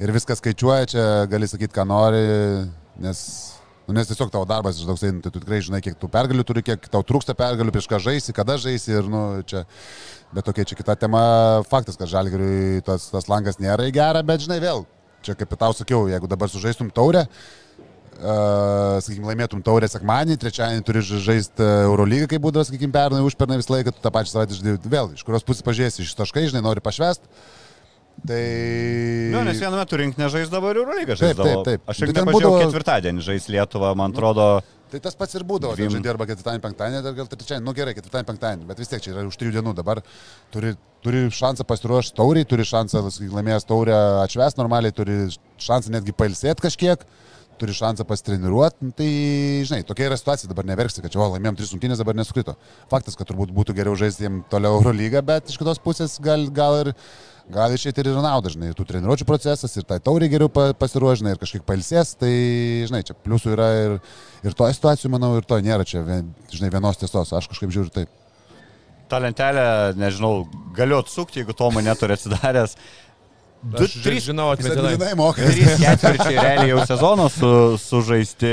ir 0.00 0.14
viską 0.16 0.38
skaičiuoja, 0.40 0.88
čia 0.94 1.04
gali 1.28 1.50
sakyti, 1.50 1.74
ką 1.76 1.84
nori, 1.90 2.24
nes 3.04 3.20
Nu, 3.84 3.92
nes 3.92 4.08
tiesiog 4.08 4.30
tavo 4.32 4.46
darbas 4.48 4.78
iš 4.78 4.86
toksai, 4.88 5.10
nu, 5.12 5.20
tai 5.20 5.28
tu 5.34 5.42
tikrai 5.42 5.58
žinai, 5.64 5.82
kiek 5.84 5.98
tų 6.00 6.08
pergalių 6.12 6.44
turi, 6.48 6.62
kiek 6.64 6.86
tau 6.88 7.02
trūksta 7.04 7.34
pergalių, 7.36 7.72
prieš 7.74 7.88
ką 7.90 7.98
žaisi, 8.00 8.32
kada 8.36 8.56
žaisi 8.60 8.94
ir, 8.96 9.10
nu, 9.12 9.42
čia, 9.44 9.66
bet 10.32 10.46
tokia 10.48 10.64
čia 10.70 10.78
kita 10.78 10.96
tema, 11.02 11.24
faktas, 11.68 11.98
kad 12.00 12.08
žalgiriui 12.08 12.80
tas, 12.86 13.10
tas 13.12 13.28
langas 13.28 13.60
nėra 13.60 13.90
į 13.90 13.92
gerą, 13.98 14.24
bet 14.24 14.46
žinai 14.46 14.56
vėl, 14.64 14.86
čia 15.26 15.36
kaip 15.36 15.52
ir 15.52 15.60
tau 15.60 15.76
sakiau, 15.76 16.06
jeigu 16.08 16.30
dabar 16.30 16.52
sužaistum 16.52 16.88
taurę, 16.94 17.26
Uh, 18.14 19.00
sakykime, 19.02 19.26
laimėtum 19.26 19.58
taurę 19.66 19.88
sekmanį, 19.90 20.36
trečiadienį 20.38 20.84
turi 20.86 21.00
ža- 21.02 21.18
žaisti 21.18 21.64
Eurolygą, 21.88 22.28
kaip 22.30 22.44
būdavo, 22.44 22.62
sakykime, 22.68 22.92
pernai, 22.94 23.24
užpernai 23.26 23.56
visą 23.58 23.74
laiką, 23.74 23.90
tu 23.90 24.04
tą 24.04 24.12
pačią 24.14 24.30
savaitę 24.30 24.54
žaidži 24.54 24.92
vėl, 24.92 25.10
iš 25.16 25.24
kurios 25.26 25.42
pusės 25.42 25.66
pažiūrėsi, 25.66 26.04
iš 26.06 26.12
taškai, 26.20 26.44
žinai, 26.52 26.62
nori 26.62 26.78
pašvest, 26.84 27.26
Tai... 28.24 28.44
Nu, 29.34 29.42
nes 29.44 29.58
vienu 29.60 29.76
metu 29.76 29.98
rinkinė 30.00 30.30
žais 30.32 30.52
dabar 30.52 30.78
Eurolygą 30.78 31.12
Taip, 31.12 31.20
žaisdavo. 31.20 31.48
taip, 31.50 31.66
taip. 31.66 31.90
Aš 31.90 31.98
tik 32.00 32.12
ten 32.14 32.22
nepažiūrėjau 32.22 32.52
būdavo- 32.54 32.62
ketvirtadienį 32.62 33.24
žais 33.26 33.48
Lietuvą, 33.52 33.90
man 33.98 34.14
atrodo. 34.14 34.46
Tai 34.94 35.00
tas 35.02 35.16
pats 35.18 35.34
ir 35.34 35.42
būdavo, 35.48 35.74
tai 35.74 35.88
žaidė 35.90 36.12
arba 36.12 36.28
ketvirtadienį, 36.30 36.62
penktadienį, 36.62 37.00
ar 37.02 37.16
gal 37.18 37.28
trečiadienį, 37.32 37.64
nu 37.66 37.74
gerai, 37.74 37.96
ketvirtadienį, 37.98 38.28
penktadienį, 38.30 38.66
bet 38.68 38.78
vis 38.78 38.92
tiek 38.92 39.02
čia 39.02 39.10
yra 39.10 39.24
už 39.26 39.36
trijų 39.40 39.56
dienų, 39.56 39.74
dabar 39.74 40.00
turi, 40.54 40.76
turi 41.02 41.24
šansą 41.34 41.66
pasiruošti 41.66 42.14
tauriai, 42.20 42.46
turi 42.46 42.66
šansą 42.68 43.02
laimėjęs 43.34 43.66
taurę 43.66 43.96
atšvęs 44.22 44.56
normaliai, 44.60 44.94
turi 44.94 45.18
šansą 45.66 45.90
netgi 45.96 46.14
pailsėti 46.14 46.62
kažkiek, 46.68 47.02
turi 47.58 47.74
šansą 47.74 48.06
pasitreniruoti, 48.06 48.86
nu, 48.86 48.94
tai 48.94 49.10
žinai, 49.66 49.82
tokia 49.88 50.08
yra 50.12 50.20
situacija, 50.20 50.52
dabar 50.52 50.66
neverksi, 50.70 51.02
kad 51.02 51.10
čia, 51.10 51.20
o, 51.22 51.28
laimėjom 51.34 51.58
tris 51.58 51.74
rungtynės, 51.74 52.00
dabar 52.02 52.16
neskrito. 52.18 52.54
Faktas, 52.90 53.18
kad 53.18 53.28
turbūt 53.30 53.50
būtų 53.54 53.74
geriau 53.74 53.98
žaisti 53.98 54.28
jiem 54.28 54.40
toliau 54.52 54.78
Eurolygą, 54.78 55.22
bet 55.26 55.50
iš 55.50 55.58
kitos 55.58 55.82
pusės 55.82 56.20
gal, 56.22 56.46
gal 56.54 56.80
ir 56.84 56.94
gali 57.52 57.76
išėti 57.76 58.00
ir 58.04 58.08
naudą, 58.24 58.48
žinai, 58.54 58.70
ir 58.72 58.76
tų 58.78 58.86
treniruočio 58.88 59.26
procesas, 59.28 59.74
ir 59.76 59.84
tai 59.88 59.98
tauriai 60.00 60.30
geriau 60.32 60.48
pa- 60.48 60.72
pasiruošinai, 60.78 61.34
ir 61.36 61.40
kažkiek 61.42 61.64
pailsės, 61.68 62.14
tai, 62.16 62.32
žinai, 62.88 63.02
čia 63.04 63.16
pliusų 63.18 63.52
yra 63.56 63.68
ir, 63.82 63.96
ir 64.48 64.56
to 64.56 64.68
situacijų, 64.72 65.10
manau, 65.12 65.34
ir 65.36 65.44
to 65.48 65.58
nėra 65.60 65.84
čia, 65.84 66.00
vien, 66.06 66.30
žinai, 66.52 66.70
vienos 66.72 66.96
tiesos, 67.00 67.32
aš 67.36 67.48
kažkaip 67.52 67.72
žiūriu 67.74 67.92
taip. 67.92 68.08
Ta 69.12 69.20
lentelė, 69.20 69.66
nežinau, 70.00 70.46
galiu 70.74 71.02
atsukti, 71.02 71.42
jeigu 71.42 71.52
to 71.56 71.68
man 71.74 71.84
neturi 71.84 72.16
atsidaręs. 72.16 72.78
Du, 73.64 73.84
Aš 73.86 73.94
trys, 74.04 74.26
žinau, 74.26 74.50
Jis 74.52 74.66
atmintinai. 74.66 74.94
atmintinai 74.94 75.14
moka. 75.16 75.40
trys 75.44 75.78
ketvirčiai 75.80 76.34
realiai 76.36 76.68
jau 76.74 76.82
sezono 76.88 77.28
su, 77.32 77.50
sužaisti. 77.80 78.50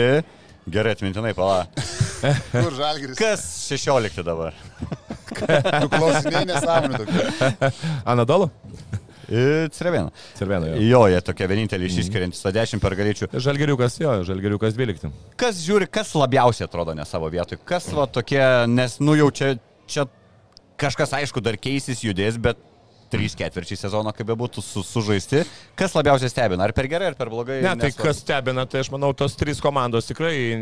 Gerai 0.71 0.93
atmintinai, 0.95 1.33
pala. 1.35 1.65
Kur 2.53 2.69
žalgeris? 2.77 3.17
Kas 3.19 3.41
16 3.65 4.21
dabar? 4.23 4.53
Tu 5.31 5.89
klausinėjai 5.91 6.45
nesąmonė 6.51 6.99
tokia. 7.01 7.71
Anadolu? 8.13 8.47
Cervena. 9.71 10.11
Cerveno. 10.35 10.71
Jo. 10.73 10.79
Jo, 10.83 11.01
jie 11.13 11.21
tokie 11.25 11.47
vieninteliai 11.47 11.91
išsiskiriantys, 11.91 12.43
o 12.45 12.51
10 12.55 12.83
per 12.83 12.95
galėčių. 12.99 13.29
Žalgeriukas, 13.41 13.99
jo, 14.01 14.15
žalgeriukas 14.27 14.75
12. 14.75 15.11
Kas 15.39 15.61
žiūri, 15.63 15.87
kas 15.91 16.11
labiausiai 16.19 16.67
atrodo 16.67 16.95
ne 16.97 17.05
savo 17.07 17.29
vietoj? 17.31 17.61
Kas 17.67 17.87
va 17.95 18.09
tokie, 18.11 18.41
nes 18.71 18.99
nu 19.03 19.15
jau 19.19 19.29
čia, 19.31 19.53
čia 19.87 20.07
kažkas 20.81 21.15
aišku 21.21 21.43
dar 21.43 21.55
keisis, 21.61 22.03
judės, 22.03 22.39
bet 22.41 22.59
trys 23.11 23.35
ketvirčiai 23.35 23.79
sezono, 23.79 24.13
kaip 24.15 24.29
bebūtų, 24.29 24.63
su, 24.63 24.83
sužaisti. 24.87 25.43
Kas 25.79 25.95
labiausiai 25.97 26.31
stebina? 26.31 26.63
Ar 26.67 26.73
per 26.75 26.87
gerai, 26.91 27.11
ar 27.11 27.17
per 27.19 27.31
blogai? 27.31 27.59
Ne, 27.63 27.73
tai 27.75 27.91
Nesvarbu. 27.91 28.07
kas 28.07 28.21
stebina, 28.23 28.65
tai 28.71 28.85
aš 28.85 28.91
manau, 28.93 29.11
tos 29.17 29.35
trys 29.39 29.59
komandos 29.63 30.07
tikrai 30.07 30.55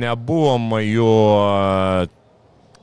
nebuvom 0.00 0.78
jų 0.80 1.10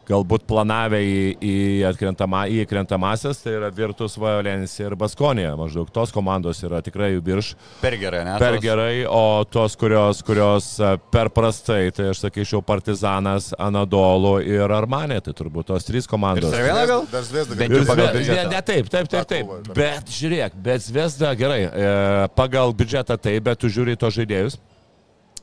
galbūt 0.07 0.45
planavę 0.47 0.99
į, 1.03 1.15
į, 1.43 1.53
atkrentama, 1.89 2.45
į 2.47 2.61
atkrentamasis, 2.63 3.41
tai 3.43 3.57
yra 3.57 3.67
Virtus, 3.75 4.15
Valencija 4.19 4.87
ir 4.87 4.95
Baskonija. 4.99 5.51
Maždaug 5.59 5.89
tos 5.91 6.13
komandos 6.15 6.61
yra 6.63 6.79
tikrai 6.85 7.09
virš, 7.19 7.53
Per 7.81 7.97
gerai, 7.99 8.21
ne? 8.23 8.37
per 8.39 8.55
Tos- 8.55 8.63
gerai, 8.63 9.05
o 9.09 9.43
tos, 9.43 9.75
kurios, 9.75 10.21
kurios 10.23 10.69
a, 10.79 10.93
per 11.11 11.27
prastai, 11.35 11.91
tai 11.91 12.09
aš 12.13 12.23
sakyčiau 12.23 12.63
Partizanas, 12.63 13.51
Anadolu 13.59 14.37
ir 14.45 14.71
Armanė, 14.71 15.19
tai 15.25 15.35
turbūt 15.35 15.67
tos 15.73 15.83
trys 15.87 16.07
Ir 16.07 16.11
komandos. 16.11 16.51
Cervena 16.55 16.85
gal? 16.87 17.03
Dar 17.11 17.23
Zve- 17.27 17.43
biudžetą. 18.15 18.47
Ne, 18.47 18.55
ne, 18.55 18.61
taip, 18.61 18.89
taip, 18.93 19.11
taip, 19.11 19.27
taip. 19.27 19.73
Bet 19.75 20.07
žiūrėk, 20.07 20.55
bet 20.63 20.81
Zvezda 20.87 21.33
gerai, 21.37 21.61
e, 21.67 21.91
pagal 22.37 22.71
biudžetą 22.73 23.19
taip, 23.19 23.43
bet 23.43 23.59
tu 23.59 23.67
žiūri 23.67 23.97
į 23.97 24.01
to 24.05 24.09
žaidėjus. 24.21 24.57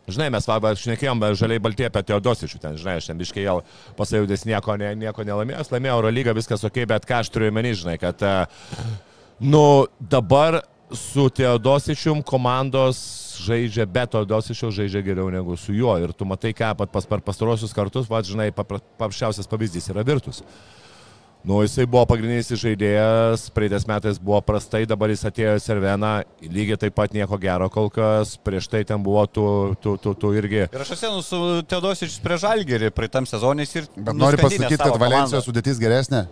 Žinai, 0.04 0.28
mes 0.34 0.44
va, 0.44 0.58
va, 0.60 0.74
šnekėjom 0.76 1.22
žaliai 1.40 1.62
baltie 1.64 1.86
apie 1.88 2.02
Teodosičių, 2.04 2.58
ten, 2.60 2.76
žinai, 2.76 2.98
aš 3.00 3.08
ten 3.08 3.20
biškai 3.20 3.46
jau 3.46 3.56
pasajudęs 3.96 4.44
nieko, 4.44 4.76
ne, 4.80 4.90
nieko 5.00 5.24
nelaimėjęs, 5.24 5.72
laimėjo 5.72 5.94
Eurolygą, 5.96 6.34
viskas 6.36 6.64
ok, 6.68 6.82
bet 6.90 7.08
ką 7.08 7.22
aš 7.22 7.32
turiu 7.32 7.48
įmenį, 7.48 7.72
žinai, 7.80 7.96
kad, 8.02 8.20
e, 8.20 8.92
nu, 9.48 9.64
dabar 9.98 10.60
su 10.92 11.30
Teodosičium 11.32 12.20
komandos 12.22 13.00
žaidžia, 13.44 13.88
be 13.88 14.04
Teodosičiaus 14.12 14.76
žaidžia 14.76 15.02
geriau 15.04 15.32
negu 15.32 15.56
su 15.56 15.74
juo. 15.74 15.96
Ir 16.04 16.12
tu 16.12 16.28
matai, 16.28 16.52
ką 16.56 16.74
pat 16.78 16.92
pas, 16.92 17.08
per 17.08 17.24
pastarosius 17.24 17.74
kartus, 17.76 18.08
va, 18.10 18.20
žinai, 18.24 18.50
papra- 18.54 18.82
paprasčiausias 19.00 19.48
pavyzdys 19.50 19.88
yra 19.94 20.04
Virtus. 20.06 20.44
Nu, 21.44 21.58
jisai 21.60 21.84
buvo 21.84 22.06
pagrindinis 22.08 22.48
žaidėjas, 22.56 23.50
praeitais 23.52 23.84
metais 23.84 24.16
buvo 24.16 24.38
prastai, 24.40 24.86
dabar 24.88 25.12
jis 25.12 25.26
atėjo 25.28 25.58
į 25.58 25.60
Serveną, 25.60 26.12
lygiai 26.40 26.78
taip 26.80 26.94
pat 26.96 27.12
nieko 27.12 27.36
gero 27.42 27.68
kol 27.72 27.90
kas, 27.92 28.32
prieš 28.40 28.70
tai 28.72 28.80
ten 28.88 29.02
buvo 29.04 29.26
tu, 29.28 29.44
tu, 29.84 29.98
tu, 30.00 30.14
tu 30.16 30.32
irgi. 30.40 30.62
Ir 30.64 30.84
aš 30.86 30.94
esu 30.96 31.10
su 31.26 31.42
Teodosičius 31.68 32.16
prie 32.24 32.40
Žalgerį 32.40 32.88
praeitam 32.96 33.28
sezonais 33.28 33.76
ir... 33.76 33.90
Bet 33.92 34.16
nori 34.16 34.40
nuskandinęs 34.40 34.72
pasakyti, 34.72 34.80
kad 34.86 35.04
Valencijos 35.04 35.44
sudėtis 35.44 35.82
geresnė 35.82 36.24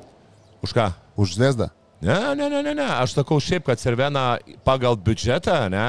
Už 0.65 0.73
ką? 0.73 0.89
už 1.21 1.37
Zvezdą? 1.37 1.69
Ne, 2.03 2.35
ne, 2.35 2.49
ne, 2.51 2.63
ne, 2.63 2.75
ne. 2.75 2.87
Aš 2.99 3.15
sakau 3.15 3.39
šiaip, 3.39 3.63
kad 3.69 3.79
Servena 3.79 4.35
pagal 4.67 4.97
biudžetą, 4.99 5.55
ne, 5.71 5.85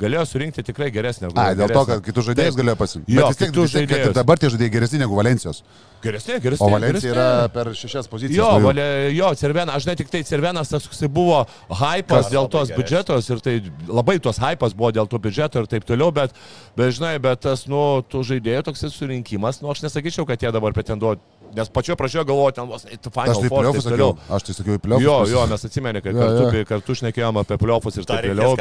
galėjo 0.00 0.22
surinkti 0.30 0.64
tikrai 0.64 0.88
geresnę. 0.94 1.28
A, 1.34 1.50
dėl 1.52 1.68
to, 1.68 1.82
geresnę. 1.82 1.98
kad 1.98 2.06
kitus 2.06 2.28
žaidėjus 2.30 2.56
galėjo 2.56 2.76
pasimti. 2.80 3.18
Bet 3.18 3.28
vis 3.28 3.40
tiek, 3.42 3.52
vis 3.52 3.74
tiek 3.76 3.92
kad 3.92 4.16
dabar 4.16 4.40
tie 4.40 4.48
žaidėjai 4.54 4.72
geresni 4.78 5.00
negu 5.02 5.18
Valencijos. 5.18 5.60
Geresnė, 6.00 6.38
geresnė. 6.40 6.64
O 6.64 6.70
Valencija 6.72 7.10
geresnė. 7.10 7.12
yra 7.12 7.50
per 7.52 7.72
šešias 7.76 8.08
pozicijas. 8.08 8.38
Jo, 8.38 8.48
valė, 8.64 8.86
jo, 9.12 9.28
Cervena, 9.36 9.74
aš 9.76 9.88
ne 9.90 9.96
tik 9.98 10.12
tai 10.12 10.22
Cervenas, 10.24 10.70
tas 10.72 10.86
toksai 10.86 11.10
buvo 11.12 11.42
hypas 11.68 12.28
Kas 12.28 12.32
dėl 12.32 12.48
tos 12.48 12.70
geresnis. 12.70 12.78
biudžetos 12.78 13.30
ir 13.34 13.42
tai 13.44 13.54
labai 13.90 14.16
tos 14.24 14.38
hypas 14.40 14.76
buvo 14.78 14.92
dėl 14.94 15.10
to 15.10 15.20
biudžeto 15.20 15.64
ir 15.64 15.68
taip 15.68 15.84
toliau, 15.88 16.14
bet, 16.14 16.32
bet 16.78 16.94
žinai, 16.96 17.16
bet 17.20 17.42
tas, 17.44 17.66
nu, 17.68 17.82
tų 18.08 18.22
žaidėjų 18.30 18.68
toksai 18.70 18.92
surinkimas, 18.94 19.58
nu, 19.60 19.72
aš 19.74 19.82
nesakyčiau, 19.88 20.24
kad 20.28 20.40
jie 20.40 20.54
dabar 20.54 20.72
pretenduoja, 20.76 21.18
nes 21.56 21.70
pačioje 21.72 21.96
pradžioje 22.00 22.26
galvoju, 22.28 22.54
ten 22.58 22.68
vos, 22.68 22.84
eitų 22.88 23.10
Aš 23.10 23.14
Final 23.14 23.40
tai 23.42 23.50
pliofus 23.52 23.86
sakiau. 23.86 24.10
Aš 24.36 24.46
tai 24.48 24.54
sakiau 24.56 24.76
į 24.76 24.82
pliofus. 24.84 25.04
Jo, 25.04 25.16
jo, 25.32 25.44
mes 25.50 25.66
atsimeni, 25.68 26.02
kad 26.04 26.14
Jo, 26.16 26.20
kartu, 26.20 26.44
jo. 26.58 26.68
kartu 26.68 26.96
šnekėjom 27.00 27.40
apie 27.42 27.58
pliofus 27.62 27.98
ir 27.98 28.08
taip 28.08 28.28
toliau, 28.28 28.54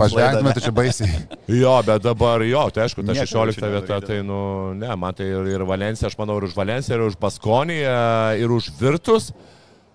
Pažvengtume, 0.00 0.54
tai 0.56 0.64
čia 0.64 0.74
baisiai. 0.76 1.20
Jo, 1.60 1.76
bet 1.86 2.04
dabar, 2.04 2.44
jo, 2.46 2.64
tai 2.74 2.86
aišku, 2.86 3.04
ta 3.06 3.16
Nieko 3.16 3.28
16 3.30 3.60
čia 3.60 3.72
vieta, 3.74 4.00
tai, 4.06 4.20
nu, 4.26 4.40
ne, 4.78 4.90
man 5.00 5.16
tai 5.16 5.28
ir, 5.30 5.52
ir 5.54 5.66
Valencija, 5.68 6.10
aš 6.10 6.18
manau, 6.20 6.38
ir 6.40 6.48
už 6.48 6.56
Valenciją, 6.58 6.98
ir 6.98 7.06
už 7.10 7.18
Baskoniją, 7.20 7.96
ir 8.40 8.54
už 8.56 8.72
Virtus. 8.80 9.32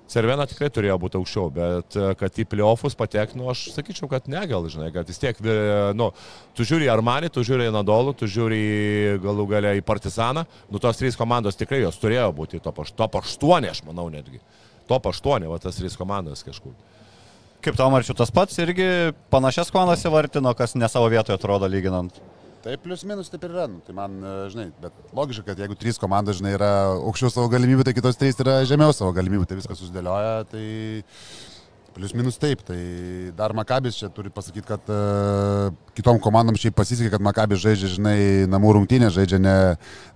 Cervena 0.08 0.45
tikrai 0.45 0.68
turėjo 0.70 0.95
būti 1.01 1.18
aukščiau, 1.18 1.47
bet 1.49 1.95
e, 1.97 2.10
kad 2.20 2.36
į 2.38 2.43
pliofus 2.51 2.93
patek, 2.97 3.32
nu, 3.39 3.47
aš 3.49 3.64
sakyčiau, 3.74 4.06
kad 4.12 4.28
ne, 4.30 4.43
gal, 4.45 4.68
žinai, 4.70 4.91
kad 4.93 5.08
vis 5.10 5.18
tiek, 5.18 5.39
vi- 5.41 5.56
nu, 5.97 6.12
tu 6.53 6.62
žiūri 6.68 6.86
į 6.86 6.91
Armanį, 6.93 7.32
tu 7.34 7.41
žiūri 7.47 7.66
į 7.72 7.74
Nadolų, 7.74 8.14
tu 8.20 8.30
žiūri 8.30 8.60
į, 8.62 9.16
galų 9.24 9.47
galę 9.49 9.72
į 9.80 9.82
Partizaną, 9.88 10.43
nu, 10.70 10.78
tos 10.84 11.01
trys 11.01 11.18
komandos 11.18 11.58
tikrai 11.58 11.82
jos 11.82 11.97
turėjo 11.97 12.28
būti 12.38 12.62
top, 12.62 12.84
aš- 12.86 12.93
top 12.93 13.18
8, 13.18 13.66
aš 13.72 13.82
manau, 13.89 14.06
netgi. 14.14 14.38
Top 14.86 15.10
8, 15.10 15.49
va 15.49 15.58
tas 15.58 15.76
trys 15.82 15.97
komandos 15.97 16.45
kažkur. 16.45 16.78
Kaip 17.66 17.74
tau 17.80 17.89
marčiu 17.89 18.14
tas 18.14 18.30
pats 18.30 18.53
irgi 18.62 18.86
panašias 19.34 19.72
komandas 19.74 20.06
įvartino, 20.06 20.53
kas 20.56 20.76
ne 20.78 20.86
savo 20.86 21.10
vietoje 21.10 21.34
atrodo 21.39 21.66
lyginant. 21.66 22.14
Tai 22.66 22.74
plius 22.82 23.03
minus 23.05 23.28
taip 23.30 23.43
ir 23.45 23.51
yra. 23.53 23.68
Nu, 23.70 23.78
tai 23.86 23.93
man, 23.93 24.16
e, 24.26 24.30
žinai, 24.49 24.72
bet 24.82 25.11
logiška, 25.13 25.43
kad 25.51 25.59
jeigu 25.61 25.76
trys 25.78 26.01
komandos, 26.01 26.39
žinai, 26.39 26.55
yra 26.57 26.70
aukščiau 26.95 27.30
savo 27.30 27.51
galimybių, 27.53 27.86
tai 27.86 27.93
kitos 27.93 28.18
trys 28.18 28.41
yra 28.41 28.63
žemiau 28.66 28.95
savo 28.95 29.11
galimybių, 29.13 29.45
tai 29.45 29.59
viskas 29.59 29.78
susidėlioja, 29.78 30.47
tai 30.49 30.63
plius 31.93 32.16
minus 32.18 32.41
taip. 32.41 32.63
Tai 32.66 32.80
dar 33.38 33.53
Makabis 33.53 33.99
čia 33.99 34.09
turi 34.09 34.34
pasakyti, 34.34 34.66
kad 34.66 34.89
uh, 34.89 35.70
kitom 35.93 36.18
komandom 36.26 36.57
šiaip 36.57 36.74
pasisekė, 36.82 37.13
kad 37.13 37.28
Makabis 37.30 37.61
žaidžia, 37.68 37.93
žinai, 37.99 38.18
namų 38.49 38.74
rungtynė, 38.80 39.13
žaidžia 39.13 39.38
ne, 39.45 39.55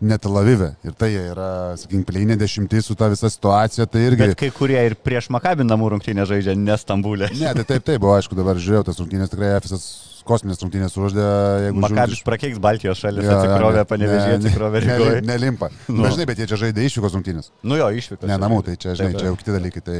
ne 0.01 0.17
Tel 0.17 0.41
Avive. 0.41 0.73
Ir 0.81 0.97
tai 0.97 1.13
yra, 1.21 1.77
sakykim, 1.77 2.01
pleinė 2.09 2.41
dešimtis 2.41 2.89
su 2.89 2.97
ta 2.97 3.13
visa 3.13 3.29
situacija, 3.29 3.85
tai 3.85 4.07
irgi... 4.09 4.25
Bet 4.25 4.37
kai 4.41 4.49
kurie 4.57 4.81
ir 4.89 4.97
prieš 4.97 5.29
Makabį 5.37 5.69
namų 5.69 5.93
rungtynę 5.99 6.25
žaidžia, 6.25 6.57
ne 6.57 6.81
Stambulė. 6.81 7.29
Ne, 7.37 7.53
tai 7.61 7.69
taip, 7.75 7.85
taip, 7.85 8.01
buvo 8.01 8.17
aišku, 8.17 8.33
dabar 8.41 8.57
žiūrėjau 8.57 8.89
tas 8.89 9.05
rungtynės, 9.05 9.29
tikrai 9.37 9.59
FSS 9.61 10.09
kosminės 10.29 10.61
rungtynės 10.63 10.95
uždė, 11.01 11.25
jeigu 11.65 11.81
Makabis 11.83 12.19
iš- 12.19 12.25
prakeiks 12.27 12.61
Baltijos 12.63 13.01
šalis, 13.01 13.25
jo, 13.25 13.33
atsikrovė, 13.39 13.81
ne- 13.81 13.87
panevežė, 13.91 14.27
ne- 14.29 14.37
atsikrovė 14.39 14.81
ne- 14.85 14.97
Rygoje. 14.99 15.23
Nelimpa. 15.29 15.71
Nu. 15.89 16.03
Bet 16.05 16.13
žinai, 16.15 16.27
bet 16.29 16.43
jie 16.43 16.47
čia 16.53 16.59
žaidė 16.63 16.85
išvykos 16.87 17.17
rungtynės. 17.17 17.49
Nu 17.65 17.79
jo, 17.81 17.89
išvyko. 18.01 18.29
Ne 18.29 18.37
namų, 18.39 18.61
tai 18.69 18.77
čia, 18.79 18.93
žinai, 18.99 19.17
čia 19.17 19.31
jau 19.31 19.35
kiti 19.41 19.55
dalykai. 19.57 19.81
Tai... 19.89 19.99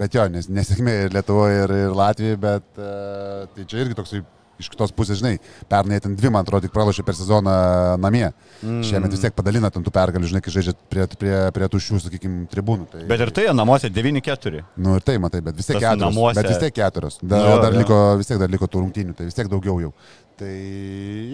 Bet 0.00 0.16
jo, 0.16 0.24
nes, 0.32 0.48
nesėkmė 0.48 0.96
ir 1.06 1.14
Lietuvoje, 1.18 1.60
ir, 1.66 1.76
ir 1.86 1.94
Latvijoje, 2.00 2.40
bet 2.48 2.66
uh, 2.80 3.44
tai 3.54 3.68
čia 3.68 3.84
irgi 3.84 3.98
toksai 4.00 4.24
iš 4.58 4.68
kitos 4.72 4.92
pusės, 4.94 5.20
žinai, 5.20 5.36
pernai 5.70 6.00
ten 6.02 6.16
dvi, 6.18 6.30
man 6.34 6.44
atrodo, 6.46 6.66
tik 6.66 6.74
pralašė 6.74 7.04
per 7.06 7.16
sezoną 7.18 7.54
namie. 8.02 8.28
Mm. 8.62 8.82
Šiemet 8.86 9.14
vis 9.14 9.22
tiek 9.24 9.34
padalina 9.36 9.70
ten 9.74 9.84
tų 9.86 9.92
pergalių, 9.94 10.30
žinai, 10.32 10.42
kai 10.44 10.54
žaidžia 10.54 10.74
prie, 10.90 11.06
prie, 11.20 11.34
prie 11.54 11.70
tuščių, 11.74 12.00
sakykime, 12.06 12.46
tribūnų. 12.52 12.88
Tai... 12.92 13.02
Bet 13.10 13.24
ir 13.26 13.34
tai 13.38 13.48
namuose 13.54 13.90
9-4. 13.94 14.64
Nu 14.82 14.96
ir 14.98 15.06
tai, 15.06 15.18
matai, 15.22 15.42
bet 15.46 15.58
vis 15.58 15.68
tiek 15.70 15.78
Tas 15.80 15.88
keturios. 15.88 16.06
namuose- 16.08 16.42
Bet 16.42 16.50
vis 16.52 16.62
tiek 16.64 16.74
keturios. 16.80 17.20
Da, 17.22 17.38
Nu 17.42 17.52
jo, 17.54 17.58
dar 17.62 17.72
jo. 17.76 17.82
liko, 17.84 18.00
vis 18.20 18.30
tiek 18.32 18.40
dar 18.42 18.50
liko 18.50 18.66
tų 18.66 18.82
rungtynių, 18.86 19.14
tai 19.18 19.28
vis 19.30 19.36
tiek 19.38 19.50
daugiau 19.50 19.78
jau. 19.86 19.92
Tai 20.38 20.54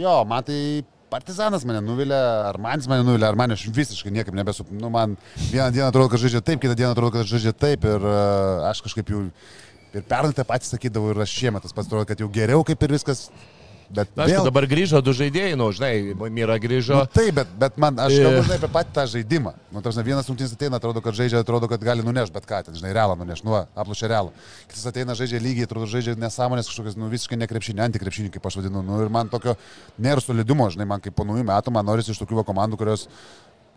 jo, 0.00 0.18
man 0.28 0.44
tai 0.44 0.58
Partizanas 1.14 1.62
mane 1.68 1.78
nuvilė, 1.84 2.16
ar 2.48 2.56
manis 2.58 2.88
mane 2.90 3.04
nuvilė, 3.06 3.28
ar 3.28 3.36
man 3.38 3.52
aš 3.54 3.68
visiškai 3.70 4.10
niekaip 4.10 4.34
nebesu. 4.34 4.64
Nu, 4.74 4.88
man 4.90 5.12
vieną 5.52 5.68
dieną 5.76 5.90
atrodo, 5.92 6.08
kad 6.10 6.18
žaidžia 6.24 6.40
taip, 6.42 6.58
kitą 6.64 6.74
dieną 6.74 6.90
atrodo, 6.90 7.12
kad 7.14 7.28
žaidžia 7.30 7.52
taip 7.54 7.84
ir 7.86 8.02
uh, 8.02 8.64
aš 8.70 8.80
kažkaip 8.82 9.12
jau 9.12 9.20
ir 9.94 10.06
pernai 10.08 10.36
tą 10.36 10.46
patį 10.48 10.74
sakydavau 10.74 11.12
ir 11.14 11.24
aš 11.24 11.34
šiemet 11.40 11.64
tas 11.64 11.76
pats 11.76 11.90
atrodo, 11.90 12.06
kad 12.08 12.20
jau 12.20 12.30
geriau 12.32 12.64
kaip 12.66 12.82
ir 12.82 12.96
viskas 12.96 13.28
Bet 13.94 14.10
Na, 14.16 14.24
aišku, 14.24 14.46
dabar 14.48 14.64
grįžo 14.68 15.00
du 15.04 15.12
žaidėjai, 15.16 15.56
nu, 15.58 15.68
žinai, 15.74 16.14
Myra 16.32 16.56
grįžo. 16.62 16.96
Nu, 16.96 17.08
taip, 17.10 17.34
bet, 17.36 17.50
bet 17.60 17.76
man, 17.80 17.98
aš 18.00 18.16
E. 18.16 18.22
kalbu 18.24 18.42
žinai, 18.46 18.56
apie 18.58 18.70
patį 18.72 18.94
tą 18.96 19.04
žaidimą. 19.12 19.52
Nu, 19.74 19.82
tarsi, 19.84 20.04
vienas 20.06 20.28
rungtynės 20.30 20.54
ateina, 20.56 20.80
atrodo, 20.80 21.02
kad 21.04 21.16
žaidžia, 21.16 21.42
atrodo, 21.44 21.68
kad 21.70 21.84
gali 21.84 22.04
nunešti 22.06 22.34
bet 22.34 22.48
ką, 22.48 22.62
ten, 22.66 22.78
žinai, 22.78 22.94
realą 22.96 23.16
nunešti, 23.20 23.46
nu, 23.46 23.58
aplušia 23.76 24.10
realą. 24.10 24.32
Kitas 24.70 24.88
ateina, 24.88 25.16
žaidžia 25.18 25.42
lygiai, 25.42 25.68
atrodo, 25.68 25.88
žaidžia 25.90 26.16
nesąmonės 26.18 26.70
kažkokias, 26.72 26.98
nu, 26.98 27.10
visiškai 27.12 27.38
nekrepšinį, 27.44 27.84
antikrepšinį, 27.88 28.32
kaip 28.34 28.48
aš 28.48 28.58
vadinu. 28.62 28.82
Nu, 28.86 28.98
ir 29.04 29.12
man 29.12 29.30
tokio 29.32 29.58
nėra 30.00 30.24
solidumo, 30.24 30.70
žinai, 30.72 30.88
man 30.88 31.04
kaip 31.04 31.16
po 31.18 31.28
naujų 31.28 31.44
metų, 31.52 31.74
man 31.76 31.86
norisi 31.92 32.14
iš 32.14 32.22
tokių 32.24 32.46
komandų, 32.48 32.80
kurios 32.80 33.06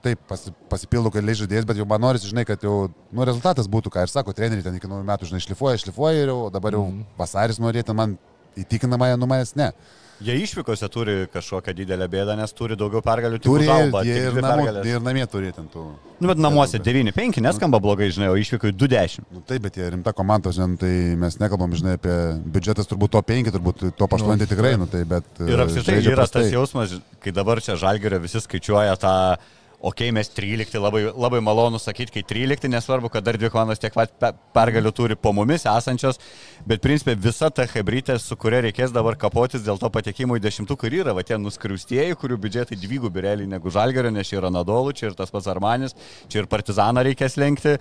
taip 0.06 0.22
pasi, 0.30 0.53
pasipildo 0.72 1.11
keliais 1.14 1.40
žaidėjais, 1.41 1.68
bet 1.68 1.80
jau 1.80 1.88
man 1.90 2.03
norisi, 2.03 2.30
žinai, 2.32 2.45
kad 2.48 2.64
jau 2.64 2.88
nu, 2.88 3.28
rezultatas 3.28 3.69
būtų, 3.72 3.94
ką 3.94 4.06
ir 4.06 4.14
sako, 4.14 4.36
treneriai 4.38 4.65
ten 4.65 4.78
iki 4.78 4.90
naujų 4.90 5.07
metų, 5.07 5.30
žinai, 5.32 5.44
šlifuoja, 5.45 5.80
šlifuoja 5.84 6.26
ir 6.26 6.34
jau 6.34 6.41
dabar 6.53 6.78
jau 6.78 6.84
vasaris 7.19 7.61
norėtų 7.64 7.95
man 7.98 8.18
įtikinamąją 8.57 9.18
numanęs, 9.22 9.56
ne. 9.60 9.72
Jie 10.18 10.34
išvykose 10.41 10.88
turi 10.90 11.15
kažkokią 11.30 11.76
didelę 11.78 12.07
bėdą, 12.10 12.34
nes 12.40 12.53
turi 12.57 12.74
daugiau 12.78 13.03
pergalių. 13.06 13.38
Turi 13.44 13.68
tik 13.69 14.07
ir, 14.10 14.40
pergalės. 14.41 14.88
ir 14.90 15.03
namie 15.06 15.26
turi 15.30 15.52
ten 15.53 15.68
tų. 15.69 15.84
Nu, 16.18 16.30
bet 16.32 16.41
namuose 16.41 16.80
9-5 16.82 17.38
neskamba 17.45 17.78
blogai, 17.84 18.07
žinai, 18.15 18.32
o 18.34 18.40
išvykai 18.41 18.72
2-10. 18.74 19.28
Nu, 19.30 19.44
taip, 19.45 19.61
bet 19.68 19.78
jie 19.78 19.91
rimta 19.94 20.15
komanda, 20.18 20.49
žinai, 20.56 20.80
tai 20.82 20.94
mes 21.22 21.38
nekalbam, 21.38 21.76
žinai, 21.78 21.99
apie 21.99 22.15
biudžetas 22.56 22.90
turbūt 22.90 23.14
to 23.14 23.22
5, 23.30 23.52
turbūt 23.60 23.86
to 23.94 24.10
8 24.10 24.26
nu, 24.26 24.49
tikrai, 24.49 24.74
nu, 24.82 24.90
tai, 24.90 25.03
bet... 25.06 25.30
Ir 25.45 25.61
apskritai 25.68 25.99
yra 26.02 26.24
prastai. 26.24 26.48
tas 26.48 26.57
jausmas, 26.57 26.98
kai 27.22 27.36
dabar 27.38 27.61
čia 27.61 27.78
žalgerio 27.78 28.18
visi 28.26 28.41
skaičiuoja 28.41 28.98
tą, 28.98 29.14
okei, 29.38 29.57
okay, 29.80 30.12
mes 30.12 30.30
13, 30.30 30.80
labai, 30.82 31.04
labai 31.14 31.40
malonu 31.44 31.78
sakyti, 31.80 32.12
kai 32.16 32.24
13, 32.26 32.70
nesvarbu, 32.72 33.12
kad 33.14 33.26
dar 33.26 33.38
dvi 33.38 33.52
komandos 33.54 33.82
tiek 33.82 33.94
pat 33.94 34.14
pe- 34.18 34.32
pergalių 34.56 34.91
turi 34.95 35.18
po 35.20 35.34
mumis 35.38 35.68
esančios, 35.70 36.18
bet 36.66 36.82
principė 36.82 37.14
visa 37.28 37.52
ta 37.54 37.68
hebrytė, 37.70 38.18
su 38.20 38.36
kuria 38.40 38.64
reikės 38.66 38.94
dabar 38.95 39.18
kapotis 39.22 39.62
dėl 39.66 39.78
to 39.82 39.90
patekimo 39.94 40.38
į 40.38 40.44
dešimtuką 40.48 40.90
ir 40.90 40.99
yra, 41.04 41.14
va 41.18 41.24
tie 41.28 41.38
nuskriaustieji, 41.38 42.18
kurių 42.18 42.40
biudžetai 42.41 42.80
dvigubi 42.82 43.26
realiai 43.28 43.49
negu 43.49 43.74
žalgerio, 43.74 44.12
nes 44.14 44.30
čia 44.30 44.40
yra 44.41 44.52
Nadolų, 44.54 44.95
čia 44.98 45.12
ir 45.12 45.18
tas 45.20 45.34
pats 45.34 45.49
Armanis, 45.54 45.94
čia 46.28 46.41
ir 46.41 46.49
Partizaną 46.49 47.06
reikės 47.06 47.38
lenkti. 47.38 47.78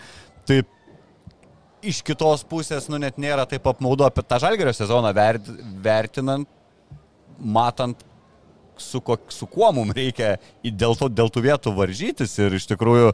Tai 0.47 0.61
iš 1.87 2.03
kitos 2.05 2.45
pusės, 2.49 2.91
nu 2.93 3.01
net 3.01 3.17
nėra 3.21 3.47
taip 3.49 3.65
apmaudu 3.71 4.05
apie 4.07 4.25
tą 4.27 4.39
žalgerio 4.43 4.75
sezoną 4.77 5.15
vert, 5.17 5.49
vertinant, 5.83 6.49
matant, 7.41 8.05
su, 8.83 9.01
ko, 9.01 9.17
su 9.33 9.47
kuo 9.51 9.73
mums 9.77 9.95
reikia 9.97 10.37
į- 10.65 10.75
dėl, 10.77 10.97
to, 10.99 11.09
dėl 11.09 11.29
tų 11.33 11.43
vietų 11.51 11.75
varžytis 11.77 12.39
ir 12.43 12.55
iš 12.59 12.69
tikrųjų 12.75 13.13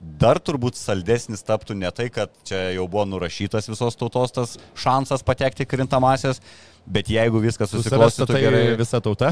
dar 0.00 0.38
turbūt 0.40 0.78
saldesnis 0.80 1.42
taptų 1.44 1.74
ne 1.76 1.90
tai, 1.92 2.06
kad 2.08 2.30
čia 2.48 2.70
jau 2.72 2.86
buvo 2.88 3.04
nurašytas 3.04 3.68
visos 3.68 3.98
tautos 4.00 4.32
tas 4.32 4.54
šansas 4.80 5.20
patekti 5.26 5.66
į 5.66 5.68
krintamasias, 5.74 6.40
bet 6.88 7.10
jeigu 7.12 7.42
viskas 7.44 7.68
susiklostytų 7.74 8.24
statai 8.30 8.40
gerai. 8.46 8.62
visa 8.80 9.00
tauta. 9.04 9.28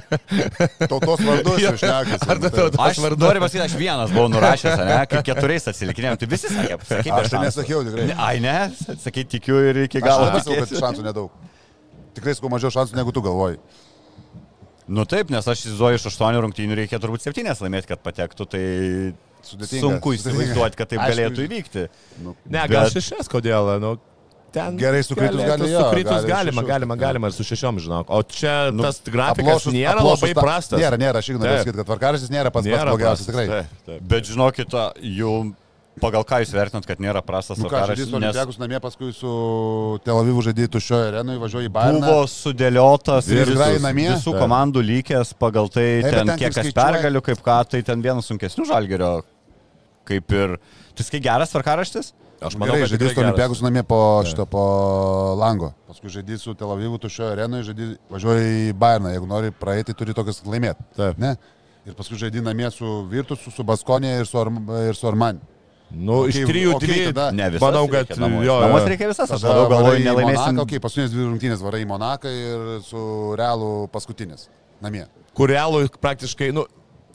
Tautos 0.90 1.20
vardus 1.26 1.58
Jo. 1.58 1.72
jau 1.72 1.76
šnekas. 1.82 2.22
Ar 2.30 2.38
ta 2.38 2.50
tauta? 2.54 2.78
Aš 2.86 3.00
noriu 3.02 3.42
pasakyti, 3.42 3.64
aš 3.66 3.74
vienas 3.80 4.12
buvau 4.14 4.30
nurašęs, 4.32 4.78
ne, 4.86 4.98
kaip 5.10 5.26
keturiais 5.26 5.66
atsilikinėjom, 5.72 6.18
tai 6.22 6.28
visi 6.30 6.50
sakė, 6.54 6.78
sakai, 6.86 7.10
Aš 7.18 7.32
tai 7.34 7.42
nesakiau 7.48 7.82
tikrai. 7.86 8.06
Ne, 8.12 8.16
ai 8.30 8.38
ne, 8.44 8.56
sakai, 9.02 9.24
tikiu 9.34 9.58
ir 9.70 9.82
iki 9.88 9.98
Aš 10.00 10.06
galo. 10.06 10.28
labai 10.30 10.42
sakau, 10.44 10.62
kad 10.62 10.76
šansų 10.86 11.06
nedaug. 11.10 11.34
Tikrai 12.16 12.34
sakau 12.38 12.50
mažiau 12.54 12.72
šansų 12.74 12.98
negu 12.98 13.12
tu 13.14 13.22
galvoji. 13.26 13.58
Nu 14.90 15.04
taip, 15.06 15.30
nes 15.30 15.46
aš 15.46 15.60
įsivaizduoju, 15.62 15.98
iš 16.00 16.06
aštuonių 16.10 16.40
rungtynių 16.46 16.76
reikia 16.82 16.98
turbūt 17.02 17.22
septynės 17.22 17.60
laimėti, 17.62 17.86
kad 17.92 18.00
patektų, 18.02 18.46
tai 18.50 18.62
Sudėtinga, 19.46 19.80
sunku 19.84 20.12
sudėtinga. 20.16 20.34
įsivaizduoti, 20.42 20.76
kad 20.80 20.88
taip 20.90 21.00
Aišku, 21.04 21.12
galėtų 21.14 21.44
įvykti. 21.46 21.84
Ne, 22.26 22.64
gal 22.68 22.88
Bet- 22.88 22.96
šešias, 22.96 23.30
kodėl? 23.30 23.70
Nu, 23.80 23.92
ten 24.52 24.76
Gerai, 24.80 25.04
sukritus 25.06 25.38
gali, 25.46 25.68
jo, 25.70 25.84
Sukritus 25.84 26.24
gali 26.26 26.50
galima, 26.50 26.62
galima, 26.66 26.96
galima 26.98 27.30
ir 27.30 27.36
su 27.36 27.46
šešiom, 27.46 27.78
žinok. 27.86 28.10
O 28.10 28.18
čia 28.26 28.72
Nu, 28.74 28.82
tas 28.82 28.98
grafikas 29.06 29.62
Aplošus- 29.62 29.72
nėra 29.78 29.94
aplošus 30.02 30.24
labai 30.24 30.34
tą- 30.34 30.42
prastas. 30.42 30.80
Nėra, 30.82 30.98
nėra, 30.98 31.22
aš 31.22 31.30
pasakyti, 31.38 31.76
kad 31.78 31.86
tvarkaraštis 31.86 32.30
nėra 32.34 32.50
pats 32.50 32.66
pats 32.66 32.74
Nėra 32.74 32.90
blogiausias, 32.90 33.26
prastas, 33.30 33.30
tikrai. 33.30 33.46
Taip, 33.46 33.86
taip. 33.86 34.02
Bet 34.10 34.24
žinokit, 34.26 34.74
jau 35.16 35.54
pagal 36.02 36.24
ką 36.26 36.38
jūs 36.42 36.52
vertinat, 36.56 36.86
kad 36.88 37.00
nėra 37.02 37.20
prastas 37.24 37.58
Nu 37.60 37.66
tvarkaraštis, 37.68 38.06
žaidys 38.08 38.12
nes 38.12 38.30
Olimpiakus 38.34 38.58
namie, 38.62 38.80
paskui 38.82 39.10
su 39.16 39.30
Tel 40.04 40.18
Avivu 40.20 40.42
žaidėjai 40.46 40.70
tuščioje 40.76 41.08
arenoje, 41.12 41.40
važiuoja 41.42 41.68
į 41.68 41.72
Bayerną. 41.76 42.00
buvo 42.06 42.24
sudėliotas 42.32 43.28
Ir 43.30 43.52
namie? 43.84 44.08
visų 44.14 44.32
Taip. 44.34 44.40
komandų 44.42 44.84
lygės 44.90 45.34
pagal 45.38 45.68
tai, 45.72 45.86
bet 46.02 46.10
ten 46.16 46.26
ten 46.32 46.38
kiek 46.38 46.48
kaip 46.50 46.54
kas 46.58 46.66
skaičiuoja- 46.66 46.86
pergalių, 46.96 47.22
kaip 47.30 47.44
ką, 47.46 47.58
tai 47.70 47.82
ten 47.82 48.02
vienas 48.02 48.26
sunkesnių 48.30 48.66
žalgerio, 48.66 49.12
kaip 50.08 50.32
ir... 50.32 50.56
Tu 50.96 51.02
sakai 51.06 51.20
geras 51.20 51.50
tvarkaraštis? 51.54 52.12
Aš 52.40 52.54
Manau, 52.56 52.72
manau, 52.72 52.86
kad 52.88 52.88
kad 52.88 52.98
žaidys. 52.98 53.18
Olimpiakus 53.20 53.60
namie 53.60 53.82
po, 53.84 53.98
šito, 54.24 54.46
po 54.48 54.62
lango. 55.36 55.74
Paskui 55.86 56.08
žaidys 56.08 56.40
su 56.40 56.54
Tel 56.56 56.70
Avivu 56.72 56.96
tuščioje 56.96 57.34
arenoje, 57.34 57.66
žaidys, 57.68 57.90
važiuoja 58.08 58.40
į 58.40 58.72
Bayerną. 58.80 59.12
Jeigu 59.12 59.28
nori 59.28 59.50
praeiti, 59.52 59.92
turi 59.92 60.14
tokias 60.16 60.40
laimėti. 60.48 60.80
Taip. 60.96 61.18
Ne? 61.20 61.34
Ir 61.84 61.92
paskui 61.98 62.16
žaidži 62.16 62.40
namie 62.44 62.70
su 62.72 63.04
Virtusu, 63.12 63.52
su 63.52 63.62
Baskonė 63.64 64.14
ir 64.22 64.26
su, 64.28 64.38
Arm, 64.40 64.56
ir 64.88 64.96
su 64.96 65.06
Armani. 65.10 65.38
Nu, 65.90 66.26
iš 66.30 66.36
Okei, 66.36 66.46
trijų, 66.46 66.74
okei, 66.76 66.88
dvi. 66.88 67.06
tada- 67.12 67.32
Ne 67.34 67.50
visas. 67.50 67.60
Manau, 67.60 67.88
kad 67.90 68.08
jo, 68.08 68.28
jo. 68.46 68.60
Namuose 68.62 68.88
reikia 68.88 69.08
visas, 69.10 69.30
aš 69.30 69.42
varai 69.42 69.68
galvoju, 69.70 70.04
nelaimėsim. 70.04 70.60
Okay, 70.62 70.78
paskutinės 70.78 71.10
dvi 71.10 71.24
rungtynės 71.26 71.60
varai 71.62 71.82
į 71.84 71.88
Monaką 71.90 72.30
ir 72.30 72.80
su 72.86 73.34
Realu 73.36 73.88
paskutinis. 73.90 74.48
Namie. 74.80 75.06
Kur 75.34 75.48
realų 75.48 75.88
praktiškai, 76.00 76.52
nu, 76.52 76.64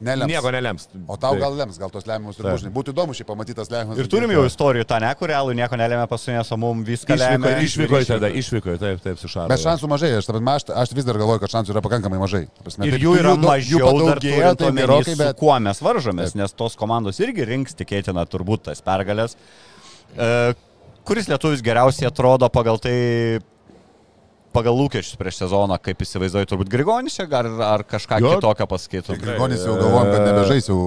Nelems. 0.04 0.28
nieko 0.28 0.52
nelems. 0.52 0.88
O 1.08 1.16
tau 1.16 1.34
Tai- 1.34 1.40
gal 1.40 1.54
lems, 1.56 1.78
gal 1.80 1.90
tos 1.90 2.04
lemiamus 2.06 2.36
ir 2.40 2.44
Taip. 2.44 2.54
bužnai. 2.58 2.72
Būtų 2.76 2.92
įdomu 2.92 3.16
šiaip 3.16 3.28
pamatytas 3.30 3.70
lemiamas. 3.72 4.00
Ir 4.02 4.08
turim 4.12 4.32
jau 4.34 4.44
istorijų, 4.44 4.84
tą 4.90 5.00
ne, 5.00 5.12
kur 5.16 5.30
realų 5.32 5.56
nieko 5.56 5.76
nelėmė 5.80 6.08
paskutinės, 6.12 6.52
o 6.52 6.58
mums 6.58 6.88
viską 6.88 7.16
Išvyko, 7.16 7.46
lemia. 7.46 7.64
išvyko 7.64 8.02
tada, 8.10 8.28
išvyko, 8.30 8.78
taip, 8.82 9.00
taip, 9.02 9.18
su 9.22 9.28
Šaru. 9.32 9.48
Bet 9.48 9.64
šansų 9.64 9.88
mažai, 9.88 10.12
aš, 10.20 10.28
aš, 10.30 10.68
aš 10.84 10.94
vis 10.98 11.06
dar 11.08 11.16
galvoju, 11.16 11.40
kad 11.40 11.50
šansų 11.56 11.72
yra 11.76 11.82
pakankamai 11.82 12.20
mažai. 12.20 12.44
Prasme, 12.62 12.86
Ir 12.88 12.98
taip, 12.98 13.06
jų 13.08 13.16
yra 13.22 13.36
mažiau 13.40 13.80
turint 13.96 14.60
tai 14.60 14.72
gerokai, 14.76 15.16
su 15.16 15.24
bet... 15.24 15.38
kuo 15.40 15.56
mes 15.60 15.80
varžomės, 15.80 16.36
nes 16.36 16.52
tos 16.54 16.76
komandos 16.76 17.20
irgi 17.24 17.48
rinks 17.48 17.74
tikėtina 17.74 18.26
turbūt 18.28 18.68
tas 18.68 18.82
pergalės. 18.82 19.38
E, 20.18 20.54
kuris 21.08 21.28
lietuvis 21.32 21.64
geriausiai 21.64 22.10
atrodo 22.12 22.50
pagal 22.50 22.80
tai, 22.84 23.40
pagal 24.56 24.78
lūkesčius 24.80 25.20
prieš 25.20 25.42
sezoną, 25.44 25.78
kaip 25.84 26.02
įsivaizduoju, 26.06 26.50
turbūt 26.52 26.72
Grigonis 26.72 27.18
čia 27.18 27.28
ar, 27.28 27.50
ar 27.68 27.84
kažką 27.88 28.20
Jo. 28.24 28.36
kitokio 28.38 28.68
pasakytų. 28.72 29.18
Grigonis 29.22 29.66
jau 29.68 29.76
galvojam, 29.80 30.12
kad 30.14 30.28
nebežais 30.30 30.70
jau 30.72 30.80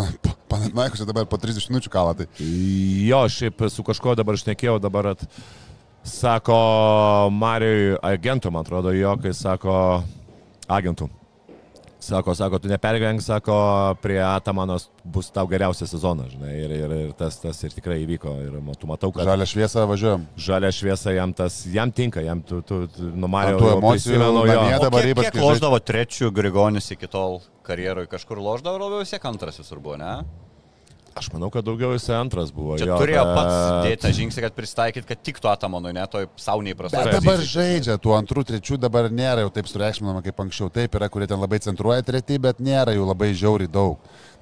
Panatnaikos 0.50 1.02
dabar 1.08 1.26
po 1.26 1.38
30 1.42 1.72
minučių 1.72 1.90
kalą. 1.90 2.12
Tai. 2.20 2.26
Jo, 2.38 3.24
šiaip 3.32 3.64
su 3.72 3.82
kažkuo 3.86 4.14
dabar 4.18 4.38
šnekėjau, 4.38 4.76
dabar 4.82 5.10
at, 5.16 5.24
sako 6.06 6.56
Marijui 7.34 7.96
agentų, 8.06 8.52
man 8.54 8.62
atrodo, 8.62 8.92
jo, 8.94 9.16
kai 9.22 9.34
sako 9.34 9.74
agentų. 10.70 11.10
Sako, 12.06 12.34
sako, 12.38 12.58
tu 12.62 12.70
nepergyvenk, 12.70 13.22
sako, 13.24 13.56
prie 13.98 14.20
Atamanos 14.22 14.84
bus 15.02 15.26
tau 15.34 15.42
geriausias 15.50 15.90
sezonas, 15.90 16.30
žinai, 16.36 16.52
ir, 16.62 16.74
ir, 16.76 16.94
ir 17.00 17.08
tas, 17.18 17.40
tas 17.42 17.58
ir 17.66 17.74
tikrai 17.74 17.96
įvyko. 18.04 18.34
Ir 18.44 18.60
tu 18.78 18.86
matau, 18.86 19.10
kad 19.14 19.26
Žalę 19.26 19.48
šviesą 19.50 19.88
važiuojam. 19.90 20.28
žalia 20.38 20.70
šviesa 20.70 21.16
jam 21.16 21.34
tas, 21.34 21.58
jam 21.66 21.90
tinka, 21.90 22.22
jam 22.22 22.44
tu, 22.46 22.60
tu, 22.62 22.84
tu 22.94 23.10
numarė. 23.10 23.56
Ant 23.56 23.64
tų 23.64 23.72
emocijų 23.80 24.22
namie 24.22 24.78
dabar 24.84 25.10
ypač, 25.10 25.32
kiek 25.32 25.42
loždavo 25.42 25.82
trečių 25.82 26.30
Grigonis 26.36 26.92
iki 26.94 27.10
tol 27.10 27.40
karjeroje, 27.66 28.06
kažkur 28.14 28.38
loždavo, 28.38 28.78
labiau 28.84 29.02
vis 29.02 29.10
tiek 29.10 29.26
antras 29.26 29.58
visur 29.58 29.82
buvo, 29.82 29.98
ne? 29.98 30.20
Aš 31.16 31.30
manau, 31.32 31.48
kad 31.48 31.64
daugiau 31.64 31.94
jisai 31.96 32.18
antras 32.20 32.50
buvo. 32.52 32.74
Čia 32.76 32.90
jo, 32.90 32.96
turėjo 33.00 33.22
bet- 33.24 33.36
pats 33.38 33.54
dėti 33.86 34.02
tą 34.04 34.10
žingsnį, 34.18 34.42
kad 34.44 34.54
pristaikyt, 34.58 35.06
kad 35.08 35.22
tiktų 35.24 35.48
Atamanui, 35.48 35.94
ne 35.96 36.04
toj 36.12 36.26
sauniai 36.36 36.74
Bet 36.76 36.82
prastai. 36.92 37.12
dabar 37.14 37.40
žaidžia, 37.40 37.96
tų 37.96 38.12
antrų, 38.18 38.44
trečių 38.50 38.76
dabar 38.82 39.08
nėra 39.08 39.40
jau 39.46 39.50
taip 39.56 39.64
sureikšminama 39.70 40.20
kaip 40.26 40.36
anksčiau. 40.44 40.68
Taip 40.70 40.92
yra, 41.00 41.08
kurie 41.08 41.26
ten 41.26 41.40
labai 41.40 41.58
centruoja 41.64 42.04
treti, 42.04 42.36
bet 42.38 42.60
nėra 42.60 42.92
jų 42.92 43.06
labai 43.08 43.32
žiauriai 43.32 43.72
daug. 43.72 43.96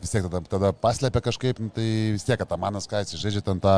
Vis 0.05 0.13
tiek 0.13 0.27
tada, 0.29 0.41
tada 0.53 0.71
paslėpia 0.77 1.21
kažkaip, 1.25 1.59
nu, 1.65 1.71
tai 1.73 1.85
vis 2.13 2.25
tiek, 2.27 2.37
kad 2.37 2.51
Amanas 2.53 2.85
ką 2.91 3.01
jis 3.01 3.17
žaidžia 3.23 3.41
ten 3.47 3.61
tą 3.65 3.75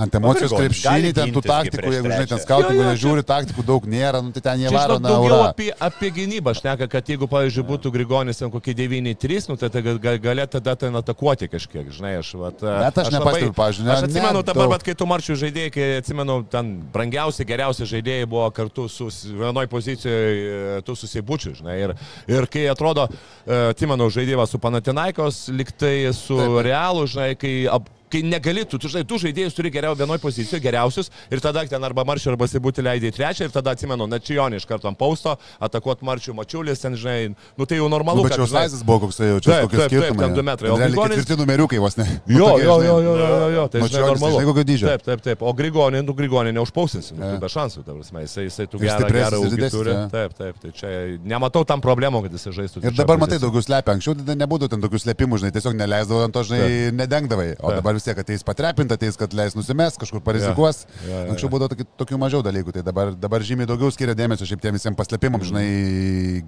ant 0.00 0.14
emocijos 0.16 0.54
krepšinį, 0.56 1.10
ten 1.18 1.32
tų 1.34 1.42
taktikų, 1.44 1.90
jeigu 1.92 2.08
žinai, 2.08 2.26
ten 2.30 2.40
skautingų 2.40 2.86
nežiūri, 2.88 3.24
taktikų 3.28 3.64
daug 3.68 3.84
nėra, 3.92 4.22
nu, 4.24 4.32
tai 4.32 4.40
ten 4.46 4.62
jie 4.64 4.72
varo 4.72 4.96
na 5.02 5.12
aura. 5.18 5.40
apie, 5.50 5.68
apie 5.76 6.08
gynybą 6.16 6.54
šneka, 6.56 6.88
kad 6.88 7.04
jeigu, 7.12 7.28
pavyzdžiui, 7.28 7.66
būtų 7.68 7.92
Grigonis 7.92 8.40
ten 8.40 8.48
kokie 8.54 8.72
9-3, 8.78 9.50
nu, 9.52 9.58
tai 9.60 9.68
tai 9.74 9.82
gal- 9.84 10.00
galėtų 10.24 10.56
tada 10.56 10.74
ten 10.80 10.96
atakuoti 10.96 11.50
kažkiek, 11.52 11.90
žinai, 11.92 12.14
aš 12.22 12.32
vat, 12.40 12.64
Bet 12.64 13.02
aš 13.04 13.12
nepastebiu, 13.12 13.52
pavyzdžiui, 13.60 13.84
ne- 13.84 13.92
Aš 13.98 14.06
atsimenu 14.08 14.42
dabar, 14.48 14.68
bet 14.72 14.86
kai 14.88 14.94
tu 14.96 15.04
marčių 15.10 15.36
žaidėjai, 15.44 15.74
kai 15.76 15.88
atsimenu, 16.00 16.38
ten 16.48 16.72
brangiausi, 16.94 17.44
geriausi 17.44 17.84
žaidėjai 17.92 18.24
buvo 18.32 18.48
kartu 18.56 18.88
su 18.88 19.10
vienoj 19.12 19.68
pozicijoje, 19.68 20.82
tu 20.88 20.96
susibučiu, 20.96 21.52
žinai, 21.60 21.76
ir, 21.84 21.94
ir 22.30 22.46
kai 22.48 22.64
atrodo, 22.72 23.08
e, 23.44 23.60
atsimenu 23.74 24.08
žaidėjimą 24.10 24.46
su 24.48 24.58
Panatinaikos, 24.62 25.48
liktai 25.58 26.12
su 26.16 26.38
Taip. 26.38 26.58
Realu, 26.66 27.06
žinai, 27.10 27.32
kai 27.40 27.54
ab, 27.70 27.88
kai 28.10 28.22
negali, 28.22 28.64
tu, 28.68 28.78
tu, 28.78 28.88
žinai, 28.88 29.04
tu 29.08 29.18
žaidėjus 29.20 29.54
turi 29.56 29.70
geriau 29.70 29.94
vienoje 29.98 30.20
pozicijoje, 30.22 30.60
geriausius, 30.64 31.10
ir 31.30 31.40
tada 31.44 31.64
ten 31.68 31.82
arba 31.84 32.04
maršių, 32.08 32.32
arba 32.34 32.46
sibūti 32.48 32.82
leidai 32.84 33.10
trečią, 33.12 33.48
ir 33.48 33.54
tada 33.54 33.74
atsimenu, 33.76 34.06
Načijonį 34.08 34.56
iš 34.62 34.66
karto 34.66 34.88
ant 34.88 34.98
pausto, 34.98 35.36
atakuot 35.60 36.00
maršių 36.02 36.34
mačiulis, 36.38 36.80
ten, 36.80 36.96
žinai, 36.96 37.34
nu 37.58 37.66
tai 37.68 37.76
jau 37.80 37.88
normalu. 37.92 38.22
Nu, 38.22 38.28
bet 38.28 38.36
čia 38.38 38.46
žinai- 38.46 38.62
Laisas 38.64 38.82
buvo 38.82 39.00
koks 39.06 39.18
jau 39.20 39.38
čia, 39.44 39.60
kokie 39.68 39.86
skirtumai. 39.88 40.24
ten 40.26 40.34
du 40.34 40.42
metrai, 40.42 40.70
o 40.70 40.76
Grigonis- 40.80 41.18
ketvirti 41.20 41.36
numeriukai 41.42 41.78
vos 41.78 41.96
ne. 41.96 42.06
Nu, 42.26 42.38
Jo, 42.38 42.48
jo, 42.58 42.78
žinai. 42.80 42.86
jo, 42.88 42.96
jo, 43.00 43.14
jo, 43.18 43.48
jo, 43.58 43.68
tai 43.68 43.80
žinai, 43.82 44.02
normalu. 44.08 44.32
žinai, 44.38 44.46
kokio 44.48 44.64
dydžio. 44.64 44.86
Taip, 44.88 45.02
taip, 45.04 45.20
taip. 45.22 45.42
O 45.42 45.52
Grigonį, 45.52 46.02
nu 46.06 46.14
Grigonį 46.14 46.52
neužpausinsi, 46.56 47.12
nu, 47.14 47.24
Jo. 47.24 47.34
tu 47.34 47.40
be 47.44 47.48
šansų, 47.52 47.84
ta 47.84 47.92
prasme, 47.92 48.22
jisai, 48.24 48.44
jisai 48.48 48.66
tu 48.70 48.78
gerą, 48.78 49.08
gerą 49.12 49.36
ūgį 49.44 49.70
turi. 49.70 49.90
jo. 49.92 50.08
Taip, 50.12 50.32
taip, 50.38 50.54
tai 50.62 50.70
čia 50.72 50.88
nematau 51.24 51.64
tam 51.66 51.80
problemų, 51.80 52.22
kad 52.24 52.32
jisai 52.38 52.52
žaistų. 52.56 52.82
Ir 52.84 52.92
dabar 52.96 53.18
matai 53.18 53.38
daugiau 53.38 53.62
slepia. 53.62 53.92
Anksčiau 53.94 54.14
nebūtų 54.16 54.68
ten 54.70 54.80
tokių 54.80 54.98
slėpimų, 55.04 55.38
žinai, 55.42 55.52
tiesiog 55.52 55.74
neleisdavo 55.76 56.24
ant 56.24 56.32
to, 56.34 56.42
žinai, 56.44 56.92
nedengdavai. 56.92 57.56
O 57.60 57.70
dabar 57.72 57.94
vis 57.98 58.06
tiek 58.08 58.18
ateis 58.22 58.44
patrepinta, 58.46 58.96
ateis, 58.98 59.18
kad 59.20 59.34
leis 59.36 59.56
nusimes, 59.58 59.98
kažkur 60.00 60.22
parizikuos. 60.24 60.84
Jo, 60.86 61.10
jo, 61.10 61.18
jo. 61.18 61.32
Anksčiau 61.34 61.50
būdavo 61.52 61.72
tokių, 61.74 61.86
tokių 62.00 62.20
mažiau 62.22 62.42
dalykų, 62.46 62.74
tai 62.78 62.84
dabar, 62.86 63.12
dabar 63.18 63.44
žymiai 63.46 63.68
daugiau 63.68 63.90
skiria 63.94 64.14
dėmesio 64.18 64.46
šiaip 64.48 64.62
tiem 64.64 64.78
visiems 64.78 64.98
paslėpimams, 64.98 65.50
žinai, 65.50 65.66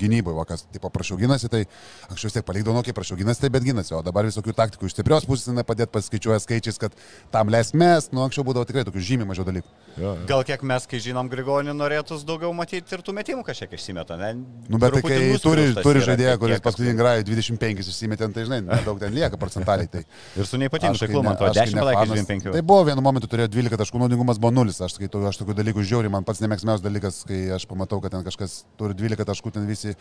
gynybai, 0.00 0.34
o 0.38 0.44
kas, 0.48 0.64
tipo, 0.72 0.90
prašau 0.92 1.18
ginasi, 1.20 1.50
tai 1.52 1.64
anksčiau 2.10 2.30
vis 2.30 2.36
tiek 2.38 2.46
palikdavo, 2.46 2.76
nu, 2.78 2.84
kaip 2.86 2.96
prašau 2.98 3.18
ginasi, 3.20 3.42
tai 3.44 3.50
bet 3.52 3.66
ginasi, 3.66 3.94
o 3.96 4.02
dabar 4.06 4.28
visokių 4.28 4.54
taktikų 4.56 4.88
iš 4.90 4.96
stiprios 4.96 5.26
pusės 5.28 5.50
jinai 5.50 5.64
padėti 5.66 5.92
paskaičiuoja 5.96 6.40
skaičiais, 6.44 6.78
kad 6.80 6.94
tam 7.34 7.50
leis 7.52 7.72
mes, 7.74 8.10
nu, 8.14 8.22
anksčiau 8.24 8.46
būdavo 8.46 8.68
tikrai 8.68 8.86
tokių 8.88 9.04
žymiai 9.10 9.30
mažiau 9.30 9.46
dalykų. 9.48 9.68
Jo, 9.96 10.14
jo. 10.14 10.26
Gal 10.30 10.44
kiek 10.46 10.62
mes, 10.66 10.86
kai 10.90 11.00
žinom 11.02 11.28
Grigonį, 11.32 11.74
norėtus 11.76 12.22
daugiau 12.26 12.52
matyti 12.56 12.94
ir 12.94 13.02
tų 13.04 13.14
metimų 13.16 13.44
kažkiek 13.46 13.74
išsimeta, 13.76 14.16
ne? 14.20 14.30
Nu, 14.70 14.78
bet 14.80 14.94
tai 14.96 15.02
kai 15.04 15.18
turi, 15.42 15.66
turi 15.82 16.02
žaidėją, 16.06 16.36
kuris 16.42 16.62
paskutinį 16.64 16.94
grajų 17.00 17.26
25 17.30 17.82
išsimetė, 17.90 18.28
tai 18.34 18.46
žinai, 18.46 18.60
nedaug 18.68 19.00
ten 19.02 19.14
lieka 19.16 19.40
procentaliai. 19.40 19.90
Tai. 19.90 20.04
Ir 20.38 20.46
su 20.46 20.60
neipatingu 20.60 21.00
kai 21.00 21.10
ne- 21.10 21.24
man 21.26 21.39
kai 21.40 21.50
10 21.56 21.74
ne 21.76 21.82
pataikė 21.82 22.00
fanas- 22.04 22.28
25. 22.28 22.54
Tai 22.56 22.62
buvo 22.70 22.86
vienu 22.88 23.04
momentu 23.04 23.30
turėjo 23.32 23.48
12 23.56 23.80
taškų, 23.82 24.02
naudingumas 24.04 24.40
buvo 24.42 24.52
0. 24.60 24.74
Aš 24.86 24.96
skaitau, 24.98 25.24
aš 25.30 25.40
tokių 25.42 25.56
dalykų 25.60 25.84
žiauriai, 25.90 26.12
man 26.12 26.24
pats 26.28 26.42
nemėgsmiausias 26.44 26.84
dalykas, 26.84 27.22
kai 27.28 27.40
aš 27.56 27.66
pamatau, 27.70 28.00
kad 28.04 28.14
ten 28.14 28.24
kažkas 28.26 28.60
turi 28.80 28.94
12 28.98 29.24
taškų, 29.32 29.52
ten 29.58 29.66
visi 29.68 29.94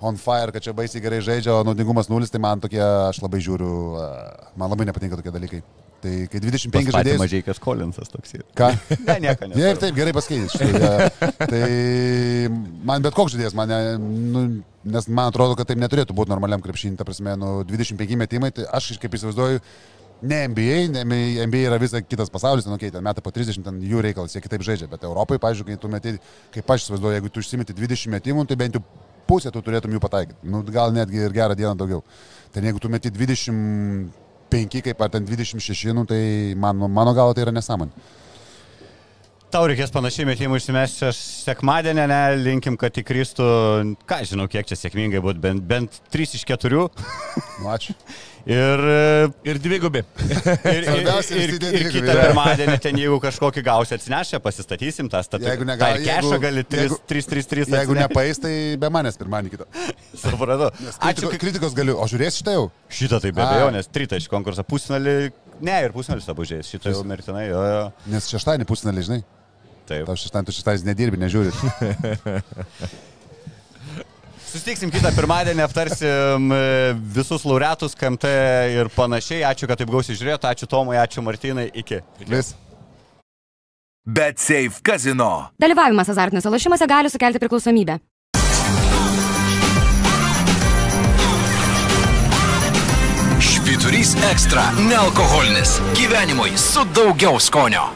on 0.00 0.16
fire, 0.20 0.52
kad 0.52 0.62
čia 0.64 0.72
baisiai 0.76 1.02
gerai 1.04 1.22
žaidžia, 1.24 1.54
o 1.60 1.64
naudingumas 1.68 2.08
0, 2.12 2.28
tai 2.32 2.42
man 2.42 2.60
tokie, 2.64 2.80
aš 2.82 3.22
labai 3.24 3.40
žiūriu, 3.44 3.72
man 4.56 4.72
labai 4.72 4.88
nepatinka 4.90 5.18
tokie 5.22 5.34
dalykai. 5.34 5.62
Tai 5.96 6.10
kai 6.28 6.40
25 6.44 6.90
žaidėjai... 6.92 7.18
mažai 7.18 7.38
kas 7.42 7.58
Kolinsas 7.58 8.10
toks 8.12 8.34
yra. 8.36 8.44
Ką? 8.54 8.66
Ne, 9.08 9.14
nieko 9.24 9.46
ne. 9.48 9.56
Ir 9.64 9.78
taip 9.80 9.96
gerai 9.96 10.12
paskaitys. 10.12 10.52
Tai 11.40 11.60
man 12.86 13.02
bet 13.04 13.16
koks 13.16 13.32
žaidėjas, 13.34 13.56
man, 13.56 13.72
ne- 13.72 13.96
nu, 14.34 14.42
nes 14.92 15.08
man 15.08 15.30
atrodo, 15.32 15.56
kad 15.58 15.68
taip 15.70 15.80
neturėtų 15.80 16.14
būti 16.16 16.32
normaliam 16.32 16.62
krepšinį, 16.62 16.98
ta 17.00 17.06
prasme, 17.08 17.32
nu, 17.40 17.52
25 17.66 18.18
metimai, 18.20 18.52
tai 18.54 18.68
aš 18.76 18.92
kaip 19.02 19.16
įsivaizduoju, 19.18 19.62
ne 20.22 20.48
NBA, 20.48 20.78
ne 20.92 21.46
NBA 21.46 21.62
yra 21.68 21.78
visas 21.80 22.04
kitas 22.08 22.30
pasaulis, 22.32 22.64
ten, 22.66 22.74
okay, 22.76 22.90
ten 22.92 23.04
metai 23.04 23.24
po 23.24 23.32
30, 23.34 23.64
ten 23.64 23.80
jų 23.84 24.02
reikalas, 24.06 24.34
jie 24.36 24.42
kitaip 24.44 24.64
žaidžia, 24.66 24.88
bet 24.90 25.04
Europai, 25.04 25.38
pažiūrėjau, 25.42 25.76
kai 25.76 25.82
tu 25.82 25.90
meti, 25.92 26.14
kaip 26.54 26.72
aš 26.72 26.86
įsivaizduoju, 26.86 27.16
jeigu 27.18 27.32
tu 27.32 27.44
užsimeti 27.44 27.76
20 27.76 28.14
metimų, 28.16 28.46
tai 28.48 28.58
bent 28.60 28.78
jau 28.78 28.84
pusę 29.28 29.52
tu 29.52 29.62
turėtum 29.64 29.92
jų 29.92 30.02
pataikyti, 30.02 30.38
nu, 30.48 30.62
gal 30.72 30.94
netgi 30.94 31.26
ir 31.26 31.34
gerą 31.34 31.56
dieną 31.58 31.74
daugiau. 31.78 32.04
Ten 32.54 32.64
jeigu 32.64 32.80
tu 32.80 32.90
meti 32.92 33.12
25, 33.12 34.80
kaip 34.88 35.02
ar 35.02 35.12
ten 35.12 35.26
26, 35.26 35.92
nu, 35.96 36.06
tai 36.08 36.54
man, 36.56 36.86
mano 36.88 37.14
galvo 37.16 37.36
tai 37.36 37.46
yra 37.46 37.54
nesąmonė. 37.56 38.24
Tau 39.56 39.64
reikės 39.70 39.88
panašiai 39.88 40.26
metimų 40.28 40.58
išsimesti 40.60 41.08
sekmadienį, 41.16 42.02
ne, 42.10 42.16
linkim, 42.44 42.74
kad 42.76 42.92
įkristų, 43.00 43.44
ką 44.04 44.18
žinau, 44.28 44.44
kiek 44.52 44.66
čia 44.68 44.76
sėkmingai 44.76 45.22
būtų, 45.24 45.40
bent, 45.40 45.62
bent 45.64 45.94
3 46.12 46.34
iš 46.36 46.42
4. 46.44 46.82
Nu, 47.62 47.70
ačiū. 47.72 47.94
Ir, 48.44 48.82
Ir 49.48 49.58
dvigubi. 49.64 50.02
ir, 50.20 50.84
ir, 50.84 50.98
ir, 51.40 51.54
ir 51.56 51.86
kitą 51.88 52.16
pirmadienį 52.18 52.74
ten, 52.84 52.98
jeigu 53.00 53.16
kažkokį 53.24 53.62
gausi 53.64 53.96
atsinešę, 53.96 54.42
pasistatysim 54.44 55.08
tą 55.10 55.22
statutą. 55.24 55.48
Jeigu 55.54 55.64
negali- 55.70 56.04
ir 56.04 56.10
kešą 56.10 56.40
gali 56.42 56.64
3, 56.68 56.82
jeigu- 56.84 56.98
3, 57.08 57.24
3, 57.32 57.48
3. 57.54 57.72
Jeigu 57.78 57.96
nepais, 57.96 58.42
tai 58.44 58.52
be 58.76 58.90
manęs 58.92 59.16
pirmąjį 59.16 59.54
kitą. 59.54 59.66
Supratau. 60.26 60.68
Ačiū. 61.00 61.32
Kritikos 61.32 61.72
galiu. 61.78 61.96
O 61.96 62.04
žiūrės 62.12 62.42
šitą 62.42 62.58
jau? 62.58 62.68
šitą 62.92 63.22
tai 63.24 63.32
be 63.32 63.40
abejo, 63.46 63.72
nes 63.74 63.88
tritaškį 63.88 64.30
konkursą 64.36 64.66
pusnalį, 64.68 65.16
ne, 65.64 65.80
ir 65.88 65.96
pusnalis 65.96 66.28
abu 66.28 66.44
žiais, 66.44 66.68
šitą 66.76 66.92
jau 66.92 67.02
mirtinai, 67.08 67.48
jo, 67.48 67.64
jo. 67.72 67.82
Nes 68.12 68.28
šeštąjį 68.36 68.68
pusnelį, 68.68 69.06
žinai. 69.08 69.24
Taip. 69.86 70.06
Tau 70.08 70.16
šeštąjį, 70.18 70.46
tu 70.48 70.54
šeštąjį 70.56 70.88
nedirbi, 70.88 71.20
nežiūri. 71.22 71.52
Susitiksim 74.46 74.90
kitą 74.94 75.10
pirmadienį, 75.12 75.62
aptarsim 75.66 76.52
e, 76.54 76.60
visus 77.16 77.42
laureatus, 77.44 77.96
KMT 77.98 78.30
ir 78.72 78.88
panašiai. 78.94 79.42
Ačiū, 79.50 79.68
kad 79.68 79.76
taip 79.80 79.90
gausiai 79.92 80.16
žiūrėjote, 80.16 80.48
ačiū 80.48 80.68
Tomui, 80.70 80.96
ačiū 80.96 81.24
Martinai, 81.24 81.66
iki. 81.76 82.00
Vis. 82.30 82.54
Bet 84.06 84.38
Safe 84.38 84.80
Casino. 84.86 85.50
Dalyvavimas 85.60 86.08
azartiniuose 86.14 86.52
lošimuose 86.54 86.86
gali 86.88 87.10
sukelti 87.10 87.42
priklausomybę. 87.42 87.98
Švyturys 93.42 94.14
ekstra- 94.30 94.70
nealkoholinis. 94.90 95.80
Gyvenimui 95.98 96.56
su 96.56 96.86
daugiau 96.94 97.40
skonio. 97.40 97.90